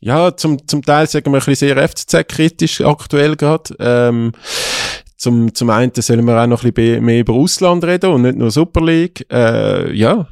Ja, 0.01 0.37
zum, 0.37 0.67
zum 0.69 0.83
Teil 0.83 1.09
sagen 1.09 1.33
wir 1.33 1.41
ein 1.41 1.45
bisschen 1.45 1.69
sehr 1.69 1.89
FCZ-kritisch 1.89 2.83
aktuell 2.83 3.37
gerade. 3.37 3.75
Ähm, 3.81 4.33
zum, 5.17 5.53
zum 5.55 5.71
einen 5.71 5.93
sollen 5.97 6.25
wir 6.25 6.41
auch 6.41 6.47
noch 6.47 6.63
ein 6.63 6.73
bisschen 6.73 7.05
mehr 7.05 7.21
über 7.21 7.35
Ausland 7.35 7.85
reden 7.85 8.13
und 8.13 8.23
nicht 8.23 8.37
nur 8.37 8.51
Super 8.51 8.85
League. 8.85 9.27
Äh, 9.33 9.93
ja, 9.93 10.29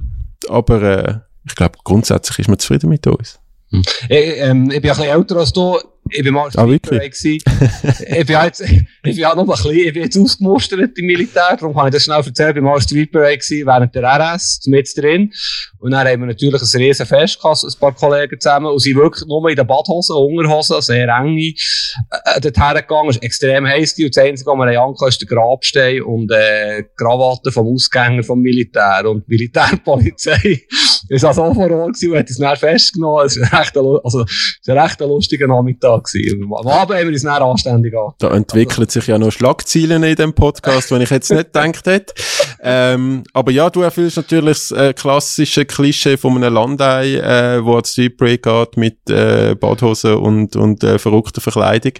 aber 0.49 0.83
äh, 0.83 1.14
ich 1.45 1.57
glaube, 1.57 1.79
grundsätzlich 1.83 2.41
ist 2.41 2.49
man 2.49 2.59
zufrieden 2.59 2.91
mit 2.91 3.07
uns. 3.07 3.41
Hm. 3.71 3.83
Ich, 4.09 4.39
ähm, 4.39 4.71
ich 4.71 4.81
bin 4.81 4.91
ein 4.91 4.97
bisschen 4.97 5.05
älter 5.05 5.37
als 5.37 5.53
du. 5.53 5.79
Ich 6.11 6.23
bin 6.23 6.35
mal 6.35 6.49
ah, 6.55 6.69
wirklich? 6.69 7.03
ich 7.25 8.27
bin 8.27 8.37
jetzt, 8.45 8.61
ich 8.61 8.87
bin 9.03 9.17
noch 9.17 9.39
ein 9.39 9.47
bisschen, 9.47 9.73
ich 9.73 9.93
bin 9.93 10.03
jetzt 10.03 10.17
ausgemustert 10.17 10.97
im 10.97 11.07
Militär, 11.07 11.57
darum 11.59 11.75
kann 11.75 11.89
ich 11.89 11.95
das 11.95 12.05
schnell 12.05 12.23
erzählen. 12.25 12.51
Ich 12.51 12.55
bin 12.55 12.65
mal 12.65 12.81
Street 12.81 13.11
Parade 13.11 13.41
während 13.41 13.95
der 13.95 14.05
RS, 14.05 14.61
mit 14.67 14.89
drin. 14.97 15.33
Und 15.79 15.91
dann 15.91 16.07
haben 16.07 16.21
wir 16.21 16.27
natürlich 16.27 16.63
ein 16.63 16.81
riesen 16.81 17.07
Fest 17.07 17.41
gehabt, 17.41 17.65
ein 17.65 17.81
paar 17.81 17.93
Kollegen 17.93 18.39
zusammen, 18.41 18.67
und 18.67 18.79
sind 18.79 18.97
wirklich 18.97 19.27
nur 19.27 19.49
in 19.51 19.57
den 19.57 19.67
Badhosen, 19.67 20.17
Unterhosen, 20.17 20.81
sehr 20.81 21.09
enge, 21.09 21.41
äh, 21.49 22.41
dorthin 22.41 22.75
gegangen. 22.75 23.11
Es 23.11 23.17
war 23.17 23.23
extrem 23.23 23.67
heiß, 23.67 23.99
und 23.99 24.17
das 24.17 24.25
Einzige, 24.25 24.51
was 24.51 24.59
wir 24.59 24.81
haben 24.81 25.09
ist 25.09 25.21
der 25.21 25.29
Grabstein 25.29 26.03
und, 26.03 26.31
äh, 26.31 26.85
Krawatte 26.97 27.51
vom 27.51 27.67
Ausgänger 27.67 28.23
vom 28.23 28.41
Militär 28.41 29.11
und 29.11 29.29
Militärpolizei. 29.29 30.63
ist 31.09 31.25
also 31.25 31.45
auch 31.45 31.55
vor 31.55 31.71
Ort 31.71 31.95
gewesen 31.95 32.13
und 32.13 32.19
hat 32.19 32.29
uns 32.29 32.39
dann 32.39 32.57
festgenommen. 32.57 33.27
Es 33.27 33.41
war 33.41 33.61
echt 33.61 33.77
ein, 33.77 33.85
also, 34.03 34.23
es 34.23 34.69
war 34.69 34.85
echt 34.85 35.03
ein 35.03 35.09
lustiger 35.09 35.47
Nachmittag 35.47 36.05
gewesen. 36.05 36.43
Am 36.45 36.67
Abend 36.67 36.99
haben 36.99 37.07
wir 37.07 37.13
uns 37.13 37.23
dann 37.23 37.43
anständig 37.43 37.95
an. 37.97 38.13
Da 38.19 38.31
entwickeln 38.35 38.89
sich 38.89 39.07
ja 39.07 39.19
noch 39.19 39.31
Schlagzeilen 39.31 40.03
in 40.03 40.17
dem 40.17 40.33
Podcast, 40.33 40.91
wenn 40.91 41.03
ich 41.03 41.11
jetzt 41.11 41.31
nicht 41.31 41.53
gedacht 41.53 41.87
hätte. 41.87 42.15
Ähm, 42.63 43.25
aber 43.33 43.51
ja, 43.51 43.71
du 43.71 43.83
erfüllst 43.83 44.17
natürlich 44.17 44.59
das 44.69 44.71
äh, 44.71 44.93
klassische 44.93 45.65
Klischee 45.65 46.17
von 46.17 46.37
einem 46.37 46.55
Landei, 46.55 47.15
äh, 47.15 47.65
wo 47.65 47.77
als 47.77 47.93
Street 47.93 48.17
Break 48.17 48.43
geht 48.43 48.77
mit 48.77 49.11
äh, 49.11 49.55
Badhosen 49.55 50.15
und, 50.15 50.57
und 50.57 50.83
äh, 50.83 50.99
verrückter 50.99 51.41
Verkleidung. 51.41 51.93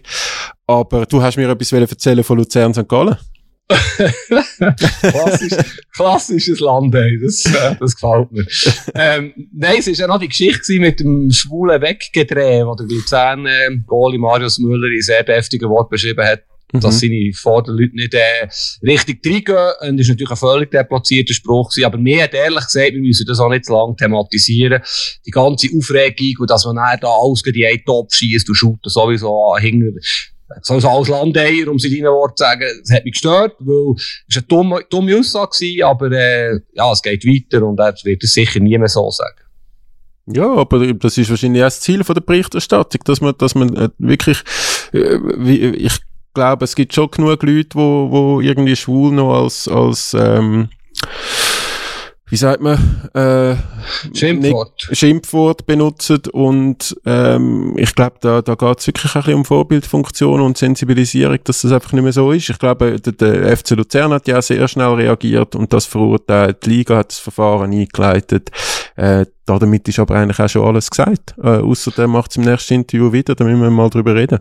Aber 0.67 1.07
du 1.07 1.23
hast 1.23 1.37
mir 1.37 1.49
etwas 1.49 1.73
erzählen 1.73 2.25
von 2.25 2.39
Luzern 2.39 2.75
St. 2.75 2.89
Gallen. 2.89 3.17
Klassisch, 5.01 5.83
klassisches 5.93 6.61
Land, 6.61 6.95
ey. 6.95 7.19
Das, 7.21 7.45
äh, 7.47 7.75
das 7.81 7.97
gefällt 7.97 8.31
mir. 8.31 8.47
Ähm, 8.95 9.49
nein, 9.53 9.77
es 9.79 9.87
war 9.87 9.95
ja 9.95 10.07
noch 10.07 10.21
die 10.21 10.29
Geschichte 10.29 10.79
mit 10.79 11.01
dem 11.01 11.31
schwulen 11.33 11.83
Weggedreh, 11.83 12.65
wo 12.65 12.77
der 12.77 12.87
Luzern, 12.87 13.47
äh, 13.47 13.77
Goalie 13.85 14.19
Marius 14.19 14.59
Müller 14.59 14.89
in 14.95 15.03
sehr 15.03 15.25
deftigen 15.25 15.69
Wort 15.69 15.91
beschrieben 15.91 16.25
hat, 16.25 16.45
mhm. 16.73 16.81
dass 16.81 17.01
seine 17.01 17.33
Vorderleute 17.35 17.95
nicht 17.95 18.15
äh, 18.15 18.49
richtig 18.87 19.27
reingehen. 19.27 19.57
Und 19.81 19.99
das 19.99 20.07
war 20.09 20.15
natürlich 20.15 20.31
ein 20.31 20.37
völlig 20.37 20.71
deplatzierter 20.71 21.35
Spruch. 21.35 21.71
Gewesen. 21.71 21.87
Aber 21.87 21.99
mir 21.99 22.23
hat 22.23 22.35
ehrlich 22.35 22.65
gesagt, 22.65 22.93
wir 22.93 23.01
müssen 23.01 23.27
das 23.27 23.41
auch 23.41 23.51
nicht 23.51 23.65
zu 23.65 23.73
lange 23.73 23.97
thematisieren. 23.97 24.81
Die 25.27 25.31
ganze 25.33 25.69
Aufregung 25.77 26.37
und 26.39 26.51
dass 26.51 26.65
man 26.67 26.77
dann 26.77 27.01
da 27.01 27.09
alles 27.09 27.43
gegen 27.43 27.55
die 27.55 27.67
einen 27.67 27.85
Top 27.85 28.13
schießt 28.13 28.49
und 28.49 28.55
shooten 28.55 28.91
sowieso 28.91 29.57
hinter 29.59 29.91
so 30.63 30.75
als 30.75 31.09
Landeier, 31.09 31.69
um 31.69 31.79
sie 31.79 31.91
deinen 31.91 32.13
Wort 32.13 32.39
zu 32.39 32.45
sagen, 32.45 32.65
es 32.83 32.93
hat 32.93 33.05
mich 33.05 33.15
gestört, 33.15 33.55
weil 33.59 33.95
es 33.97 34.37
eine 34.37 34.47
dumme, 34.47 34.81
dumme 34.89 35.19
Aussage 35.19 35.51
war, 35.81 35.91
aber 35.91 36.13
äh, 36.13 36.61
ja, 36.75 36.93
es 36.93 37.03
geht 37.03 37.25
weiter 37.25 37.67
und 37.67 37.81
er 37.81 37.95
wird 38.05 38.23
es 38.23 38.33
sicher 38.33 38.61
nie 38.61 38.79
mehr 38.79 38.89
so 38.89 39.11
sagen. 39.11 39.41
Ja, 40.27 40.49
aber 40.55 40.93
das 40.95 41.19
ist 41.19 41.31
wahrscheinlich 41.31 41.63
auch 41.63 41.67
das 41.67 41.81
Ziel 41.81 42.03
von 42.03 42.15
der 42.15 42.21
Berichterstattung, 42.21 43.01
dass 43.05 43.21
man, 43.21 43.35
dass 43.39 43.55
man 43.55 43.77
äh, 43.77 43.89
wirklich, 43.99 44.39
äh, 44.93 45.19
wie, 45.37 45.59
ich 45.59 45.99
glaube, 46.35 46.65
es 46.65 46.75
gibt 46.75 46.95
schon 46.95 47.11
genug 47.11 47.43
Leute, 47.43 47.75
wo, 47.75 48.11
wo 48.11 48.41
irgendwie 48.41 48.77
schwul 48.77 49.13
noch 49.13 49.43
als, 49.43 49.69
als 49.69 50.15
ähm, 50.19 50.69
wie 52.29 52.37
sagt 52.37 52.61
man, 52.61 52.77
äh, 53.15 53.55
Schimpfwort. 54.13 54.89
Schimpfwort 54.91 55.67
benutzen 55.67 56.23
und 56.33 56.97
ähm, 57.07 57.75
ich 57.77 57.95
glaube, 57.95 58.17
da, 58.21 58.43
da 58.43 58.57
geht 58.57 58.81
es 58.81 58.87
wirklich 58.89 59.15
ein 59.15 59.21
bisschen 59.21 59.35
um 59.35 59.45
Vorbildfunktion 59.45 60.41
und 60.41 60.59
Sensibilisierung, 60.59 61.39
dass 61.45 61.63
das 61.63 61.71
einfach 61.71 61.93
nicht 61.93 62.03
mehr 62.03 62.13
so 62.13 62.33
ist. 62.33 62.51
Ich 62.51 62.59
glaube, 62.59 63.01
der, 63.01 63.13
der 63.13 63.57
FC 63.57 63.71
Luzern 63.71 64.13
hat 64.13 64.27
ja 64.27 64.43
sehr 64.43 64.67
schnell 64.67 64.95
reagiert 64.95 65.55
und 65.55 65.73
das 65.73 65.87
verurteilt. 65.87 66.67
Die 66.67 66.71
Liga 66.71 66.97
hat 66.97 67.13
das 67.13 67.21
Verfahren 67.21 67.73
eingeleitet. 67.73 68.51
Äh, 68.97 69.27
damit 69.45 69.87
ist 69.87 70.01
aber 70.01 70.17
eigentlich 70.17 70.41
auch 70.41 70.49
schon 70.49 70.67
alles 70.67 70.91
gesagt. 70.91 71.37
Äh, 71.41 71.59
außerdem 71.59 72.11
macht 72.11 72.33
es 72.33 72.39
im 72.39 72.43
nächsten 72.43 72.75
Interview 72.75 73.13
wieder, 73.13 73.37
da 73.37 73.45
müssen 73.45 73.63
wir 73.63 73.71
mal 73.71 73.89
drüber 73.89 74.17
reden. 74.17 74.41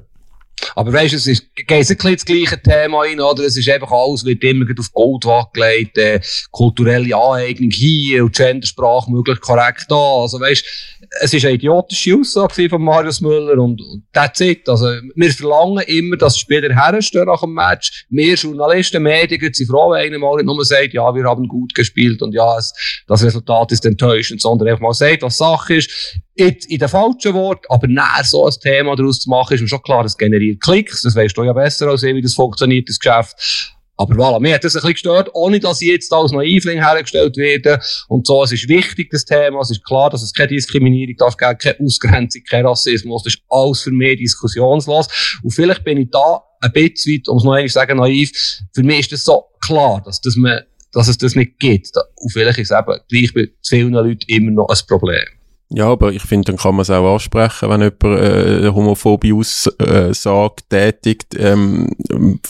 Aber 0.76 0.92
weißt 0.94 1.14
du, 1.14 1.18
es 1.18 1.28
ist, 1.28 1.56
geht 1.56 1.72
ein 1.72 2.14
das 2.16 2.26
gleiche 2.26 2.62
Thema 2.62 3.04
ein, 3.04 3.20
oder? 3.20 3.44
Es 3.44 3.58
ist 3.58 3.70
einfach 3.70 3.92
alles, 3.92 4.26
wird 4.26 4.44
immer 4.44 4.66
auf 4.78 4.92
Gold 4.94 5.26
weggelegt, 5.26 5.98
äh, 5.98 6.22
kulturelle 6.52 7.16
Aneignung 7.16 7.72
hier 7.72 8.24
und 8.24 8.36
Gendersprache 8.36 9.12
möglichst 9.12 9.42
korrekt 9.42 9.86
da. 9.90 9.96
Also 9.96 10.40
weißt 10.40 10.95
es 11.22 11.34
ist 11.34 11.46
eine 11.46 11.56
idiotische 11.56 12.16
Aussage 12.16 12.70
von 12.70 12.82
Marius 12.82 13.22
Müller 13.22 13.58
und, 13.62 13.82
that's 14.14 14.40
it. 14.40 14.68
Also, 14.68 14.86
wir 15.16 15.32
verlangen 15.32 15.84
immer, 15.88 16.18
dass 16.18 16.38
Spieler 16.38 16.74
herstehen 16.74 17.26
nach 17.26 17.42
dem 17.42 17.54
Match. 17.54 18.06
Wir 18.10 18.36
Journalisten, 18.36 19.04
Medien 19.04 19.54
sind 19.54 19.68
froh, 19.68 19.92
wenn 19.92 20.08
einer 20.08 20.20
mal 20.20 20.36
nicht 20.36 20.46
nur 20.46 20.64
sagt, 20.66 20.94
ja, 20.94 21.14
wir 21.14 21.24
haben 21.26 21.48
gut 21.48 21.74
gespielt 21.74 22.22
und 22.22 22.34
ja, 22.34 22.58
es, 22.58 22.74
das 23.08 23.24
Resultat 23.24 23.72
ist 23.72 23.86
enttäuschend, 23.86 24.42
sondern 24.42 24.68
einfach 24.68 24.82
mal 24.82 24.94
sagt, 24.94 25.22
was 25.22 25.38
Sache 25.38 25.76
ist. 25.76 26.20
Jetzt 26.38 26.70
in 26.70 26.80
den 26.80 26.90
falschen 26.90 27.34
Wort, 27.34 27.66
aber 27.70 27.88
näher 27.88 28.24
so 28.24 28.46
ein 28.46 28.54
Thema 28.62 28.96
daraus 28.96 29.20
zu 29.20 29.30
machen, 29.30 29.54
ist 29.54 29.62
mir 29.62 29.70
schon 29.70 29.82
klar, 29.82 30.04
es 30.04 30.18
generiert 30.18 30.62
Klicks. 30.62 31.02
Das 31.02 31.16
weißt 31.16 31.38
du 31.38 31.44
ja 31.44 31.54
besser 31.54 31.88
als 31.88 32.04
ich, 32.04 32.14
wie 32.14 32.22
das 32.22 32.34
funktioniert, 32.34 32.90
das 32.90 33.00
Geschäft. 33.00 33.75
Aber 33.98 34.16
voilà, 34.16 34.40
mir 34.40 34.56
hat 34.56 34.64
das 34.64 34.76
ein 34.76 34.80
bisschen 34.80 34.94
gestört, 34.94 35.30
ohne 35.34 35.60
dass 35.60 35.82
ich 35.82 35.88
jetzt 35.88 36.12
als 36.12 36.32
Naivling 36.32 36.84
hergestellt 36.84 37.38
werde. 37.38 37.80
Und 38.08 38.28
so, 38.28 38.44
es 38.44 38.52
ist 38.52 38.68
wichtig, 38.68 39.10
das 39.10 39.26
Thema. 39.26 39.62
Es 39.62 39.72
ist 39.72 39.86
klar, 39.86 40.10
dass 40.10 40.22
es 40.22 40.34
keine 40.34 40.50
Diskriminierung 40.50 41.16
darf 41.18 41.38
geben, 41.38 41.58
keine 41.58 41.80
Ausgrenzung, 41.80 42.42
kein 42.50 42.66
Rassismus. 42.66 43.24
Das 43.24 43.36
ist 43.36 43.44
alles 43.50 43.82
für 43.82 43.92
mich 43.92 44.20
diskussionslos. 44.20 45.40
Und 45.44 45.52
vielleicht 45.52 45.84
bin 45.84 45.98
ich 45.98 46.10
da 46.12 46.42
ein 46.62 46.72
bisschen 46.74 47.14
weit, 47.14 47.30
um 47.30 47.38
es 47.38 47.44
noch 47.44 47.54
einmal 47.54 47.68
zu 47.68 47.74
sagen, 47.74 47.98
naiv. 47.98 48.32
Für 48.74 48.84
mich 48.84 49.00
ist 49.00 49.12
das 49.14 49.24
so 49.24 49.46
klar, 49.62 50.02
dass, 50.06 50.20
dass, 50.20 50.36
man, 50.36 50.62
dass 50.92 51.08
es 51.08 51.18
das 51.18 51.36
nicht 51.36 51.60
gibt. 51.60 51.92
Und 52.16 52.32
vielleicht 52.32 52.60
ist 52.60 52.72
es 52.72 52.78
eben 52.78 53.00
gleich 53.10 53.34
bei 53.34 53.50
vielen 53.66 53.94
Leuten 53.94 54.26
immer 54.28 54.52
noch 54.52 54.70
ein 54.70 54.88
Problem. 54.88 55.26
Ja, 55.70 55.88
aber 55.88 56.12
ich 56.12 56.22
finde, 56.22 56.52
dann 56.52 56.58
kann 56.58 56.76
man 56.76 56.84
es 56.84 56.92
auch 56.92 57.14
ansprechen, 57.14 57.70
wenn 57.70 57.82
jemand 57.82 58.04
äh, 58.04 58.58
eine 58.58 58.76
homophobe 58.76 59.34
Aussage 59.34 60.56
tätigt, 60.70 61.36
ähm, 61.38 61.90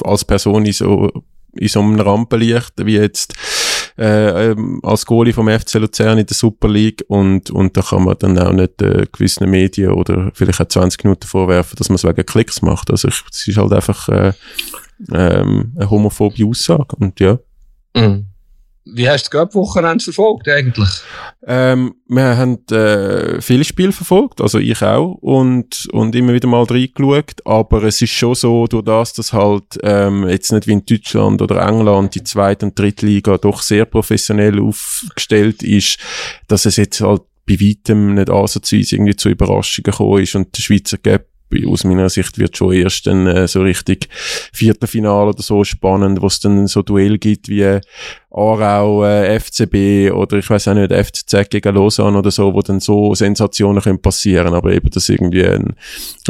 als 0.04 0.26
Person 0.26 0.66
in 0.66 0.74
so 0.74 1.12
in 1.56 1.68
so 1.68 1.82
einem 1.82 2.00
Rampenlicht, 2.00 2.74
wie 2.86 2.96
jetzt 2.96 3.34
äh, 3.98 4.52
ähm, 4.52 4.82
als 4.84 5.06
Goalie 5.06 5.34
vom 5.34 5.48
FC 5.48 5.76
Luzern 5.76 6.18
in 6.18 6.26
der 6.26 6.36
Super 6.36 6.68
League 6.68 7.04
und, 7.08 7.50
und 7.50 7.78
da 7.78 7.82
kann 7.82 8.04
man 8.04 8.18
dann 8.20 8.38
auch 8.38 8.52
nicht 8.52 8.82
äh, 8.82 9.06
gewissen 9.12 9.50
Medien 9.50 9.92
oder 9.92 10.32
vielleicht 10.34 10.62
auch 10.62 10.68
20 10.68 11.04
Minuten 11.04 11.28
vorwerfen, 11.28 11.76
dass 11.78 11.90
man 11.90 11.96
es 11.96 12.04
wegen 12.04 12.26
Klicks 12.26 12.62
macht. 12.62 12.92
Also 12.92 13.08
es 13.08 13.48
ist 13.48 13.58
halt 13.58 13.72
einfach 13.72 14.10
äh, 14.10 14.34
ähm, 15.14 15.74
eine 15.76 15.90
homophobe 15.90 16.46
Aussage 16.46 16.96
und 16.98 17.20
ja. 17.20 17.40
Mhm. 17.96 18.28
Wie 18.88 19.10
hast 19.10 19.26
du 19.26 19.30
das 19.32 19.42
Cup-Wochenende 19.42 20.04
verfolgt 20.04 20.48
eigentlich? 20.48 20.90
Ähm, 21.48 21.96
wir 22.08 22.38
haben 22.38 22.60
äh, 22.70 23.42
viele 23.42 23.64
Spiele 23.64 23.92
verfolgt, 23.92 24.42
also 24.42 24.60
ich 24.60 24.82
auch, 24.84 25.16
und, 25.22 25.88
und 25.92 26.16
immer 26.16 26.34
wieder 26.34 26.48
mal 26.48 26.64
reingeschaut, 26.64 27.46
aber 27.46 27.84
es 27.84 28.02
ist 28.02 28.12
schon 28.12 28.36
so, 28.36 28.68
durch 28.68 28.86
das, 28.86 29.14
dass 29.14 29.34
halt 29.34 29.80
ähm, 29.82 30.28
jetzt 30.28 30.52
nicht 30.52 30.68
wie 30.68 30.74
in 30.74 30.86
Deutschland 30.86 31.42
oder 31.42 31.68
England 31.68 32.14
die 32.14 32.24
zweite 32.24 32.68
und 32.68 32.78
dritte 32.78 33.08
Liga 33.08 33.40
doch 33.40 33.64
sehr 33.64 33.86
professionell 33.86 34.60
aufgestellt 34.60 35.64
ist, 35.64 35.98
dass 36.48 36.66
es 36.66 36.78
jetzt 36.78 37.02
halt 37.02 37.24
bei 37.48 37.60
weitem 37.60 38.14
nicht 38.14 38.30
ansatzweise 38.30 38.96
irgendwie 38.96 39.16
zu 39.16 39.30
Überraschungen 39.30 39.84
gekommen 39.84 40.22
ist 40.22 40.36
und 40.36 40.56
der 40.56 40.62
Schweizer 40.62 40.98
Gap 40.98 41.28
aus 41.68 41.84
meiner 41.84 42.10
Sicht 42.10 42.38
wird 42.38 42.58
schon 42.58 42.74
erst 42.74 43.08
dann 43.08 43.28
äh, 43.28 43.48
so 43.48 43.62
richtig 43.62 44.10
Viertelfinale 44.52 45.30
oder 45.30 45.42
so 45.42 45.64
spannend, 45.64 46.22
wo 46.22 46.28
es 46.28 46.40
dann 46.40 46.68
so 46.68 46.82
Duell 46.82 47.18
gibt 47.18 47.50
wie 47.50 47.80
Aarau, 48.32 49.06
äh, 49.06 49.40
FCB 49.40 50.12
oder 50.14 50.38
ich 50.38 50.50
weiß 50.50 50.68
auch 50.68 50.74
nicht, 50.74 50.92
FCZ 50.92 51.50
gegen 51.50 51.76
Lausanne 51.76 52.18
oder 52.18 52.32
so, 52.32 52.54
wo 52.54 52.62
dann 52.62 52.82
so 52.82 53.16
Sensationen 53.16 53.82
können 53.82 54.02
passieren, 54.02 54.54
aber 54.54 54.74
eben, 54.74 54.90
dass 54.90 55.08
irgendwie 55.08 55.46
ein, 55.46 55.76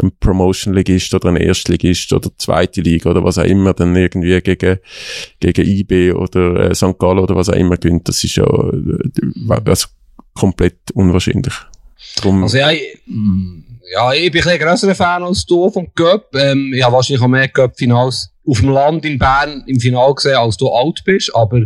ein 0.00 0.12
Promotion-Ligist 0.20 1.12
oder 1.14 1.30
ein 1.30 1.36
Erstligist 1.36 2.12
oder 2.12 2.30
zweite 2.38 2.80
Liga 2.80 3.10
oder 3.10 3.24
was 3.24 3.38
auch 3.38 3.44
immer 3.44 3.74
dann 3.74 3.96
irgendwie 3.96 4.40
gegen, 4.40 4.78
gegen 5.40 5.66
IB 5.66 6.12
oder 6.12 6.70
äh, 6.70 6.74
St. 6.74 6.98
Gallen 6.98 7.18
oder 7.18 7.34
was 7.34 7.48
auch 7.48 7.54
immer 7.56 7.76
gewinnt, 7.76 8.08
das 8.08 8.22
ist 8.22 8.36
ja 8.36 8.44
äh, 8.44 9.60
also 9.64 9.88
komplett 10.34 10.92
unwahrscheinlich. 10.92 11.54
Drum 12.16 12.42
also 12.44 12.58
ja, 12.58 12.70
ich, 12.70 13.00
ja, 13.92 14.12
ich 14.12 14.30
bin 14.30 14.42
ein 14.46 14.58
größerer 14.58 14.94
Fan 14.94 15.22
als 15.22 15.44
du 15.46 15.70
vom 15.70 15.92
Cup. 15.94 16.34
Ähm, 16.34 16.72
ich 16.74 16.82
habe 16.82 16.94
wahrscheinlich 16.94 17.22
auch 17.22 17.28
mehr 17.28 17.48
Cup-Finals 17.48 18.30
auf 18.46 18.60
dem 18.60 18.70
Land 18.70 19.04
in 19.04 19.18
Bern 19.18 19.64
im 19.66 19.80
Final 19.80 20.14
gesehen, 20.14 20.36
als 20.36 20.56
du 20.56 20.68
alt 20.68 21.02
bist. 21.04 21.34
Aber 21.34 21.62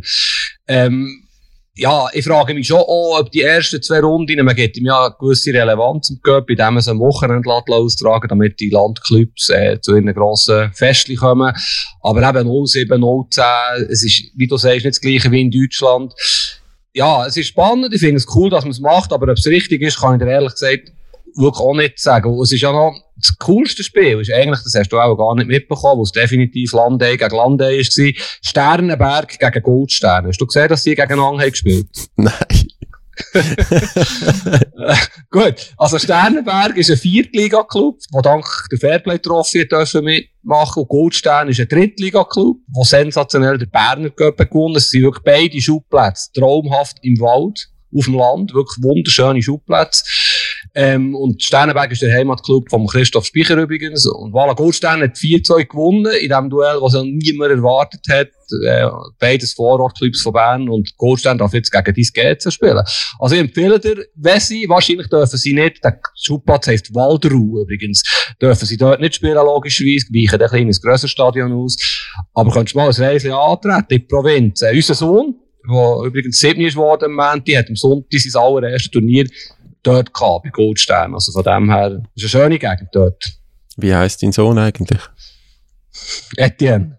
ähm, 0.68 1.29
ja, 1.77 2.09
ich 2.12 2.25
frage 2.25 2.53
mich 2.53 2.66
schon 2.66 2.81
auch, 2.81 3.21
ob 3.21 3.31
die 3.31 3.43
ersten 3.43 3.83
zwei 3.83 4.01
Runden, 4.01 4.45
man 4.45 4.55
gibt 4.55 4.77
ihm 4.77 4.87
ja 4.87 5.07
eine 5.07 5.14
gewisse 5.18 5.53
Relevanz 5.53 6.11
im 6.11 6.21
Cup, 6.21 6.51
indem 6.51 6.75
man 6.75 6.83
so 6.83 6.91
ein 6.91 6.99
Wochenende 6.99 7.49
austragen 7.49 8.29
damit 8.29 8.61
die 8.61 8.71
Landclubs 8.71 9.49
äh, 9.49 9.81
zu 9.81 9.95
ihren 9.95 10.12
grossen 10.12 10.73
Festen 10.75 11.16
kommen. 11.16 11.55
Aber 12.03 12.29
eben 12.29 12.66
07, 12.66 13.01
010, 13.31 13.45
es 13.89 14.05
ist, 14.05 14.33
wie 14.37 14.47
du 14.47 14.57
sagst, 14.59 14.85
nicht 14.85 14.97
das 14.97 15.01
gleiche 15.01 15.31
wie 15.31 15.41
in 15.41 15.51
Deutschland. 15.51 16.12
Ja, 16.93 17.25
es 17.25 17.37
ist 17.37 17.49
spannend, 17.49 17.95
ich 17.95 18.01
finde 18.01 18.16
es 18.16 18.27
cool, 18.35 18.51
dass 18.51 18.64
man 18.64 18.73
es 18.73 18.81
macht, 18.81 19.12
aber 19.12 19.31
ob 19.31 19.39
es 19.39 19.47
richtig 19.47 19.81
ist, 19.81 20.01
kann 20.01 20.14
ich 20.14 20.21
dir 20.21 20.31
ehrlich 20.31 20.53
gesagt 20.53 20.93
wirklich 21.37 21.61
auch 21.61 21.74
nicht 21.74 21.99
sagen. 21.99 22.39
Es 22.41 22.53
ist 22.53 22.61
ja 22.61 22.72
noch 22.72 22.95
das 23.16 23.37
coolste 23.39 23.83
Spiel, 23.83 24.20
ist 24.20 24.33
eigentlich, 24.33 24.61
das 24.62 24.74
hast 24.74 24.89
du 24.91 24.99
auch 24.99 25.16
gar 25.16 25.35
nicht 25.35 25.49
mitbekommen, 25.49 25.99
wo 25.99 26.03
es 26.03 26.12
definitiv 26.12 26.72
Landei 26.72 27.16
gegen 27.16 27.37
Landei 27.37 27.78
war, 27.78 28.12
Sternenberg 28.43 29.39
gegen 29.39 29.62
Goldstern. 29.62 30.26
Hast 30.26 30.41
du 30.41 30.47
gesehen, 30.47 30.68
dass 30.68 30.83
sie 30.83 30.95
gegeneinander 30.95 31.43
haben 31.43 31.51
gespielt? 31.51 31.89
Nein. 32.16 32.33
Gut, 35.31 35.72
also 35.76 35.99
Sternenberg 35.99 36.76
ist 36.76 36.91
ein 36.91 36.97
Viertliga-Club, 36.97 37.99
der 38.12 38.22
dank 38.22 38.47
der 38.70 38.78
Fairplay-Trophy 38.78 39.68
mitmachen 40.03 40.83
Und 40.83 40.89
Goldstern 40.89 41.49
ist 41.49 41.61
ein 41.61 41.68
Drittliga-Club, 41.68 42.57
der 42.74 42.85
sensationell 42.85 43.59
der 43.59 43.66
Berner 43.66 44.11
Cup 44.11 44.39
gewonnen 44.39 44.76
Es 44.76 44.91
sind 44.91 45.03
wirklich 45.03 45.24
beide 45.24 45.61
Schubplätze 45.61 46.33
traumhaft 46.33 46.97
im 47.03 47.20
Wald, 47.20 47.68
auf 47.97 48.05
dem 48.05 48.14
Land, 48.14 48.55
wirklich 48.55 48.83
wunderschöne 48.83 49.43
Schubplätze. 49.43 50.05
Ähm, 50.75 51.16
und 51.16 51.43
Sternenberg 51.43 51.91
ist 51.91 52.03
der 52.03 52.12
Heimatclub 52.14 52.71
von 52.71 52.87
Christoph 52.87 53.27
Speicher 53.27 53.57
übrigens. 53.57 54.07
Und 54.07 54.33
Walla 54.33 54.53
Goldstern 54.53 55.03
hat 55.03 55.16
4-2 55.16 55.66
gewonnen 55.66 56.12
in 56.21 56.29
dem 56.29 56.51
Duell, 56.51 56.79
was 56.81 56.95
ja 56.95 57.03
niemand 57.03 57.51
erwartet 57.51 58.03
hat. 58.09 58.29
Äh, 58.66 58.89
beides 59.18 59.53
Vorortclubs 59.55 60.23
von 60.23 60.33
Bern 60.33 60.68
und 60.68 60.97
Goldstern 60.97 61.39
darf 61.39 61.53
jetzt 61.55 61.71
gegen 61.71 61.95
die 61.95 62.03
GC 62.03 62.53
spielen. 62.53 62.83
Also 63.18 63.35
ich 63.35 63.41
empfehle 63.41 63.79
dir, 63.79 64.05
wenn 64.14 64.41
sie, 64.41 64.68
wahrscheinlich 64.68 65.09
dürfen 65.09 65.39
sie 65.39 65.53
nicht, 65.53 65.83
der 65.85 66.01
Schubplatz 66.21 66.66
heisst 66.66 66.95
Waldruhe 66.95 67.62
übrigens, 67.62 68.03
dürfen 68.41 68.66
sie 68.66 68.77
dort 68.77 69.01
nicht 69.01 69.16
spielen, 69.16 69.35
logischerweise, 69.35 70.07
weichen 70.12 70.43
ein 70.43 70.49
kleines 70.49 70.81
grösseres 70.81 71.11
Stadion 71.11 71.53
aus. 71.53 71.77
Aber 72.35 72.51
könntest 72.51 72.75
du 72.75 72.79
mal 72.79 72.89
ein 72.89 72.95
Reise 72.95 73.35
antreten 73.35 73.87
in 73.89 73.99
die 73.99 74.07
Provinz. 74.07 74.62
Äh, 74.62 74.75
unser 74.75 74.95
Sohn, 74.95 75.37
der 75.68 76.07
übrigens 76.07 76.39
sieben 76.39 76.62
ist 76.62 76.77
worden 76.77 77.05
am 77.05 77.14
Montag, 77.14 77.57
hat 77.57 77.68
am 77.68 77.77
Sonntag 77.77 78.18
sein 78.21 78.43
allererstes 78.43 78.91
Turnier 78.91 79.27
dort 79.83 80.14
gehabt, 80.14 80.45
bei 80.45 80.51
Goldstern. 80.51 81.14
Also 81.14 81.33
von 81.33 81.43
dem 81.43 81.70
her, 81.70 82.03
ist 82.14 82.22
eine 82.22 82.28
schöne 82.28 82.59
Gegend 82.59 82.89
dort. 82.93 83.33
Wie 83.76 83.95
heisst 83.95 84.22
dein 84.22 84.33
Sohn 84.33 84.59
eigentlich? 84.59 85.01
Etienne. 86.37 86.99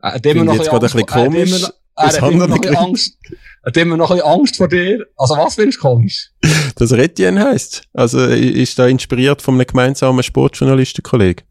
Er 0.00 0.14
hat 0.14 0.26
immer 0.26 0.44
noch 0.44 0.54
jetzt 0.54 0.70
gerade 0.70 0.86
ein 0.86 0.92
bisschen 0.92 1.06
komisch. 1.06 1.64
Er 1.96 2.06
hat 2.06 2.30
immer 2.30 2.46
noch 2.46 2.64
Angst. 2.76 3.18
Hat 3.64 3.76
immer 3.76 3.96
noch 3.96 4.10
ein 4.10 4.18
bisschen 4.18 4.32
Angst 4.32 4.56
vor 4.56 4.68
dir. 4.68 5.06
Also 5.16 5.36
was 5.36 5.54
findest 5.56 5.78
du 5.78 5.82
komisch? 5.82 6.30
Dass 6.76 6.92
er 6.92 6.98
Etienne 6.98 7.44
heisst. 7.44 7.82
Also 7.92 8.24
ist 8.26 8.78
da 8.78 8.86
inspiriert 8.86 9.42
von 9.42 9.54
einem 9.54 9.66
gemeinsamen 9.66 10.22
Sportjournalistenkollegen? 10.22 11.44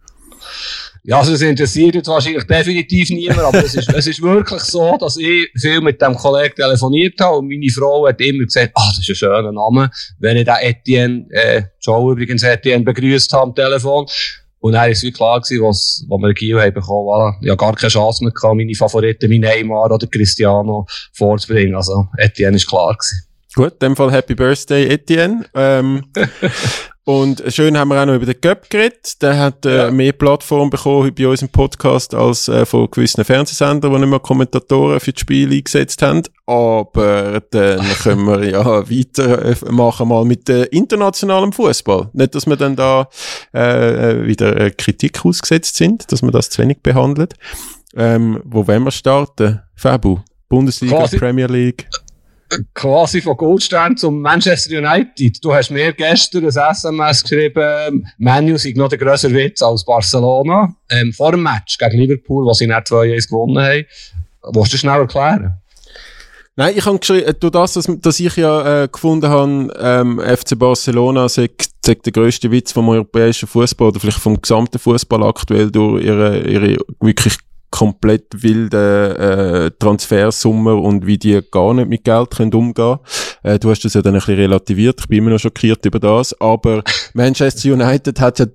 Ja, 1.07 1.19
also 1.19 1.33
es 1.33 1.41
interessiert 1.41 1.93
jetzt 1.93 2.07
wahrscheinlich 2.07 2.45
definitiv 2.45 3.09
niemand, 3.11 3.39
aber 3.39 3.63
es 3.63 3.75
ist, 3.75 3.87
es 3.93 4.07
ist 4.07 4.21
wirklich 4.21 4.61
so, 4.61 4.97
dass 4.97 5.17
ich 5.17 5.51
viel 5.55 5.79
mit 5.79 6.01
dem 6.01 6.15
Kollegen 6.15 6.55
telefoniert 6.55 7.19
habe 7.21 7.37
und 7.37 7.47
meine 7.47 7.69
Frau 7.69 8.07
hat 8.07 8.19
immer 8.21 8.43
gesagt, 8.43 8.71
ah, 8.73 8.89
das 8.89 8.99
ist 8.99 9.09
ein 9.09 9.15
schöner 9.15 9.51
Name, 9.51 9.91
wenn 10.19 10.37
ich 10.37 10.45
den 10.45 10.55
Etienne, 10.61 11.27
äh, 11.29 11.61
Joe 11.79 12.13
übrigens 12.13 12.41
Etienne 12.41 12.83
begrüßt 12.83 13.31
habe 13.33 13.43
am 13.43 13.55
Telefon. 13.55 14.07
Und 14.59 14.71
dann 14.71 14.81
war 14.81 14.89
es 14.89 15.03
wie 15.03 15.11
klar 15.11 15.39
gewesen, 15.41 15.63
was, 15.63 16.03
was 16.09 16.19
wir 16.19 16.33
Gio 16.33 16.59
haben 16.59 16.73
bekommen, 16.73 17.05
voilà. 17.05 17.35
Ich 17.39 17.49
habe 17.49 17.57
gar 17.57 17.75
keine 17.75 17.91
Chance 17.91 18.23
mehr 18.23 18.33
gehabt, 18.33 18.55
meine 18.55 18.73
Favoriten, 18.73 19.29
wie 19.29 19.37
Neymar 19.37 19.91
oder 19.91 20.07
Cristiano 20.07 20.87
vorzubringen. 21.13 21.75
Also, 21.75 22.07
Etienne 22.17 22.55
ist 22.55 22.67
klar 22.67 22.95
gewesen. 22.95 23.27
Gut, 23.53 23.73
in 23.73 23.79
dem 23.79 23.95
Fall 23.95 24.11
Happy 24.11 24.33
Birthday, 24.33 24.87
Etienne. 24.87 25.45
Ähm, 25.53 26.05
Und 27.05 27.43
schön 27.49 27.77
haben 27.77 27.89
wir 27.89 28.01
auch 28.01 28.07
noch 28.07 28.15
über 28.15 28.25
den 28.25 28.41
Göpp 28.41 28.67
geredet. 28.71 29.21
Der 29.21 29.37
hat 29.37 29.63
äh, 29.63 29.77
ja. 29.77 29.91
mehr 29.91 30.11
Plattform 30.11 30.71
bekommen 30.71 31.13
bei 31.13 31.27
uns 31.27 31.43
im 31.43 31.49
Podcast 31.49 32.15
als 32.15 32.47
äh, 32.47 32.65
von 32.65 32.89
gewissen 32.89 33.23
Fernsehsendern, 33.23 33.93
die 33.93 33.99
nicht 33.99 34.09
mehr 34.09 34.19
Kommentatoren 34.19 34.99
für 34.99 35.13
das 35.13 35.21
Spiel 35.21 35.53
eingesetzt 35.53 36.01
haben. 36.01 36.23
Aber 36.47 37.43
dann 37.51 37.85
können 38.01 38.25
wir 38.25 38.49
ja 38.49 38.65
weitermachen 38.65 40.07
mal 40.07 40.25
mit 40.25 40.49
äh, 40.49 40.63
internationalem 40.65 41.53
Fußball. 41.53 42.09
Nicht, 42.13 42.33
dass 42.33 42.47
wir 42.47 42.55
dann 42.55 42.75
da 42.75 43.07
äh, 43.53 44.11
äh, 44.11 44.25
wieder 44.25 44.59
äh, 44.59 44.71
Kritik 44.71 45.23
ausgesetzt 45.23 45.75
sind, 45.75 46.11
dass 46.11 46.23
wir 46.23 46.31
das 46.31 46.49
zu 46.49 46.63
wenig 46.63 46.81
behandelt. 46.81 47.35
Ähm, 47.95 48.41
wo 48.43 48.67
wollen 48.67 48.83
wir 48.83 48.91
starten? 48.91 49.61
Fabu, 49.75 50.21
Bundesliga, 50.49 50.97
Quasi. 50.97 51.19
Premier 51.19 51.45
League 51.45 51.87
quasi 52.73 53.21
von 53.21 53.37
Goldstern 53.37 53.97
zum 53.97 54.21
Manchester 54.21 54.77
United. 54.77 55.43
Du 55.43 55.53
hast 55.53 55.71
mir 55.71 55.93
gestern 55.93 56.43
ein 56.45 56.49
SMS 56.49 57.23
geschrieben, 57.23 58.07
Manu 58.17 58.57
sei 58.57 58.73
noch 58.75 58.89
der 58.89 58.97
grössere 58.97 59.33
Witz 59.33 59.61
als 59.61 59.85
Barcelona. 59.85 60.75
Ähm, 60.89 61.13
vor 61.13 61.31
dem 61.31 61.43
Match 61.43 61.77
gegen 61.77 61.97
Liverpool, 61.97 62.45
wo 62.45 62.53
sie 62.53 62.67
nach 62.67 62.81
2-1 62.81 63.29
gewonnen 63.29 63.57
haben. 63.57 63.85
Willst 64.53 64.73
du 64.73 64.77
schnell 64.77 64.99
erklären? 64.99 65.59
Nein, 66.57 66.73
ich 66.77 66.85
habe 66.85 66.99
geschrieben, 66.99 67.33
durch 67.39 67.51
das, 67.51 67.73
dass, 67.73 68.19
ich 68.19 68.35
ja 68.37 68.83
äh, 68.83 68.87
gefunden 68.87 69.29
habe, 69.29 69.73
ähm, 69.77 70.19
FC 70.19 70.57
Barcelona 70.57 71.27
sei 71.27 71.49
der 71.85 71.95
grösste 71.95 72.49
Witz 72.49 72.71
vom 72.71 72.87
europäischen 72.89 73.47
Fußball 73.47 73.89
oder 73.89 73.99
vielleicht 73.99 74.19
vom 74.19 74.41
gesamten 74.41 74.79
Fußball 74.79 75.21
aktuell 75.23 75.69
durch 75.69 76.03
ihre, 76.03 76.39
ihre 76.47 76.77
wirklich 77.01 77.37
komplett 77.71 78.43
wilde 78.43 79.71
äh, 79.71 79.77
Transfersummen 79.79 80.79
und 80.79 81.05
wie 81.05 81.17
die 81.17 81.41
gar 81.51 81.73
nicht 81.73 81.89
mit 81.89 82.03
Geld 82.03 82.31
können 82.31 82.53
umgehen 82.53 82.99
äh, 83.43 83.59
Du 83.59 83.69
hast 83.69 83.83
das 83.83 83.93
ja 83.93 84.01
dann 84.01 84.13
ein 84.13 84.19
bisschen 84.19 84.35
relativiert, 84.35 85.01
ich 85.01 85.07
bin 85.07 85.19
immer 85.19 85.31
noch 85.31 85.39
schockiert 85.39 85.85
über 85.85 85.99
das, 85.99 86.39
aber 86.39 86.83
Manchester 87.13 87.73
United 87.73 88.19
hat 88.19 88.39
ja 88.39 88.45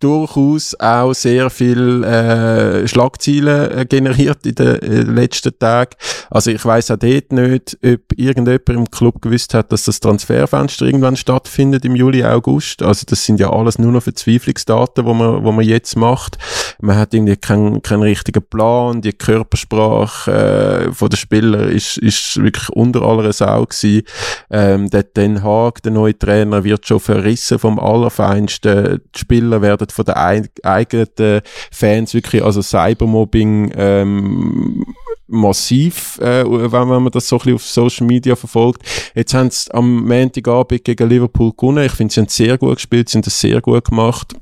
durchaus 0.00 0.78
auch 0.80 1.14
sehr 1.14 1.48
viel 1.50 2.04
äh, 2.04 2.86
Schlagzeilen 2.86 3.70
äh, 3.70 3.86
generiert 3.86 4.44
in 4.44 4.54
den 4.54 4.82
äh, 4.82 5.00
letzten 5.02 5.58
Tagen. 5.58 5.92
Also 6.30 6.50
ich 6.50 6.64
weiß 6.64 6.90
auch 6.90 6.98
dort 6.98 7.32
nicht, 7.32 7.78
ob 7.82 8.00
irgendjemand 8.16 8.68
im 8.68 8.90
Club 8.90 9.22
gewusst 9.22 9.54
hat, 9.54 9.72
dass 9.72 9.84
das 9.84 10.00
Transferfenster 10.00 10.84
irgendwann 10.84 11.16
stattfindet 11.16 11.84
im 11.84 11.94
Juli, 11.94 12.24
August. 12.24 12.82
Also 12.82 13.04
das 13.08 13.24
sind 13.24 13.40
ja 13.40 13.50
alles 13.50 13.78
nur 13.78 13.92
noch 13.92 14.02
Verzweiflungsdaten, 14.02 15.06
wo 15.06 15.14
man, 15.14 15.44
wo 15.44 15.52
man 15.52 15.64
jetzt 15.64 15.96
macht. 15.96 16.38
Man 16.80 16.96
hat 16.96 17.14
irgendwie 17.14 17.36
keinen 17.36 17.80
keinen 17.80 18.02
richtigen 18.02 18.42
Plan, 18.42 19.00
die 19.00 19.12
Körpersprache 19.12 20.88
äh, 20.88 20.92
von 20.92 21.08
den 21.08 21.16
Spielern 21.16 21.70
ist, 21.70 21.96
ist 21.98 22.42
wirklich 22.42 22.68
unter 22.70 23.02
aller 23.02 23.32
Sau 23.32 23.64
gewesen. 23.64 24.02
Ähm, 24.50 24.90
der 24.90 25.04
Den 25.04 25.42
Haag, 25.42 25.82
der 25.82 25.92
neue 25.92 26.18
Trainer, 26.18 26.64
wird 26.64 26.86
schon 26.86 27.00
verrissen 27.00 27.58
vom 27.58 27.78
Allerfeinsten. 27.78 29.00
Die 29.14 29.18
Spieler 29.18 29.62
werden 29.62 29.83
von 29.92 30.04
den 30.04 30.14
eigenen 30.14 31.42
Fans 31.70 32.14
wirklich, 32.14 32.42
also 32.42 32.62
Cybermobbing 32.62 33.72
ähm, 33.76 34.84
massiv, 35.26 36.18
äh, 36.20 36.44
wenn, 36.44 36.88
man 36.88 37.10
das 37.10 37.28
so 37.28 37.36
ein 37.36 37.38
bisschen 37.38 37.54
auf 37.54 37.64
Social 37.64 38.06
Media 38.06 38.36
verfolgt. 38.36 38.82
Jetzt 39.14 39.34
haben 39.34 39.50
sie 39.50 39.72
am 39.72 40.04
Montagabend 40.06 40.84
gegen 40.84 41.08
Liverpool 41.08 41.52
gewonnen. 41.56 41.84
Ich 41.84 41.92
finde, 41.92 42.12
sie 42.12 42.20
haben 42.20 42.28
sehr 42.28 42.58
gut 42.58 42.76
gespielt, 42.76 43.08
sie 43.08 43.18
haben 43.18 43.22
das 43.22 43.40
sehr 43.40 43.60
gut 43.60 43.84
gemacht. 43.84 44.34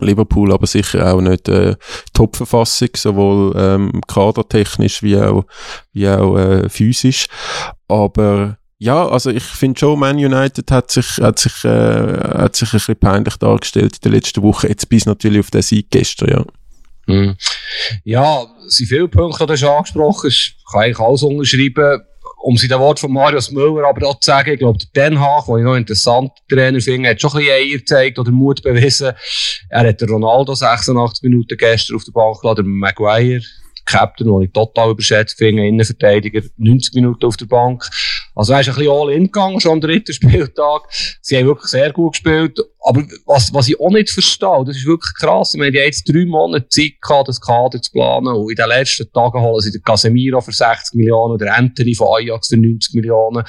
Liverpool 0.00 0.52
aber 0.52 0.66
sicher 0.66 1.14
auch 1.14 1.20
nicht 1.20 1.48
äh, 1.48 1.76
Top-Verfassung, 2.12 2.88
sowohl 2.96 3.54
ähm, 3.56 4.00
kadertechnisch 4.06 5.02
wie 5.02 5.16
auch, 5.18 5.44
wie 5.92 6.08
auch 6.08 6.36
äh, 6.36 6.68
physisch. 6.68 7.26
Aber 7.88 8.58
ja, 8.82 9.08
also 9.08 9.30
ich 9.30 9.44
finde 9.44 9.78
schon, 9.78 9.96
Man 9.96 10.16
United 10.16 10.68
hat 10.72 10.90
sich, 10.90 11.18
hat 11.18 11.38
sich, 11.38 11.64
äh, 11.64 11.68
hat 11.68 12.56
sich 12.56 12.68
ein 12.70 12.78
bisschen 12.78 12.96
peinlich 12.96 13.36
dargestellt 13.36 13.94
in 13.94 14.00
der 14.02 14.10
letzten 14.10 14.42
Woche, 14.42 14.66
jetzt 14.68 14.88
bis 14.88 15.06
natürlich 15.06 15.38
auf 15.38 15.52
den 15.52 15.62
Sieg 15.62 15.86
gestern, 15.88 16.28
ja. 16.28 16.44
Mhm. 17.06 17.36
Ja, 18.02 18.44
es 18.66 18.78
sind 18.78 18.88
viele 18.88 19.06
Punkte, 19.06 19.46
die 19.46 19.52
du 19.52 19.56
schon 19.56 19.68
angesprochen 19.68 20.28
hast. 20.28 20.56
Ich 20.58 20.64
kann 20.70 20.82
eigentlich 20.82 20.98
alles 20.98 21.22
unterschreiben. 21.22 22.02
Um 22.44 22.56
sie 22.56 22.66
den 22.66 22.80
Wort 22.80 22.98
von 22.98 23.12
Marius 23.12 23.52
Müller 23.52 23.86
aber 23.86 24.04
auch 24.08 24.18
zu 24.18 24.26
sagen, 24.26 24.50
ich 24.50 24.58
glaube, 24.58 24.78
der 24.96 25.10
Den 25.10 25.20
Haag, 25.20 25.46
den 25.46 25.58
ich 25.58 25.64
noch 25.64 25.76
interessant 25.76 26.32
Trainer 26.48 26.80
finde, 26.80 27.10
hat 27.10 27.20
schon 27.20 27.30
ein 27.30 27.38
bisschen 27.38 27.54
Eier 27.54 27.78
gezeigt 27.78 28.18
oder 28.18 28.32
Mut 28.32 28.64
bewiesen. 28.64 29.12
Er 29.68 29.88
hat 29.88 30.00
den 30.00 30.08
Ronaldo 30.08 30.56
86 30.56 31.22
Minuten 31.22 31.56
gestern 31.56 31.94
auf 31.94 32.04
der 32.04 32.10
Bank 32.10 32.40
gelassen, 32.40 32.64
den 32.64 32.78
Maguire, 32.78 33.42
Captain, 33.84 34.26
den 34.26 34.42
ich 34.42 34.52
total 34.52 34.90
überschätzt 34.90 35.38
finde, 35.38 35.66
Innenverteidiger, 35.66 36.42
90 36.56 36.94
Minuten 36.94 37.26
auf 37.26 37.36
der 37.36 37.46
Bank. 37.46 37.88
Also 38.34 38.52
er 38.52 38.60
ist 38.60 38.68
ein 38.68 38.74
bisschen 38.74 38.90
all 38.92 39.12
in 39.12 39.24
gegangen, 39.24 39.60
schon 39.60 39.72
am 39.72 39.80
dritten 39.80 40.12
Spieltag. 40.12 40.82
Sie 41.20 41.36
haben 41.36 41.46
wirklich 41.46 41.70
sehr 41.70 41.92
gut 41.92 42.12
gespielt. 42.12 42.58
Aber 42.84 43.04
was, 43.26 43.54
was 43.54 43.68
ich 43.68 43.78
auch 43.78 43.90
nicht 43.90 44.10
verstehe, 44.10 44.64
das 44.66 44.76
ist 44.76 44.86
wirklich 44.86 45.12
krass. 45.18 45.52
Die 45.52 45.60
haben 45.60 45.72
jetzt 45.72 46.08
drei 46.08 46.24
Monate 46.24 46.68
Zeit 46.68 47.00
gehabt, 47.00 47.28
das 47.28 47.40
Kader 47.40 47.80
zu 47.80 47.92
planen. 47.92 48.28
Und 48.28 48.50
in 48.50 48.56
den 48.56 48.68
letzten 48.68 49.10
Tagen 49.12 49.40
holen 49.40 49.60
sie 49.60 49.70
den 49.70 49.82
Casemiro 49.82 50.40
für 50.40 50.52
60 50.52 50.94
Millionen, 50.94 51.38
der 51.38 51.56
Anthony 51.56 51.94
von 51.94 52.08
Ajax 52.16 52.48
für 52.48 52.56
90 52.56 52.94
Millionen. 52.94 53.44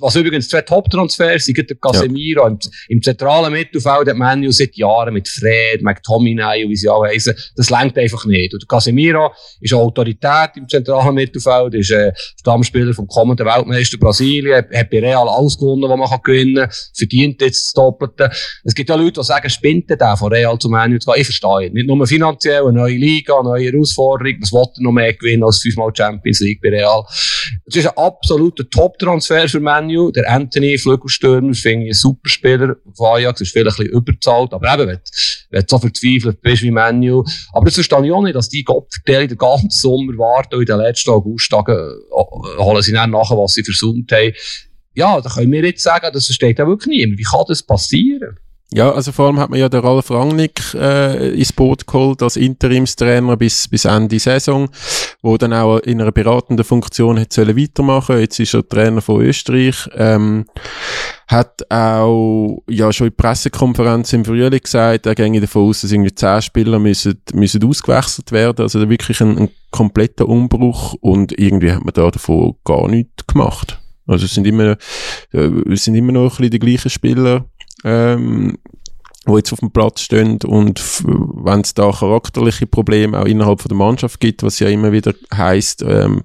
Was 0.00 0.16
übrigens 0.16 0.48
zwei 0.48 0.62
Top-Transfers 0.62 1.44
sind, 1.44 1.58
der 1.58 1.76
Casemiro 1.76 2.42
ja. 2.42 2.48
im, 2.48 2.58
im, 2.88 3.02
zentralen 3.02 3.52
Mittelfeld, 3.52 4.06
der 4.06 4.14
Manu 4.14 4.50
seit 4.50 4.74
Jahren 4.76 5.12
mit 5.12 5.28
Fred, 5.28 5.82
mit 5.82 6.02
Tominay 6.02 6.64
und 6.64 6.70
wie 6.70 6.76
sie 6.76 6.88
alle 6.88 7.08
heißen. 7.08 7.34
Das 7.56 7.68
lenkt 7.68 7.98
einfach 7.98 8.24
nicht. 8.24 8.54
Und 8.54 8.62
der 8.62 8.68
Casemiro 8.68 9.32
ist 9.60 9.72
eine 9.72 9.82
Autorität 9.82 10.50
im 10.56 10.66
zentralen 10.66 11.14
Mittelfeld, 11.14 11.74
ist 11.74 11.90
äh, 11.90 12.12
Stammspieler 12.40 12.94
vom 12.94 13.06
kommenden 13.06 13.46
Weltmeister 13.46 13.98
Brasilien, 13.98 14.64
hat 14.72 14.90
bei 14.90 15.00
Real 15.00 15.28
alles 15.28 15.58
gewonnen, 15.58 15.82
was 15.90 15.98
man 15.98 16.08
kann 16.08 16.20
gewinnen 16.24 16.68
kann, 16.68 16.70
verdient 16.96 17.42
jetzt 17.42 17.66
das 17.66 17.72
Doppelte. 17.74 18.30
Es 18.64 18.74
gibt 18.74 18.88
ja 18.88 18.96
Leute, 18.96 19.20
die 19.20 19.24
sagen, 19.24 19.48
spinnt 19.48 19.88
der 19.88 20.16
von 20.16 20.32
Real 20.32 20.58
zu 20.58 20.68
Manu 20.68 20.98
zu 20.98 21.10
gehen. 21.10 21.20
Ich 21.20 21.26
verstehe. 21.26 21.70
Nicht 21.70 21.86
nur 21.86 22.06
finanziell, 22.06 22.62
eine 22.62 22.72
neue 22.72 22.96
Liga, 22.96 23.34
eine 23.38 23.50
neue 23.50 23.70
Herausforderung. 23.70 24.34
Was 24.40 24.52
will 24.52 24.60
er 24.60 24.82
noch 24.82 24.92
mehr 24.92 25.12
gewinnen 25.14 25.44
als 25.44 25.60
fünfmal 25.60 25.90
Champions 25.94 26.40
League 26.40 26.60
bei 26.60 26.70
Real? 26.70 27.04
Es 27.66 27.76
ist 27.76 27.86
ein 27.86 27.96
absoluter 27.96 28.68
Top-Transfer 28.68 29.48
für 29.48 29.60
Manu. 29.60 30.10
Der 30.10 30.30
Anthony 30.30 30.78
Flügelstürmer 30.78 31.54
finde 31.54 31.86
ich 31.86 31.90
ein 31.90 31.94
super 31.94 32.28
Spieler. 32.28 32.76
Von 32.94 33.16
Ajax 33.16 33.40
ist 33.40 33.52
vielleicht 33.52 33.78
ein 33.78 33.86
bisschen 33.86 33.98
überzahlt. 33.98 34.52
Aber 34.52 34.74
eben, 34.74 34.88
wenn, 35.50 35.60
du 35.60 35.66
so 35.68 35.78
verzweifelt 35.78 36.40
bist 36.40 36.62
wie 36.62 36.70
Manu. 36.70 37.24
Aber 37.52 37.66
das 37.66 37.74
verstehe 37.74 38.04
ich 38.04 38.12
auch 38.12 38.22
nicht, 38.22 38.36
dass 38.36 38.48
die 38.48 38.64
Gottverteilung 38.64 39.28
den 39.28 39.38
ganzen 39.38 39.70
Sommer 39.70 40.12
warten 40.18 40.56
und 40.56 40.60
in 40.60 40.66
den 40.66 40.78
letzten 40.78 41.10
Augusttagen 41.10 41.76
äh, 41.76 42.62
holen 42.62 42.82
sie 42.82 42.92
dann 42.92 43.10
nachher, 43.10 43.36
was 43.36 43.54
sie 43.54 43.64
versäumt 43.64 44.10
haben 44.12 44.32
ja, 44.96 45.20
da 45.20 45.28
können 45.28 45.52
wir 45.52 45.64
jetzt 45.64 45.82
sagen, 45.82 46.08
das 46.12 46.26
versteht 46.26 46.60
auch 46.60 46.66
wirklich 46.66 46.96
niemand. 46.98 47.18
Wie 47.18 47.24
kann 47.24 47.44
das 47.46 47.62
passieren? 47.62 48.38
Ja, 48.72 48.90
also 48.90 49.12
vor 49.12 49.26
allem 49.26 49.38
hat 49.38 49.48
man 49.48 49.60
ja 49.60 49.68
den 49.68 49.80
Ralf 49.80 50.10
Rangnick 50.10 50.74
äh, 50.74 51.38
ins 51.38 51.52
Boot 51.52 51.86
geholt 51.86 52.20
als 52.20 52.34
Interimstrainer 52.34 53.36
bis, 53.36 53.68
bis 53.68 53.84
Ende 53.84 54.18
Saison, 54.18 54.68
wo 55.22 55.36
dann 55.36 55.52
auch 55.52 55.78
in 55.78 56.00
einer 56.00 56.10
beratenden 56.10 56.64
Funktion 56.64 57.20
hat 57.20 57.32
sollen 57.32 57.56
weitermachen. 57.56 58.18
Jetzt 58.18 58.40
ist 58.40 58.54
er 58.54 58.68
Trainer 58.68 59.00
von 59.00 59.22
Österreich. 59.22 59.88
Ähm, 59.94 60.46
hat 61.28 61.62
auch 61.70 62.62
ja 62.68 62.92
schon 62.92 63.06
in 63.06 63.14
der 63.16 63.22
Pressekonferenz 63.22 64.12
im 64.12 64.24
Frühling 64.24 64.60
gesagt, 64.60 65.06
er 65.06 65.14
ginge 65.14 65.40
davon 65.40 65.68
aus, 65.68 65.82
dass 65.82 65.92
irgendwie 65.92 66.14
zehn 66.14 66.42
Spieler 66.42 66.80
müssen, 66.80 67.22
müssen 67.34 67.62
ausgewechselt 67.62 68.32
werden. 68.32 68.62
Also 68.62 68.88
wirklich 68.90 69.20
ein, 69.20 69.38
ein 69.38 69.48
kompletter 69.70 70.28
Umbruch 70.28 70.94
und 70.94 71.38
irgendwie 71.38 71.70
hat 71.70 71.84
man 71.84 71.94
da 71.94 72.10
davon 72.10 72.56
gar 72.64 72.88
nichts 72.88 73.26
gemacht. 73.28 73.78
Also 74.06 74.24
es 74.26 74.34
sind 74.34 74.46
immer, 74.46 74.76
äh, 75.32 75.50
es 75.70 75.84
sind 75.84 75.94
immer 75.94 76.12
noch 76.12 76.24
ein 76.24 76.28
bisschen 76.28 76.50
die 76.50 76.58
gleichen 76.58 76.90
Spieler, 76.90 77.46
ähm, 77.84 78.56
wo 79.26 79.36
jetzt 79.36 79.52
auf 79.52 79.58
dem 79.58 79.70
Platz 79.70 80.00
stehen 80.00 80.38
und 80.46 80.80
wenn 81.04 81.60
es 81.60 81.74
da 81.74 81.90
charakterliche 81.90 82.66
Probleme 82.66 83.18
auch 83.18 83.24
innerhalb 83.24 83.60
von 83.60 83.68
der 83.68 83.76
Mannschaft 83.76 84.20
gibt, 84.20 84.42
was 84.42 84.60
ja 84.60 84.68
immer 84.68 84.92
wieder 84.92 85.14
heißt, 85.34 85.82
ähm, 85.82 86.22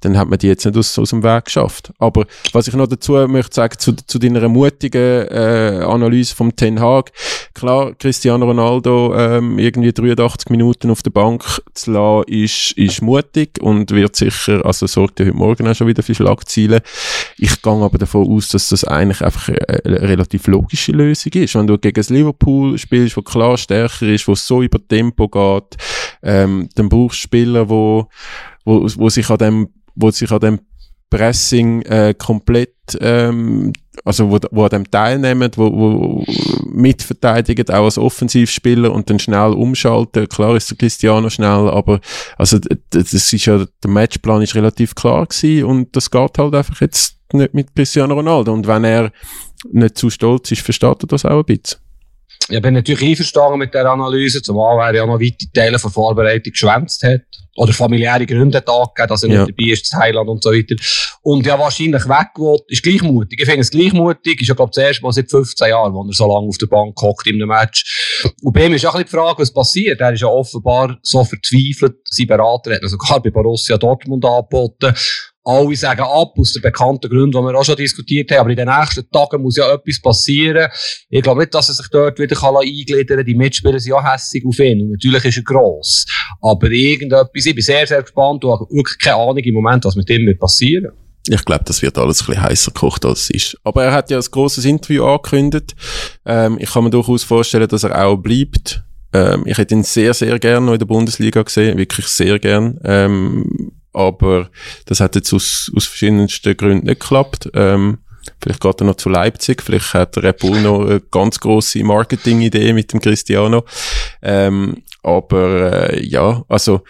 dann 0.00 0.16
hat 0.16 0.28
man 0.28 0.38
die 0.38 0.46
jetzt 0.46 0.64
nicht 0.64 0.76
aus, 0.76 0.98
aus 0.98 1.10
dem 1.10 1.22
Weg 1.22 1.46
geschafft. 1.46 1.92
Aber 1.98 2.26
was 2.52 2.68
ich 2.68 2.74
noch 2.74 2.86
dazu 2.86 3.12
möchte 3.26 3.54
sagen 3.54 3.78
zu, 3.78 3.92
zu 3.92 4.18
deiner 4.18 4.48
mutigen 4.48 5.26
äh, 5.28 5.82
Analyse 5.84 6.34
vom 6.34 6.54
Ten 6.54 6.80
Hag, 6.80 7.12
klar, 7.54 7.94
Cristiano 7.94 8.46
Ronaldo 8.46 9.14
ähm, 9.16 9.58
irgendwie 9.58 9.92
83 9.92 10.50
Minuten 10.50 10.90
auf 10.90 11.02
der 11.02 11.10
Bank 11.10 11.44
zu 11.74 11.92
lassen, 11.92 12.28
ist, 12.28 12.72
ist 12.72 13.02
mutig 13.02 13.60
und 13.60 13.90
wird 13.90 14.14
sicher, 14.14 14.64
also 14.64 14.86
sorgt 14.86 15.18
ja 15.20 15.26
heute 15.26 15.36
Morgen 15.36 15.66
auch 15.66 15.74
schon 15.74 15.88
wieder 15.88 16.02
für 16.02 16.14
Schlagziele. 16.14 16.82
Ich 17.36 17.62
gehe 17.62 17.72
aber 17.72 17.98
davon 17.98 18.28
aus, 18.28 18.48
dass 18.48 18.68
das 18.68 18.84
eigentlich 18.84 19.22
einfach 19.22 19.48
eine, 19.48 19.84
eine 19.84 20.00
relativ 20.02 20.46
logische 20.46 20.92
Lösung 20.92 21.32
ist. 21.32 21.54
Wenn 21.54 21.66
du 21.66 21.78
gegen 21.78 21.94
das 21.94 22.10
Liverpool 22.10 22.43
Liverpool 22.44 22.78
spielst, 22.78 23.16
wo 23.16 23.22
klar 23.22 23.56
stärker 23.56 24.06
ist, 24.06 24.28
wo 24.28 24.34
so 24.34 24.62
über 24.62 24.78
Tempo 24.86 25.28
geht, 25.28 25.76
ähm, 26.22 26.68
dann 26.74 26.88
brauchst 26.88 27.18
du 27.18 27.22
Spieler, 27.22 27.68
wo, 27.68 28.08
wo, 28.64 28.86
wo 28.96 29.08
sich 29.08 29.28
an 29.30 29.38
dem, 29.38 29.68
wo 29.94 30.10
sich 30.10 30.30
an 30.30 30.40
dem 30.40 30.60
Pressing 31.10 31.82
äh, 31.82 32.14
komplett, 32.16 32.74
ähm, 33.00 33.72
also 34.04 34.30
wo, 34.30 34.38
wo 34.50 34.64
an 34.64 34.70
dem 34.70 34.90
teilnehmen, 34.90 35.50
wo, 35.56 35.72
wo 35.72 36.24
mitverteidigen, 36.66 37.68
auch 37.70 37.84
als 37.84 37.98
Offensivspieler 37.98 38.92
und 38.92 39.08
dann 39.08 39.20
schnell 39.20 39.52
umschalten. 39.52 40.28
Klar 40.28 40.56
ist 40.56 40.70
der 40.70 40.76
Cristiano 40.76 41.30
schnell, 41.30 41.68
aber 41.68 42.00
also 42.36 42.58
das 42.90 43.12
ist 43.12 43.46
ja, 43.46 43.64
der 43.82 43.90
Matchplan 43.90 44.42
ist 44.42 44.56
relativ 44.56 44.94
klar 44.94 45.26
gewesen 45.26 45.64
und 45.64 45.94
das 45.94 46.10
geht 46.10 46.38
halt 46.38 46.54
einfach 46.54 46.80
jetzt 46.80 47.16
nicht 47.32 47.54
mit 47.54 47.74
Cristiano 47.74 48.14
Ronaldo. 48.14 48.52
Und 48.52 48.66
wenn 48.66 48.84
er 48.84 49.12
nicht 49.70 49.96
zu 49.96 50.10
stolz 50.10 50.50
ist, 50.50 50.62
versteht 50.62 51.02
er 51.02 51.06
das 51.06 51.24
auch 51.24 51.38
ein 51.38 51.44
bisschen 51.44 51.83
ich 52.48 52.60
bin 52.60 52.74
natürlich 52.74 53.02
einverstanden 53.02 53.58
mit 53.58 53.72
der 53.72 53.86
Analyse, 53.86 54.42
zumal 54.42 54.78
er 54.88 54.94
ja 54.94 55.06
noch 55.06 55.18
weite 55.18 55.50
Teile 55.52 55.78
von 55.78 55.90
Vorbereitung 55.90 56.52
geschwänzt 56.52 57.02
hat. 57.02 57.22
Oder 57.56 57.72
familiäre 57.72 58.26
Gründe 58.26 58.58
hat 58.58 58.68
angegeben, 58.68 59.08
dass 59.08 59.22
er 59.22 59.30
ja. 59.30 59.44
nicht 59.44 59.56
dabei 59.56 59.70
ist, 59.70 59.92
in 59.92 59.98
Thailand 60.00 60.28
und 60.28 60.42
so 60.42 60.50
weiter. 60.50 60.74
Und 61.22 61.46
ja, 61.46 61.58
wahrscheinlich 61.58 62.04
weggewollt, 62.04 62.64
ist 62.66 62.82
gleichmutig. 62.82 63.40
Ich 63.40 63.46
finde 63.46 63.60
es 63.60 63.70
gleichmutig, 63.70 64.40
ist 64.42 64.48
ja, 64.48 64.54
glaube 64.54 64.70
ich, 64.70 64.74
das 64.74 64.84
erste 64.84 65.02
Mal 65.02 65.12
seit 65.12 65.30
15 65.30 65.68
Jahren, 65.68 65.94
wo 65.94 66.02
er 66.02 66.12
so 66.12 66.26
lange 66.26 66.48
auf 66.48 66.58
der 66.58 66.66
Bank 66.66 67.00
hockt 67.00 67.26
in 67.28 67.36
einem 67.36 67.48
Match. 67.48 68.24
Und 68.42 68.52
bei 68.52 68.66
ihm 68.66 68.74
ist 68.74 68.84
auch 68.84 68.94
ein 68.94 69.04
bisschen 69.04 69.18
die 69.20 69.24
Frage, 69.24 69.38
was 69.42 69.52
passiert. 69.52 70.00
Er 70.00 70.12
ist 70.12 70.20
ja 70.20 70.26
offenbar 70.26 70.98
so 71.02 71.24
verzweifelt, 71.24 71.94
sein 72.10 72.26
Berater 72.26 72.74
hat 72.74 72.82
ihn 72.82 72.88
sogar 72.88 73.22
bei 73.22 73.30
Borussia 73.30 73.78
Dortmund 73.78 74.24
angeboten. 74.24 74.92
Alle 75.44 75.76
sagen 75.76 76.00
ab, 76.00 76.32
aus 76.38 76.52
den 76.52 76.62
bekannten 76.62 77.10
Gründen, 77.10 77.32
die 77.32 77.38
wir 77.38 77.58
auch 77.58 77.64
schon 77.64 77.76
diskutiert 77.76 78.30
haben. 78.30 78.40
Aber 78.40 78.50
in 78.50 78.56
den 78.56 78.68
nächsten 78.68 79.08
Tagen 79.10 79.42
muss 79.42 79.56
ja 79.56 79.72
etwas 79.72 80.00
passieren. 80.00 80.68
Ich 81.10 81.22
glaube 81.22 81.40
nicht, 81.40 81.54
dass 81.54 81.68
er 81.68 81.74
sich 81.74 81.86
dort 81.90 82.18
wieder 82.18 82.36
eingliedern 82.42 83.18
kann. 83.18 83.26
Die 83.26 83.34
Mitspieler 83.34 83.78
sind 83.78 83.90
ja 83.90 84.12
hässig 84.12 84.44
auf 84.46 84.58
ihn. 84.58 84.82
Und 84.82 84.92
natürlich 84.92 85.24
ist 85.26 85.36
er 85.36 85.42
gross. 85.42 86.06
Aber 86.40 86.70
irgendetwas, 86.70 87.46
ich 87.46 87.54
bin 87.54 87.62
sehr, 87.62 87.86
sehr 87.86 88.02
gespannt 88.02 88.44
und 88.44 88.52
habe 88.52 88.66
wirklich 88.70 88.98
keine 88.98 89.16
Ahnung 89.16 89.38
im 89.38 89.54
Moment, 89.54 89.84
was 89.84 89.96
mit 89.96 90.08
ihm 90.08 90.26
wird 90.26 90.40
passieren. 90.40 90.92
Ich 91.28 91.44
glaube, 91.44 91.64
das 91.64 91.80
wird 91.80 91.96
alles 91.96 92.22
ein 92.22 92.26
bisschen 92.26 92.42
heißer 92.42 92.72
gekocht, 92.72 93.04
als 93.04 93.22
es 93.22 93.30
ist. 93.30 93.58
Aber 93.64 93.84
er 93.84 93.92
hat 93.92 94.10
ja 94.10 94.18
ein 94.18 94.24
grosses 94.30 94.64
Interview 94.64 95.04
angekündigt. 95.04 95.74
Ähm, 96.26 96.58
ich 96.60 96.70
kann 96.70 96.84
mir 96.84 96.90
durchaus 96.90 97.22
vorstellen, 97.22 97.68
dass 97.68 97.84
er 97.84 98.04
auch 98.04 98.16
bleibt. 98.16 98.84
Ähm, 99.14 99.44
ich 99.46 99.56
hätte 99.56 99.74
ihn 99.74 99.84
sehr, 99.84 100.12
sehr 100.12 100.38
gern 100.38 100.66
noch 100.66 100.74
in 100.74 100.78
der 100.78 100.86
Bundesliga 100.86 101.42
gesehen. 101.42 101.78
Wirklich 101.78 102.08
sehr 102.08 102.38
gern. 102.38 102.78
Ähm, 102.84 103.72
aber 103.94 104.50
das 104.86 105.00
hat 105.00 105.14
jetzt 105.14 105.32
aus, 105.32 105.70
aus 105.74 105.86
verschiedensten 105.86 106.56
Gründen 106.56 106.86
nicht 106.86 107.00
geklappt. 107.00 107.50
Ähm, 107.54 107.98
vielleicht 108.42 108.60
geht 108.60 108.80
er 108.80 108.86
noch 108.86 108.96
zu 108.96 109.08
Leipzig, 109.08 109.62
vielleicht 109.62 109.94
hat 109.94 110.18
Red 110.18 110.38
Bull 110.38 110.60
noch 110.60 110.86
eine 110.86 111.00
ganz 111.00 111.40
grosse 111.40 111.82
Marketing-Idee 111.84 112.72
mit 112.72 112.92
dem 112.92 113.00
Cristiano. 113.00 113.64
Ähm, 114.22 114.82
aber 115.02 115.90
äh, 115.92 116.04
ja, 116.06 116.44
also 116.48 116.82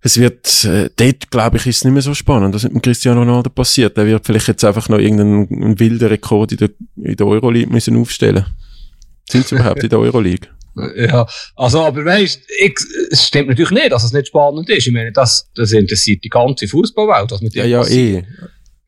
es 0.00 0.18
wird, 0.18 0.64
äh, 0.64 0.90
dort 0.96 1.30
glaube 1.30 1.56
ich, 1.56 1.66
ist 1.66 1.78
es 1.78 1.84
nicht 1.84 1.92
mehr 1.92 2.02
so 2.02 2.14
spannend, 2.14 2.54
was 2.54 2.62
mit 2.62 2.72
dem 2.72 2.82
Cristiano 2.82 3.20
Ronaldo 3.20 3.50
passiert. 3.50 3.96
Der 3.96 4.06
wird 4.06 4.24
vielleicht 4.24 4.48
jetzt 4.48 4.64
einfach 4.64 4.88
noch 4.88 4.98
irgendeinen 4.98 5.78
wilden 5.78 6.08
Rekord 6.08 6.52
in 6.52 6.58
der, 6.58 6.70
in 6.96 7.16
der 7.16 7.26
Euroleague 7.26 7.72
müssen 7.72 7.96
aufstellen. 7.96 8.46
Sind 9.28 9.46
sie 9.46 9.56
überhaupt 9.56 9.82
in 9.82 9.90
der 9.90 9.98
Euroleague? 9.98 10.48
Ja, 10.96 11.26
also, 11.56 11.82
aber 11.82 12.04
weißt, 12.04 12.42
ich, 12.60 12.74
es 13.10 13.26
stimmt 13.26 13.48
natürlich 13.48 13.70
nicht, 13.70 13.92
dass 13.92 14.04
es 14.04 14.12
nicht 14.12 14.28
spannend 14.28 14.68
ist. 14.70 14.86
Ich 14.86 14.92
meine, 14.92 15.12
das, 15.12 15.50
das 15.54 15.72
interessiert 15.72 16.24
die 16.24 16.28
ganze 16.28 16.68
Fußballwelt, 16.68 17.30
was 17.30 17.40
mit 17.40 17.54
dem 17.54 17.68
Ja, 17.68 17.82
ja, 17.82 17.86
eh. 17.86 18.24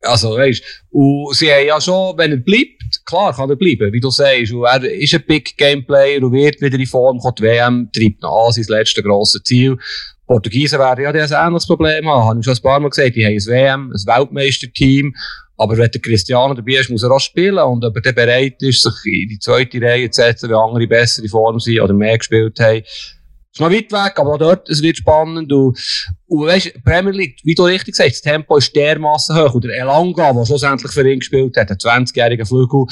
Also, 0.01 0.35
weißt, 0.35 0.63
und 0.89 1.35
sie 1.35 1.51
haben 1.51 1.67
ja 1.67 1.79
schon, 1.79 2.17
wenn 2.17 2.31
er 2.31 2.37
bleibt, 2.37 3.05
klar 3.05 3.35
kann 3.35 3.49
er 3.49 3.55
bleiben, 3.55 3.93
wie 3.93 3.99
du 3.99 4.09
sagst, 4.09 4.51
und 4.51 4.65
er 4.65 4.83
ist 4.83 5.13
ein 5.13 5.23
Big 5.27 5.55
Game 5.57 5.85
Player 5.85 6.23
und 6.23 6.33
wird 6.33 6.59
wieder 6.59 6.79
in 6.79 6.87
Form 6.87 7.19
kommen. 7.19 7.35
Die 7.37 7.43
WM 7.43 7.89
treibt 7.93 8.21
noch 8.23 8.47
an, 8.47 8.53
sein 8.53 8.65
letztes 8.67 9.03
grosses 9.03 9.43
Ziel. 9.43 9.77
Portugiesen 10.25 10.79
werden 10.79 11.03
ja 11.03 11.11
ein 11.11 11.47
ähnliches 11.47 11.67
Problem 11.67 12.07
haben, 12.07 12.25
habe 12.25 12.39
ich 12.39 12.45
schon 12.45 12.55
ein 12.55 12.61
paar 12.61 12.79
Mal 12.79 12.89
gesagt. 12.89 13.15
Die 13.15 13.25
haben 13.25 13.33
ein 13.33 13.45
WM, 13.45 13.91
ein 13.91 14.17
Weltmeisterteam, 14.17 15.13
Aber 15.61 15.77
wenn 15.77 15.91
der 15.91 16.01
Cristiano 16.01 16.55
dabei 16.55 16.79
ist, 16.79 16.89
muss 16.89 17.03
er 17.03 17.11
auch 17.11 17.19
spielen. 17.19 17.59
Und 17.59 17.85
ob 17.85 17.95
er 18.03 18.13
bereit 18.13 18.59
ist, 18.63 18.81
sich 18.81 18.93
in 19.05 19.29
die 19.29 19.37
zweite 19.39 19.79
Reihe 19.79 20.09
zu 20.09 20.19
setzen, 20.19 20.49
wenn 20.49 20.57
andere 20.57 20.87
bessere 20.87 21.27
Form 21.27 21.59
sind 21.59 21.79
oder 21.81 21.93
mehr 21.93 22.17
gespielt 22.17 22.59
haben, 22.59 22.81
ist 22.81 23.59
noch 23.59 23.69
weit 23.69 23.91
weg, 23.91 24.13
aber 24.17 24.33
auch 24.33 24.37
dort, 24.39 24.69
es 24.69 24.81
wird 24.81 24.97
spannend. 24.97 25.51
Und, 25.51 25.77
und 26.25 26.47
weißt, 26.47 26.83
Premier 26.83 27.11
League, 27.11 27.41
wie 27.43 27.53
du 27.53 27.65
richtig 27.65 27.95
sagst, 27.95 28.13
das 28.13 28.21
Tempo 28.21 28.57
ist 28.57 28.75
dermassen 28.75 29.37
hoch. 29.37 29.53
Und 29.53 29.65
der 29.65 29.77
Elanga, 29.77 30.33
der 30.33 30.45
schlussendlich 30.47 30.91
für 30.91 31.07
ihn 31.07 31.19
gespielt 31.19 31.55
hat, 31.55 31.69
der 31.69 31.77
20-jährige 31.77 32.45
Flügel, 32.47 32.85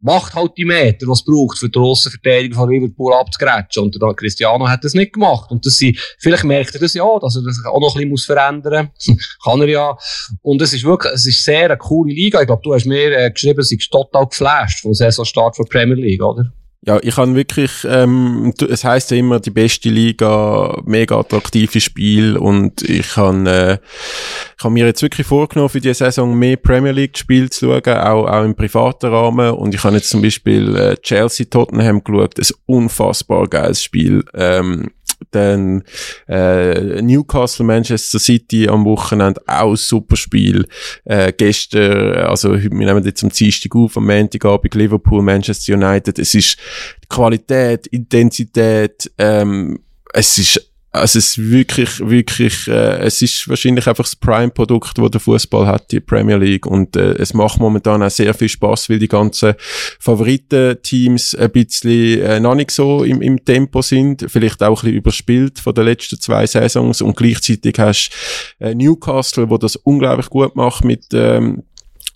macht 0.00 0.34
halt 0.34 0.52
die 0.56 0.64
Meter, 0.64 1.06
was 1.08 1.24
braucht, 1.24 1.58
für 1.58 1.68
die 1.68 1.78
grosse 1.78 2.10
Verteidigung 2.10 2.58
von 2.58 2.70
Liverpool 2.70 3.14
abzugrätschen. 3.14 3.82
Und 3.82 4.00
der 4.00 4.14
Cristiano 4.14 4.68
hat 4.68 4.84
das 4.84 4.94
nicht 4.94 5.12
gemacht. 5.12 5.50
Und 5.50 5.66
das 5.66 5.76
sind, 5.76 5.98
vielleicht 6.18 6.44
merkt 6.44 6.74
er 6.74 6.80
das 6.80 6.94
ja, 6.94 7.18
dass 7.20 7.36
er 7.36 7.42
das 7.42 7.60
auch 7.64 7.80
noch 7.80 7.96
ein 7.96 8.10
bisschen 8.10 8.34
verändern 8.34 8.90
muss. 8.94 9.18
Kann 9.44 9.60
er 9.60 9.68
ja. 9.68 9.98
Und 10.42 10.62
es 10.62 10.72
ist 10.72 10.84
wirklich, 10.84 11.12
es 11.12 11.26
ist 11.26 11.44
sehr 11.44 11.64
eine 11.64 11.76
coole 11.76 12.12
Liga. 12.12 12.40
Ich 12.40 12.46
glaube, 12.46 12.62
du 12.62 12.74
hast 12.74 12.86
mir 12.86 13.16
äh, 13.16 13.30
geschrieben, 13.30 13.60
es 13.60 13.72
ist 13.72 13.90
total 13.90 14.26
geflasht 14.26 14.82
vom 14.82 14.94
Saisonstart 14.94 15.58
der 15.58 15.64
Premier 15.64 15.96
League, 15.96 16.22
oder? 16.22 16.52
Ja, 16.86 17.00
ich 17.02 17.16
habe 17.16 17.34
wirklich, 17.34 17.84
ähm, 17.88 18.54
es 18.70 18.84
heißt 18.84 19.10
ja 19.10 19.16
immer 19.16 19.40
die 19.40 19.50
beste 19.50 19.88
Liga, 19.88 20.80
mega 20.84 21.18
attraktives 21.18 21.82
Spiel 21.82 22.36
und 22.36 22.82
ich 22.82 23.16
habe, 23.16 23.50
äh, 23.50 23.78
ich 24.56 24.64
habe 24.64 24.74
mir 24.74 24.86
jetzt 24.86 25.02
wirklich 25.02 25.26
vorgenommen, 25.26 25.70
für 25.70 25.80
die 25.80 25.92
Saison 25.92 26.38
mehr 26.38 26.56
Premier 26.56 26.92
League 26.92 27.18
Spiele 27.18 27.50
zu 27.50 27.66
schauen, 27.66 27.98
auch, 27.98 28.26
auch 28.28 28.44
im 28.44 28.54
privaten 28.54 29.06
Rahmen 29.06 29.50
und 29.54 29.74
ich 29.74 29.82
habe 29.82 29.96
jetzt 29.96 30.08
zum 30.08 30.22
Beispiel 30.22 30.76
äh, 30.76 30.96
Chelsea 30.98 31.46
Tottenham 31.50 32.04
geschaut, 32.04 32.38
ein 32.38 32.46
unfassbar 32.66 33.48
geiles 33.48 33.82
Spiel. 33.82 34.24
Ähm, 34.34 34.92
dann 35.30 35.82
äh, 36.28 37.02
Newcastle, 37.02 37.64
Manchester 37.64 38.18
City 38.18 38.68
am 38.68 38.84
Wochenende 38.84 39.40
auch 39.46 39.70
ein 39.70 39.76
super 39.76 40.16
Spiel. 40.16 40.66
Äh, 41.04 41.32
gestern, 41.36 42.14
also 42.24 42.54
wir 42.54 42.70
nehmen 42.70 43.04
jetzt 43.04 43.22
am 43.22 43.30
Dienstag 43.30 43.74
auf, 43.74 43.96
am 43.96 44.06
Montagabend 44.06 44.74
Liverpool, 44.74 45.22
Manchester 45.22 45.74
United. 45.74 46.18
Es 46.18 46.34
ist 46.34 46.56
Qualität, 47.08 47.86
Intensität, 47.88 49.10
ähm, 49.18 49.80
es 50.12 50.38
ist 50.38 50.67
also 50.90 51.18
es 51.18 51.26
ist 51.26 51.50
wirklich, 51.50 52.00
wirklich, 52.00 52.66
äh, 52.66 52.98
es 53.00 53.20
ist 53.20 53.46
wahrscheinlich 53.48 53.86
einfach 53.86 54.04
das 54.04 54.16
Prime-Produkt, 54.16 54.98
wo 54.98 55.08
der 55.08 55.20
Fußball 55.20 55.66
hat, 55.66 55.90
die 55.92 56.00
Premier 56.00 56.36
League. 56.36 56.66
Und 56.66 56.96
äh, 56.96 57.12
es 57.12 57.34
macht 57.34 57.60
momentan 57.60 58.02
auch 58.02 58.10
sehr 58.10 58.32
viel 58.32 58.48
Spaß, 58.48 58.88
weil 58.88 58.98
die 58.98 59.08
ganzen 59.08 59.54
Favoritenteams 60.00 61.34
ein 61.34 61.50
bisschen 61.50 62.22
äh, 62.22 62.40
noch 62.40 62.54
nicht 62.54 62.70
so 62.70 63.04
im, 63.04 63.20
im 63.20 63.44
Tempo 63.44 63.82
sind, 63.82 64.24
vielleicht 64.28 64.62
auch 64.62 64.82
ein 64.82 64.86
bisschen 64.86 64.96
überspielt 64.96 65.58
von 65.58 65.74
den 65.74 65.84
letzten 65.84 66.20
zwei 66.20 66.46
Saisons. 66.46 67.02
Und 67.02 67.16
gleichzeitig 67.16 67.78
hast 67.78 68.10
äh, 68.58 68.74
Newcastle, 68.74 69.50
wo 69.50 69.58
das 69.58 69.76
unglaublich 69.76 70.30
gut 70.30 70.56
macht 70.56 70.84
mit 70.84 71.04
ähm, 71.12 71.64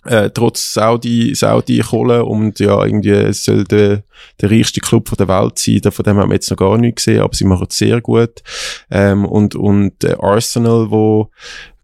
äh, 0.05 0.29
trotz 0.29 0.73
Saudi, 0.73 1.33
Saudi 1.35 1.79
Kohle 1.79 2.25
und 2.25 2.59
ja, 2.59 2.83
irgendwie 2.83 3.11
es 3.11 3.43
soll 3.43 3.63
der, 3.63 4.03
der 4.41 4.51
reichste 4.51 4.81
Club 4.81 5.15
der 5.17 5.27
Welt 5.27 5.59
sein, 5.59 5.91
von 5.91 6.03
dem 6.03 6.17
haben 6.17 6.29
wir 6.29 6.35
jetzt 6.35 6.49
noch 6.49 6.57
gar 6.57 6.77
nicht 6.77 6.97
gesehen, 6.97 7.21
aber 7.21 7.33
sie 7.33 7.45
machen 7.45 7.67
es 7.69 7.77
sehr 7.77 8.01
gut. 8.01 8.41
Ähm, 8.91 9.25
und, 9.25 9.55
und 9.55 10.03
äh, 10.03 10.15
Arsenal, 10.19 10.91
wo, 10.91 11.29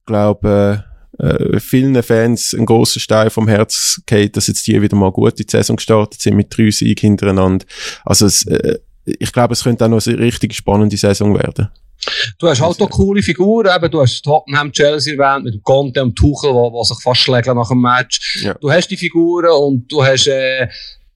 glaube 0.05 0.83
äh, 1.19 1.59
vielen 1.59 2.01
Fans 2.01 2.53
ein 2.53 2.65
großer 2.65 2.99
Stein 2.99 3.29
vom 3.29 3.47
Herz 3.47 4.01
geht, 4.05 4.35
dass 4.37 4.47
jetzt 4.47 4.65
die 4.67 4.81
wieder 4.81 4.95
mal 4.95 5.11
gut 5.11 5.39
in 5.39 5.45
die 5.45 5.51
Saison 5.51 5.75
gestartet 5.75 6.21
sind 6.21 6.35
mit 6.35 6.55
drei 6.55 6.71
Siegen 6.71 7.11
hintereinander. 7.11 7.65
Also 8.05 8.25
es, 8.25 8.45
äh, 8.47 8.79
ich 9.05 9.31
glaube, 9.31 9.53
es 9.53 9.63
könnte 9.63 9.85
auch 9.85 9.89
noch 9.89 10.05
eine 10.05 10.19
richtig 10.19 10.55
spannende 10.55 10.97
Saison 10.97 11.35
werden. 11.35 11.69
Du 12.37 12.47
hast 12.47 12.61
halt 12.61 12.81
auch 12.81 12.89
coole 12.89 13.21
Figuren, 13.21 13.67
eben, 13.75 13.91
du 13.91 14.01
hast 14.01 14.21
Tottenham, 14.21 14.71
Chelsea 14.71 15.13
erwähnt, 15.13 15.45
mit 15.45 15.53
dem 15.53 15.63
Conte 15.63 16.01
und 16.01 16.15
Tuchel, 16.15 16.51
wo 16.53 16.83
sich 16.83 17.01
fast 17.01 17.21
schlägt 17.21 17.47
nach 17.47 17.69
dem 17.69 17.81
Match. 17.81 18.43
Ja. 18.43 18.53
Du 18.55 18.71
hast 18.71 18.87
die 18.87 18.97
Figuren 18.97 19.49
und 19.51 19.91
du 19.91 20.03
hast, 20.03 20.27
äh, 20.27 20.67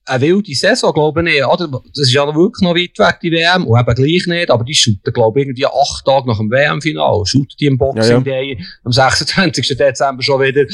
eine 0.06 0.20
wilde 0.20 0.54
Saison, 0.54 0.92
glaube 0.92 1.28
ich. 1.30 1.44
Oder? 1.44 1.68
Das 1.68 2.08
ist 2.08 2.12
ja 2.12 2.26
wirklich 2.26 2.62
noch 2.62 2.74
weit 2.74 2.98
weg, 2.98 3.20
die 3.22 3.32
WM. 3.32 3.66
Und 3.66 3.78
eben 3.78 3.94
gleich 3.94 4.26
nicht. 4.26 4.50
Aber 4.50 4.64
die 4.64 4.74
shooten, 4.74 5.12
glaube 5.12 5.40
ich, 5.40 5.46
irgendwie 5.46 5.66
acht 5.66 6.04
Tage 6.04 6.28
nach 6.28 6.38
dem 6.38 6.50
WM-Final. 6.50 7.24
Shooten 7.24 7.56
die 7.58 7.66
im 7.66 7.78
Boxing 7.78 8.22
Day 8.22 8.52
ja, 8.52 8.58
ja. 8.58 8.64
am 8.84 8.92
26. 8.92 9.76
Dezember 9.76 10.22
schon 10.22 10.40
wieder. 10.42 10.64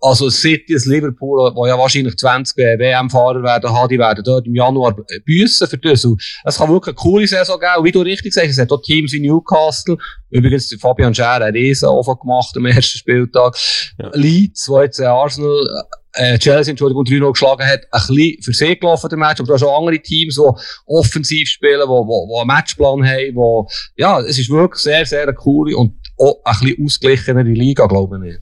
Also 0.00 0.28
City, 0.30 0.74
das 0.74 0.86
Liverpool, 0.86 1.52
wo 1.54 1.66
ja 1.66 1.78
wahrscheinlich 1.78 2.16
20 2.16 2.56
WM-Fahrer 2.56 3.42
werden 3.42 3.70
haben, 3.70 3.88
die 3.88 3.98
werden 3.98 4.24
dort 4.24 4.46
im 4.46 4.54
Januar 4.54 4.96
büssen 5.24 5.68
für 5.68 5.78
das. 5.78 6.04
Und 6.04 6.20
es 6.44 6.58
kann 6.58 6.68
wirklich 6.68 6.96
eine 6.96 7.02
coole 7.02 7.26
Saison 7.26 7.60
geben. 7.60 7.72
Und 7.78 7.84
wie 7.84 7.92
du 7.92 8.00
richtig 8.00 8.32
sagst, 8.32 8.50
es 8.50 8.58
hat 8.58 8.72
auch 8.72 8.82
Teams 8.82 9.12
wie 9.12 9.20
Newcastle. 9.20 9.96
Übrigens, 10.30 10.74
Fabian 10.80 11.14
Scher 11.14 11.34
hat 11.34 11.42
einen 11.42 11.56
riesen 11.56 11.88
gemacht 11.88 12.56
am 12.56 12.66
ersten 12.66 12.98
Spieltag. 12.98 13.56
Ja. 13.98 14.10
Leeds, 14.14 14.68
wo 14.68 14.80
jetzt 14.80 15.00
Arsenal 15.00 15.66
äh, 16.14 16.38
Chelsea, 16.38 16.72
Entschuldigung, 16.72 17.04
3-0 17.04 17.32
geschlagen 17.32 17.66
hat, 17.66 17.80
ein 17.90 18.00
bisschen 18.14 18.42
für 18.42 18.52
sich 18.52 18.80
gelaufen, 18.80 19.08
der 19.08 19.18
Match. 19.18 19.40
Aber 19.40 19.46
du 19.46 19.54
hast 19.54 19.62
andere 19.62 20.00
Teams, 20.00 20.36
die 20.36 20.62
offensiv 20.86 21.48
spielen, 21.48 21.80
die, 21.80 21.86
die, 21.86 22.28
die 22.28 22.38
einen 22.38 22.46
Matchplan 22.46 23.06
haben, 23.06 23.34
wo, 23.34 23.68
ja, 23.96 24.20
es 24.20 24.38
ist 24.38 24.50
wirklich 24.50 24.82
sehr, 24.82 25.06
sehr 25.06 25.22
eine 25.22 25.34
coole 25.34 25.76
und 25.76 25.94
auch 26.18 26.40
ein 26.44 26.56
bisschen 26.60 26.84
ausgeglichenere 26.84 27.48
Liga, 27.48 27.86
glaube 27.86 28.20
ich. 28.28 28.36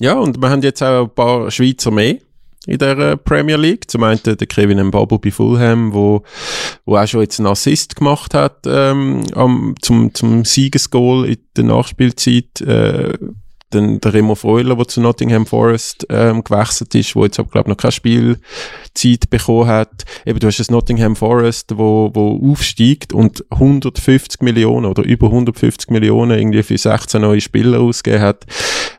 Ja, 0.00 0.14
und 0.14 0.40
wir 0.40 0.50
haben 0.50 0.62
jetzt 0.62 0.82
auch 0.82 1.04
ein 1.04 1.14
paar 1.14 1.50
Schweizer 1.50 1.90
mehr 1.90 2.16
in 2.66 2.78
der 2.78 2.98
äh, 2.98 3.16
Premier 3.16 3.56
League. 3.56 3.90
Zum 3.90 4.02
einen 4.02 4.20
der 4.24 4.36
Kevin 4.36 4.82
Mbabu 4.86 5.18
bei 5.18 5.30
Fulham, 5.30 5.92
wo, 5.92 6.22
wo 6.84 6.96
auch 6.96 7.06
schon 7.06 7.20
jetzt 7.20 7.38
einen 7.38 7.46
Assist 7.46 7.96
gemacht 7.96 8.34
hat 8.34 8.66
ähm, 8.66 9.24
am, 9.34 9.74
zum, 9.80 10.14
zum 10.14 10.44
Siegesgoal 10.44 11.26
in 11.26 11.38
der 11.56 11.64
Nachspielzeit. 11.64 12.60
Äh, 12.60 13.14
dann 13.74 14.00
der 14.00 14.14
Remo 14.14 14.34
Freuler, 14.34 14.76
der 14.76 14.88
zu 14.88 15.00
Nottingham 15.00 15.46
Forest 15.46 16.06
ähm, 16.10 16.42
gewechselt 16.44 16.94
ist, 16.94 17.14
wo 17.14 17.24
jetzt 17.24 17.36
glaube 17.50 17.68
noch 17.68 17.76
keine 17.76 17.92
Spielzeit 17.92 19.30
bekommen 19.30 19.66
hat. 19.66 20.04
Eben, 20.24 20.38
du 20.38 20.46
hast 20.46 20.58
das 20.58 20.70
Nottingham 20.70 21.16
Forest, 21.16 21.76
wo, 21.76 22.10
wo 22.14 22.50
aufsteigt 22.50 23.12
und 23.12 23.44
150 23.50 24.40
Millionen 24.42 24.86
oder 24.86 25.02
über 25.02 25.26
150 25.26 25.90
Millionen 25.90 26.38
irgendwie 26.38 26.62
für 26.62 26.78
16 26.78 27.20
neue 27.20 27.40
Spieler 27.40 27.80
ausgegeben 27.80 28.22
hat. 28.22 28.46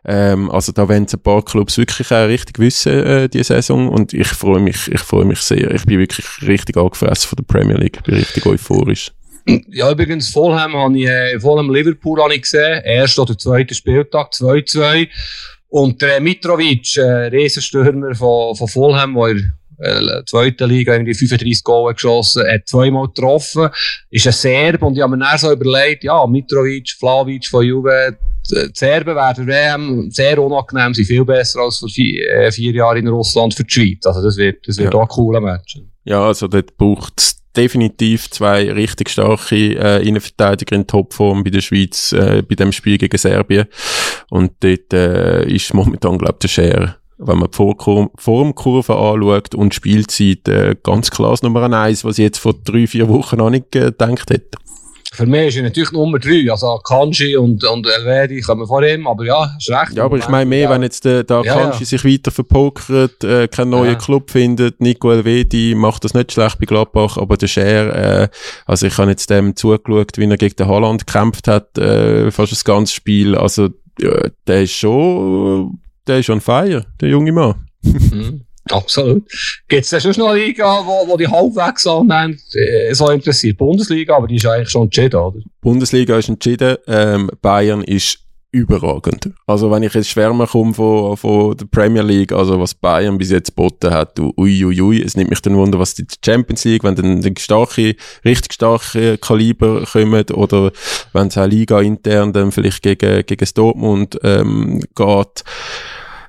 Ähm, 0.06 0.52
also 0.52 0.72
da 0.72 0.88
werden 0.88 1.08
ein 1.12 1.20
paar 1.20 1.44
Clubs 1.44 1.78
wirklich 1.78 2.12
auch 2.12 2.28
richtig 2.28 2.60
wissen, 2.60 2.94
äh, 2.94 3.30
die 3.30 3.44
Saison 3.44 3.90
und 3.90 4.14
ich 4.14 4.28
freue 4.28 4.60
mich, 4.60 4.88
ich 4.92 5.02
freue 5.02 5.26
mich 5.26 5.40
sehr. 5.40 5.74
Ich 5.74 5.86
bin 5.86 6.00
wirklich 6.00 6.26
richtig 6.42 6.78
angefressen 6.78 7.30
von 7.30 7.38
der 7.38 7.44
Premier 7.44 7.78
League, 7.78 7.98
ich 7.98 8.04
bin 8.04 8.16
richtig 8.16 8.46
euphorisch. 8.46 9.12
Ja, 9.70 9.92
übrigens, 9.92 10.30
Fulham 10.30 10.74
habe 10.74 10.98
ich, 10.98 11.08
äh, 11.08 11.40
Fulham 11.40 11.74
Liverpool 11.74 12.22
habe 12.22 12.36
ich 12.36 12.42
gesehen. 12.42 12.82
Erster 12.84 13.24
oder 13.24 13.38
zweiter 13.38 13.76
Spieltag, 13.76 14.32
2-2. 14.34 15.08
Und 15.70 16.02
der 16.02 16.22
Mitrovic, 16.22 16.98
äh, 16.98 17.28
Riesenstürmer 17.28 18.16
von, 18.16 18.56
von 18.56 18.68
Fulham, 18.68 19.16
in 19.18 19.52
der 19.78 20.20
äh, 20.20 20.26
zweiten 20.26 20.70
Liga 20.70 20.94
irgendwie 20.94 21.14
35 21.14 21.64
Goal 21.64 21.94
geschossen 21.94 22.44
hat, 22.48 22.68
zweimal 22.68 23.08
getroffen, 23.08 23.70
ist 24.10 24.28
ein 24.28 24.34
Serb 24.34 24.82
und 24.84 24.96
ich 24.96 25.02
habe 25.02 25.18
mir 25.18 25.26
dann 25.26 25.38
so 25.38 25.52
überlegt, 25.52 26.04
ja, 26.04 26.26
Mitrovic, 26.26 26.92
Flavic 26.98 27.48
von 27.48 27.66
Juve, 27.66 28.18
die 28.50 28.70
Serben 28.74 29.16
werden 29.16 29.48
WM 29.48 30.12
sehr 30.12 30.42
unangenehm, 30.42 30.94
sind 30.94 31.06
viel 31.06 31.26
besser 31.26 31.62
als 31.62 31.80
vor 31.80 31.90
vier, 31.90 32.30
äh, 32.32 32.52
vier 32.52 32.74
Jahren 32.74 33.00
in 33.00 33.08
Russland 33.08 33.54
für 33.54 33.64
die 33.64 33.74
Schweiz. 33.74 34.06
Also 34.06 34.22
das 34.22 34.38
wird, 34.38 34.68
das 34.68 34.78
wird 34.78 34.94
ja. 34.94 35.00
auch 35.00 35.04
ein 35.04 35.08
cooler 35.10 35.42
Match. 35.42 35.80
Ja, 36.04 36.26
also 36.26 36.48
dort 36.48 36.78
braucht 36.78 37.14
es 37.18 37.45
definitiv 37.56 38.30
zwei 38.30 38.72
richtig 38.72 39.10
starke 39.10 39.56
äh, 39.56 40.08
Innenverteidiger 40.08 40.76
in 40.76 40.88
Topform 40.88 41.44
bei 41.44 41.50
der 41.50 41.62
Schweiz, 41.62 42.12
äh, 42.12 42.44
bei 42.48 42.56
dem 42.56 42.72
Spiel 42.72 42.98
gegen 42.98 43.18
Serbien. 43.18 43.66
Und 44.30 44.54
dort 44.60 44.94
äh, 44.94 45.48
ist 45.48 45.74
momentan, 45.74 46.18
glaube 46.18 46.36
ich, 46.36 46.40
der 46.40 46.48
Scher 46.48 46.96
wenn 47.18 47.38
man 47.38 47.50
die 47.50 48.10
Formkurve 48.18 48.96
anschaut 48.98 49.56
und 49.56 49.74
Spielzeit, 49.74 50.48
äh, 50.48 50.76
ganz 50.84 51.12
klar 51.12 51.38
Nummer 51.42 51.72
eins, 51.72 52.04
was 52.04 52.18
ich 52.18 52.24
jetzt 52.24 52.40
vor 52.40 52.54
drei, 52.54 52.88
vier 52.88 53.08
Wochen 53.08 53.38
noch 53.38 53.50
nicht 53.50 53.72
gedacht 53.72 54.30
hätte. 54.30 54.58
Für 55.16 55.26
mich 55.26 55.48
ist 55.48 55.58
er 55.58 55.64
natürlich 55.64 55.92
Nummer 55.92 56.20
drei. 56.20 56.50
Also 56.50 56.78
Kanji 56.80 57.38
und, 57.38 57.64
und 57.64 57.88
Elvedi 57.88 58.42
kommen 58.42 58.68
vor 58.68 58.84
ihm, 58.84 59.08
aber 59.08 59.26
ja, 59.26 59.56
ist 59.58 59.70
recht. 59.70 59.94
Ja, 59.94 60.06
aber 60.06 60.18
ich 60.18 60.28
meine 60.28 60.46
mehr, 60.46 60.70
wenn 60.70 60.84
jetzt 60.84 61.06
der, 61.06 61.24
der 61.24 61.42
ja, 61.44 61.54
Kanji 61.54 61.80
ja. 61.80 61.86
sich 61.86 62.04
weiter 62.04 62.32
verpokert, 62.32 63.24
äh, 63.24 63.48
keinen 63.48 63.70
neuen 63.70 63.94
ja. 63.94 63.96
Club 63.96 64.32
findet, 64.32 64.82
Nico 64.82 65.12
Elvedi 65.12 65.74
macht 65.76 66.04
das 66.04 66.14
nicht 66.14 66.32
schlecht 66.32 66.60
bei 66.60 66.66
Gladbach, 66.66 67.18
aber 67.18 67.38
der 67.38 67.48
Scher, 67.48 68.24
äh, 68.24 68.28
also 68.66 68.88
ich 68.88 68.98
habe 68.98 69.12
jetzt 69.12 69.30
dem 69.30 69.56
zugeschaut, 69.56 70.18
wie 70.18 70.30
er 70.30 70.38
gegen 70.38 70.56
den 70.56 70.68
Holland 70.68 71.08
gekämpft 71.08 71.48
hat, 71.48 71.78
äh, 71.78 72.30
fast 72.32 72.52
das 72.52 72.66
ganze 72.66 72.94
Spiel. 72.94 73.36
Also 73.36 73.70
ja, 74.00 74.28
der 74.48 74.64
ist 74.64 74.74
schon, 74.74 75.80
der 76.08 76.20
ist 76.20 76.30
on 76.30 76.42
fire, 76.42 76.86
der 77.00 77.10
junge 77.10 77.32
Mann. 77.32 77.56
Mhm. 77.82 78.42
Absolut. 78.72 79.24
Gibt 79.68 79.84
es 79.84 79.90
da 79.90 80.00
schon 80.00 80.14
noch 80.18 80.30
eine 80.30 80.44
Liga, 80.44 80.66
wo, 80.86 81.08
wo 81.08 81.18
die 81.18 81.28
halbwegs 81.28 81.86
äh, 81.86 82.94
so 82.94 83.10
interessiert? 83.10 83.58
Bundesliga, 83.58 84.16
aber 84.16 84.28
die 84.28 84.38
ist 84.38 84.46
eigentlich 84.46 84.70
schon 84.70 84.84
entschieden, 84.84 85.20
oder? 85.20 85.40
Bundesliga 85.62 86.18
ist 86.18 86.30
entschieden. 86.30 86.78
Ähm, 86.88 87.30
Bayern 87.42 87.84
ist 87.84 88.20
überragend. 88.56 89.32
Also 89.46 89.70
wenn 89.70 89.84
ich 89.84 89.94
jetzt 89.94 90.10
schwärmen 90.10 90.48
komme 90.48 90.74
von, 90.74 91.18
von 91.18 91.58
der 91.58 91.66
Premier 91.66 92.04
League, 92.04 92.32
also 92.32 92.60
was 92.60 92.74
Bayern 92.74 93.18
bis 93.18 93.30
jetzt 93.30 93.50
geboten 93.50 93.92
hat, 93.92 94.18
uiuiui, 94.18 94.66
ui, 94.66 94.82
ui, 94.82 95.02
es 95.02 95.18
nimmt 95.18 95.30
mich 95.30 95.42
dann 95.42 95.58
Wunder, 95.58 95.78
was 95.78 95.94
die 95.94 96.06
Champions 96.24 96.64
League, 96.64 96.86
wenn 96.86 96.96
dann 96.96 97.20
die 97.20 97.34
starke, 97.38 97.96
richtig 98.24 98.54
starke 98.54 99.18
Kaliber 99.18 99.84
kommen 99.84 100.26
oder 100.32 100.72
wenn 101.12 101.28
es 101.28 101.38
auch 101.38 101.48
Liga 101.48 101.82
intern 101.82 102.32
dann 102.32 102.54
vielleicht 102.54 102.82
gegen, 102.82 103.26
gegen 103.26 103.40
das 103.40 103.54
Dortmund 103.54 104.18
ähm, 104.24 104.82
geht 104.96 105.44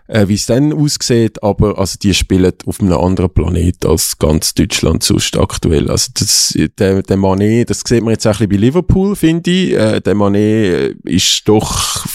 äh, 0.08 0.28
wie 0.28 0.34
es 0.34 0.46
dann 0.46 0.72
aussieht, 0.72 1.42
aber 1.42 1.78
also 1.78 1.96
die 2.00 2.14
spielen 2.14 2.52
auf 2.66 2.80
einem 2.80 2.92
anderen 2.92 3.30
Planet 3.30 3.84
als 3.86 4.18
ganz 4.18 4.54
Deutschland 4.54 5.02
sonst 5.02 5.36
aktuell. 5.36 5.90
Also 5.90 6.10
das, 6.14 6.56
der, 6.78 7.02
der 7.02 7.16
Mané, 7.16 7.64
das 7.64 7.82
sieht 7.86 8.02
man 8.02 8.12
jetzt 8.12 8.26
auch 8.26 8.40
ein 8.40 8.48
bisschen 8.48 8.60
bei 8.60 8.66
Liverpool, 8.66 9.16
finde 9.16 9.50
ich. 9.50 9.72
Äh, 9.72 10.00
der 10.00 10.14
Mané 10.14 10.94
ist 11.04 11.42
doch 11.46 12.06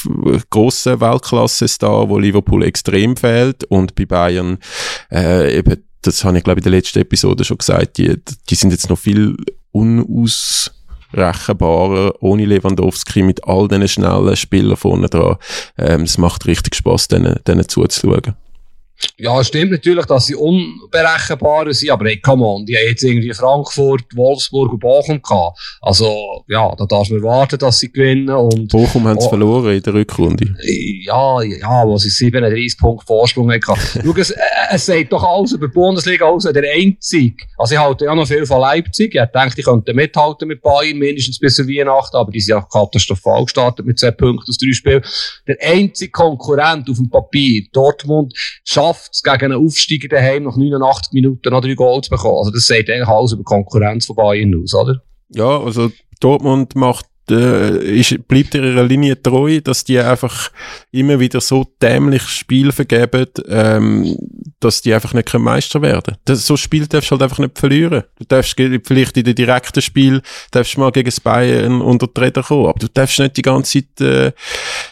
grosser 0.49 0.99
Weltklasse-Star, 0.99 2.09
wo 2.09 2.17
Liverpool 2.17 2.63
extrem 2.63 3.15
fehlt 3.17 3.63
und 3.65 3.95
bei 3.95 4.05
Bayern 4.05 4.57
äh, 5.11 5.57
eben, 5.57 5.83
das 6.01 6.23
habe 6.23 6.37
ich 6.37 6.43
glaube 6.43 6.59
ich 6.59 6.65
in 6.65 6.71
der 6.71 6.79
letzten 6.79 6.99
Episode 6.99 7.43
schon 7.43 7.57
gesagt, 7.57 7.97
die, 7.97 8.15
die 8.49 8.55
sind 8.55 8.71
jetzt 8.71 8.89
noch 8.89 8.97
viel 8.97 9.35
unaus 9.71 10.71
rechenbarer, 11.14 12.14
ohne 12.22 12.45
Lewandowski, 12.45 13.24
mit 13.24 13.43
all 13.45 13.68
diesen 13.68 13.88
schnellen 13.88 14.36
Spielern 14.36 14.78
vorne 14.78 15.07
dran. 15.07 15.38
Ähm, 15.78 16.03
es 16.03 16.18
macht 16.18 16.45
richtig 16.45 16.76
Spaß, 16.76 17.07
denen, 17.09 17.39
denen 17.45 17.68
zuzuschauen. 17.68 18.36
Ja, 19.22 19.39
es 19.39 19.49
stimmt 19.49 19.72
natürlich, 19.72 20.05
dass 20.05 20.26
sie 20.26 20.34
unberechenbar 20.34 21.72
sind, 21.72 21.91
aber 21.91 22.05
hey, 22.05 22.19
come 22.19 22.43
on, 22.43 22.65
die 22.65 22.76
haben 22.76 22.88
jetzt 22.88 23.03
irgendwie 23.03 23.32
Frankfurt, 23.34 24.03
Wolfsburg 24.15 24.74
und 24.74 24.80
Bochum 24.80 25.22
gehabt. 25.22 25.59
Also, 25.80 26.43
ja, 26.47 26.74
da 26.76 26.88
darfst 26.88 27.11
du 27.11 27.17
erwarten, 27.17 27.59
dass 27.59 27.78
sie 27.78 27.91
gewinnen. 27.91 28.30
Und, 28.30 28.72
Bochum 28.72 29.07
haben 29.07 29.19
sie 29.19 29.28
oh, 29.28 29.30
verloren 29.30 29.76
in 29.76 29.84
der 29.84 29.93
Rückrunde. 29.93 30.55
Ja, 31.05 31.39
ja, 31.43 31.86
wo 31.86 31.99
sie 31.99 32.09
37 32.09 32.80
Punkte 32.80 33.05
Vorsprung 33.05 33.51
hatten. 33.51 33.65
Schau, 34.03 34.13
es, 34.17 34.32
äh, 34.32 34.39
es 34.72 34.88
sagt 34.88 35.13
doch 35.13 35.24
alles 35.24 35.51
über 35.51 35.67
die 35.67 35.74
Bundesliga 35.74 36.26
aus, 36.26 36.43
der 36.43 36.74
Einzige. 36.74 37.45
Also, 37.59 37.76
ich 37.76 37.80
halte 37.80 38.05
ja 38.05 38.15
noch 38.15 38.28
viel 38.28 38.47
von 38.47 38.61
Leipzig. 38.61 39.13
Ich 39.13 39.22
denke, 39.22 39.55
die 39.55 39.61
könnten 39.61 39.95
mithalten 39.95 40.47
mit 40.47 40.63
Bayern, 40.63 40.97
mindestens 40.97 41.38
bis 41.38 41.57
zur 41.57 41.67
Weihnachten, 41.67 42.17
aber 42.17 42.32
die 42.32 42.39
sind 42.39 42.55
ja 42.55 42.61
katastrophal 42.61 43.43
gestartet 43.43 43.86
mit 43.86 43.99
zwei 43.99 44.09
Punkten 44.09 44.49
aus 44.49 44.57
drei 44.57 44.74
Spielen. 44.74 45.03
Der 45.47 45.57
einzige 45.61 46.09
Konkurrent 46.09 46.89
auf 46.89 46.97
dem 46.97 47.11
Papier, 47.11 47.65
Dortmund, 47.72 48.34
schafft 48.63 49.11
schafft 49.12 49.39
gegen 49.39 49.53
einen 49.53 49.66
Aufsteiger 49.66 50.07
daheim 50.07 50.43
nach 50.43 50.55
89 50.55 51.14
Minuten 51.14 51.49
noch 51.49 51.62
drei 51.62 51.74
Goal 51.74 52.01
zu 52.01 52.09
bekommen. 52.09 52.38
Also 52.38 52.51
das 52.51 52.66
sagt 52.66 52.89
eigentlich 52.89 53.07
alles 53.07 53.34
über 53.34 53.43
Konkurrenz 53.43 54.05
von 54.05 54.16
Bayern 54.16 54.53
aus, 54.62 54.74
oder? 54.74 55.01
Ja, 55.30 55.59
also 55.59 55.91
Dortmund 56.20 56.76
macht 56.76 57.05
äh, 57.30 57.99
ist, 57.99 58.28
bleibt 58.28 58.55
ihrer 58.55 58.84
Linie 58.84 59.22
treu, 59.22 59.61
dass 59.61 59.84
die 59.84 59.99
einfach 59.99 60.51
immer 60.91 61.19
wieder 61.19 61.41
so 61.41 61.65
dämlich 61.82 62.24
Spiel 62.24 62.72
vergeben, 62.72 63.28
ähm, 63.47 64.17
dass 64.59 64.82
die 64.82 64.93
einfach 64.93 65.13
nicht 65.13 65.32
Meister 65.34 65.82
werden 65.82 66.17
das, 66.26 66.45
So 66.45 66.57
Spiel 66.57 66.88
darfst 66.88 67.09
du 67.09 67.13
halt 67.13 67.24
einfach 67.24 67.39
nicht 67.39 67.57
verlieren. 67.57 68.03
Du 68.17 68.26
darfst 68.26 68.55
vielleicht 68.55 69.17
in 69.17 69.24
den 69.24 69.36
direkten 69.36 69.82
Spiel, 69.82 70.22
darfst 70.51 70.78
mal 70.78 70.91
gegen 70.91 71.09
das 71.09 71.19
Bayern 71.19 71.82
unter 71.82 72.07
die 72.07 72.19
Räder 72.19 72.43
kommen, 72.43 72.67
aber 72.67 72.80
du 72.80 72.88
darfst 72.88 73.19
nicht 73.19 73.38
die 73.38 73.41
ganze 73.41 73.84
Zeit 73.84 74.01
äh, 74.01 74.32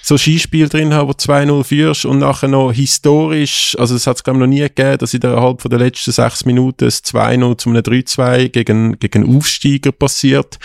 so 0.02 0.18
Skispiel 0.18 0.70
drin 0.70 0.94
haben, 0.94 1.10
wo 1.10 1.14
2-0 1.14 1.64
führst 1.64 2.06
und 2.06 2.20
nachher 2.20 2.48
noch 2.48 2.72
historisch, 2.72 3.76
also 3.80 3.96
es 3.96 4.08
hat 4.08 4.18
es 4.18 4.24
glaube 4.24 4.40
noch 4.40 4.48
nie 4.48 4.62
gegeben, 4.62 4.98
dass 4.98 5.14
innerhalb 5.14 5.62
von 5.62 5.72
den 5.72 5.80
letzten 5.80 6.12
sechs 6.12 6.46
Minuten 6.46 6.86
das 6.86 7.04
2-0 7.04 7.58
zu 7.58 7.70
einem 7.70 7.82
3-2 7.82 8.50
gegen, 8.50 9.00
gegen 9.00 9.38
Aufsteiger 9.38 9.92
passiert 9.92 10.58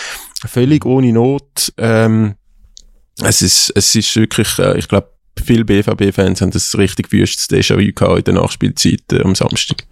völlig 0.47 0.85
ohne 0.85 1.13
Not. 1.13 1.73
Ähm, 1.79 2.35
es 3.23 3.43
ist, 3.43 3.73
es 3.75 3.95
ist 3.95 4.15
wirklich, 4.17 4.59
äh, 4.59 4.79
ich 4.79 4.89
glaube, 4.89 5.09
viele 5.43 5.65
BVB-Fans 5.65 6.41
haben 6.41 6.51
das 6.51 6.77
richtig 6.77 7.13
wüstes 7.13 7.49
Déjà-vu 7.49 7.93
gehabt 7.93 8.19
in 8.29 8.35
der 8.35 8.43
Nachspielzeit 8.43 9.13
äh, 9.13 9.23
am 9.23 9.35
Samstag. 9.35 9.85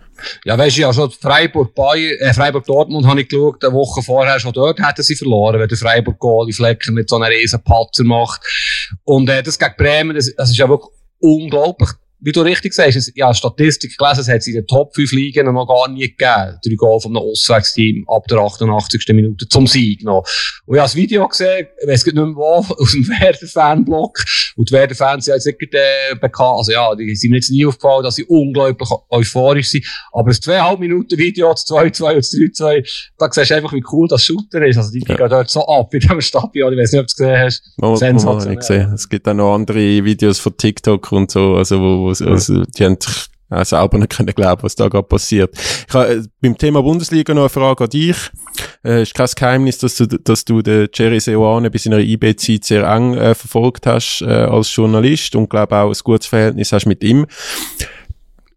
Ja, 0.45 0.57
weißt 0.57 0.77
du, 0.77 0.83
ja, 0.83 0.93
schon 0.93 1.11
Freiburg, 1.11 1.73
äh, 1.77 2.33
Freiburg 2.33 2.65
Dortmund 2.65 3.07
habe 3.07 3.23
ich 3.23 3.29
geschaut, 3.29 3.65
eine 3.65 3.75
Woche 3.75 4.03
vorher 4.03 4.39
schon 4.39 4.53
dort 4.53 4.79
hätten 4.79 5.03
sie 5.03 5.17
verloren, 5.17 5.59
wenn 5.59 5.69
der 5.69 5.79
Freiburg 5.79 6.19
Goal 6.19 6.47
die 6.47 6.53
Flecken 6.53 6.95
mit 6.95 7.09
so 7.09 7.17
einer 7.17 7.29
riesen 7.29 7.63
Patzer 7.63 8.05
macht. 8.05 8.41
Und, 9.05 9.29
äh, 9.29 9.43
das 9.43 9.59
gegen 9.59 9.75
Bremen, 9.77 10.15
das, 10.15 10.33
das 10.37 10.51
ist 10.51 10.59
ja 10.59 10.69
wirklich 10.69 10.93
unglaublich 11.19 11.91
wie 12.25 12.31
du 12.31 12.41
richtig 12.43 12.73
sagst, 12.73 13.13
ja, 13.17 13.35
Statistik 13.35 13.99
gelesen, 13.99 14.21
es 14.21 14.29
hat 14.29 14.47
in 14.47 14.55
den 14.55 14.67
Top 14.67 14.95
5 14.95 15.11
Ligen 15.13 15.53
noch 15.53 15.67
gar 15.67 15.89
nie 15.89 16.03
gegeben. 16.03 16.59
Drei 16.65 16.75
Goal 16.77 17.01
von 17.01 17.17
einem 17.17 17.29
Auswärtsteam 17.29 18.05
ab 18.09 18.29
der 18.29 18.39
88. 18.39 19.05
Minute 19.09 19.49
zum 19.49 19.67
Sieg 19.67 20.05
noch. 20.05 20.25
Und 20.65 20.77
ich 20.77 20.81
habe 20.81 20.87
das 20.87 20.95
Video 20.95 21.27
gesehen, 21.27 21.67
ich 21.83 21.89
weiß 21.89 22.07
nicht 22.07 22.15
mehr 22.15 22.27
wo, 22.27 22.65
aus 22.79 22.93
dem 22.93 23.09
Werder-Fanblock. 23.09 24.25
Und 24.57 24.71
die 24.71 24.73
Werder-Fans 24.73 25.25
sind 25.25 25.35
jetzt 25.35 25.47
nicht 25.47 25.75
äh, 25.75 26.15
bekannt. 26.15 26.59
Also 26.59 26.73
ja, 26.73 26.95
die 26.95 27.15
sind 27.17 27.31
mir 27.31 27.37
jetzt 27.39 27.51
nie 27.51 27.67
aufgefallen, 27.67 28.05
dass 28.05 28.15
sie 28.15 28.25
unglaublich 28.25 28.89
euphorisch 29.11 29.71
sind. 29.71 29.85
Aber 30.13 30.29
das 30.29 30.41
2,5 30.43 30.79
Minuten 30.79 31.19
Video, 31.19 31.51
das 31.51 31.67
2-2 31.67 32.09
und 32.09 32.17
das 32.19 32.33
3-2, 32.33 33.11
da 33.19 33.33
siehst 33.33 33.51
du 33.51 33.55
einfach, 33.57 33.73
wie 33.73 33.83
cool 33.91 34.07
das 34.07 34.25
Shooter 34.25 34.65
ist. 34.65 34.77
Also 34.77 34.93
die 34.93 35.03
ja. 35.09 35.17
gehen 35.17 35.29
dort 35.29 35.51
so 35.51 35.67
ab 35.67 35.93
in 35.93 36.01
diesem 36.01 36.21
Stadion. 36.21 36.73
Ich 36.73 36.79
weiß 36.79 36.93
nicht, 36.93 37.01
ob 37.01 37.07
du 37.07 37.11
es 37.11 37.17
gesehen 37.17 37.41
hast. 37.41 37.75
Oh, 37.83 37.97
Sensationell. 37.97 38.57
Oh, 38.57 38.61
gesehen. 38.61 38.93
Es 38.93 39.09
gibt 39.09 39.27
auch 39.27 39.35
noch 39.35 39.55
andere 39.55 40.05
Videos 40.05 40.39
von 40.39 40.57
TikTok 40.57 41.11
und 41.11 41.33
so, 41.33 41.57
also 41.57 41.81
wo, 41.81 42.12
also, 42.21 42.53
also, 42.55 42.63
die 42.65 42.85
haben 42.85 42.99
auch 43.53 43.65
selber 43.65 43.99
nicht 43.99 44.11
können 44.11 44.35
glauben, 44.35 44.63
was 44.63 44.75
da 44.75 44.89
gerade 44.89 45.07
passiert. 45.07 45.55
Ich 45.89 45.95
habe 45.95 46.15
äh, 46.15 46.23
beim 46.41 46.57
Thema 46.57 46.83
Bundesliga 46.83 47.35
noch 47.35 47.43
eine 47.43 47.49
Frage 47.49 47.85
an 47.85 47.91
dich. 47.91 48.17
Äh, 48.85 49.03
ist 49.03 49.15
kein 49.15 49.29
Geheimnis, 49.35 49.79
dass 49.79 49.97
du, 49.97 50.07
dass 50.07 50.45
du 50.45 50.63
den 50.63 50.89
Jerry 50.93 51.21
Seoane 51.21 51.71
bei 51.71 51.79
seiner 51.79 51.99
IB-Zeit 51.99 52.65
sehr 52.65 52.85
eng 52.85 53.15
äh, 53.15 53.35
verfolgt 53.35 53.87
hast 53.87 54.23
äh, 54.23 54.27
als 54.27 54.75
Journalist 54.75 55.37
und 55.37 55.51
glaube 55.51 55.77
auch 55.77 55.91
ein 55.91 56.01
gutes 56.03 56.27
Verhältnis 56.27 56.73
hast 56.73 56.87
mit 56.87 57.05
ihm. 57.05 57.27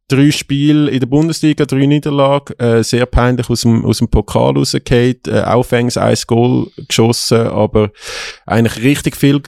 Drei 0.07 0.29
Spiele 0.29 0.91
in 0.91 0.99
der 0.99 1.07
Bundesliga, 1.07 1.65
drei 1.65 1.87
Niederlagen, 1.87 2.53
äh, 2.59 2.83
sehr 2.83 3.07
peinlich 3.07 3.49
aus 3.49 3.61
dem, 3.61 3.83
aus 3.85 3.97
dem 3.97 4.07
Pokal 4.07 4.55
rausgefallen, 4.55 5.15
äh, 5.27 5.41
aufhängs 5.41 5.97
ein 5.97 6.15
Goal 6.27 6.67
geschossen, 6.87 7.47
aber 7.47 7.89
eigentlich 8.45 8.83
richtig 8.83 9.15
viel 9.15 9.41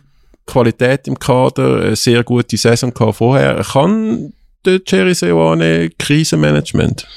Qualität 0.48 1.08
im 1.08 1.20
Kader, 1.20 1.82
eine 1.82 1.96
sehr 1.96 2.24
gute 2.24 2.58
Saison 2.58 2.94
gehabt 2.94 3.18
vorher. 3.18 3.64
Kann 3.64 4.34
der 4.66 4.82
Jerry 4.86 5.14
Seoane 5.14 5.92
Krisenmanagement? 6.00 7.08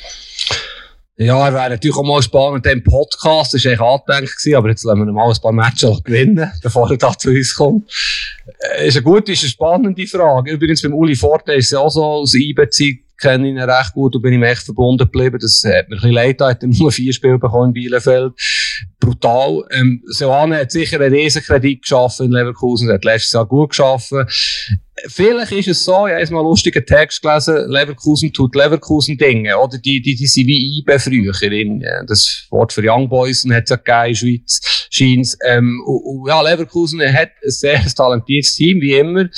Ja, 1.17 1.47
er 1.47 1.53
wäre 1.53 1.71
natürlich 1.71 1.97
auch 1.97 2.03
mal 2.03 2.23
spannend 2.23 2.65
dem 2.65 2.83
Podcast, 2.83 3.53
das 3.53 3.65
war 3.67 3.73
eigentlich 3.73 3.81
angedenkt 3.81 4.57
aber 4.57 4.71
jetzt 4.71 4.85
lassen 4.85 5.05
wir 5.05 5.13
mal 5.13 5.31
ein 5.31 5.41
paar 5.43 5.53
Matches 5.53 6.03
gewinnen, 6.03 6.51
bevor 6.63 6.91
er 6.91 6.97
da 6.97 7.13
zu 7.17 7.29
uns 7.29 7.55
kommt. 7.55 7.91
Äh, 8.79 8.89
ist 8.89 8.97
eine 8.97 9.05
gute, 9.05 9.33
ist 9.33 9.43
eine 9.43 9.51
spannende 9.51 10.07
Frage. 10.07 10.53
Übrigens 10.53 10.81
beim 10.81 10.95
Uli 10.95 11.15
Forte 11.15 11.53
ist 11.53 11.67
es 11.67 11.71
ja 11.73 11.81
auch 11.81 11.91
so, 11.91 12.03
aus 12.03 12.35
IB-Zeit 12.35 13.01
kenne 13.21 13.49
ihn 13.49 13.59
recht 13.59 13.93
gut 13.93 14.17
und 14.17 14.23
bin 14.23 14.33
ihm 14.33 14.43
echt 14.43 14.63
verbunden 14.63 15.05
geblieben. 15.05 15.39
Das 15.39 15.63
hat 15.65 15.89
mir 15.91 15.97
ein 15.97 16.01
bisschen 16.01 16.13
leid, 16.13 16.41
er 16.41 16.49
hat 16.49 16.63
nur 16.63 16.91
vier 16.91 17.13
Spiele 17.13 17.39
bekommen 17.39 17.69
in 17.69 17.75
Bielefeld. 17.75 18.33
Brutal. 18.99 19.65
Ähm, 19.71 20.03
Soane 20.07 20.59
hat 20.59 20.71
sicher 20.71 21.01
einen 21.01 21.15
Riesenkredit 21.15 21.83
geschaffen 21.83 22.27
in 22.27 22.33
Leverkusen, 22.33 22.89
er 22.89 22.95
hat 22.95 23.05
letztes 23.05 23.33
Jahr 23.33 23.47
gut 23.47 23.71
geschaffen. 23.71 24.27
Vielleicht 25.07 25.53
ist 25.53 25.69
es 25.69 25.85
so, 25.85 26.07
ich 26.07 26.13
habe 26.13 26.33
mal 26.33 26.41
einen 26.41 26.49
lustigen 26.49 26.85
Text 26.85 27.23
gelesen, 27.23 27.71
Leverkusen 27.71 28.33
tut 28.33 28.55
Leverkusen 28.55 29.17
Dinge, 29.17 29.57
oder? 29.59 29.79
Die, 29.79 30.03
die, 30.03 30.15
die 30.15 30.27
sind 30.27 30.47
wie 30.47 30.79
IBE 30.79 30.99
früher. 30.99 31.43
In, 31.43 31.83
das 32.07 32.47
Wort 32.51 32.73
für 32.73 32.83
Young 32.85 33.09
Boys 33.09 33.47
hat 33.51 33.65
es 33.65 33.71
ja 33.71 33.77
gegeben 33.77 34.09
in 34.09 34.15
Schweiz, 34.15 34.61
scheint 34.91 35.37
ähm, 35.47 35.83
und, 35.87 36.03
und, 36.03 36.29
ja, 36.29 36.43
Leverkusen 36.43 37.01
hat 37.01 37.31
ein 37.43 37.51
sehr 37.51 37.83
talentiertes 37.95 38.55
Team, 38.55 38.81
wie 38.81 38.95
immer. 38.95 39.29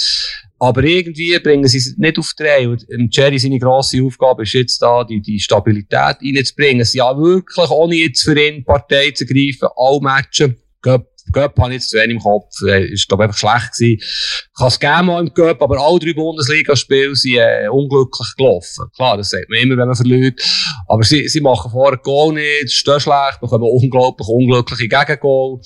Aber 0.62 0.84
irgendwie 0.84 1.36
bringen 1.40 1.66
sie 1.66 1.78
es 1.78 1.96
nicht 1.98 2.20
auf 2.20 2.34
die 2.38 2.44
Reihe. 2.44 2.68
Und 2.68 2.86
Jerry, 3.10 3.36
seine 3.36 3.58
grosse 3.58 4.00
Aufgabe 4.00 4.44
ist 4.44 4.52
jetzt 4.52 4.80
da, 4.80 5.02
die, 5.02 5.20
die 5.20 5.40
Stabilität 5.40 6.18
reinzubringen. 6.22 6.84
Sie 6.84 6.98
ja 6.98 7.18
wirklich, 7.18 7.68
ohne 7.68 7.96
jetzt 7.96 8.22
für 8.22 8.40
ihn 8.40 8.64
Partei 8.64 9.10
zu 9.10 9.26
greifen, 9.26 9.68
alle 9.76 10.00
Matchen, 10.00 10.56
Göpp, 10.80 11.08
Göpp 11.32 11.58
habe 11.58 11.70
ich 11.70 11.80
jetzt 11.80 11.90
zu 11.90 11.96
wenig 11.96 12.16
im 12.16 12.22
Kopf, 12.22 12.62
ist, 12.62 13.08
glaube 13.08 13.24
einfach 13.24 13.36
schlecht 13.36 13.76
gewesen. 13.76 14.48
Kann 14.56 14.68
es 14.68 14.78
gerne 14.78 15.06
mal 15.06 15.20
im 15.20 15.34
Göpp, 15.34 15.60
aber 15.62 15.80
alle 15.80 15.98
drei 15.98 16.12
Bundesligaspiele 16.12 17.16
sind 17.16 17.38
äh, 17.38 17.68
unglücklich 17.68 18.28
gelaufen. 18.36 18.86
Klar, 18.94 19.16
das 19.16 19.30
sagt 19.30 19.48
man 19.48 19.60
immer, 19.60 19.76
wenn 19.76 19.88
man 19.88 19.96
verliert. 19.96 20.40
Aber 20.86 21.02
sie, 21.02 21.28
sie 21.28 21.40
machen 21.40 21.72
vorher 21.72 21.98
Goal 21.98 22.34
nicht, 22.34 22.70
stehen 22.70 23.00
schlecht, 23.00 23.40
bekommen 23.40 23.64
unglaublich 23.64 24.28
unglückliche 24.28 24.88
Gegengol. 24.88 25.60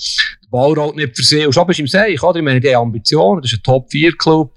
Ballrout 0.57 0.94
nicht 0.94 1.14
für 1.14 1.22
sie. 1.22 1.44
Und 1.44 1.52
schon 1.52 1.66
bist 1.66 1.78
du 1.78 1.82
im 1.82 1.86
Seich, 1.86 2.22
oder? 2.22 2.38
Ich 2.38 2.44
meine, 2.44 2.61
die 2.61 2.74
Ambitionen. 2.74 3.42
Das 3.42 3.52
ist 3.52 3.59
ein 3.59 3.62
Top-4-Club. 3.62 4.52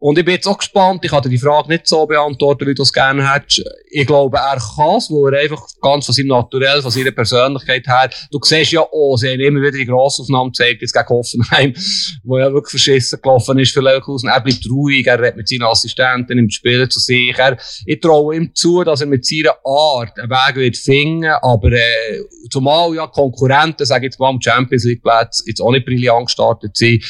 Und 0.00 0.18
ich 0.18 0.24
bin 0.24 0.34
jetzt 0.34 0.48
auch 0.48 0.58
gespannt. 0.58 1.04
Ich 1.04 1.10
kann 1.12 1.22
dir 1.22 1.28
die 1.28 1.38
Frage 1.38 1.68
nicht 1.68 1.86
so 1.86 2.04
beantworten, 2.04 2.66
wie 2.66 2.74
du 2.74 2.82
es 2.82 2.92
gerne 2.92 3.32
hättest. 3.32 3.62
Ich 3.88 4.06
glaube, 4.06 4.38
er 4.38 4.58
kann 4.58 4.96
es, 4.96 5.08
weil 5.08 5.34
er 5.34 5.42
einfach 5.42 5.62
ganz 5.80 6.06
von 6.06 6.14
seinem 6.14 6.28
Naturell, 6.28 6.82
von 6.82 6.90
seiner 6.90 7.12
Persönlichkeit 7.12 7.86
her, 7.86 8.10
du 8.32 8.40
siehst 8.42 8.72
ja 8.72 8.80
auch, 8.80 9.16
sie 9.16 9.28
haben 9.28 9.40
immer 9.40 9.60
wieder 9.60 9.78
die 9.78 9.86
Grossaufnahme 9.86 10.50
gezeigt, 10.50 10.82
jetzt 10.82 10.92
gegen 10.92 11.08
Hoffenheim, 11.08 11.74
wo 12.24 12.38
ja 12.38 12.52
wirklich 12.52 12.82
verschissen 12.82 13.20
gelaufen 13.22 13.58
ist 13.60 13.72
für 13.72 13.80
Leverkusen. 13.80 14.28
Er 14.28 14.40
bleibt 14.40 14.68
ruhig, 14.68 15.06
er 15.06 15.20
redet 15.20 15.36
mit 15.36 15.48
seinen 15.48 15.62
Assistenten 15.62 16.38
im 16.38 16.50
Spielen 16.50 16.90
zu 16.90 16.98
sich. 16.98 17.38
Er, 17.38 17.56
ich 17.86 18.00
traue 18.00 18.36
ihm 18.36 18.52
zu, 18.52 18.82
dass 18.82 19.00
er 19.00 19.06
mit 19.06 19.24
seiner 19.24 19.56
Art 19.64 20.18
einen 20.18 20.28
Weg 20.28 20.56
wird 20.56 20.76
finden, 20.76 21.30
aber, 21.40 21.72
äh, 21.72 22.20
zumal 22.50 22.94
ja 22.94 23.06
Konkurrenten, 23.06 23.86
sage 23.86 24.06
ich 24.06 24.10
jetzt 24.10 24.20
mal, 24.20 24.30
im 24.30 24.40
Champions 24.40 24.84
League 24.84 25.02
Platz 25.02 25.35
jetzt 25.46 25.60
auch 25.60 25.72
nicht 25.72 25.86
brillant 25.86 26.26
gestartet 26.26 26.76
sind. 26.76 27.04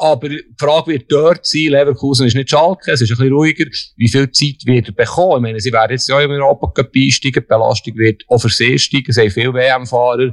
Aber 0.00 0.28
die 0.28 0.44
Frage 0.56 0.92
wird 0.92 1.10
dort 1.10 1.44
sein, 1.44 1.70
Leverkusen 1.70 2.26
ist 2.26 2.36
nicht 2.36 2.50
Schalke, 2.50 2.92
es 2.92 3.00
ist 3.00 3.10
ein 3.10 3.16
bisschen 3.16 3.32
ruhiger. 3.32 3.64
Wie 3.96 4.08
viel 4.08 4.30
Zeit 4.30 4.64
wird 4.64 4.88
er 4.88 4.92
bekommen? 4.92 5.38
Ich 5.38 5.42
meine, 5.42 5.60
sie 5.60 5.72
werden 5.72 5.90
jetzt 5.92 6.08
ja 6.08 6.20
im 6.20 6.30
Europa 6.30 6.72
einsteigen, 6.82 7.42
die 7.42 7.48
Belastung 7.48 7.96
wird 7.96 8.22
auch 8.28 8.38
für 8.38 8.48
sie 8.48 8.78
steigen, 8.78 9.12
sie 9.12 9.22
haben 9.22 9.30
viele 9.30 9.52
WM-Fahrer. 9.52 10.32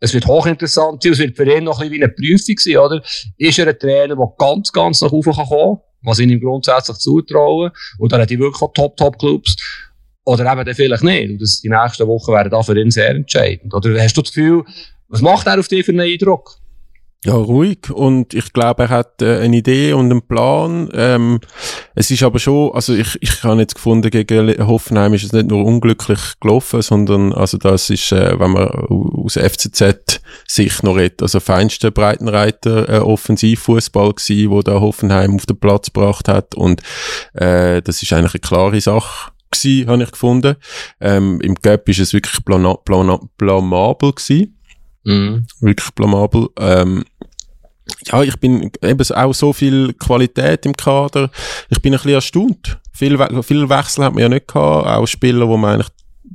es 0.00 0.14
wird 0.14 0.26
hochinteressant 0.26 1.02
sein, 1.02 1.12
es 1.12 1.18
wird 1.20 1.36
für 1.36 1.44
ihn 1.44 1.64
noch 1.64 1.80
ein 1.80 1.90
bisschen 1.90 1.92
wie 1.92 2.04
eine 2.04 2.12
Prüfung 2.12 2.58
sein, 2.58 2.76
oder? 2.76 3.02
Ist 3.36 3.58
er 3.60 3.68
ein 3.68 3.78
Trainer, 3.78 4.16
der 4.16 4.32
ganz, 4.36 4.72
ganz 4.72 5.00
nach 5.00 5.12
oben 5.12 5.32
kann, 5.32 5.78
was 6.02 6.18
ich 6.18 6.28
ihm 6.28 6.40
grundsätzlich 6.40 6.98
zutrauen, 6.98 7.70
und 7.98 8.10
dann 8.10 8.20
hat 8.20 8.32
er 8.32 8.38
wirklich 8.38 8.70
Top, 8.74 8.96
Top 8.96 9.16
Clubs, 9.18 9.56
oder 10.24 10.50
eben 10.52 10.64
dann 10.64 10.74
vielleicht 10.74 11.04
nicht. 11.04 11.30
Und 11.30 11.40
das, 11.40 11.60
die 11.60 11.70
nächsten 11.70 12.06
Wochen 12.06 12.32
werden 12.32 12.50
da 12.50 12.62
für 12.62 12.78
ihn 12.78 12.90
sehr 12.90 13.10
entscheidend. 13.10 13.72
Oder 13.72 13.98
hast 14.02 14.14
du 14.14 14.20
das 14.20 14.32
Gefühl, 14.32 14.64
was 15.08 15.22
macht 15.22 15.46
er 15.46 15.58
auf 15.58 15.68
dich 15.68 15.84
für 15.84 15.92
einen 15.92 16.00
Eindruck? 16.00 16.58
Ja, 17.24 17.34
ruhig. 17.34 17.90
Und 17.90 18.32
ich 18.32 18.52
glaube, 18.52 18.84
er 18.84 18.88
hat 18.90 19.22
äh, 19.22 19.40
eine 19.40 19.56
Idee 19.56 19.92
und 19.92 20.08
einen 20.08 20.22
Plan. 20.22 20.88
Ähm, 20.92 21.40
es 21.96 22.12
ist 22.12 22.22
aber 22.22 22.38
schon, 22.38 22.72
also 22.72 22.94
ich, 22.94 23.18
ich 23.20 23.42
habe 23.42 23.60
jetzt 23.60 23.74
gefunden, 23.74 24.08
gegen 24.10 24.64
Hoffenheim 24.64 25.14
ist 25.14 25.24
es 25.24 25.32
nicht 25.32 25.48
nur 25.48 25.64
unglücklich 25.64 26.20
gelaufen, 26.40 26.80
sondern 26.80 27.32
also 27.32 27.58
das 27.58 27.90
ist, 27.90 28.12
äh, 28.12 28.38
wenn 28.38 28.52
man 28.52 28.68
aus 28.68 29.34
FCZ-Sicht 29.34 30.84
noch 30.84 30.96
redet, 30.96 31.20
also 31.20 31.40
feinster 31.40 31.90
Breitenreiter 31.90 32.88
äh, 32.88 32.98
Offensivfußball 32.98 34.14
gewesen, 34.14 34.50
wo 34.50 34.62
da 34.62 34.80
Hoffenheim 34.80 35.34
auf 35.34 35.46
den 35.46 35.58
Platz 35.58 35.86
gebracht 35.86 36.28
hat. 36.28 36.54
Und 36.54 36.82
äh, 37.34 37.82
das 37.82 38.00
ist 38.00 38.12
eigentlich 38.12 38.34
eine 38.34 38.40
klare 38.40 38.80
Sache 38.80 39.32
gewesen, 39.50 39.88
habe 39.88 40.04
ich 40.04 40.12
gefunden. 40.12 40.54
Ähm, 41.00 41.40
Im 41.40 41.56
Gap 41.56 41.88
ist 41.88 41.98
es 41.98 42.12
wirklich 42.12 42.44
blamabel 42.44 44.12
gewesen. 44.12 44.57
Mhm. 45.08 45.46
Wirklich 45.60 45.90
blamabel. 45.92 46.48
Ähm, 46.60 47.04
ja, 48.04 48.22
ich 48.22 48.36
bin 48.36 48.70
eben 48.82 49.10
auch 49.10 49.32
so 49.32 49.54
viel 49.54 49.94
Qualität 49.94 50.66
im 50.66 50.74
Kader. 50.74 51.30
Ich 51.70 51.80
bin 51.80 51.94
ein 51.94 51.96
bisschen 51.96 52.12
erstaunt. 52.12 52.78
Viel, 52.92 53.18
We 53.18 53.42
viel 53.42 53.68
Wechsel 53.70 54.04
hat 54.04 54.12
man 54.12 54.22
ja 54.22 54.28
nicht 54.28 54.48
gehabt. 54.48 54.86
Auch 54.86 55.06
Spieler, 55.06 55.48
wo 55.48 55.56
man 55.56 55.74
eigentlich 55.74 55.88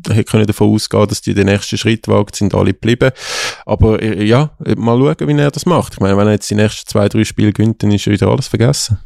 hätte 0.07 0.23
können 0.23 0.47
davon 0.47 0.73
ausgehen, 0.73 1.07
dass 1.07 1.21
die 1.21 1.35
den 1.35 1.45
nächsten 1.45 1.77
Schritt 1.77 2.07
wagen, 2.07 2.33
sind 2.33 2.55
alle 2.55 2.73
geblieben. 2.73 3.11
Aber 3.67 4.01
äh, 4.01 4.23
ja, 4.23 4.49
mal 4.75 4.97
schauen, 4.97 5.27
wie 5.27 5.39
er 5.39 5.51
das 5.51 5.67
macht. 5.67 5.93
Ich 5.93 5.99
meine, 5.99 6.17
wenn 6.17 6.25
er 6.25 6.33
jetzt 6.33 6.49
die 6.49 6.55
nächsten 6.55 6.89
zwei, 6.89 7.07
drei 7.07 7.23
Spiele 7.25 7.53
gewinnt, 7.53 7.83
dann 7.83 7.91
ist 7.91 8.07
wieder 8.07 8.27
alles 8.27 8.47
vergessen. 8.47 8.97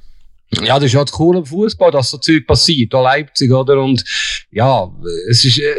Ja, 0.50 0.76
das 0.76 0.86
ist 0.86 0.94
ja 0.94 1.04
das 1.04 1.12
Coole 1.12 1.40
im 1.40 1.46
Fußball, 1.46 1.92
dass 1.92 2.10
so 2.10 2.18
Zeug 2.20 2.48
passiert. 2.48 2.94
Da 2.94 3.02
Leipzig, 3.02 3.52
oder? 3.52 3.82
Und 3.82 4.06
ja, 4.50 4.90
es 5.30 5.44
ist, 5.44 5.60
äh, 5.60 5.76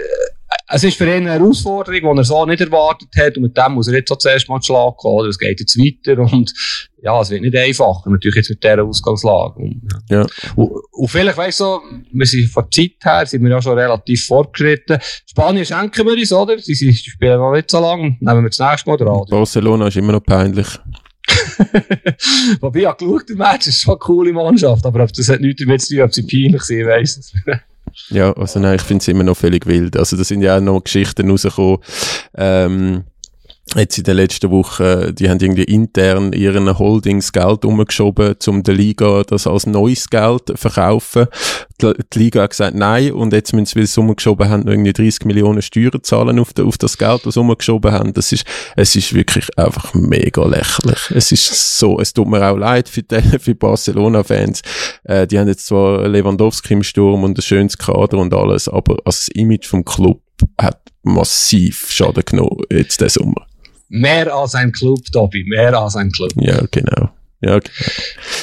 es 0.71 0.85
ist 0.85 0.99
für 0.99 1.05
ihn 1.05 1.27
eine 1.27 1.33
Herausforderung, 1.33 2.01
die 2.01 2.21
er 2.21 2.25
so 2.25 2.45
nicht 2.45 2.61
erwartet 2.61 3.09
hat. 3.17 3.37
Und 3.37 3.45
mit 3.45 3.57
dem 3.57 3.73
muss 3.73 3.89
er 3.89 3.95
jetzt 3.95 4.11
auch 4.13 4.19
zuerst 4.19 4.49
mal 4.49 4.61
schlagen 4.63 4.97
oder? 5.03 5.29
Es 5.29 5.39
geht 5.39 5.61
jetzt 5.61 5.79
weiter 5.79 6.21
und, 6.21 6.53
ja, 7.03 7.21
es 7.21 7.31
wird 7.31 7.43
nicht 7.43 7.57
einfacher. 7.57 8.11
Natürlich 8.11 8.37
jetzt 8.37 8.51
mit 8.51 8.63
dieser 8.63 8.85
Ausgangslage. 8.85 9.61
Und, 9.61 9.83
ja. 10.11 10.27
Und, 10.57 10.71
und 10.93 11.09
vielleicht, 11.09 11.39
weißt 11.39 11.61
du, 11.61 11.81
wir 12.13 12.27
sind 12.27 12.51
von 12.51 12.65
der 12.65 12.71
Zeit 12.71 12.97
her, 13.03 13.27
sind 13.27 13.43
wir 13.43 13.51
ja 13.51 13.63
schon 13.63 13.79
relativ 13.79 14.27
fortgeschritten. 14.27 14.99
Spanien 15.27 15.65
schenken 15.65 16.07
wir 16.07 16.13
uns, 16.13 16.33
oder? 16.33 16.59
Sie, 16.59 16.75
sie 16.75 16.93
spielen 16.93 17.39
noch 17.39 17.53
nicht 17.53 17.71
so 17.71 17.81
lange. 17.81 18.17
Nehmen 18.21 18.43
wir 18.43 18.51
das 18.51 18.59
nächste 18.59 18.91
Mal 18.91 18.97
dran. 18.99 19.23
Barcelona 19.31 19.89
ist 19.89 19.97
immer 19.97 20.13
noch 20.13 20.25
peinlich. 20.25 20.69
Wobei, 22.61 22.81
ja, 22.81 22.93
geschaut, 22.93 23.29
der 23.29 23.37
Match 23.37 23.67
ist 23.69 23.83
schon 23.83 23.93
eine 23.95 23.99
coole 23.99 24.33
Mannschaft, 24.33 24.85
aber 24.85 25.07
das 25.07 25.29
hat 25.29 25.41
nichts 25.41 25.63
damit 25.63 25.81
zu 25.81 25.95
tun, 25.95 26.05
ob 26.05 26.15
sie 26.15 26.23
peinlich 26.23 26.63
sind, 26.63 26.87
weiss 26.87 27.17
es. 27.17 27.33
Ja, 28.11 28.33
also 28.33 28.61
nein, 28.61 28.77
ich 28.77 28.83
finde 28.83 29.03
es 29.03 29.09
immer 29.09 29.25
noch 29.25 29.37
völlig 29.37 29.67
wild. 29.67 29.97
Also 29.97 30.17
da 30.17 30.25
sind 30.25 30.43
ja 30.43 30.57
auch 30.57 30.61
noch 30.61 30.83
Geschichten 30.83 31.31
rausgekommen, 31.31 31.79
ähm, 32.37 33.05
jetzt 33.77 33.99
in 33.99 34.05
den 34.05 34.17
letzten 34.17 34.51
Wochen, 34.51 35.15
die 35.15 35.29
haben 35.29 35.41
irgendwie 35.41 35.65
intern 35.65 36.33
ihren 36.33 36.79
Holdings 36.79 37.33
Geld 37.33 37.65
umgeschoben, 37.65 38.37
um 38.47 38.63
der 38.63 38.75
Liga 38.75 39.23
das 39.25 39.47
als 39.47 39.67
neues 39.67 40.09
Geld 40.09 40.47
zu 40.47 40.57
verkaufen. 40.57 41.27
Die, 41.81 41.95
Liga 42.15 42.43
hat 42.43 42.51
gesagt 42.51 42.75
nein 42.75 43.13
und 43.13 43.33
jetzt 43.33 43.53
müssen 43.53 43.67
sie, 43.67 43.77
weil 43.77 43.87
sie 43.87 44.01
umgeschoben 44.01 44.49
haben, 44.49 44.67
irgendwie 44.67 44.93
30 44.93 45.25
Millionen 45.25 45.63
Steuern 45.63 46.03
zahlen 46.03 46.39
auf, 46.39 46.53
auf 46.59 46.79
das 46.79 46.99
Geld, 46.99 47.27
das 47.27 47.35
sie 47.35 47.41
umgeschoben 47.41 47.93
haben. 47.93 48.13
Das 48.13 48.33
ist, 48.33 48.45
es 48.77 48.97
ist 48.97 49.15
wirklich 49.15 49.47
einfach 49.57 49.95
mega 49.95 50.45
lächerlich. 50.45 51.11
Es 51.15 51.33
ist 51.33 51.79
so, 51.79 52.01
es 52.01 52.13
tut 52.13 52.29
mir 52.29 52.45
auch 52.49 52.57
leid 52.57 52.89
für, 52.89 53.03
die, 53.03 53.21
für 53.39 53.55
Barcelona-Fans. 53.55 54.63
Äh, 55.05 55.27
die 55.27 55.39
haben 55.39 55.49
jetzt 55.49 55.67
zwar 55.67 56.07
Lewandowski 56.09 56.75
im 56.75 56.83
Sturm 56.83 57.25
und 57.25 57.39
ein 57.39 57.43
schönes 57.43 57.79
Kader 57.79 58.19
und 58.19 58.35
alles, 58.35 58.69
aber 58.69 58.97
das 59.05 59.29
Image 59.29 59.67
vom 59.67 59.85
Club 59.85 60.21
hat 60.61 60.81
massiv 61.03 61.91
Schaden 61.91 62.23
genommen 62.25 62.63
jetzt 62.71 63.01
diesen 63.01 63.23
Sommer. 63.23 63.48
Mehr 63.89 64.33
als 64.35 64.55
ein 64.55 64.73
Club, 64.73 65.01
Tobi, 65.13 65.45
mehr 65.45 65.79
als 65.79 65.97
ein 65.97 66.11
Club. 66.13 66.33
Ja, 66.37 66.63
genau. 66.71 67.11
Ja, 67.41 67.59
genau. 67.61 67.71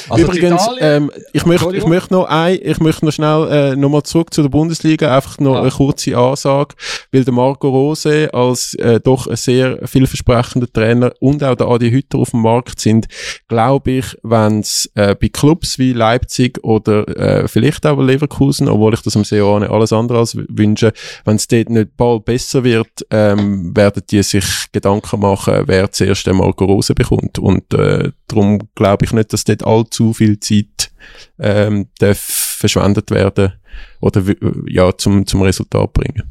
Also 0.08 0.24
Übrigens, 0.24 0.62
ähm, 0.80 1.10
ich 1.34 1.44
möchte, 1.44 1.76
ich 1.76 1.84
möchte 1.84 2.14
noch 2.14 2.24
ein, 2.24 2.58
ich 2.62 2.78
möchte 2.80 3.04
noch 3.04 3.12
schnell, 3.12 3.48
äh, 3.50 3.76
nochmal 3.76 4.04
zurück 4.04 4.32
zu 4.32 4.40
der 4.40 4.48
Bundesliga, 4.48 5.14
einfach 5.14 5.38
noch 5.38 5.56
ah. 5.56 5.60
eine 5.60 5.70
kurze 5.70 6.16
Ansage, 6.16 6.74
weil 7.12 7.24
der 7.24 7.34
Marco 7.34 7.68
Rose 7.68 8.32
als, 8.32 8.72
äh, 8.74 8.98
doch 9.00 9.26
ein 9.26 9.36
sehr 9.36 9.86
vielversprechender 9.86 10.72
Trainer 10.72 11.12
und 11.20 11.44
auch 11.44 11.56
der 11.56 11.66
Adi 11.66 11.90
Hütter 11.90 12.18
auf 12.18 12.30
dem 12.30 12.40
Markt 12.40 12.80
sind, 12.80 13.06
glaube 13.48 13.90
ich, 13.90 14.16
wenn 14.22 14.60
es 14.60 14.90
äh, 14.94 15.14
bei 15.14 15.28
Clubs 15.28 15.78
wie 15.78 15.92
Leipzig 15.92 16.62
oder 16.64 17.06
äh, 17.18 17.48
vielleicht 17.48 17.84
auch 17.84 18.00
Leverkusen, 18.00 18.66
obwohl 18.66 18.94
ich 18.94 19.02
das 19.02 19.16
am 19.16 19.24
Seoane 19.24 19.68
alles 19.68 19.92
andere 19.92 20.20
als 20.20 20.38
wünsche, 20.48 20.92
wenn 21.26 21.36
es 21.36 21.48
dort 21.48 21.68
nicht 21.68 21.96
bald 21.98 22.24
besser 22.24 22.64
wird, 22.64 22.88
ähm, 23.10 23.76
werden 23.76 24.04
die 24.10 24.22
sich 24.22 24.72
Gedanken 24.72 25.20
machen, 25.20 25.64
wer 25.66 25.92
zuerst 25.92 26.26
den 26.26 26.36
Marco 26.36 26.64
Rose 26.64 26.94
bekommt 26.94 27.38
und 27.38 27.74
äh, 27.74 28.12
darum 28.28 28.60
glaube 28.74 28.85
ich 29.02 29.12
nicht, 29.12 29.32
dass 29.32 29.44
dort 29.44 29.66
allzu 29.66 30.12
viel 30.12 30.38
Zeit 30.40 30.90
ähm, 31.38 31.88
darf 31.98 32.18
verschwendet 32.18 33.10
werden 33.10 33.52
oder 34.00 34.22
ja, 34.66 34.96
zum, 34.96 35.26
zum 35.26 35.42
Resultat 35.42 35.92
bringen. 35.92 36.22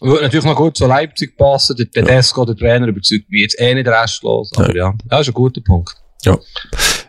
Und 0.00 0.20
natürlich 0.20 0.44
noch 0.44 0.56
gut 0.56 0.76
zu 0.76 0.86
Leipzig 0.86 1.36
passen, 1.36 1.76
der 1.76 1.88
Tedesco, 1.90 2.42
ja. 2.42 2.46
der 2.46 2.56
Trainer, 2.56 2.88
überzeugt 2.88 3.30
mich 3.30 3.42
jetzt 3.42 3.60
eh 3.60 3.72
nicht 3.74 3.86
restlos, 3.86 4.50
aber 4.56 4.74
ja, 4.74 4.88
ja, 4.88 4.94
das 5.06 5.20
ist 5.22 5.28
ein 5.28 5.34
guter 5.34 5.60
Punkt. 5.60 5.94
Ja. 6.24 6.38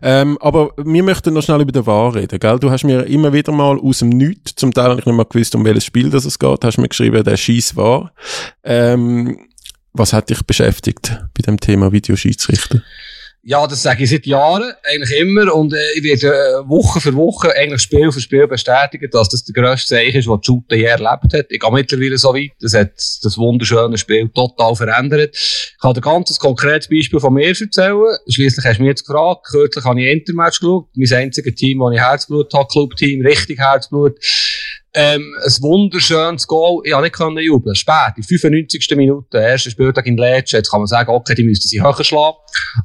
Ähm, 0.02 0.38
aber 0.42 0.72
wir 0.78 1.04
möchten 1.04 1.34
noch 1.34 1.44
schnell 1.44 1.62
über 1.62 1.72
den 1.72 1.86
Wahr 1.86 2.14
reden, 2.14 2.40
gell? 2.40 2.60
Du 2.60 2.70
hast 2.70 2.84
mir 2.84 3.04
immer 3.04 3.32
wieder 3.32 3.52
mal 3.52 3.80
aus 3.80 4.00
dem 4.00 4.10
Nichts, 4.10 4.56
zum 4.56 4.74
Teil 4.74 4.90
habe 4.90 5.00
ich 5.00 5.06
nicht 5.06 5.16
mal 5.16 5.26
gewusst, 5.26 5.56
um 5.56 5.66
welches 5.66 5.86
Spiel 5.86 6.10
das 6.10 6.26
es 6.26 6.38
geht, 6.38 6.64
hast 6.64 6.78
mir 6.78 6.90
geschrieben, 6.90 7.24
der 7.24 7.38
Schieß 7.38 7.76
war. 7.76 8.12
Ähm, 8.64 9.48
was 9.94 10.14
hat 10.14 10.30
dich 10.30 10.42
beschäftigt 10.44 11.20
bei 11.36 11.42
dem 11.46 11.60
Thema 11.60 11.92
Videoschiedsrichter? 11.92 12.82
Ja, 13.46 13.68
das 13.68 13.84
sage 13.84 14.06
ich 14.06 14.10
seit 14.10 14.26
Jahren, 14.26 14.72
eigentlich 14.84 15.20
immer. 15.20 15.54
Und 15.54 15.74
äh, 15.74 15.92
ich 15.96 16.04
werde 16.04 16.28
äh, 16.28 16.70
Woche 16.70 17.02
für 17.02 17.14
Woche 17.14 17.54
eigentlich 17.54 17.82
Spiel 17.82 18.10
für 18.10 18.22
Spiel 18.22 18.48
bestätigen, 18.48 19.10
dass 19.12 19.28
das 19.28 19.44
der 19.44 19.54
grösste 19.54 19.96
Zeichen 19.96 20.18
ist, 20.18 20.30
was 20.30 20.46
Shooter 20.46 20.78
je 20.78 20.86
erlebt 20.86 21.34
hat. 21.34 21.48
Ich 21.50 21.60
gehe 21.60 21.72
mittlerweile 21.72 22.18
so 22.18 22.34
weit, 22.34 22.52
das 22.62 22.74
hat 22.74 22.94
das 22.96 23.38
wunderschöne 23.38 23.98
Spiel 23.98 24.30
total 24.30 24.78
verändert. 24.78 25.36
Ich 25.36 25.76
kann 25.82 25.94
ein 25.94 26.02
ganz 26.02 26.40
konkretes 26.40 26.88
Beispiel 26.88 27.20
von 27.20 27.34
mir 27.34 27.50
erzählen. 27.50 28.16
Schließlich 28.30 28.66
hast 28.66 28.78
du 28.78 28.84
mich 28.84 28.92
jetzt 28.92 29.06
gefragt. 29.06 29.48
Kürzlich 29.52 29.84
habe 29.84 30.02
ich 30.02 30.10
Intermatch 30.10 30.62
geschaut. 30.62 30.88
Mein 30.96 31.12
einziges 31.12 31.56
Team, 31.56 31.80
wo 31.80 31.92
ich 31.92 32.00
Herzblut 32.00 32.54
habe, 32.54 32.70
Clubteam, 32.72 33.26
richtig 33.26 33.60
Herzblut. 33.60 34.18
Ähm, 34.96 35.36
ein 35.44 35.62
wunderschönes 35.62 36.46
Goal. 36.46 36.82
Ich 36.86 36.96
nicht 36.96 37.14
können 37.14 37.38
jubeln. 37.40 37.76
Spät, 37.76 38.14
in 38.16 38.24
95. 38.24 38.96
Minute, 38.96 39.38
erster 39.38 39.72
Spieltag 39.72 40.06
in 40.06 40.18
Lecce. 40.18 40.58
Jetzt 40.58 40.70
kann 40.70 40.82
man 40.82 40.88
sagen, 40.88 41.10
okay, 41.10 41.34
die 41.34 41.44
müssten 41.44 41.68
sich 41.68 41.82
höher 41.82 42.04
schlagen. 42.04 42.38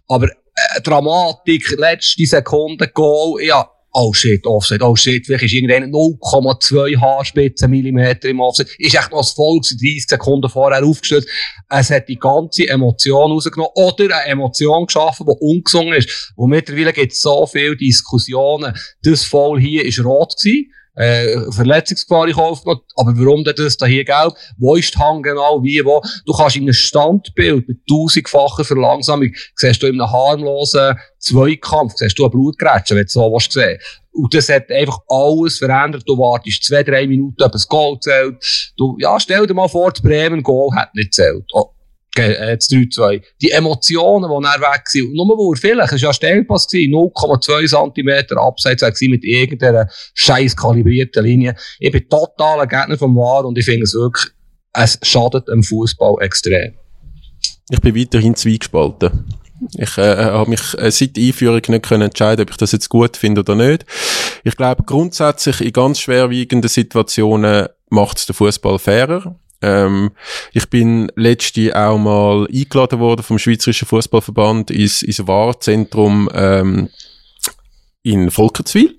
Aber 0.06 0.26
äh, 0.26 0.80
Dramatik, 0.82 1.76
letzte 1.76 2.24
Sekunde, 2.24 2.88
Goal, 2.88 3.42
ja, 3.42 3.68
oh 3.92 4.12
shit, 4.14 4.46
Offset, 4.46 4.82
oh 4.82 4.96
shit, 4.96 5.26
vielleicht 5.26 5.44
ist 5.44 5.52
irgendein 5.52 5.90
0,2 5.90 6.98
Haarspitzen 6.98 7.70
Millimeter 7.70 8.28
im 8.28 8.40
Offset, 8.40 8.68
ist 8.78 8.94
echt 8.94 9.10
noch 9.10 9.18
das 9.18 9.32
Volk 9.32 9.64
30 9.64 10.06
Sekunden 10.08 10.48
vorher 10.48 10.84
aufgestellt. 10.84 11.26
Es 11.68 11.90
hat 11.90 12.08
die 12.08 12.18
ganze 12.18 12.68
Emotion 12.68 13.32
rausgenommen 13.32 13.72
oder 13.74 14.16
eine 14.16 14.32
Emotion 14.32 14.86
geschaffen, 14.86 15.26
die 15.26 15.36
ungesungen 15.40 15.94
ist. 15.94 16.32
Und 16.36 16.50
mittlerweile 16.50 16.92
gibt 16.92 17.12
es 17.12 17.20
so 17.20 17.46
viele 17.46 17.76
Diskussionen. 17.76 18.72
Das 19.02 19.24
Foul 19.24 19.60
hier 19.60 19.84
ist 19.84 20.02
rot 20.02 20.34
gewesen 20.42 20.72
äh, 20.98 21.50
Verletzungsgefahr 21.50 22.28
in 22.28 22.34
Kauf. 22.34 22.62
Aber 22.66 23.12
warum 23.16 23.44
denn 23.44 23.54
das 23.56 23.76
da 23.76 23.86
hier 23.86 24.04
gelb? 24.04 24.34
Wo 24.58 24.74
ist 24.74 24.94
die 24.94 24.98
Hand 24.98 25.22
genau? 25.22 25.62
Wie, 25.62 25.84
wo? 25.84 26.02
Du 26.26 26.32
kannst 26.32 26.56
in 26.56 26.62
einem 26.62 26.72
Standbild 26.72 27.68
mit 27.68 27.78
tausendfacher 27.88 28.64
Verlangsamung, 28.64 29.32
siehst 29.54 29.82
du 29.82 29.86
in 29.86 30.00
einem 30.00 30.10
harmlosen 30.10 30.98
Zweikampf, 31.18 31.94
siehst 31.96 32.18
du 32.18 32.24
eine 32.24 32.30
Blutgrätsche, 32.30 32.94
wenn 32.94 33.04
du 33.04 33.10
so 33.10 33.32
was 33.32 33.44
sehen 33.50 33.78
und 34.18 34.34
das 34.34 34.48
hat 34.48 34.70
einfach 34.70 34.98
alles 35.08 35.58
verändert. 35.58 36.02
Du 36.06 36.18
wartest 36.18 36.64
zwei, 36.64 36.82
drei 36.82 37.06
Minuten, 37.06 37.40
ob 37.42 37.54
ein 37.54 37.62
Goal 37.68 38.00
zählt. 38.00 38.72
Du, 38.76 38.96
ja, 38.98 39.18
stell 39.20 39.46
dir 39.46 39.54
mal 39.54 39.68
vor, 39.68 39.92
das 39.92 40.02
Bremen 40.02 40.42
Goal 40.42 40.74
hat 40.74 40.94
nicht 40.94 41.14
zählt. 41.14 41.44
Oh, 41.52 41.70
äh, 42.18 42.56
das 42.56 42.68
3-2. 42.68 43.22
Die 43.40 43.50
Emotionen, 43.50 44.30
die 44.30 44.44
dann 44.46 44.60
weg 44.60 44.88
sind. 44.88 45.14
Nur 45.14 45.26
wo 45.36 45.54
vielleicht, 45.54 45.92
es 45.92 46.02
war 46.02 46.08
ja 46.08 46.12
Stellpass 46.12 46.66
0,2 46.68 47.66
cm 47.66 48.38
abseits 48.38 48.82
war 48.82 48.92
mit 49.08 49.24
irgendeiner 49.24 49.88
scheiß 50.14 50.56
kalibrierten 50.56 51.24
Linie. 51.24 51.54
Ich 51.78 51.92
bin 51.92 52.08
totaler 52.08 52.66
Gegner 52.66 52.98
vom 52.98 53.16
War 53.16 53.44
und 53.44 53.58
ich 53.58 53.64
finde 53.64 53.84
es 53.84 53.94
wirklich, 53.94 54.32
es 54.72 54.98
schadet 55.02 55.48
dem 55.48 55.62
Fußball 55.62 56.16
extrem. 56.20 56.74
Ich 57.70 57.80
bin 57.80 57.96
weiterhin 57.96 58.34
zweigespalten. 58.34 59.24
Ich 59.76 59.98
äh, 59.98 60.16
habe 60.16 60.50
mich 60.50 60.78
äh, 60.78 60.90
seit 60.90 61.16
der 61.16 61.24
Einführung 61.24 61.60
nicht 61.66 61.82
können 61.82 62.02
entscheiden, 62.02 62.42
ob 62.42 62.50
ich 62.50 62.56
das 62.56 62.72
jetzt 62.72 62.88
gut 62.88 63.16
finde 63.16 63.40
oder 63.40 63.54
nicht. 63.54 63.84
Ich 64.44 64.56
glaube 64.56 64.84
grundsätzlich 64.84 65.60
in 65.60 65.72
ganz 65.72 66.00
schwerwiegenden 66.00 66.68
Situationen 66.68 67.66
macht 67.90 68.18
es 68.18 68.26
den 68.26 68.34
Fußball 68.34 68.78
fairer. 68.78 69.38
Ähm, 69.60 70.12
ich 70.52 70.68
bin 70.70 71.10
letzte 71.16 71.74
auch 71.74 71.98
mal 71.98 72.46
eingeladen 72.46 73.00
worden 73.00 73.22
vom 73.22 73.38
Schweizerischen 73.38 73.88
Fußballverband 73.88 74.70
ins, 74.70 75.02
ins 75.02 75.26
Wahrzentrum 75.26 76.28
ähm, 76.32 76.90
in 78.08 78.30
Volkertswil. 78.30 78.96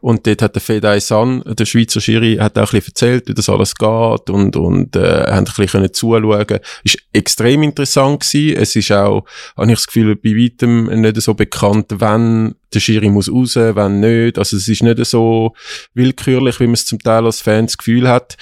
Und 0.00 0.26
dort 0.26 0.42
hat 0.42 0.54
der 0.54 0.62
Fedai 0.62 1.00
San, 1.00 1.42
der 1.46 1.64
Schweizer 1.64 2.00
Schiri, 2.00 2.36
hat 2.36 2.58
auch 2.58 2.72
ein 2.72 2.80
bisschen 2.80 2.88
erzählt, 2.88 3.28
wie 3.28 3.34
das 3.34 3.48
alles 3.48 3.74
geht 3.74 4.30
und, 4.30 4.56
und, 4.56 4.96
äh, 4.96 5.24
haben 5.26 5.46
ein 5.46 5.52
bisschen 5.56 5.92
zuschauen 5.92 6.58
Ist 6.84 6.98
extrem 7.12 7.62
interessant 7.62 8.20
gewesen. 8.20 8.56
Es 8.56 8.76
ist 8.76 8.92
auch, 8.92 9.24
habe 9.56 9.70
ich 9.70 9.78
das 9.78 9.86
Gefühl, 9.86 10.16
bei 10.16 10.30
weitem 10.30 10.86
nicht 11.00 11.20
so 11.20 11.34
bekannt, 11.34 11.86
wenn 11.98 12.54
der 12.74 12.80
Schiri 12.80 13.08
muss 13.08 13.30
raus, 13.30 13.56
wenn 13.56 14.00
nicht. 14.00 14.38
Also 14.38 14.56
es 14.56 14.68
ist 14.68 14.82
nicht 14.82 15.04
so 15.06 15.54
willkürlich, 15.94 16.60
wie 16.60 16.66
man 16.66 16.74
es 16.74 16.84
zum 16.84 16.98
Teil 16.98 17.24
als 17.24 17.40
Fan 17.40 17.66
das 17.66 17.78
Gefühl 17.78 18.08
hat. 18.08 18.36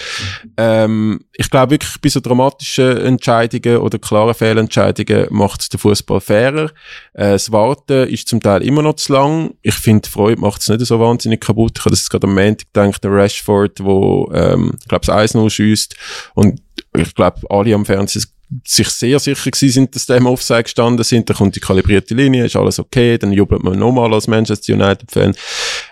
Ähm, 0.57 1.21
ich 1.35 1.51
glaube 1.51 1.73
wirklich, 1.73 2.01
bei 2.01 2.09
so 2.09 2.21
dramatischen 2.21 2.97
Entscheidungen 2.99 3.79
oder 3.79 3.99
klaren 3.99 4.35
Fehlentscheidungen 4.35 5.29
macht 5.31 5.73
der 5.73 5.79
Fußball 5.79 6.21
fairer. 6.21 6.71
Äh, 7.15 7.33
das 7.33 7.53
Warten 7.53 8.09
ist 8.09 8.29
zum 8.29 8.41
Teil 8.41 8.63
immer 8.63 8.83
noch 8.83 8.97
zu 8.97 9.13
lang. 9.13 9.55
Ich 9.63 9.75
finde, 9.75 10.06
Freude 10.09 10.41
macht 10.41 10.63
es 10.63 10.69
nicht 10.69 10.85
so 10.85 11.01
wahnsinnig 11.01 11.41
kaputt. 11.41 11.73
Ich 11.79 11.85
habe 11.85 11.91
das 11.91 12.09
gerade 12.09 12.27
am 12.27 12.35
Montag 12.35 12.73
gedacht, 12.73 13.05
der 13.05 13.13
Rashford, 13.13 13.83
wo, 13.83 14.31
ähm, 14.33 14.73
ich 14.81 14.89
glaube, 14.89 15.07
das 15.07 15.35
1-0 15.35 15.51
schießt 15.51 15.97
und 16.35 16.61
ich 16.97 17.15
glaube, 17.15 17.41
alle 17.51 17.75
am 17.75 17.85
Fernsehen 17.85 18.25
sich 18.65 18.89
sehr 18.91 19.19
sicher 19.19 19.51
gewesen 19.51 19.73
sind, 19.73 19.95
dass 19.95 20.07
dem 20.07 20.27
Offside 20.27 20.63
gestanden 20.63 21.05
sind, 21.05 21.29
dann 21.29 21.37
kommt 21.37 21.57
die 21.57 21.61
kalibrierte 21.61 22.15
Linie, 22.15 22.47
ist 22.47 22.57
alles 22.57 22.79
okay, 22.79 23.19
dann 23.19 23.33
jubelt 23.33 23.63
man 23.63 23.79
nochmal 23.79 24.13
als 24.15 24.29
Manchester 24.29 24.75
United-Fan. 24.75 25.35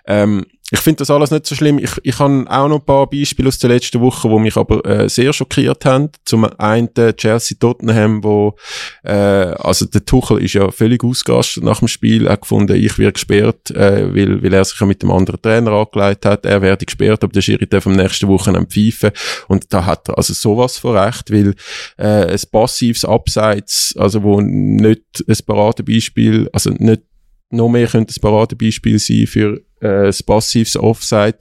Ähm, 0.07 0.47
ich 0.75 0.81
finde 0.81 0.99
das 0.99 1.11
alles 1.11 1.31
nicht 1.31 1.47
so 1.47 1.55
schlimm. 1.55 1.79
Ich, 1.79 1.93
ich 2.03 2.19
habe 2.19 2.45
auch 2.49 2.67
noch 2.67 2.81
ein 2.81 2.85
paar 2.85 3.09
Beispiele 3.09 3.47
aus 3.47 3.59
der 3.59 3.71
letzten 3.71 4.01
Woche, 4.01 4.29
die 4.29 4.39
mich 4.41 4.57
aber 4.57 4.85
äh, 4.85 5.09
sehr 5.09 5.33
schockiert 5.33 5.85
haben. 5.85 6.11
Zum 6.25 6.45
einen 6.59 6.89
Chelsea 7.17 7.57
Tottenham, 7.61 8.25
wo 8.25 8.57
äh, 9.05 9.13
also 9.13 9.87
der 9.87 10.05
Tuchel 10.05 10.43
ist 10.43 10.55
ja 10.55 10.69
völlig 10.73 11.05
ausgerastet 11.05 11.63
nach 11.63 11.79
dem 11.79 11.87
Spiel, 11.87 12.27
er 12.27 12.39
gefunden, 12.39 12.75
ich 12.75 12.99
werde 12.99 13.13
gesperrt, 13.13 13.71
äh, 13.71 14.13
weil, 14.13 14.43
weil 14.43 14.53
er 14.53 14.65
sich 14.65 14.81
ja 14.81 14.87
mit 14.87 15.01
dem 15.01 15.13
anderen 15.13 15.41
Trainer 15.41 15.71
angelegt 15.71 16.27
hat. 16.27 16.45
Er 16.45 16.61
werde 16.61 16.85
gesperrt, 16.85 17.23
aber 17.23 17.33
der 17.33 17.43
Schiri 17.43 17.69
darf 17.69 17.87
am 17.87 17.93
nächsten 17.93 18.27
Wochenende 18.27 18.67
pfeifen. 18.67 19.13
Und 19.47 19.73
da 19.73 19.87
hat 19.87 20.09
er 20.09 20.19
also 20.19 20.35
sowas 20.35 20.77
von 20.77 20.97
Recht, 20.97 21.31
weil 21.31 21.55
äh, 21.99 22.33
ein 22.33 22.41
passives 22.51 23.05
Abseits, 23.05 23.95
also 23.97 24.25
wo 24.25 24.41
nicht 24.41 25.03
ein 25.29 25.37
Paradebeispiel, 25.47 26.51
also 26.53 26.71
nicht 26.71 27.03
noch 27.51 27.69
mehr 27.69 27.87
könnte 27.87 28.15
ein 28.15 28.21
Paradebeispiel 28.21 28.99
sein 28.99 29.27
für 29.27 29.61
äh, 29.81 30.07
das 30.07 30.23
passives 30.23 30.77
Offside 30.77 31.39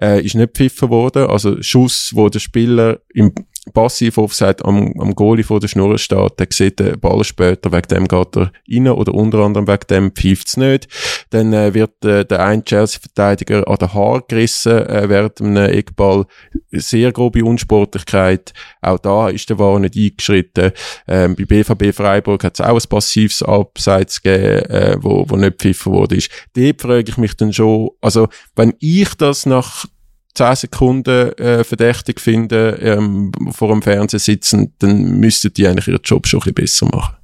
äh, 0.00 0.24
ist 0.24 0.34
nicht 0.34 0.54
pfiffen 0.54 0.90
worden. 0.90 1.26
Also 1.26 1.60
Schuss, 1.62 2.12
wo 2.14 2.28
der 2.28 2.38
Spieler 2.38 3.00
im 3.12 3.34
passiv 3.72 4.18
Offside 4.18 4.64
am, 4.64 4.94
am 4.98 5.14
Goalie 5.14 5.44
vor 5.44 5.60
der 5.60 5.68
Schnur 5.68 5.98
steht, 5.98 6.38
der 6.38 6.46
sieht 6.50 6.80
den 6.80 6.98
Ball 6.98 7.22
später, 7.24 7.72
wegen 7.72 7.88
dem 7.88 8.08
geht 8.08 8.36
er 8.36 8.52
rein 8.70 8.88
oder 8.88 9.14
unter 9.14 9.38
anderem 9.38 9.66
wegen 9.68 9.86
dem 9.90 10.12
pfeift 10.12 10.48
es 10.48 10.56
nicht. 10.56 10.88
Dann 11.30 11.52
äh, 11.52 11.74
wird 11.74 12.04
äh, 12.04 12.24
der 12.24 12.44
ein 12.44 12.64
Chelsea-Verteidiger 12.64 13.68
an 13.68 13.76
den 13.76 13.92
Haar 13.92 14.22
gerissen 14.26 14.86
äh, 14.86 15.08
während 15.08 15.40
einem 15.40 15.56
Eckball. 15.56 16.26
Sehr 16.72 17.12
grobe 17.12 17.44
Unsportlichkeit. 17.44 18.52
Auch 18.80 18.98
da 18.98 19.28
ist 19.28 19.50
der 19.50 19.58
War 19.58 19.78
nicht 19.78 19.96
eingeschritten. 19.96 20.72
Ähm, 21.06 21.36
bei 21.36 21.44
BVB 21.44 21.94
Freiburg 21.94 22.44
hat 22.44 22.58
es 22.58 22.64
auch 22.64 22.80
ein 22.80 22.88
passives 22.88 23.42
Abseits 23.42 24.22
gegeben, 24.22 24.70
äh, 24.70 24.96
wo, 25.00 25.24
wo 25.28 25.36
nicht 25.36 25.60
pfiffen 25.60 25.92
wurde. 25.92 26.18
Dort 26.54 26.80
frage 26.80 27.10
ich 27.10 27.18
mich 27.18 27.36
dann 27.36 27.52
schon, 27.52 27.90
also 28.00 28.28
wenn 28.56 28.74
ich 28.80 29.14
das 29.14 29.46
nach 29.46 29.86
10 30.34 30.56
Sekunden 30.56 31.32
äh, 31.38 31.64
verdächtig 31.64 32.20
finden, 32.20 32.76
ähm, 32.80 33.32
vor 33.52 33.68
dem 33.68 33.82
Fernseher 33.82 34.20
sitzen, 34.20 34.74
dann 34.78 35.18
müssten 35.18 35.52
die 35.52 35.66
eigentlich 35.66 35.88
ihren 35.88 36.02
Job 36.02 36.26
schon 36.26 36.40
ein 36.40 36.54
bisschen 36.54 36.88
besser 36.88 36.96
machen. 36.96 37.16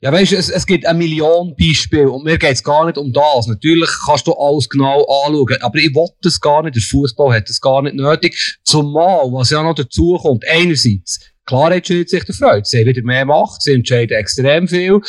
Ja, 0.00 0.12
weißt 0.12 0.32
du, 0.32 0.36
es, 0.36 0.50
es 0.50 0.66
gibt 0.66 0.86
eine 0.86 0.98
Million 0.98 1.54
Beispiele 1.56 2.10
und 2.10 2.24
mir 2.24 2.36
geht 2.38 2.52
es 2.52 2.62
gar 2.62 2.84
nicht 2.84 2.98
um 2.98 3.12
das. 3.12 3.46
Natürlich 3.46 3.90
kannst 4.04 4.26
du 4.26 4.32
alles 4.32 4.68
genau 4.68 5.04
anschauen, 5.24 5.56
aber 5.60 5.78
ich 5.78 5.94
will 5.94 6.08
das 6.22 6.40
gar 6.40 6.62
nicht. 6.62 6.74
Der 6.74 6.82
Fußball 6.82 7.36
hat 7.36 7.48
das 7.48 7.60
gar 7.60 7.82
nicht 7.82 7.94
nötig. 7.94 8.58
Zumal, 8.64 9.32
was 9.32 9.50
ja 9.50 9.62
noch 9.62 9.74
dazu 9.74 10.18
kommt, 10.20 10.44
einerseits, 10.48 11.20
Klar 11.46 11.70
entscheidet 11.70 12.10
sich 12.10 12.24
der 12.24 12.34
Freude. 12.34 12.64
Sie 12.64 12.80
haben 12.80 12.86
wieder 12.86 13.02
mehr 13.02 13.24
Macht, 13.24 13.62
sie 13.62 13.74
entscheiden 13.74 14.18
extrem 14.18 14.66
viel. 14.66 15.00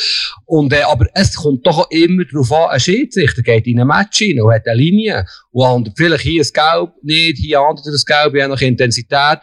Und, 0.44 0.72
äh, 0.72 0.82
aber 0.82 1.06
es 1.14 1.34
kommt 1.34 1.66
doch 1.66 1.90
immer 1.90 2.24
darauf 2.24 2.52
an, 2.52 2.70
ein 2.70 2.80
Schiedsrichter 2.80 3.42
geht 3.42 3.66
in 3.66 3.80
ein 3.80 3.88
Match 3.88 4.22
rein 4.22 4.40
und 4.40 4.54
hat 4.54 4.68
eine 4.68 4.76
Linie 4.76 5.26
hier 6.20 6.42
ein 6.42 6.52
Gelb 6.52 6.92
nicht, 7.02 7.38
hier 7.38 7.58
er 7.58 7.92
das 7.92 8.04
Gelb, 8.04 8.34
je 8.34 8.46
nach 8.46 8.60
Intensität. 8.60 9.38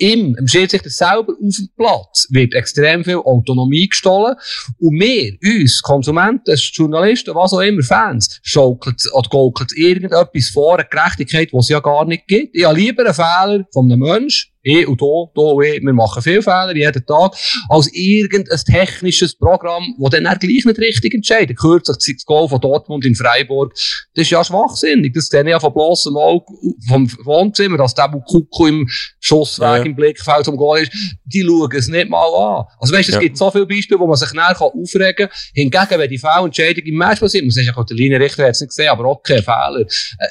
Ihm, 0.00 0.36
im 0.38 0.46
Schiedsrichter 0.46 0.90
selber 0.90 1.32
auf 1.32 1.56
dem 1.56 1.68
Platz, 1.76 2.28
wird 2.30 2.54
extrem 2.54 3.02
viel 3.02 3.16
Autonomie 3.16 3.88
gestohlen. 3.88 4.36
Und 4.78 5.00
wir, 5.00 5.36
uns, 5.42 5.82
Konsumenten, 5.82 6.54
Journalisten, 6.56 7.34
was 7.34 7.52
auch 7.52 7.60
immer, 7.60 7.82
Fans, 7.82 8.38
schaukelt 8.42 9.02
oder 9.12 9.28
gaukelt 9.28 9.72
irgendetwas 9.76 10.50
vor, 10.50 10.78
eine 10.78 10.88
Gerechtigkeit, 10.88 11.50
die 11.52 11.56
es 11.56 11.68
ja 11.68 11.80
gar 11.80 12.04
nicht 12.04 12.28
gibt. 12.28 12.54
Ich 12.54 12.64
habe 12.64 12.78
lieber 12.78 13.04
einen 13.04 13.14
Fehler 13.14 13.64
von 13.72 13.90
einem 13.90 14.00
Menschen, 14.00 14.52
ich 14.62 14.86
und 14.86 15.00
und 15.00 15.64
ich, 15.64 15.82
wir 15.82 15.92
machen 15.92 16.22
viele 16.22 16.42
Fehler 16.42 16.76
jeden 16.76 17.06
Tag, 17.06 17.34
als 17.68 17.92
irgendein 17.92 18.58
technisches 18.58 19.36
Programm, 19.36 19.94
das 19.98 20.10
dann 20.10 20.38
gleich 20.38 20.64
nicht 20.64 20.78
richtig 20.78 21.14
entscheidet. 21.14 21.58
Kürzlich 21.58 22.16
das 22.16 22.24
Goal 22.24 22.48
von 22.48 22.60
Dortmund 22.60 23.04
in 23.04 23.14
Freiburg, 23.14 23.72
das 23.74 24.22
ist 24.22 24.30
ja 24.30 24.44
schwachsinnig. 24.44 25.14
Das 25.14 25.28
ich 25.46 25.52
ja 25.52 25.68
bloßem 25.68 26.16
Auge 26.16 26.44
vom 26.88 27.10
Wohnzimmer, 27.24 27.76
dass 27.76 27.94
der 27.94 28.08
Kuku 28.08 28.66
im 28.66 28.88
Schussweg 29.20 29.66
ja. 29.66 29.76
im 29.82 29.94
Blickfeld 29.94 30.44
zum 30.44 30.56
Goal 30.56 30.80
ist. 30.80 30.92
Die 31.24 31.42
schauen 31.42 31.70
es 31.72 31.88
nicht 31.88 32.08
mal 32.08 32.24
an. 32.24 32.64
Also 32.80 32.94
weißt, 32.94 33.08
es 33.08 33.14
ja. 33.14 33.20
gibt 33.20 33.36
so 33.36 33.50
viele 33.50 33.66
Beispiele, 33.66 34.00
wo 34.00 34.06
man 34.06 34.16
sich 34.16 34.32
näher 34.32 34.60
aufregen 34.60 35.28
kann. 35.28 35.36
Hingegen, 35.54 35.98
wenn 35.98 36.10
die 36.10 36.18
Fehlentscheidung 36.18 36.84
im 36.84 36.96
Match 36.96 37.20
passiert, 37.20 37.44
man 37.44 37.50
sagt 37.50 37.66
ja, 37.66 37.84
der 37.84 37.96
Linienrichter 37.96 38.44
hat 38.44 38.50
es 38.50 38.60
nicht 38.60 38.70
gesehen, 38.70 38.88
aber 38.88 39.20
kein 39.22 39.42
Fehler. 39.42 39.84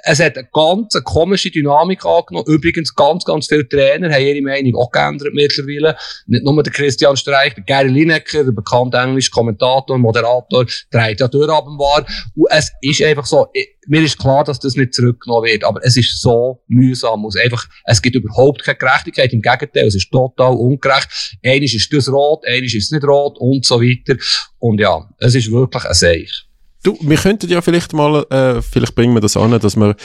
Es 0.03 0.19
hat 0.19 0.37
eine 0.37 0.47
ganz 0.51 0.95
eine 0.95 1.03
komische 1.03 1.51
Dynamik 1.51 2.05
angenommen. 2.05 2.47
Übrigens, 2.47 2.93
ganz, 2.95 3.23
ganz 3.23 3.47
viele 3.47 3.67
Trainer 3.67 4.11
haben 4.11 4.21
ihre 4.21 4.41
Meinung 4.41 4.75
auch 4.75 4.91
geändert 4.91 5.33
mittlerweile. 5.33 5.95
Nicht 6.25 6.43
nur 6.43 6.63
der 6.63 6.73
Christian 6.73 7.15
Streich, 7.15 7.53
der 7.53 7.63
Gary 7.63 7.89
Lineker, 7.89 8.43
der 8.43 8.51
bekannte 8.51 8.97
englische 8.97 9.31
Kommentator, 9.31 9.97
Moderator, 9.97 10.65
dreht 10.91 11.19
ja 11.19 11.27
durch 11.27 11.49
ab 11.49 11.65
war. 11.65 12.05
Und 12.35 12.47
es 12.49 12.71
ist 12.81 13.01
einfach 13.01 13.25
so, 13.25 13.47
mir 13.87 14.01
ist 14.03 14.19
klar, 14.19 14.43
dass 14.43 14.59
das 14.59 14.75
nicht 14.75 14.93
zurückgenommen 14.93 15.45
wird, 15.45 15.63
aber 15.63 15.79
es 15.83 15.97
ist 15.97 16.21
so 16.21 16.61
mühsam. 16.67 17.25
Es, 17.25 17.35
einfach, 17.35 17.67
es 17.85 18.01
gibt 18.01 18.15
überhaupt 18.15 18.63
keine 18.63 18.77
Gerechtigkeit, 18.77 19.33
im 19.33 19.41
Gegenteil, 19.41 19.87
es 19.87 19.95
ist 19.95 20.11
total 20.11 20.53
ungerecht. 20.53 21.37
Eines 21.43 21.73
ist 21.73 21.91
das 21.93 22.09
rot, 22.09 22.45
eines 22.45 22.73
ist 22.73 22.91
nicht 22.91 23.03
rot 23.03 23.37
und 23.39 23.65
so 23.65 23.81
weiter. 23.81 24.15
Und 24.59 24.79
ja, 24.79 25.09
es 25.19 25.35
ist 25.35 25.51
wirklich 25.51 25.85
ein 25.85 25.93
Seich. 25.93 26.47
Du, 26.83 26.97
wir 27.01 27.17
könnten 27.17 27.49
ja 27.49 27.61
vielleicht 27.61 27.93
mal, 27.93 28.25
äh, 28.29 28.61
vielleicht 28.61 28.95
bringen 28.95 29.13
wir 29.13 29.21
das 29.21 29.35
an, 29.35 29.59
dass 29.59 29.75
wir 29.75 29.95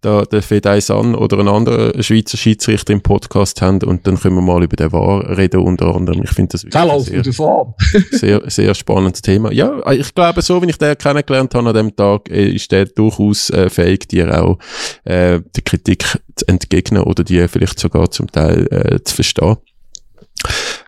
da 0.00 0.22
den 0.22 0.42
Fedei 0.42 0.80
San 0.80 1.14
oder 1.14 1.38
einen 1.38 1.48
anderen 1.48 2.02
Schweizer 2.02 2.36
Schiedsrichter 2.36 2.92
im 2.92 3.00
Podcast 3.00 3.60
haben 3.62 3.82
und 3.82 4.06
dann 4.06 4.18
können 4.18 4.36
wir 4.36 4.42
mal 4.42 4.62
über 4.62 4.76
den 4.76 4.92
War 4.92 5.36
reden 5.36 5.60
unter 5.60 5.94
anderem. 5.94 6.22
Ich 6.24 6.30
finde 6.30 6.52
das 6.52 6.64
wirklich 6.64 7.34
sehr, 7.34 7.74
sehr, 8.10 8.42
sehr 8.50 8.74
spannendes 8.74 9.22
Thema. 9.22 9.52
Ja, 9.52 9.90
ich 9.90 10.14
glaube, 10.14 10.42
so 10.42 10.62
wie 10.62 10.70
ich 10.70 10.78
den 10.78 10.96
kennengelernt 10.96 11.54
habe 11.54 11.68
an 11.68 11.74
dem 11.74 11.96
Tag, 11.96 12.30
äh, 12.30 12.48
ist 12.48 12.70
der 12.72 12.86
durchaus 12.86 13.50
äh, 13.50 13.70
fähig, 13.70 14.08
dir 14.08 14.42
auch 14.42 14.58
äh, 15.04 15.40
die 15.56 15.62
Kritik 15.62 16.04
zu 16.36 16.46
entgegnen 16.46 17.02
oder 17.02 17.24
die 17.24 17.46
vielleicht 17.48 17.78
sogar 17.78 18.10
zum 18.10 18.30
Teil 18.30 18.66
äh, 18.70 19.02
zu 19.02 19.14
verstehen. 19.14 19.56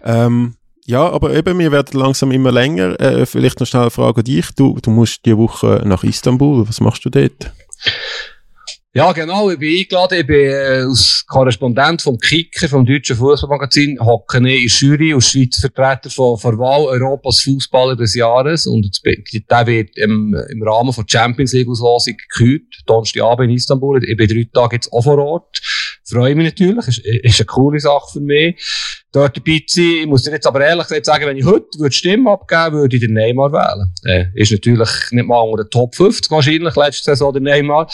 Ähm, 0.04 0.54
ja, 0.86 1.08
aber 1.08 1.32
eben, 1.34 1.58
wir 1.58 1.70
werden 1.70 1.98
langsam 1.98 2.32
immer 2.32 2.50
länger. 2.50 2.98
Äh, 3.00 3.26
vielleicht 3.26 3.60
noch 3.60 3.66
schnell 3.66 3.82
eine 3.82 3.90
Frage 3.90 4.18
an 4.18 4.24
dich. 4.24 4.46
Du, 4.56 4.78
du 4.82 4.90
musst 4.90 5.24
die 5.24 5.36
Woche 5.36 5.82
nach 5.84 6.02
Istanbul. 6.02 6.68
Was 6.68 6.80
machst 6.80 7.04
du 7.04 7.10
dort? 7.10 7.52
Ja, 8.92 9.12
genau. 9.12 9.48
Ich 9.50 9.58
bin 9.60 9.78
eingeladen. 9.78 10.18
Ich 10.18 10.26
bin 10.26 10.50
äh, 10.50 10.82
als 10.82 11.24
Korrespondent 11.28 12.02
vom 12.02 12.18
Kicker, 12.18 12.68
vom 12.68 12.84
deutschen 12.84 13.14
Fußballmagazin, 13.14 14.00
hocke 14.00 14.38
ich 14.38 14.40
in 14.40 14.44
der 14.44 14.58
Jury 14.66 15.14
als 15.14 15.30
Schweizer 15.30 15.60
Vertreter 15.60 16.10
von, 16.10 16.36
von 16.36 16.58
Wahl 16.58 16.86
Europas 16.86 17.40
Fußballer 17.42 17.94
des 17.94 18.16
Jahres. 18.16 18.66
Und 18.66 19.00
der 19.04 19.66
wird 19.68 19.96
im, 19.96 20.34
im 20.50 20.62
Rahmen 20.64 20.92
von 20.92 21.06
Champions 21.06 21.52
League 21.52 21.68
Auslosung 21.68 22.16
gekürt. 22.16 22.64
Donnerstagabend 22.86 23.50
in 23.50 23.56
Istanbul. 23.56 24.02
Ich 24.02 24.16
bin 24.16 24.26
drei 24.26 24.48
Tage 24.52 24.74
jetzt 24.74 24.92
auch 24.92 25.02
vor 25.02 25.18
Ort. 25.18 25.60
Freue 26.04 26.34
mich 26.34 26.46
natürlich. 26.46 26.88
Ist, 26.88 26.98
ist 26.98 27.38
eine 27.38 27.46
coole 27.46 27.78
Sache 27.78 28.10
für 28.14 28.20
mich. 28.20 28.60
Dort 29.12 29.36
dabei 29.36 29.62
zu 29.68 29.82
sein. 29.82 29.98
Ich 30.00 30.06
muss 30.06 30.24
dir 30.24 30.32
jetzt 30.32 30.48
aber 30.48 30.62
ehrlich 30.62 30.88
gesagt 30.88 31.06
sagen, 31.06 31.26
wenn 31.26 31.36
ich 31.36 31.44
heute 31.44 31.78
würde 31.78 31.94
Stimme 31.94 32.32
abgeben 32.32 32.72
würde, 32.72 32.96
ich 32.96 33.02
den 33.02 33.12
Neymar 33.12 33.52
wählen. 33.52 33.94
Äh, 34.04 34.26
ist 34.34 34.50
natürlich 34.50 34.90
nicht 35.12 35.28
mal 35.28 35.42
unter 35.42 35.62
der 35.62 35.70
Top 35.70 35.94
50 35.94 36.28
wahrscheinlich 36.32 36.74
letzte 36.74 37.04
Saison 37.04 37.32
der 37.32 37.42
Neymar. 37.42 37.88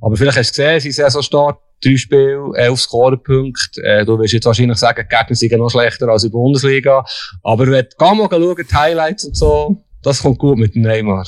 Aber 0.00 0.16
vielleicht 0.16 0.38
hast 0.38 0.56
du 0.56 0.62
gesehen, 0.62 0.80
sein 0.80 1.04
Saisonstart, 1.04 1.58
drei 1.84 1.96
Spiele, 1.96 2.50
elf 2.54 2.80
Scorepunkte. 2.80 3.82
Äh, 3.82 4.04
du 4.04 4.18
wirst 4.18 4.32
jetzt 4.32 4.46
wahrscheinlich 4.46 4.78
sagen, 4.78 5.06
die 5.10 5.16
Gegner 5.16 5.34
sind 5.36 5.58
noch 5.58 5.70
schlechter 5.70 6.08
als 6.08 6.24
in 6.24 6.30
der 6.30 6.38
Bundesliga. 6.38 7.04
Aber 7.42 7.66
wenn 7.66 7.86
du 7.98 8.14
mal 8.14 8.28
schauen, 8.30 8.56
die 8.58 8.74
Highlights 8.74 9.24
und 9.24 9.36
so, 9.36 9.84
das 10.02 10.22
kommt 10.22 10.38
gut 10.38 10.58
mit 10.58 10.74
dem 10.74 10.82
Neymar. 10.82 11.26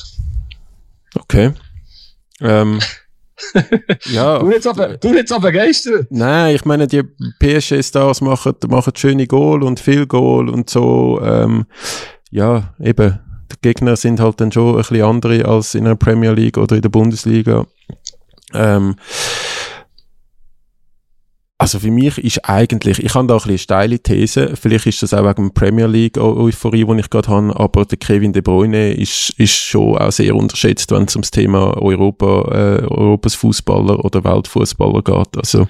Okay. 1.14 1.52
Ähm, 2.40 2.80
ja. 4.12 4.38
Du 4.38 4.60
so, 4.60 5.12
nicht 5.12 5.28
so 5.28 5.38
begeistert. 5.38 6.06
Nein, 6.10 6.54
ich 6.54 6.64
meine, 6.64 6.86
die 6.86 7.02
PSG-Stars 7.02 8.20
machen, 8.20 8.54
machen 8.68 8.92
schöne 8.96 9.26
Goal 9.26 9.62
und 9.62 9.80
viel 9.80 10.06
Goal 10.06 10.48
und 10.48 10.70
so. 10.70 11.20
Ähm, 11.22 11.66
ja, 12.30 12.74
eben. 12.80 13.18
Die 13.50 13.56
Gegner 13.60 13.96
sind 13.96 14.18
halt 14.18 14.40
dann 14.40 14.50
schon 14.50 14.76
ein 14.76 14.76
bisschen 14.78 15.02
andere 15.02 15.44
als 15.44 15.74
in 15.74 15.84
der 15.84 15.94
Premier 15.94 16.32
League 16.32 16.56
oder 16.56 16.76
in 16.76 16.82
der 16.82 16.88
Bundesliga. 16.88 17.66
Ähm, 18.54 18.96
also 21.62 21.78
für 21.78 21.92
mich 21.92 22.18
ist 22.18 22.44
eigentlich, 22.48 22.98
ich 22.98 23.14
habe 23.14 23.28
da 23.28 23.34
ein 23.34 23.40
bisschen 23.40 23.58
steile 23.58 24.00
These, 24.00 24.56
vielleicht 24.60 24.86
ist 24.86 25.00
das 25.04 25.14
auch 25.14 25.24
wegen 25.24 25.52
der 25.54 25.60
Premier 25.60 25.86
League 25.86 26.18
Euphorie, 26.18 26.84
die 26.84 26.98
ich 26.98 27.08
gerade 27.08 27.28
habe, 27.28 27.54
aber 27.54 27.84
der 27.84 27.98
Kevin 27.98 28.32
De 28.32 28.42
Bruyne 28.42 28.94
ist, 28.94 29.32
ist 29.38 29.54
schon 29.54 29.96
auch 29.96 30.10
sehr 30.10 30.34
unterschätzt, 30.34 30.90
wenn 30.90 31.04
es 31.04 31.14
ums 31.14 31.30
Thema 31.30 31.80
Europa, 31.80 32.48
äh, 32.50 32.82
Europas 32.82 33.36
Fußballer 33.36 34.04
oder 34.04 34.24
Weltfußballer 34.24 35.02
geht. 35.02 35.36
Also 35.36 35.68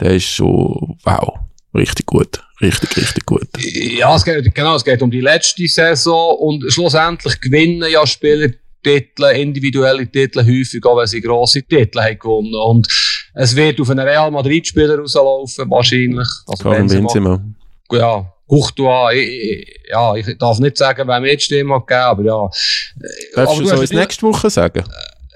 der 0.00 0.14
ist 0.14 0.26
schon, 0.26 0.98
wow, 1.04 1.38
richtig 1.72 2.06
gut. 2.06 2.40
Richtig, 2.60 2.96
richtig 2.96 3.26
gut. 3.26 3.48
Ja, 3.58 4.14
es 4.16 4.24
geht, 4.24 4.54
genau, 4.54 4.74
es 4.76 4.84
geht 4.84 5.02
um 5.02 5.10
die 5.10 5.20
letzte 5.20 5.66
Saison 5.68 6.36
und 6.38 6.64
schlussendlich 6.72 7.40
gewinnen 7.40 7.88
ja 7.90 8.04
Spieler 8.06 8.48
Titel, 8.82 9.24
individuelle 9.34 10.06
Titel 10.10 10.40
häufig, 10.40 10.84
auch 10.84 10.98
wenn 10.98 11.06
sie 11.06 11.20
grosse 11.20 11.62
Titel 11.62 12.00
haben 12.00 12.18
gewonnen. 12.18 12.54
Und 12.54 12.88
es 13.34 13.54
wird 13.54 13.80
auf 13.80 13.90
einen 13.90 14.06
Real 14.06 14.30
Madrid-Spieler 14.30 14.98
rauslaufen, 14.98 15.70
wahrscheinlich. 15.70 16.28
Also 16.46 16.62
Karim 16.62 16.86
Benzema. 16.86 17.42
Ja, 17.90 18.32
Courtois, 18.48 19.14
ja, 19.90 20.14
ich 20.14 20.36
darf 20.38 20.58
nicht 20.58 20.76
sagen, 20.76 21.08
wer 21.08 21.20
mir 21.20 21.36
die 21.36 21.42
Stimme 21.42 21.78
gegeben, 21.80 22.00
aber 22.00 22.22
ja. 22.22 22.50
Darfst 23.34 23.54
aber 23.54 23.62
du 23.62 23.68
so 23.68 23.80
uns 23.80 23.92
nächste 23.92 24.26
Woche 24.26 24.50
sagen? 24.50 24.84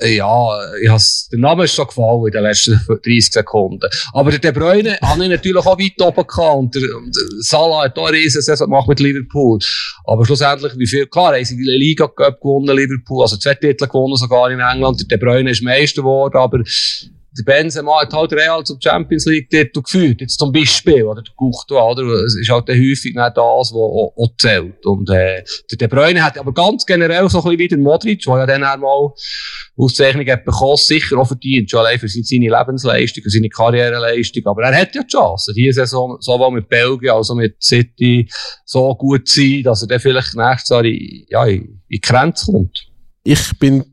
Ja, 0.01 0.74
ich 0.82 0.90
has, 0.90 1.28
der 1.32 1.39
Name 1.39 1.64
ist 1.64 1.74
so 1.74 1.86
gefallen 1.86 2.27
in 2.27 2.32
den 2.32 2.43
letzten 2.43 2.78
30 2.86 3.32
Sekunden. 3.32 3.89
Aber 4.12 4.31
der 4.31 4.40
De 4.40 4.52
Bruyne 4.52 4.98
habe 5.02 5.24
ich 5.24 5.31
natürlich 5.31 5.64
auch 5.64 5.78
weit 5.78 6.01
oben 6.01 6.27
gehabt. 6.27 6.56
Und 6.56 6.74
der, 6.74 6.97
und 6.97 7.16
der 7.16 7.23
Salah 7.40 7.85
hat 7.85 7.98
auch 7.98 8.09
eine 8.09 8.16
riesen 8.16 8.43
Saison 8.43 8.66
gemacht 8.66 8.89
mit 8.89 9.01
Liverpool. 9.01 9.59
Aber 10.05 10.27
schlussendlich, 10.27 10.73
wie 10.77 10.86
viel, 10.86 11.06
klar, 11.06 11.35
haben 11.35 11.44
sie 11.44 11.56
die 11.56 11.62
Liga 11.64 12.06
gewonnen, 12.06 12.77
Liverpool, 12.77 13.23
also 13.23 13.36
zwei 13.36 13.55
Titel 13.55 13.86
gewonnen 13.86 14.16
sogar 14.16 14.51
in 14.51 14.60
England. 14.60 15.01
Der 15.01 15.18
De 15.18 15.18
Bruyne 15.18 15.51
ist 15.51 15.62
Meister 15.62 16.02
geworden, 16.02 16.36
aber 16.36 16.62
der 17.38 17.44
Benzema 17.44 18.00
hat 18.00 18.12
halt 18.12 18.32
Real 18.32 18.64
zum 18.64 18.80
Champions 18.80 19.26
League 19.26 19.50
Titel 19.50 19.82
geführt, 19.82 20.20
jetzt 20.20 20.38
zum 20.38 20.52
Beispiel, 20.52 21.04
oder 21.04 21.22
der 21.22 21.34
Courtois, 21.34 21.92
oder? 21.92 22.24
Es 22.24 22.36
ist 22.36 22.50
halt 22.50 22.68
häufig 22.68 23.14
nicht 23.14 23.16
das, 23.16 23.36
was 23.36 23.72
auch, 23.72 24.36
zählt. 24.38 24.84
Und, 24.86 25.10
äh, 25.10 25.42
der 25.70 25.78
De 25.78 25.88
Bruyne 25.88 26.22
hat 26.22 26.38
aber 26.38 26.52
ganz 26.52 26.86
generell 26.86 27.28
so 27.28 27.38
ein 27.38 27.44
bisschen 27.44 27.58
wie 27.58 27.68
der 27.68 27.78
Modric, 27.78 28.22
der 28.22 28.36
ja 28.38 28.46
dann 28.46 28.64
einmal 28.64 29.10
Auszeichnung 29.76 30.26
hat 30.26 30.44
bekommen, 30.44 30.76
sicher 30.76 31.18
auch 31.18 31.26
verdient, 31.26 31.70
schon 31.70 31.80
allein 31.80 31.98
für 31.98 32.08
seine 32.08 32.48
Lebensleistung, 32.48 33.22
für 33.22 33.30
seine 33.30 33.48
Karriereleistung. 33.48 34.46
Aber 34.46 34.62
er 34.62 34.80
hat 34.80 34.94
ja 34.94 35.02
die 35.02 35.08
Chance, 35.08 35.52
diese 35.54 35.80
Saison, 35.80 36.16
sowohl 36.20 36.52
mit 36.52 36.68
Belgien 36.68 37.12
als 37.12 37.30
auch 37.30 37.34
mit 37.34 37.62
City, 37.62 38.28
so 38.64 38.94
gut 38.94 39.28
zu 39.28 39.40
sein, 39.40 39.62
dass 39.62 39.82
er 39.82 39.88
dann 39.88 40.00
vielleicht 40.00 40.34
nächstes 40.34 40.68
Jahr 40.70 40.84
in, 40.84 41.26
ja, 41.28 41.44
in, 41.44 41.82
in 41.88 42.00
Grenze 42.00 42.52
kommt. 42.52 42.86
Ich 43.24 43.58
bin 43.58 43.84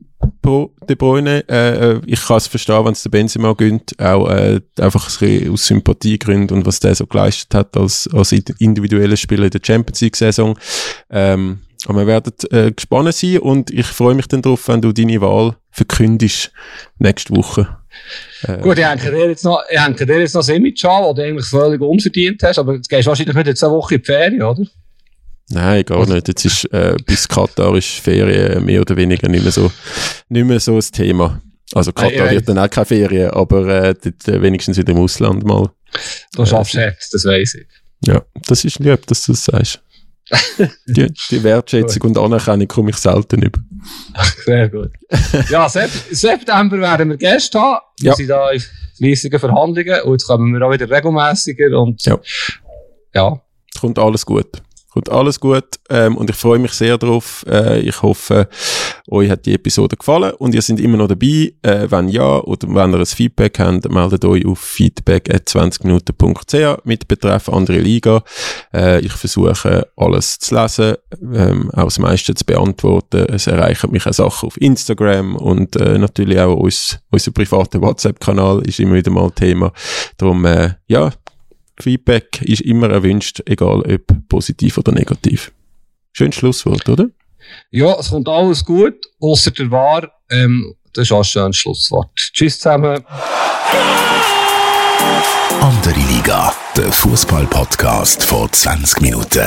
pro 0.42 0.72
De 0.88 0.96
Bruyne. 0.96 1.48
Äh, 1.48 2.00
ich 2.06 2.24
kann 2.24 2.36
es 2.36 2.46
verstehen, 2.46 2.84
wenn 2.84 2.92
es 2.92 3.02
der 3.02 3.10
Benzema 3.10 3.52
gönnt, 3.54 3.98
auch 3.98 4.28
äh, 4.28 4.60
einfach 4.78 5.22
ein 5.22 5.50
aus 5.50 5.66
Sympathiegründen 5.66 6.56
und 6.56 6.66
was 6.66 6.80
der 6.80 6.94
so 6.94 7.06
geleistet 7.06 7.54
hat 7.54 7.76
als, 7.76 8.08
als 8.12 8.32
individueller 8.32 9.16
Spieler 9.16 9.44
in 9.44 9.50
der 9.50 9.60
Champions 9.64 10.00
League-Saison. 10.00 10.58
Ähm, 11.10 11.60
aber 11.86 12.00
wir 12.00 12.06
werden 12.06 12.32
äh, 12.50 12.72
gespannt 12.72 13.14
sein 13.14 13.38
und 13.38 13.70
ich 13.70 13.86
freue 13.86 14.14
mich 14.14 14.28
dann 14.28 14.42
darauf, 14.42 14.68
wenn 14.68 14.80
du 14.80 14.92
deine 14.92 15.20
Wahl 15.20 15.56
verkündest 15.70 16.50
nächste 16.98 17.36
Woche. 17.36 17.68
Äh, 18.42 18.58
Gut, 18.58 18.78
ich 18.78 18.84
hänge 18.84 19.10
dir 19.10 19.28
jetzt 19.28 19.44
noch, 19.44 19.62
ich 19.70 19.80
hänge 19.80 19.94
dir 19.94 20.20
jetzt 20.20 20.34
noch 20.34 20.48
Image 20.48 20.84
an, 20.84 21.14
du 21.14 21.22
eigentlich 21.22 21.46
völlig 21.46 21.80
unverdient 21.80 22.42
hast, 22.42 22.58
aber 22.58 22.74
jetzt 22.74 22.88
gehst 22.88 23.06
du 23.06 23.08
wahrscheinlich 23.08 23.34
nicht 23.34 23.46
jetzt 23.46 23.64
eine 23.64 23.72
Woche 23.72 23.96
in 23.96 24.00
die 24.00 24.06
Ferien, 24.06 24.42
oder? 24.42 24.64
Nein, 25.50 25.84
gar 25.84 26.06
nicht. 26.06 26.28
Jetzt 26.28 26.44
ist, 26.44 26.64
äh, 26.72 26.96
bis 27.04 27.28
Katar 27.28 27.74
ist 27.76 27.88
Ferien 27.88 28.64
mehr 28.64 28.80
oder 28.80 28.96
weniger 28.96 29.28
nicht 29.28 29.42
mehr 29.42 29.52
so, 29.52 29.70
nicht 30.28 30.46
mehr 30.46 30.60
so 30.60 30.76
das 30.76 30.90
Thema. 30.90 31.40
Also 31.74 31.92
Katar 31.92 32.30
wird 32.30 32.48
dann 32.48 32.58
auch 32.58 32.70
keine 32.70 32.86
Ferien, 32.86 33.30
aber 33.30 33.66
äh, 33.68 33.94
dort, 33.94 34.28
äh, 34.28 34.40
wenigstens 34.40 34.78
wieder 34.78 34.92
im 34.92 34.98
Ausland 34.98 35.44
mal. 35.44 35.70
Du 36.34 36.46
schaffst 36.46 36.76
äh, 36.76 36.86
jetzt, 36.86 37.12
das 37.12 37.24
weiss 37.24 37.54
ich. 37.54 37.66
Ja, 38.06 38.22
das 38.46 38.64
ist 38.64 38.78
lieb, 38.78 39.06
dass 39.06 39.24
du 39.24 39.32
das 39.32 39.44
sagst. 39.44 39.80
die, 40.86 41.12
die 41.30 41.42
Wertschätzung 41.42 42.02
und 42.02 42.18
Anerkennung 42.18 42.66
komme 42.66 42.90
ich 42.90 42.96
selten 42.96 43.42
über. 43.42 43.60
Sehr 44.44 44.70
gut. 44.70 44.90
Ja, 45.50 45.68
Sep 45.68 45.90
September 46.10 46.78
werden 46.78 47.10
wir 47.10 47.16
Gäste 47.18 47.60
haben. 47.60 47.80
Wir 48.00 48.10
ja. 48.10 48.14
sind 48.16 48.28
da 48.28 48.50
in 48.50 48.62
fleissigen 48.96 49.38
Verhandlungen 49.38 50.00
und 50.02 50.12
jetzt 50.12 50.26
kommen 50.26 50.52
wir 50.54 50.66
auch 50.66 50.72
wieder 50.72 50.88
regelmäßiger 50.88 51.78
und 51.78 52.04
ja. 52.06 52.18
ja. 53.14 53.40
Kommt 53.78 53.98
alles 53.98 54.24
gut. 54.24 54.62
Kommt 54.94 55.10
alles 55.10 55.38
gut 55.40 55.80
ähm, 55.90 56.16
und 56.16 56.30
ich 56.30 56.36
freue 56.36 56.60
mich 56.60 56.70
sehr 56.70 56.96
drauf. 56.98 57.44
Äh, 57.48 57.80
ich 57.80 58.00
hoffe, 58.00 58.48
euch 59.10 59.28
hat 59.28 59.44
die 59.44 59.54
Episode 59.54 59.96
gefallen 59.96 60.34
und 60.38 60.54
ihr 60.54 60.62
seid 60.62 60.78
immer 60.78 60.96
noch 60.96 61.08
dabei. 61.08 61.52
Äh, 61.62 61.90
wenn 61.90 62.08
ja 62.08 62.38
oder 62.38 62.68
wenn 62.68 62.92
ihr 62.92 63.00
ein 63.00 63.06
Feedback 63.06 63.58
habt, 63.58 63.90
meldet 63.90 64.24
euch 64.24 64.46
auf 64.46 64.60
feedback.20minuten.ch 64.60 66.84
mit 66.84 67.08
Betreff 67.08 67.48
andere 67.48 67.80
Liga. 67.80 68.22
Äh, 68.72 69.00
ich 69.00 69.14
versuche 69.14 69.88
alles 69.96 70.38
zu 70.38 70.54
lesen, 70.54 70.94
ähm, 71.34 71.72
auch 71.72 71.86
das 71.86 71.98
meiste 71.98 72.36
zu 72.36 72.44
beantworten. 72.44 73.26
Es 73.32 73.48
erreichen 73.48 73.90
mich 73.90 74.06
auch 74.06 74.12
Sachen 74.12 74.46
auf 74.46 74.60
Instagram 74.60 75.34
und 75.34 75.74
äh, 75.74 75.98
natürlich 75.98 76.38
auch 76.38 76.54
uns, 76.54 77.00
unser 77.10 77.32
privater 77.32 77.82
WhatsApp-Kanal 77.82 78.62
ist 78.64 78.78
immer 78.78 78.94
wieder 78.94 79.10
mal 79.10 79.32
Thema. 79.32 79.72
Darum, 80.18 80.44
äh, 80.44 80.74
ja, 80.86 81.10
Feedback 81.78 82.42
ist 82.42 82.60
immer 82.62 82.90
erwünscht, 82.90 83.42
egal 83.46 83.82
ob 83.82 84.28
positiv 84.28 84.78
oder 84.78 84.92
negativ. 84.92 85.52
Schönes 86.12 86.36
Schlusswort, 86.36 86.88
oder? 86.88 87.08
Ja, 87.70 87.98
es 87.98 88.10
kommt 88.10 88.28
alles 88.28 88.64
gut, 88.64 88.94
außer 89.20 89.50
der 89.50 89.70
Wahr. 89.70 90.12
Ähm, 90.30 90.74
das 90.92 91.02
ist 91.04 91.12
auch 91.12 91.18
ein 91.18 91.24
schönes 91.24 91.56
Schlusswort. 91.56 92.10
Tschüss 92.16 92.58
zusammen. 92.58 93.04
Andere 95.60 96.00
Liga, 96.10 96.52
der 96.76 96.92
Fußball-Podcast 96.92 98.22
vor 98.22 98.50
20 98.50 99.00
Minuten. 99.00 99.44